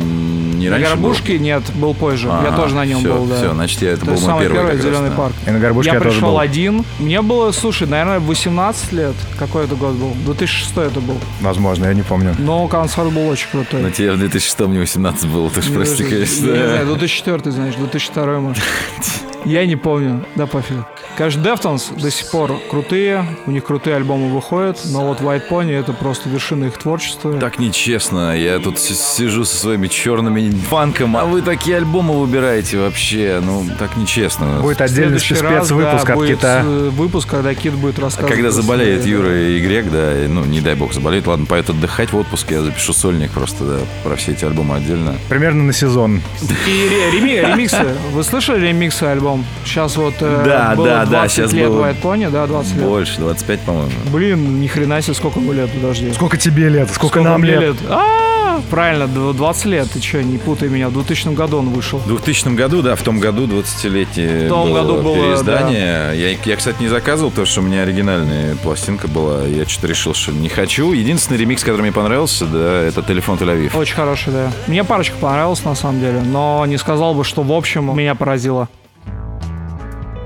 не 0.64 0.70
На 0.70 0.76
раньше 0.76 0.94
был? 0.96 1.02
горбушке 1.02 1.38
нет, 1.38 1.62
был 1.74 1.94
позже. 1.94 2.26
я 2.28 2.38
Ага, 2.48 2.56
тоже 2.56 2.74
на 2.74 2.84
нем 2.84 2.98
всё, 3.00 3.14
был, 3.14 3.26
да. 3.26 3.36
Все, 3.36 3.52
значит, 3.54 3.82
я, 3.82 3.90
это 3.92 4.00
То 4.00 4.06
был 4.06 4.12
мой 4.14 4.22
самый 4.22 4.46
первый 4.48 4.72
раз, 4.72 4.80
зеленый 4.80 5.10
да. 5.10 5.16
парк. 5.16 5.34
И 5.46 5.50
на 5.50 5.58
горбушке 5.58 5.90
я 5.90 5.94
я, 5.94 6.00
тоже 6.00 6.10
пришел 6.16 6.30
был. 6.32 6.38
один. 6.38 6.84
Мне 6.98 7.22
было, 7.22 7.52
слушай, 7.52 7.86
наверное, 7.86 8.20
18 8.20 8.92
лет. 8.92 9.14
Какой 9.38 9.64
это 9.64 9.74
год 9.76 9.92
был? 9.94 10.12
2006 10.26 10.76
это 10.76 11.00
был. 11.00 11.18
Возможно, 11.40 11.86
я 11.86 11.94
не 11.94 12.02
помню. 12.02 12.34
Но 12.38 12.66
концерт 12.68 13.12
был 13.12 13.28
очень 13.28 13.48
крутой. 13.50 13.82
На 13.82 13.90
тебе 13.90 14.12
в 14.12 14.18
2006 14.18 14.60
мне 14.60 14.80
18 14.80 15.26
было, 15.28 15.48
ты 15.50 15.62
ж 15.62 15.68
Не 15.68 15.74
прости, 15.76 15.96
знаю, 16.04 16.10
конечно. 16.10 16.46
Я 16.46 16.52
не 16.56 16.68
знаю, 16.68 16.86
2004, 16.86 17.50
знаешь, 17.52 17.74
2002, 17.76 18.40
может. 18.40 18.64
Я 19.44 19.66
не 19.66 19.76
помню. 19.76 20.24
Да, 20.36 20.46
пофиг. 20.46 20.76
Конечно, 21.16 21.40
Deftones 21.42 22.00
до 22.00 22.10
сих 22.10 22.30
пор 22.30 22.58
крутые, 22.70 23.24
у 23.46 23.50
них 23.52 23.64
крутые 23.64 23.96
альбомы 23.96 24.32
выходят, 24.34 24.80
но 24.86 25.06
вот 25.06 25.20
White 25.20 25.48
Pony 25.48 25.72
это 25.78 25.92
просто 25.92 26.28
вершина 26.28 26.64
их 26.66 26.78
творчества. 26.78 27.32
Так 27.38 27.58
нечестно, 27.60 28.36
я 28.36 28.58
тут 28.58 28.78
си- 28.80 28.94
сижу 28.94 29.44
со 29.44 29.56
своими 29.56 29.86
черными 29.86 30.50
фанком, 30.50 31.16
а 31.16 31.24
вы 31.24 31.42
такие 31.42 31.76
альбомы 31.76 32.14
выбираете 32.18 32.78
вообще, 32.78 33.40
ну 33.44 33.64
так 33.78 33.96
нечестно. 33.96 34.58
Будет 34.60 34.80
отдельный 34.80 35.20
спецвыпуск 35.20 36.06
да, 36.06 36.12
от 36.12 36.14
будет, 36.14 36.38
Кита. 36.38 36.62
э, 36.64 36.88
выпуск, 36.90 37.28
когда 37.28 37.54
Кит 37.54 37.74
будет 37.74 37.98
рассказывать. 38.00 38.34
Когда 38.34 38.48
про 38.48 38.54
заболеет 38.62 39.00
свои- 39.02 39.12
Юра 39.12 39.38
и 39.38 39.60
Грек, 39.60 39.90
да, 39.92 40.24
и, 40.24 40.26
ну, 40.26 40.44
не 40.44 40.60
дай 40.60 40.74
бог 40.74 40.92
заболеет, 40.92 41.26
ладно, 41.28 41.46
поет 41.46 41.70
отдыхать 41.70 42.12
в 42.12 42.16
отпуске, 42.16 42.54
я 42.56 42.62
запишу 42.62 42.92
сольник 42.92 43.30
просто, 43.30 43.64
да, 43.64 43.76
про 44.02 44.16
все 44.16 44.32
эти 44.32 44.44
альбомы 44.44 44.76
отдельно. 44.76 45.14
Примерно 45.28 45.62
на 45.62 45.72
сезон. 45.72 46.20
И 46.66 46.88
ре- 46.88 47.10
реми- 47.12 47.40
ремиксы. 47.52 47.86
Вы 48.12 48.24
слышали 48.24 48.66
ремиксы 48.66 49.04
альбом? 49.04 49.44
Сейчас 49.64 49.96
вот 49.96 50.14
э, 50.20 50.42
Да, 50.44 50.74
было 50.74 50.86
да, 50.86 51.03
да, 51.04 51.20
20 51.20 51.36
щас 51.36 51.52
лет 51.52 51.68
было 51.68 51.86
White 51.90 52.02
Pony, 52.02 52.30
да, 52.30 52.46
20 52.46 52.76
лет. 52.76 52.84
Больше, 52.84 53.18
25, 53.20 53.60
по-моему. 53.60 53.90
Блин, 54.12 54.60
ни 54.60 54.66
хрена 54.66 55.00
себе, 55.02 55.14
сколько 55.14 55.40
ему 55.40 55.52
лет, 55.52 55.70
подожди. 55.70 56.12
Сколько 56.12 56.36
тебе 56.36 56.68
лет? 56.68 56.90
Сколько, 56.90 57.20
нам 57.22 57.40
мне 57.40 57.56
лет? 57.56 57.76
А, 57.88 58.60
правильно, 58.70 59.04
дв- 59.04 59.34
20 59.34 59.64
лет, 59.66 59.90
ты 59.90 60.00
что, 60.00 60.22
не 60.22 60.38
путай 60.38 60.68
меня, 60.68 60.88
в 60.88 60.92
2000 60.92 61.34
году 61.34 61.58
он 61.58 61.70
вышел. 61.70 61.98
В 61.98 62.06
2000 62.06 62.54
году, 62.54 62.82
да, 62.82 62.94
в 62.96 63.02
том 63.02 63.18
году 63.20 63.46
20-летие 63.46 64.46
В 64.46 64.48
том 64.48 64.68
было 64.68 64.82
году 64.82 65.02
было, 65.02 65.14
переиздание. 65.16 66.12
Я, 66.14 66.36
я, 66.44 66.56
кстати, 66.56 66.80
не 66.80 66.88
заказывал, 66.88 67.30
потому 67.30 67.46
что 67.46 67.60
у 67.60 67.64
меня 67.64 67.82
оригинальная 67.82 68.56
пластинка 68.56 69.08
была. 69.08 69.42
Я 69.44 69.66
что-то 69.66 69.86
решил, 69.88 70.14
что 70.14 70.32
не 70.32 70.48
хочу. 70.48 70.92
Единственный 70.92 71.36
ремикс, 71.38 71.62
который 71.62 71.82
мне 71.82 71.92
понравился, 71.92 72.46
да, 72.46 72.82
это 72.82 73.02
«Телефон 73.02 73.38
Тель-Авив». 73.38 73.76
Очень 73.76 73.94
хороший, 73.94 74.32
да. 74.32 74.52
Мне 74.66 74.84
парочка 74.84 75.16
понравилась, 75.20 75.64
на 75.64 75.74
самом 75.74 76.00
деле, 76.00 76.20
но 76.20 76.64
не 76.66 76.76
сказал 76.78 77.14
бы, 77.14 77.24
что 77.24 77.42
в 77.42 77.52
общем 77.52 77.96
меня 77.96 78.14
поразило. 78.14 78.68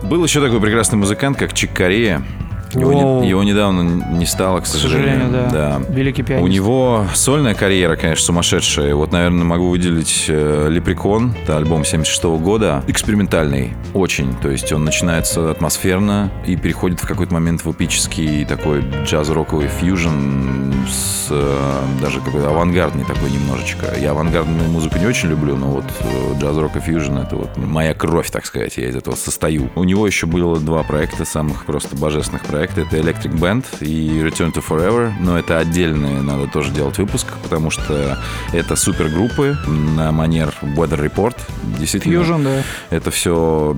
Был 0.09 0.25
еще 0.25 0.41
такой 0.41 0.59
прекрасный 0.59 0.97
музыкант, 0.97 1.37
как 1.37 1.53
Чик 1.53 1.71
Корея. 1.75 2.23
Его, 2.75 2.93
не- 3.23 3.29
его 3.29 3.43
недавно 3.45 3.83
не 4.13 4.27
стало, 4.27 4.61
к 4.61 4.65
К 4.65 4.67
сожалению. 4.67 5.21
сожалению, 5.31 5.51
да. 5.53 5.81
Великий 5.89 6.23
пианист. 6.23 6.45
У 6.45 6.49
него 6.49 7.07
сольная 7.15 7.55
карьера, 7.55 7.97
конечно, 7.97 8.25
сумасшедшая. 8.27 8.95
Вот, 8.95 9.13
наверное, 9.13 9.45
могу 9.45 9.69
выделить 9.69 10.27
э, 10.29 10.69
«Лепрекон». 10.71 11.35
Это 11.43 11.57
альбом 11.57 11.85
76 11.85 12.25
года. 12.43 12.83
Экспериментальный. 12.87 13.73
Очень. 13.95 14.35
То 14.43 14.51
есть 14.51 14.73
он 14.73 14.85
начинается 14.85 15.51
атмосферно 15.51 16.31
и 16.47 16.57
переходит 16.57 17.01
в 17.01 17.07
какой-то 17.07 17.33
момент 17.35 17.65
в 17.65 17.71
эпический 17.73 18.45
такой 18.45 18.83
джаз-роковый 19.05 19.69
фьюжн 19.69 20.73
с 20.91 21.29
э, 21.31 21.81
даже 22.03 22.21
какой-то 22.21 22.51
авангардный 22.51 23.05
такой 23.05 23.31
немножечко. 23.31 23.87
Я 24.01 24.11
авангардную 24.13 24.69
музыку 24.71 24.99
не 24.99 25.07
очень 25.07 25.29
люблю, 25.31 25.57
но 25.57 25.67
вот 25.69 25.85
э, 26.01 26.39
джаз-рок 26.41 26.77
и 26.77 26.81
фьюжн— 26.81 27.17
это 27.19 27.37
вот 27.37 27.57
моя 27.57 27.95
кровь, 27.95 28.31
так 28.31 28.47
сказать. 28.47 28.77
Я 28.77 28.89
из 28.89 28.97
этого 28.97 29.15
состою. 29.15 29.71
У 29.75 29.85
него 29.85 30.07
еще 30.07 30.27
было 30.27 30.59
два 30.59 30.83
проекта, 30.83 31.25
самых 31.25 31.65
просто 31.67 31.97
божественных 31.97 32.43
проекта. 32.59 32.81
Это 32.81 32.97
Electric 32.97 33.39
Band 33.39 33.65
и 33.81 34.21
Return 34.21 34.53
to 34.53 34.65
Forever. 34.67 35.13
Но 35.21 35.39
это 35.39 35.59
отдельные, 35.59 36.23
надо 36.23 36.49
тоже 36.49 36.73
делать 36.73 36.99
выпуск, 36.99 37.27
потому 37.43 37.71
что 37.71 38.19
это 38.53 38.75
супергруппы 38.75 39.57
на 39.67 40.11
манер 40.11 40.53
Weather 40.63 41.01
Report. 41.01 41.37
Действительно, 41.79 42.15
Fusion, 42.15 42.43
да. 42.43 42.97
это 42.97 43.11
все 43.11 43.77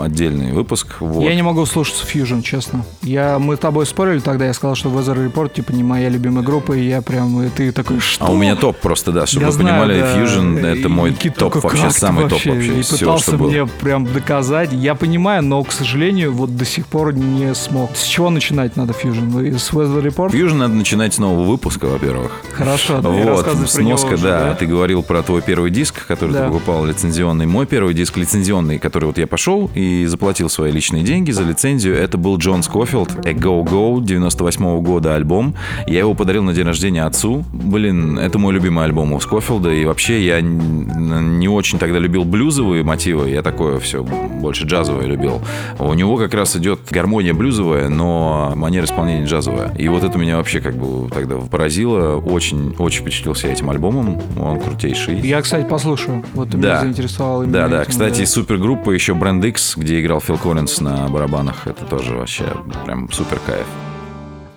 отдельный 0.00 0.52
выпуск. 0.52 0.96
Вот. 1.00 1.22
Я 1.22 1.34
не 1.34 1.42
могу 1.42 1.66
слушаться 1.66 2.06
Fusion, 2.06 2.42
честно. 2.42 2.84
Я, 3.02 3.38
мы 3.38 3.56
с 3.56 3.58
тобой 3.58 3.84
спорили 3.86 4.20
тогда, 4.20 4.46
я 4.46 4.54
сказал, 4.54 4.74
что 4.74 4.88
Weather 4.88 5.30
Report, 5.30 5.52
типа, 5.52 5.72
не 5.72 5.82
моя 5.82 6.08
любимая 6.08 6.44
группа, 6.44 6.72
и 6.72 6.88
я 6.88 7.02
прям, 7.02 7.42
и 7.42 7.50
ты 7.50 7.72
такой, 7.72 8.00
что? 8.00 8.24
А 8.24 8.30
у 8.30 8.36
меня 8.36 8.56
топ 8.56 8.78
просто, 8.78 9.12
да, 9.12 9.26
чтобы 9.26 9.46
Я 9.46 9.50
вы 9.50 9.52
знаю, 9.52 9.82
понимали, 9.82 10.00
да. 10.00 10.18
Fusion 10.18 10.66
это 10.66 10.88
мой 10.88 11.12
Кит 11.12 11.36
топ 11.36 11.54
вообще, 11.56 11.82
«Как 11.82 11.92
ты 11.92 11.98
самый 11.98 12.28
топ 12.28 12.44
вообще?» 12.44 12.78
И 12.78 12.82
всего, 12.82 12.98
пытался 12.98 13.30
что 13.32 13.36
было. 13.38 13.48
мне 13.50 13.66
прям 13.66 14.06
доказать. 14.06 14.72
Я 14.72 14.94
понимаю, 14.94 15.42
но, 15.42 15.62
к 15.62 15.72
сожалению, 15.72 16.32
вот 16.32 16.56
до 16.56 16.64
сих 16.64 16.86
пор 16.86 17.12
не 17.12 17.54
смог. 17.54 17.94
С 17.96 18.04
чего 18.14 18.30
начинать 18.30 18.76
надо 18.76 18.92
Fusion? 18.92 19.58
С 19.58 19.72
Weather 19.72 20.00
Report? 20.00 20.30
Fusion 20.30 20.54
надо 20.54 20.74
начинать 20.74 21.14
с 21.14 21.18
нового 21.18 21.42
выпуска, 21.50 21.86
во-первых. 21.86 22.30
Хорошо, 22.52 23.00
да, 23.00 23.08
и 23.08 23.24
Вот, 23.24 23.44
про 23.44 23.54
него 23.54 23.66
сноска, 23.66 24.14
уже, 24.14 24.22
да. 24.22 24.54
Ты 24.54 24.66
говорил 24.66 25.02
про 25.02 25.20
твой 25.24 25.42
первый 25.42 25.72
диск, 25.72 26.06
который 26.06 26.30
Да. 26.30 26.46
ты 26.46 26.52
покупал 26.52 26.84
лицензионный. 26.86 27.46
Мой 27.46 27.66
первый 27.66 27.92
диск 27.92 28.16
лицензионный, 28.16 28.78
который 28.78 29.06
вот 29.06 29.18
я 29.18 29.26
пошел 29.26 29.68
и 29.74 30.06
заплатил 30.06 30.48
свои 30.48 30.70
личные 30.70 31.02
деньги 31.02 31.32
за 31.32 31.42
лицензию, 31.42 31.96
это 31.96 32.16
был 32.16 32.38
Джон 32.38 32.62
Скофилд, 32.62 33.26
A 33.26 33.32
Go 33.32 33.64
Go 33.64 34.00
98 34.00 34.80
года 34.82 35.16
альбом. 35.16 35.56
Я 35.88 35.98
его 35.98 36.14
подарил 36.14 36.44
на 36.44 36.54
день 36.54 36.66
рождения 36.66 37.02
отцу. 37.02 37.44
Блин, 37.52 38.16
это 38.16 38.38
мой 38.38 38.54
любимый 38.54 38.84
альбом 38.84 39.12
у 39.12 39.18
Скофилда. 39.18 39.70
И 39.72 39.84
вообще 39.84 40.24
я 40.24 40.40
не 40.40 41.48
очень 41.48 41.80
тогда 41.80 41.98
любил 41.98 42.24
блюзовые 42.24 42.84
мотивы. 42.84 43.30
Я 43.30 43.42
такое 43.42 43.80
все 43.80 44.04
больше 44.04 44.66
джазовое 44.66 45.06
любил. 45.06 45.42
У 45.80 45.92
него 45.94 46.16
как 46.16 46.32
раз 46.34 46.54
идет 46.54 46.78
гармония 46.92 47.34
блюзовая, 47.34 47.88
но 47.88 48.03
манера 48.54 48.84
исполнения 48.84 49.24
джазовая. 49.26 49.72
И 49.76 49.88
вот 49.88 50.04
это 50.04 50.18
меня 50.18 50.36
вообще 50.36 50.60
как 50.60 50.74
бы 50.76 51.08
тогда 51.10 51.36
поразило. 51.36 52.16
Очень, 52.18 52.74
очень 52.78 53.02
впечатлился 53.02 53.48
этим 53.48 53.70
альбомом. 53.70 54.20
Он 54.40 54.60
крутейший. 54.60 55.20
Я, 55.20 55.40
кстати, 55.42 55.66
послушаю. 55.68 56.24
Вот 56.34 56.48
Да. 56.50 56.56
меня 56.58 56.80
заинтересовал 56.80 57.42
именно 57.42 57.52
Да, 57.52 57.68
да. 57.68 57.82
этим, 57.82 57.90
Кстати, 57.90 58.20
да. 58.20 58.26
супергруппа 58.26 58.90
еще 58.90 59.12
Brand 59.12 59.46
X, 59.48 59.76
где 59.76 60.00
играл 60.00 60.20
Фил 60.20 60.38
Коллинз 60.38 60.80
на 60.80 61.08
барабанах. 61.08 61.66
Это 61.66 61.84
тоже 61.84 62.14
вообще 62.16 62.44
прям 62.84 63.10
супер 63.12 63.38
кайф. 63.46 63.66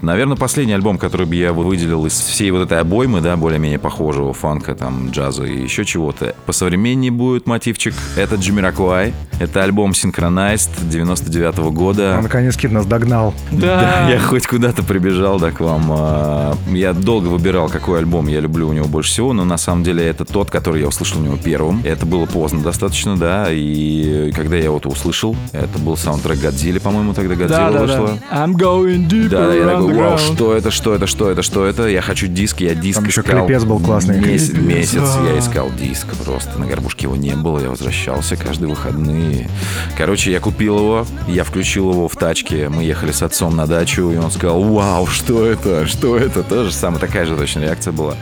Наверное, 0.01 0.37
последний 0.37 0.73
альбом, 0.73 0.97
который 0.97 1.25
бы 1.25 1.35
я 1.35 1.53
выделил 1.53 2.05
из 2.05 2.13
всей 2.13 2.51
вот 2.51 2.61
этой 2.61 2.79
обоймы, 2.79 3.21
да, 3.21 3.35
более-менее 3.35 3.79
похожего 3.79 4.33
фанка, 4.33 4.75
там, 4.75 5.09
джаза 5.11 5.43
и 5.45 5.61
еще 5.63 5.85
чего-то. 5.85 6.35
Посовременнее 6.45 7.11
будет 7.11 7.47
мотивчик. 7.47 7.93
Это 8.15 8.35
Джимиракуай. 8.35 9.13
Это 9.39 9.63
альбом 9.63 9.91
Synchronized 9.91 10.69
99 10.89 11.57
года. 11.73 12.15
Он 12.17 12.23
наконец 12.23 12.55
Кит 12.57 12.71
нас 12.71 12.85
догнал. 12.85 13.33
Да, 13.51 14.07
Я 14.09 14.19
хоть 14.19 14.47
куда-то 14.47 14.83
прибежал, 14.83 15.39
да, 15.39 15.51
к 15.51 15.59
вам. 15.59 15.85
А, 15.91 16.55
Я 16.69 16.93
долго 16.93 17.27
выбирал, 17.27 17.69
какой 17.69 17.99
альбом 17.99 18.27
я 18.27 18.39
люблю 18.39 18.67
у 18.69 18.73
него 18.73 18.87
больше 18.87 19.11
всего, 19.11 19.33
но 19.33 19.45
на 19.45 19.57
самом 19.57 19.83
деле 19.83 20.05
это 20.05 20.25
тот, 20.25 20.49
который 20.49 20.81
я 20.81 20.87
услышал 20.87 21.19
у 21.19 21.23
него 21.23 21.37
первым. 21.43 21.81
Это 21.83 22.05
было 22.05 22.25
поздно 22.25 22.61
достаточно, 22.61 23.17
да, 23.17 23.47
и 23.49 24.31
когда 24.31 24.55
я 24.55 24.65
его 24.65 24.77
услышал, 24.85 25.35
это 25.51 25.79
был 25.79 25.97
саундтрек 25.97 26.39
Годзиллы, 26.39 26.79
по-моему, 26.79 27.13
тогда 27.13 27.35
да, 27.35 27.41
Годзилла 27.41 27.71
да, 27.71 27.79
вышла. 27.81 28.19
да. 28.29 28.45
I'm 28.45 28.53
going 28.53 29.07
deeper 29.07 29.29
Да, 29.29 29.53
я 29.53 29.65
такой, 29.87 30.03
вау, 30.03 30.17
что 30.17 30.53
это, 30.55 30.71
что 30.71 30.93
это, 30.95 31.07
что 31.07 31.31
это, 31.31 31.41
что 31.41 31.65
это? 31.65 31.87
Я 31.87 32.01
хочу 32.01 32.27
диск, 32.27 32.61
я 32.61 32.75
диск 32.75 32.99
Там 32.99 33.07
еще 33.07 33.21
искал. 33.21 33.45
клипец 33.45 33.63
был 33.63 33.79
классный. 33.79 34.19
Месяц, 34.19 34.53
месяц 34.53 35.09
я 35.25 35.39
искал 35.39 35.71
диск 35.71 36.07
просто. 36.23 36.57
На 36.59 36.65
горбушке 36.65 37.03
его 37.03 37.15
не 37.15 37.35
было, 37.35 37.59
я 37.59 37.69
возвращался 37.69 38.35
каждые 38.35 38.69
выходные. 38.69 39.49
Короче, 39.97 40.31
я 40.31 40.39
купил 40.39 40.77
его, 40.77 41.07
я 41.27 41.43
включил 41.43 41.91
его 41.91 42.07
в 42.07 42.15
тачке, 42.15 42.69
мы 42.69 42.83
ехали 42.83 43.11
с 43.11 43.21
отцом 43.21 43.55
на 43.55 43.67
дачу, 43.67 44.11
и 44.11 44.17
он 44.17 44.31
сказал, 44.31 44.61
вау, 44.63 45.07
что 45.07 45.45
это, 45.45 45.85
что 45.87 46.17
это? 46.17 46.43
Тоже 46.43 46.71
самая 46.73 46.99
такая 46.99 47.25
же 47.25 47.35
точно 47.35 47.61
реакция 47.61 47.91
была. 47.93 48.15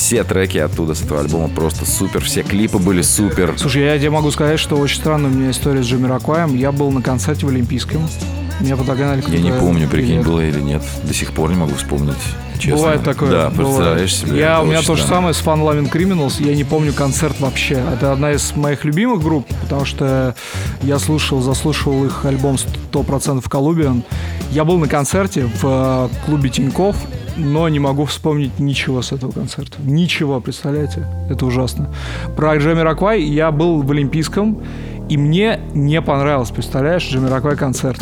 Все 0.00 0.24
треки 0.24 0.56
оттуда 0.56 0.94
с 0.94 1.02
этого 1.02 1.20
альбома 1.20 1.48
просто 1.48 1.84
супер, 1.84 2.24
все 2.24 2.42
клипы 2.42 2.78
были 2.78 3.02
супер. 3.02 3.52
Слушай, 3.58 3.82
я 3.82 3.98
тебе 3.98 4.08
могу 4.08 4.30
сказать, 4.30 4.58
что 4.58 4.76
очень 4.76 4.98
странная 4.98 5.30
у 5.30 5.34
меня 5.34 5.50
история 5.50 5.82
с 5.82 5.86
Джамиракваем. 5.86 6.56
Я 6.56 6.72
был 6.72 6.90
на 6.90 7.02
концерте 7.02 7.44
в 7.44 7.50
Олимпийском. 7.50 8.08
Меня 8.60 8.78
подогнали 8.78 9.22
Я 9.28 9.40
не 9.40 9.52
помню, 9.52 9.86
прикинь, 9.88 10.14
билет. 10.14 10.26
было 10.26 10.40
или 10.40 10.58
нет. 10.58 10.82
До 11.04 11.12
сих 11.12 11.32
пор 11.32 11.50
не 11.50 11.56
могу 11.56 11.74
вспомнить. 11.74 12.16
Честно. 12.58 12.76
Бывает 12.78 13.04
такое. 13.04 13.30
Да, 13.30 13.50
бывает. 13.50 13.56
представляешь 13.56 14.16
себе. 14.16 14.38
Я, 14.38 14.62
у 14.62 14.66
меня 14.66 14.80
то 14.80 14.96
же 14.96 15.04
самое 15.04 15.34
с 15.34 15.42
Fun 15.42 15.60
Loving 15.60 15.92
Criminals. 15.92 16.42
Я 16.42 16.56
не 16.56 16.64
помню 16.64 16.94
концерт 16.94 17.38
вообще. 17.38 17.84
Это 17.92 18.10
одна 18.10 18.32
из 18.32 18.56
моих 18.56 18.86
любимых 18.86 19.22
групп, 19.22 19.46
потому 19.62 19.84
что 19.84 20.34
я 20.82 20.98
слушал, 20.98 21.42
заслушивал 21.42 22.06
их 22.06 22.24
альбом 22.24 22.56
100% 22.90 23.46
Колумбиан. 23.46 24.02
Я 24.50 24.64
был 24.64 24.78
на 24.78 24.88
концерте 24.88 25.44
в 25.60 25.60
э, 25.62 26.08
клубе 26.24 26.48
Тиньков, 26.48 26.96
но 27.36 27.68
не 27.68 27.78
могу 27.78 28.04
вспомнить 28.04 28.58
ничего 28.58 29.02
с 29.02 29.12
этого 29.12 29.32
концерта. 29.32 29.78
Ничего, 29.80 30.40
представляете? 30.40 31.06
Это 31.28 31.46
ужасно. 31.46 31.92
Про 32.36 32.56
Джамираквай 32.56 33.22
я 33.22 33.50
был 33.50 33.82
в 33.82 33.90
Олимпийском, 33.90 34.62
и 35.08 35.16
мне 35.16 35.60
не 35.74 36.00
понравилось, 36.00 36.50
представляешь, 36.50 37.04
Джамираквай 37.04 37.56
концерт. 37.56 38.00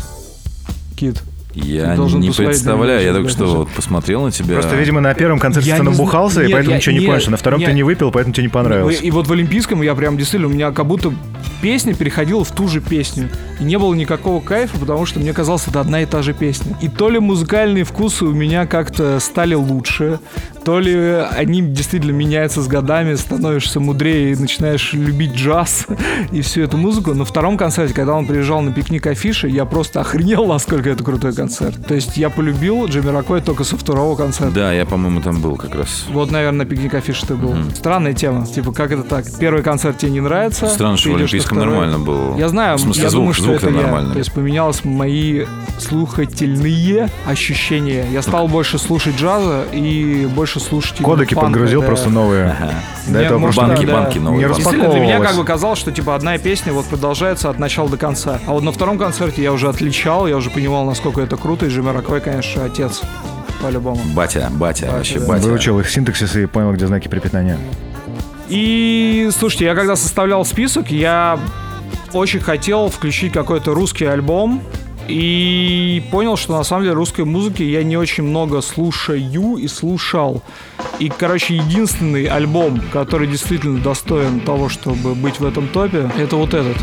Кит. 0.97 1.23
Я 1.65 1.97
не 1.97 2.31
представляю, 2.31 3.05
я 3.05 3.13
только 3.13 3.29
что 3.29 3.47
вот 3.47 3.69
посмотрел 3.71 4.23
на 4.25 4.31
тебя. 4.31 4.55
Просто, 4.55 4.77
видимо, 4.77 5.01
на 5.01 5.15
первом 5.15 5.39
концерте 5.39 5.77
ты 5.77 5.83
набухался, 5.83 6.43
и 6.43 6.53
поэтому 6.53 6.77
ничего 6.77 6.97
не 6.97 7.07
понял. 7.07 7.31
На 7.31 7.37
втором 7.37 7.63
ты 7.63 7.73
не 7.73 7.83
выпил, 7.83 8.11
поэтому 8.11 8.35
тебе 8.35 8.45
не 8.45 8.49
понравилось. 8.49 9.01
И 9.03 9.11
вот 9.11 9.27
в 9.27 9.33
Олимпийском 9.33 9.83
я 9.83 9.95
прям 9.95 10.17
действительно, 10.17 10.49
у 10.49 10.53
меня 10.53 10.71
как 10.73 10.87
будто 10.87 11.13
песня 11.61 11.95
переходила 11.95 12.45
в 12.45 12.53
ту 12.53 12.69
же 12.69 12.81
песню. 12.81 13.29
И 13.61 13.65
не 13.65 13.79
было 13.79 13.93
никакого 13.95 14.41
кайфа, 14.41 14.79
потому 14.79 15.07
что 15.07 15.19
мне 15.19 15.33
казалось, 15.33 15.67
это 15.67 15.81
одна 15.81 16.03
и 16.03 16.07
та 16.07 16.23
же 16.23 16.33
песня. 16.33 16.77
И 16.81 16.89
то 16.89 17.11
ли 17.11 17.19
музыкальные 17.19 17.85
вкусы 17.85 18.25
у 18.25 18.33
меня 18.33 18.67
как-то 18.67 19.19
стали 19.19 19.55
лучше, 19.55 20.21
то 20.65 20.79
ли 20.79 20.95
они 21.37 21.63
действительно 21.63 22.13
меняются 22.13 22.63
с 22.63 22.69
годами, 22.69 23.15
становишься 23.15 23.81
мудрее 23.81 24.33
и 24.33 24.37
начинаешь 24.37 24.93
любить 24.93 25.35
джаз 25.35 25.87
и 26.33 26.41
всю 26.43 26.63
эту 26.63 26.77
музыку. 26.77 27.15
На 27.15 27.25
втором 27.25 27.57
концерте, 27.57 27.95
когда 27.95 28.15
он 28.15 28.27
приезжал 28.27 28.61
на 28.61 28.73
пикник 28.73 29.07
афиши, 29.07 29.49
я 29.49 29.65
просто 29.65 30.01
охренел, 30.01 30.47
насколько 30.47 30.91
это 30.91 31.03
крутой 31.03 31.33
концерт. 31.33 31.48
То 31.49 31.95
есть 31.95 32.17
я 32.17 32.31
полюбил 32.31 32.87
Джамиракой 32.87 33.41
только 33.41 33.65
со 33.65 33.77
второго 33.77 34.17
концерта. 34.17 34.55
Да, 34.55 34.73
я, 34.73 34.85
по-моему, 34.87 35.21
там 35.21 35.41
был 35.41 35.57
как 35.57 35.75
раз. 35.75 36.05
Вот, 36.11 36.31
наверное, 36.31 36.59
на 36.59 36.65
пикник 36.67 36.95
афише 36.95 37.27
ты 37.27 37.35
был. 37.35 37.55
Странная 37.75 38.13
тема. 38.15 38.47
Типа, 38.47 38.73
как 38.73 38.91
это 38.93 39.03
так? 39.03 39.25
Первый 39.39 39.63
концерт 39.63 39.99
тебе 39.99 40.13
не 40.13 40.21
нравится. 40.21 40.69
Странно, 40.69 40.97
что 40.97 41.11
в 41.11 41.17
Олимпийском 41.17 41.59
второй. 41.59 41.75
нормально 41.75 41.99
было. 41.99 42.37
Я 42.39 42.49
знаю, 42.49 42.79
В 42.79 42.81
смысле, 42.81 43.03
я 43.05 43.11
звук, 43.11 43.21
думаю, 43.21 43.35
что 43.35 43.43
звук-то 43.45 43.67
это 43.69 43.77
я. 43.77 43.83
нормальный. 43.83 44.13
То 44.13 44.19
есть 44.19 44.33
поменялось 44.33 44.85
мои 44.85 45.45
слухательные 45.79 47.09
ощущения. 47.27 48.07
Я 48.13 48.23
стал 48.23 48.49
больше 48.49 48.79
слушать 48.79 49.17
джаза 49.17 49.65
и 49.73 50.27
больше 50.27 50.61
слушать 50.61 50.99
Кодеки 50.99 51.35
фанка, 51.35 51.51
подгрузил 51.51 51.81
да. 51.81 51.87
просто 51.87 52.11
новые. 52.11 52.57
До 53.07 53.19
Не, 53.19 53.25
этого 53.25 53.39
может, 53.39 53.55
просто 53.57 53.75
банки, 53.77 53.87
да, 53.87 53.93
банки 53.93 54.19
новые. 54.19 54.39
не 54.39 54.45
банки. 54.47 54.57
Действительно, 54.59 54.91
для 54.93 55.01
меня 55.01 55.21
как 55.21 55.37
бы 55.37 55.45
казалось, 55.45 55.79
что 55.79 55.93
типа 55.93 56.15
одна 56.15 56.37
песня 56.39 56.73
вот 56.73 56.85
продолжается 56.87 57.49
от 57.51 57.59
начала 57.59 57.89
до 57.89 57.97
конца. 57.97 58.39
А 58.47 58.53
вот 58.53 58.63
на 58.63 58.73
втором 58.73 58.99
концерте 58.99 59.43
я 59.43 59.53
уже 59.53 59.69
отличал, 59.69 60.27
я 60.27 60.37
уже 60.37 60.51
понимал, 60.51 60.85
насколько 60.85 61.21
это 61.21 61.37
круто, 61.39 61.67
и 61.67 61.69
Джимми 61.69 61.91
Роквей, 61.91 62.21
конечно, 62.21 62.65
отец. 62.65 63.03
По-любому. 63.63 64.01
Батя, 64.15 64.51
батя, 64.53 64.87
Батя, 64.87 64.93
вообще 64.93 65.19
да. 65.19 65.27
батя. 65.27 65.47
Выучил 65.47 65.81
их 65.81 65.91
синтаксис 65.91 66.37
и 66.37 66.47
понял, 66.47 66.73
где 66.73 66.87
знаки 66.87 67.09
препинания. 67.09 67.59
И, 68.49 69.31
слушайте, 69.37 69.65
я 69.67 69.75
когда 69.75 69.97
составлял 69.97 70.45
список, 70.45 70.91
я 70.91 71.39
очень 72.13 72.41
хотел 72.41 72.89
включить 72.89 73.33
какой-то 73.33 73.75
русский 73.75 74.05
альбом. 74.05 74.63
И 75.09 76.05
понял, 76.13 76.37
что 76.37 76.55
на 76.57 76.65
самом 76.65 76.83
деле 76.83 76.95
русской 76.95 77.25
музыки 77.25 77.63
я 77.63 77.83
не 77.83 77.97
очень 77.97 78.25
много 78.25 78.61
слушаю 78.61 79.57
и 79.57 79.67
слушал. 79.67 80.43
И, 80.99 81.09
короче, 81.09 81.57
единственный 81.57 82.27
альбом, 82.27 82.83
который 82.93 83.27
действительно 83.27 83.81
достоин 83.81 84.41
того, 84.41 84.69
чтобы 84.69 85.15
быть 85.15 85.41
в 85.41 85.47
этом 85.47 85.67
топе, 85.69 86.11
это 86.19 86.37
вот 86.37 86.53
этот. 86.53 86.77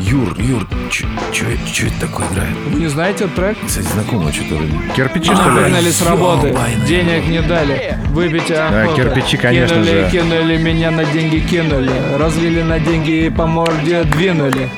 Юр, 0.00 0.34
Юр, 0.38 0.66
что 0.90 1.46
это 1.46 2.00
такое 2.00 2.26
играет? 2.28 2.56
Вы 2.68 2.80
не 2.80 2.86
знаете 2.86 3.24
этот 3.24 3.34
трек? 3.34 3.58
Кстати, 3.66 3.86
знакомое 3.86 4.32
что-то. 4.32 4.56
Кирпичи, 4.94 5.34
что 5.34 5.50
ли? 5.50 5.62
Выгнали 5.62 5.90
с 5.90 6.02
работы, 6.02 6.56
денег 6.86 7.26
не 7.26 7.42
дали, 7.42 7.98
выпить 8.10 8.50
охота. 8.50 8.94
кирпичи, 8.94 9.36
конечно 9.36 9.76
кинули, 9.76 10.04
же. 10.04 10.10
кинули 10.10 10.56
меня 10.56 10.90
на 10.90 11.04
деньги, 11.04 11.38
кинули, 11.38 11.90
разлили 12.16 12.62
на 12.62 12.78
деньги 12.78 13.26
и 13.26 13.30
по 13.30 13.46
морде 13.46 14.04
двинули. 14.04 14.68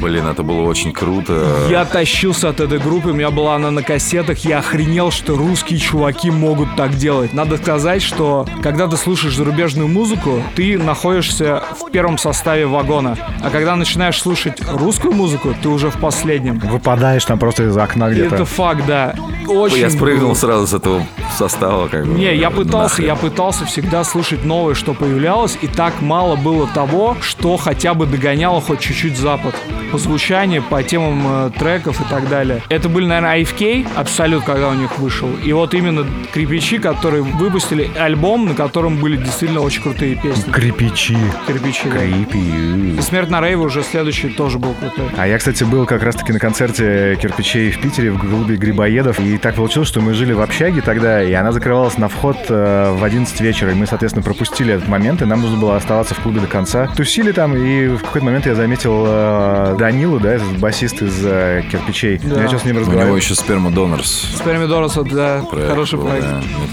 Блин, 0.00 0.26
это 0.26 0.42
было 0.42 0.62
очень 0.62 0.92
круто. 0.92 1.66
Я 1.68 1.84
тащился 1.84 2.48
от 2.48 2.60
этой 2.60 2.78
группы, 2.78 3.10
у 3.10 3.12
меня 3.12 3.30
была 3.30 3.56
она 3.56 3.70
на 3.70 3.82
кассетах, 3.82 4.38
я 4.44 4.58
охренел, 4.58 5.10
что 5.10 5.36
русские 5.36 5.78
чуваки 5.78 6.30
могут 6.30 6.74
так 6.76 6.94
делать. 6.94 7.34
Надо 7.34 7.58
сказать, 7.58 8.00
что 8.02 8.46
когда 8.62 8.86
ты 8.86 8.96
слушаешь 8.96 9.36
зарубежную 9.36 9.88
музыку, 9.88 10.42
ты 10.54 10.78
находишься 10.78 11.62
в 11.78 11.90
первом 11.90 12.16
составе 12.16 12.66
вагона. 12.66 13.16
А 13.42 13.50
когда 13.50 13.76
начинаешь 13.76 14.18
слушать 14.20 14.58
русскую 14.72 15.12
музыку, 15.12 15.54
ты 15.62 15.68
уже 15.68 15.90
в 15.90 15.98
последнем. 15.98 16.58
Выпадаешь 16.60 17.24
там 17.24 17.38
просто 17.38 17.64
из 17.64 17.76
окна 17.76 18.10
где-то. 18.10 18.36
Это 18.36 18.44
факт, 18.44 18.86
да. 18.86 19.14
Очень 19.48 19.78
Я 19.78 19.90
спрыгнул 19.90 20.34
сразу 20.34 20.66
с 20.66 20.72
этого 20.72 21.06
состава. 21.36 21.88
Как 21.88 22.06
бы. 22.06 22.14
Не, 22.14 22.34
я 22.36 22.50
пытался, 22.50 23.02
Нахрен. 23.02 23.06
я 23.06 23.16
пытался 23.16 23.64
всегда 23.64 24.04
слушать 24.04 24.44
новое, 24.44 24.74
что 24.74 24.94
появлялось, 24.94 25.58
и 25.60 25.66
так 25.66 26.00
мало 26.00 26.36
было 26.36 26.68
того, 26.68 27.16
что 27.20 27.56
хотя 27.56 27.94
бы 27.94 28.06
догоняло 28.06 28.60
хоть 28.60 28.80
чуть-чуть 28.80 29.16
Запад. 29.18 29.54
По 29.92 29.98
звучанию, 29.98 30.62
по 30.62 30.82
темам 30.82 31.22
э, 31.26 31.50
треков 31.58 32.00
и 32.00 32.04
так 32.08 32.28
далее. 32.28 32.62
Это 32.68 32.88
были, 32.88 33.06
наверное, 33.06 33.40
IFK, 33.40 33.88
Абсолют, 33.96 34.44
когда 34.44 34.68
у 34.68 34.74
них 34.74 34.98
вышел. 34.98 35.28
И 35.44 35.52
вот 35.52 35.74
именно 35.74 36.06
Крепичи, 36.32 36.78
которые 36.78 37.22
выпустили 37.22 37.90
альбом, 37.98 38.46
на 38.46 38.54
котором 38.54 38.98
были 38.98 39.16
действительно 39.16 39.60
очень 39.60 39.82
крутые 39.82 40.14
песни. 40.14 40.50
Крепичи. 40.52 41.16
Кирпичи, 41.46 41.88
да. 41.88 41.98
Крепи. 41.98 43.00
Смерть 43.00 43.30
на 43.30 43.40
рейве 43.40 43.56
уже 43.56 43.82
следующий 43.82 44.28
тоже 44.28 44.58
был 44.58 44.74
крутой. 44.74 45.06
А 45.16 45.26
я, 45.26 45.38
кстати, 45.38 45.64
был 45.64 45.86
как 45.86 46.02
раз-таки 46.02 46.32
на 46.32 46.38
концерте 46.38 47.18
кирпичей 47.20 47.70
в 47.70 47.80
Питере, 47.80 48.10
в 48.10 48.18
клубе 48.18 48.56
Грибоедов. 48.56 49.18
И 49.20 49.38
так 49.38 49.56
получилось, 49.56 49.88
что 49.88 50.00
мы 50.00 50.14
жили 50.14 50.32
в 50.32 50.40
общаге 50.40 50.80
тогда, 50.80 51.22
и 51.22 51.32
она 51.32 51.52
закрывалась 51.52 51.98
на 51.98 52.08
вход 52.08 52.36
э, 52.48 52.92
в 52.92 53.02
11 53.02 53.40
вечера. 53.40 53.72
И 53.72 53.74
мы, 53.74 53.86
соответственно, 53.86 54.22
пропустили 54.24 54.74
этот 54.74 54.88
момент, 54.88 55.22
и 55.22 55.24
нам 55.24 55.40
нужно 55.40 55.58
было 55.58 55.76
оставаться 55.76 56.14
в 56.14 56.20
клубе 56.20 56.40
до 56.40 56.46
конца. 56.46 56.86
Тусили 56.96 57.32
там, 57.32 57.56
и 57.56 57.88
в 57.88 58.02
какой-то 58.02 58.24
момент 58.24 58.46
я 58.46 58.54
заметил 58.54 59.04
э, 59.06 59.76
Данилу, 59.80 60.20
да, 60.20 60.32
этот 60.34 60.58
басист 60.58 61.00
из 61.00 61.24
э, 61.24 61.62
кирпичей. 61.72 62.20
Да. 62.22 62.42
Я 62.42 62.48
сейчас 62.48 62.62
с 62.62 62.64
ним 62.66 62.76
У 62.76 62.80
него 62.80 62.86
разговаривал. 62.86 63.16
еще 63.16 63.34
сперма 63.34 63.70
донорс. 63.70 64.28
Спермидорос, 64.36 64.96
вот, 64.96 65.08
да, 65.08 65.42
хороший 65.50 65.98
проект. 65.98 66.26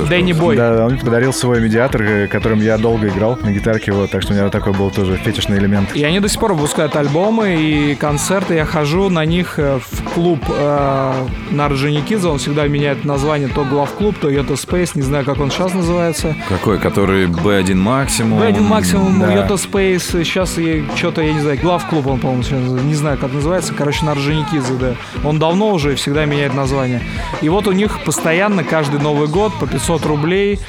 Дэнни 0.10 0.34
Бой. 0.34 0.58
Да, 0.58 0.86
он 0.86 0.92
мне 0.92 1.02
подарил 1.02 1.32
свой 1.32 1.62
медиатор, 1.62 2.02
э, 2.02 2.28
которым 2.28 2.60
я 2.60 2.78
долго 2.78 3.08
играл 3.08 3.40
на 3.42 3.54
гитарке, 3.54 3.94
вот, 3.94 4.12
так 4.12 4.24
что 4.24 4.34
у 4.34 4.36
меня 4.36 4.50
такой 4.50 4.74
был 4.74 4.92
тоже 4.92 5.16
фетишный 5.16 5.58
элемент. 5.58 5.96
И 5.96 6.04
они 6.04 6.20
до 6.20 6.28
сих 6.28 6.38
пор 6.38 6.52
выпускают 6.54 6.98
альбомы 6.98 7.56
и 7.56 7.96
концерты. 7.96 8.56
Я 8.56 8.66
хожу 8.66 9.10
на 9.10 9.24
них 9.24 9.54
э, 9.58 9.80
в 9.90 10.04
клуб 10.14 10.44
э, 10.50 11.14
на 11.52 11.66
Орджоникидзе. 11.66 12.28
Он 12.28 12.40
всегда 12.40 12.68
меняет 12.68 13.06
название 13.06 13.48
то 13.48 13.64
главклуб, 13.64 14.18
то 14.18 14.30
Йота 14.30 14.56
Space. 14.56 14.92
Не 14.96 15.04
знаю, 15.04 15.24
как 15.24 15.40
он 15.40 15.50
сейчас 15.50 15.74
называется. 15.74 16.36
Какой? 16.50 16.78
Который 16.78 17.28
B1 17.28 17.76
максимум? 17.76 18.42
B1 18.42 18.62
максимум, 18.64 19.18
да. 19.22 19.34
Йота 19.34 19.54
Space. 19.54 20.26
Сейчас 20.26 20.58
я 20.58 20.84
что-то, 20.98 21.22
я 21.22 21.32
не 21.32 21.40
знаю, 21.40 21.58
главклуб 21.62 22.06
он, 22.08 22.20
по-моему, 22.20 22.44
сейчас, 22.44 22.60
не 22.84 22.97
знаю, 22.98 23.18
как 23.18 23.32
называется. 23.32 23.74
Короче, 23.74 24.06
на 24.06 24.12
Орджоникидзе, 24.12 24.74
да. 24.74 24.96
Он 25.24 25.40
давно 25.40 25.72
уже 25.72 25.96
всегда 25.96 26.26
меняет 26.26 26.54
название. 26.54 27.02
И 27.42 27.50
вот 27.50 27.68
у 27.68 27.72
них 27.72 28.04
постоянно 28.04 28.64
каждый 28.64 29.00
Новый 29.00 29.28
год 29.28 29.54
по 29.60 29.68
500 29.68 30.06
рублей 30.06 30.60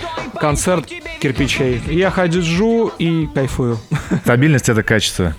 концерт 0.40 0.86
кирпичей. 1.20 1.82
И 1.88 1.96
я 1.96 2.10
ходю 2.10 2.92
и 2.98 3.26
кайфую. 3.34 3.78
Стабильность— 4.22 4.68
это 4.70 4.82
качество. 4.82 5.34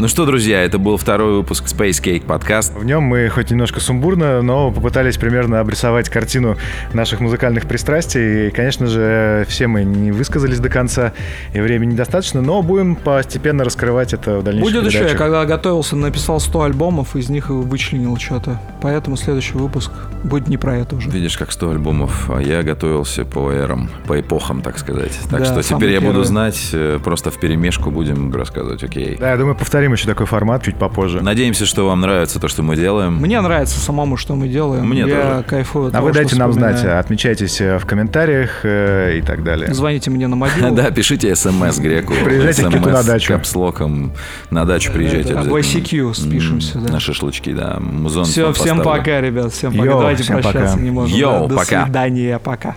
Ну 0.00 0.08
что, 0.08 0.24
друзья, 0.24 0.64
это 0.64 0.78
был 0.78 0.96
второй 0.96 1.34
выпуск 1.34 1.66
Space 1.66 2.02
Cake 2.02 2.24
подкаст. 2.24 2.74
В 2.74 2.86
нем 2.86 3.02
мы 3.02 3.28
хоть 3.28 3.50
немножко 3.50 3.80
сумбурно, 3.80 4.40
но 4.40 4.72
попытались 4.72 5.18
примерно 5.18 5.60
обрисовать 5.60 6.08
картину 6.08 6.56
наших 6.94 7.20
музыкальных 7.20 7.68
пристрастий. 7.68 8.48
И, 8.48 8.50
конечно 8.50 8.86
же, 8.86 9.44
все 9.46 9.66
мы 9.66 9.84
не 9.84 10.10
высказались 10.10 10.58
до 10.58 10.70
конца, 10.70 11.12
и 11.52 11.60
времени 11.60 11.92
недостаточно, 11.92 12.40
но 12.40 12.62
будем 12.62 12.96
постепенно 12.96 13.62
раскрывать 13.62 14.14
это 14.14 14.38
в 14.38 14.42
дальнейших 14.42 14.72
Будет 14.72 14.86
еще, 14.86 15.00
я 15.00 15.04
передачах. 15.04 15.18
когда 15.18 15.44
готовился, 15.44 15.96
написал 15.96 16.40
100 16.40 16.62
альбомов, 16.62 17.14
из 17.14 17.28
них 17.28 17.50
вычленил 17.50 18.16
что-то. 18.16 18.58
Поэтому 18.80 19.18
следующий 19.18 19.52
выпуск 19.52 19.90
будет 20.24 20.48
не 20.48 20.56
про 20.56 20.78
это 20.78 20.96
уже. 20.96 21.10
Видишь, 21.10 21.36
как 21.36 21.52
100 21.52 21.72
альбомов, 21.72 22.30
а 22.30 22.40
я 22.40 22.62
готовился 22.62 23.26
по 23.26 23.52
эрам, 23.52 23.90
по 24.06 24.18
эпохам, 24.18 24.62
так 24.62 24.78
сказать. 24.78 25.12
Так 25.30 25.40
Да, 25.40 25.44
что 25.44 25.62
теперь 25.62 25.90
я 25.90 26.00
буду 26.00 26.12
первый. 26.12 26.24
знать, 26.24 26.70
э, 26.72 26.98
просто 27.04 27.30
в 27.30 27.38
перемешку 27.38 27.90
будем 27.90 28.34
рассказывать, 28.34 28.82
окей. 28.82 29.18
Да, 29.20 29.32
я 29.32 29.36
думаю, 29.36 29.56
повторим 29.56 29.89
еще 29.92 30.06
такой 30.06 30.26
формат 30.26 30.64
чуть 30.64 30.76
попозже. 30.76 31.20
Надеемся, 31.22 31.66
что 31.66 31.86
вам 31.86 32.00
нравится 32.00 32.40
то, 32.40 32.48
что 32.48 32.62
мы 32.62 32.76
делаем. 32.76 33.16
Мне 33.16 33.40
нравится 33.40 33.78
самому, 33.80 34.16
что 34.16 34.34
мы 34.34 34.48
делаем. 34.48 34.88
Мне 34.88 35.00
я 35.02 35.06
тоже. 35.06 35.44
кайфую. 35.48 35.86
от 35.86 35.94
А 35.94 35.96
того, 35.98 36.06
вы 36.08 36.12
что 36.12 36.22
дайте 36.22 36.36
нам 36.36 36.52
знать, 36.52 36.84
отмечайтесь 36.84 37.60
э, 37.60 37.78
в 37.78 37.86
комментариях 37.86 38.60
э, 38.64 39.18
и 39.18 39.22
так 39.22 39.42
далее. 39.44 39.72
Звоните 39.72 40.10
мне 40.10 40.26
на 40.26 40.36
мобилу. 40.40 40.74
Да, 40.74 40.90
пишите 40.90 41.34
смс 41.34 41.78
греку. 41.78 42.12
Приезжайте 42.24 42.64
к 42.64 42.70
Киту 42.70 42.90
на 42.90 43.02
дачу. 43.02 43.32
капслоком 43.32 44.12
на 44.50 44.64
дачу 44.64 44.92
приезжайте 44.92 45.34
в 45.34 45.54
ICQ 45.54 46.14
спишемся. 46.14 46.78
На 46.78 47.00
шашлычки, 47.00 47.52
да. 47.52 47.78
Музон 47.80 48.24
Все, 48.24 48.52
всем 48.52 48.82
пока, 48.82 49.20
ребят. 49.20 49.52
Всем 49.52 49.72
пока. 49.76 49.90
Давайте 49.90 50.24
прощаться 50.24 50.72
пока. 50.72 50.80
не 50.80 50.90
можем. 50.90 51.16
Йоу, 51.16 51.42
да. 51.42 51.48
До 51.48 51.56
пока. 51.56 51.84
свидания, 51.84 52.38
пока. 52.38 52.76